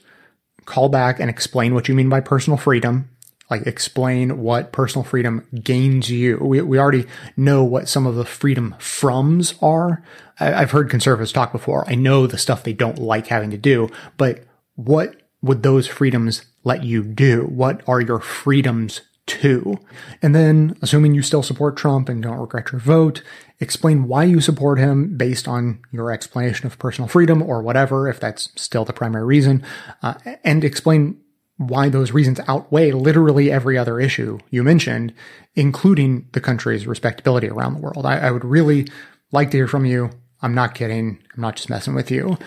call 0.65 0.89
back 0.89 1.19
and 1.19 1.29
explain 1.29 1.75
what 1.75 1.87
you 1.87 1.93
mean 1.93 2.09
by 2.09 2.19
personal 2.19 2.57
freedom 2.57 3.09
like 3.53 3.67
explain 3.67 4.39
what 4.39 4.71
personal 4.71 5.03
freedom 5.03 5.45
gains 5.63 6.09
you. 6.09 6.37
We, 6.41 6.61
we 6.61 6.79
already 6.79 7.05
know 7.37 7.63
what 7.63 7.87
some 7.87 8.07
of 8.07 8.15
the 8.15 8.25
freedom 8.25 8.75
froms 8.79 9.61
are. 9.61 10.03
I, 10.39 10.61
have 10.61 10.71
heard 10.71 10.89
conservatives 10.89 11.31
talk 11.31 11.51
before. 11.51 11.87
I 11.87 11.93
know 11.93 12.25
the 12.25 12.39
stuff 12.39 12.63
they 12.63 12.73
don't 12.73 12.97
like 12.97 13.27
having 13.27 13.51
to 13.51 13.57
do, 13.57 13.89
but 14.17 14.43
what 14.75 15.15
would 15.43 15.61
those 15.61 15.87
freedoms 15.87 16.45
let 16.63 16.83
you 16.83 17.03
do? 17.03 17.43
What 17.43 17.87
are 17.87 18.01
your 18.01 18.19
freedoms 18.19 19.01
to? 19.27 19.77
And 20.23 20.33
then, 20.33 20.75
assuming 20.81 21.13
you 21.13 21.21
still 21.21 21.43
support 21.43 21.77
Trump 21.77 22.09
and 22.09 22.23
don't 22.23 22.39
regret 22.39 22.71
your 22.71 22.81
vote, 22.81 23.21
explain 23.59 24.07
why 24.07 24.23
you 24.23 24.41
support 24.41 24.79
him 24.79 25.15
based 25.15 25.47
on 25.47 25.79
your 25.91 26.11
explanation 26.11 26.65
of 26.65 26.79
personal 26.79 27.07
freedom 27.07 27.43
or 27.43 27.61
whatever, 27.61 28.09
if 28.09 28.19
that's 28.19 28.49
still 28.55 28.83
the 28.83 28.93
primary 28.93 29.25
reason, 29.25 29.63
uh, 30.01 30.15
and 30.43 30.63
explain 30.63 31.19
why 31.57 31.89
those 31.89 32.11
reasons 32.11 32.39
outweigh 32.47 32.91
literally 32.91 33.51
every 33.51 33.77
other 33.77 33.99
issue 33.99 34.39
you 34.49 34.63
mentioned, 34.63 35.13
including 35.55 36.27
the 36.33 36.41
country's 36.41 36.87
respectability 36.87 37.49
around 37.49 37.73
the 37.73 37.79
world. 37.79 38.05
I, 38.05 38.17
I 38.17 38.31
would 38.31 38.45
really 38.45 38.87
like 39.31 39.51
to 39.51 39.57
hear 39.57 39.67
from 39.67 39.85
you. 39.85 40.09
I'm 40.41 40.55
not 40.55 40.75
kidding. 40.75 41.19
I'm 41.35 41.41
not 41.41 41.55
just 41.55 41.69
messing 41.69 41.95
with 41.95 42.11
you. 42.11 42.37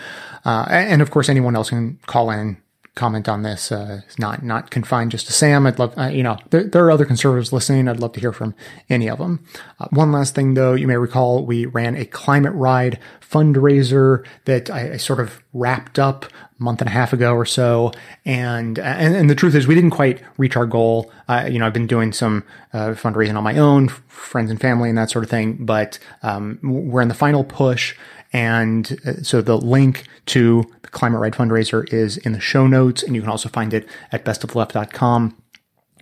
Uh, 0.45 0.65
and 0.69 1.01
of 1.01 1.09
course, 1.09 1.29
anyone 1.29 1.55
else 1.55 1.69
can 1.69 1.99
call 2.05 2.29
in 2.29 2.61
comment 2.97 3.29
on 3.29 3.43
this. 3.43 3.71
Uh, 3.71 4.01
it's 4.05 4.19
not 4.19 4.43
not 4.43 4.71
confined 4.71 5.11
just 5.11 5.27
to 5.27 5.33
Sam. 5.33 5.65
I'd 5.65 5.79
love, 5.79 5.97
uh, 5.97 6.07
you 6.07 6.23
know, 6.23 6.37
there, 6.49 6.63
there, 6.63 6.83
are 6.85 6.91
other 6.91 7.05
conservatives 7.05 7.53
listening. 7.53 7.87
I'd 7.87 8.01
love 8.01 8.11
to 8.13 8.19
hear 8.19 8.33
from 8.33 8.53
any 8.89 9.07
of 9.09 9.19
them. 9.19 9.45
Uh, 9.79 9.87
one 9.91 10.11
last 10.11 10.35
thing, 10.35 10.55
though, 10.55 10.73
you 10.73 10.87
may 10.87 10.97
recall 10.97 11.45
we 11.45 11.65
ran 11.65 11.95
a 11.95 12.05
climate 12.05 12.53
ride 12.53 12.99
fundraiser 13.21 14.25
that 14.45 14.69
I, 14.69 14.93
I, 14.93 14.97
sort 14.97 15.19
of 15.19 15.41
wrapped 15.53 15.99
up 15.99 16.25
a 16.25 16.63
month 16.63 16.81
and 16.81 16.89
a 16.89 16.93
half 16.93 17.13
ago 17.13 17.33
or 17.33 17.45
so, 17.45 17.91
and 18.25 18.77
and, 18.79 19.15
and 19.15 19.29
the 19.29 19.35
truth 19.35 19.55
is 19.55 19.67
we 19.67 19.75
didn't 19.75 19.91
quite 19.91 20.21
reach 20.37 20.57
our 20.57 20.65
goal. 20.65 21.11
Uh, 21.29 21.47
you 21.49 21.59
know, 21.59 21.67
I've 21.67 21.73
been 21.73 21.87
doing 21.87 22.11
some 22.11 22.43
uh, 22.73 22.89
fundraising 22.89 23.37
on 23.37 23.43
my 23.43 23.57
own, 23.57 23.89
friends 24.07 24.51
and 24.51 24.59
family, 24.59 24.89
and 24.89 24.97
that 24.97 25.11
sort 25.11 25.23
of 25.23 25.29
thing. 25.29 25.65
But 25.65 25.99
um, 26.23 26.59
we're 26.63 27.01
in 27.01 27.07
the 27.07 27.13
final 27.13 27.43
push. 27.43 27.95
And 28.33 28.99
uh, 29.05 29.23
so 29.23 29.41
the 29.41 29.57
link 29.57 30.05
to 30.27 30.69
the 30.81 30.89
Climate 30.89 31.21
Ride 31.21 31.33
fundraiser 31.33 31.91
is 31.93 32.17
in 32.17 32.33
the 32.33 32.39
show 32.39 32.67
notes, 32.67 33.03
and 33.03 33.15
you 33.15 33.21
can 33.21 33.29
also 33.29 33.49
find 33.49 33.73
it 33.73 33.87
at 34.11 34.25
bestoftheleft.com. 34.25 35.41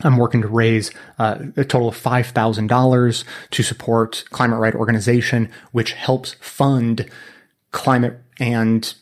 I'm 0.02 0.18
working 0.18 0.42
to 0.42 0.48
raise 0.48 0.92
uh, 1.20 1.38
a 1.56 1.64
total 1.64 1.88
of 1.88 2.02
$5,000 2.02 3.24
to 3.52 3.64
support 3.64 4.26
Climate 4.32 4.60
Ride 4.60 4.76
organization, 4.76 5.50
which 5.72 5.94
helps 5.94 6.34
fund 6.42 7.10
climate 7.72 8.20
and 8.40 8.94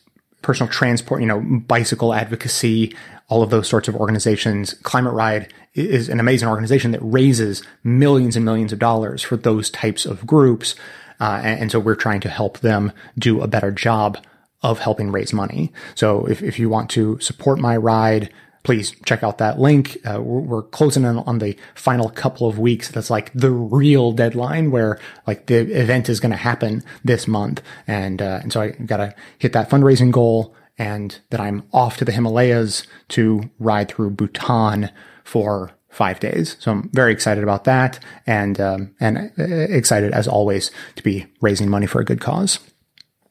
personal 0.42 0.70
transport, 0.70 1.20
you 1.20 1.26
know, 1.26 1.40
bicycle 1.40 2.14
advocacy, 2.14 2.94
all 3.28 3.42
of 3.42 3.50
those 3.50 3.68
sorts 3.68 3.88
of 3.88 3.96
organizations. 3.96 4.74
Climate 4.82 5.14
Ride 5.14 5.52
is 5.74 6.08
an 6.08 6.20
amazing 6.20 6.48
organization 6.48 6.92
that 6.92 7.00
raises 7.00 7.62
millions 7.82 8.36
and 8.36 8.44
millions 8.44 8.72
of 8.72 8.78
dollars 8.78 9.22
for 9.22 9.36
those 9.36 9.70
types 9.70 10.06
of 10.06 10.26
groups. 10.26 10.76
Uh, 11.24 11.40
and, 11.42 11.60
and, 11.60 11.72
so 11.72 11.80
we're 11.80 11.94
trying 11.94 12.20
to 12.20 12.28
help 12.28 12.58
them 12.58 12.92
do 13.18 13.40
a 13.40 13.46
better 13.46 13.70
job 13.70 14.18
of 14.62 14.78
helping 14.78 15.10
raise 15.10 15.32
money. 15.32 15.72
So 15.94 16.26
if, 16.26 16.42
if 16.42 16.58
you 16.58 16.68
want 16.68 16.90
to 16.90 17.18
support 17.18 17.58
my 17.58 17.78
ride, 17.78 18.30
please 18.62 18.94
check 19.06 19.22
out 19.22 19.38
that 19.38 19.58
link. 19.58 19.96
Uh, 20.04 20.20
we're, 20.20 20.62
closing 20.62 21.04
in 21.04 21.18
on 21.20 21.38
the 21.38 21.56
final 21.74 22.10
couple 22.10 22.46
of 22.46 22.58
weeks. 22.58 22.90
That's 22.90 23.08
like 23.08 23.32
the 23.32 23.50
real 23.50 24.12
deadline 24.12 24.70
where 24.70 24.98
like 25.26 25.46
the 25.46 25.60
event 25.60 26.10
is 26.10 26.20
going 26.20 26.32
to 26.32 26.36
happen 26.36 26.82
this 27.02 27.26
month. 27.26 27.62
And, 27.86 28.20
uh, 28.20 28.40
and 28.42 28.52
so 28.52 28.60
I 28.60 28.68
got 28.72 28.98
to 28.98 29.14
hit 29.38 29.54
that 29.54 29.70
fundraising 29.70 30.12
goal 30.12 30.54
and 30.76 31.18
that 31.30 31.40
I'm 31.40 31.62
off 31.72 31.96
to 31.98 32.04
the 32.04 32.12
Himalayas 32.12 32.86
to 33.08 33.48
ride 33.58 33.88
through 33.88 34.10
Bhutan 34.10 34.90
for 35.24 35.70
five 35.94 36.20
days. 36.20 36.56
So 36.58 36.72
I'm 36.72 36.90
very 36.90 37.12
excited 37.12 37.42
about 37.42 37.64
that 37.64 38.00
and, 38.26 38.60
um, 38.60 38.94
and 39.00 39.32
uh, 39.38 39.44
excited 39.44 40.12
as 40.12 40.26
always 40.26 40.70
to 40.96 41.02
be 41.02 41.26
raising 41.40 41.70
money 41.70 41.86
for 41.86 42.00
a 42.00 42.04
good 42.04 42.20
cause. 42.20 42.58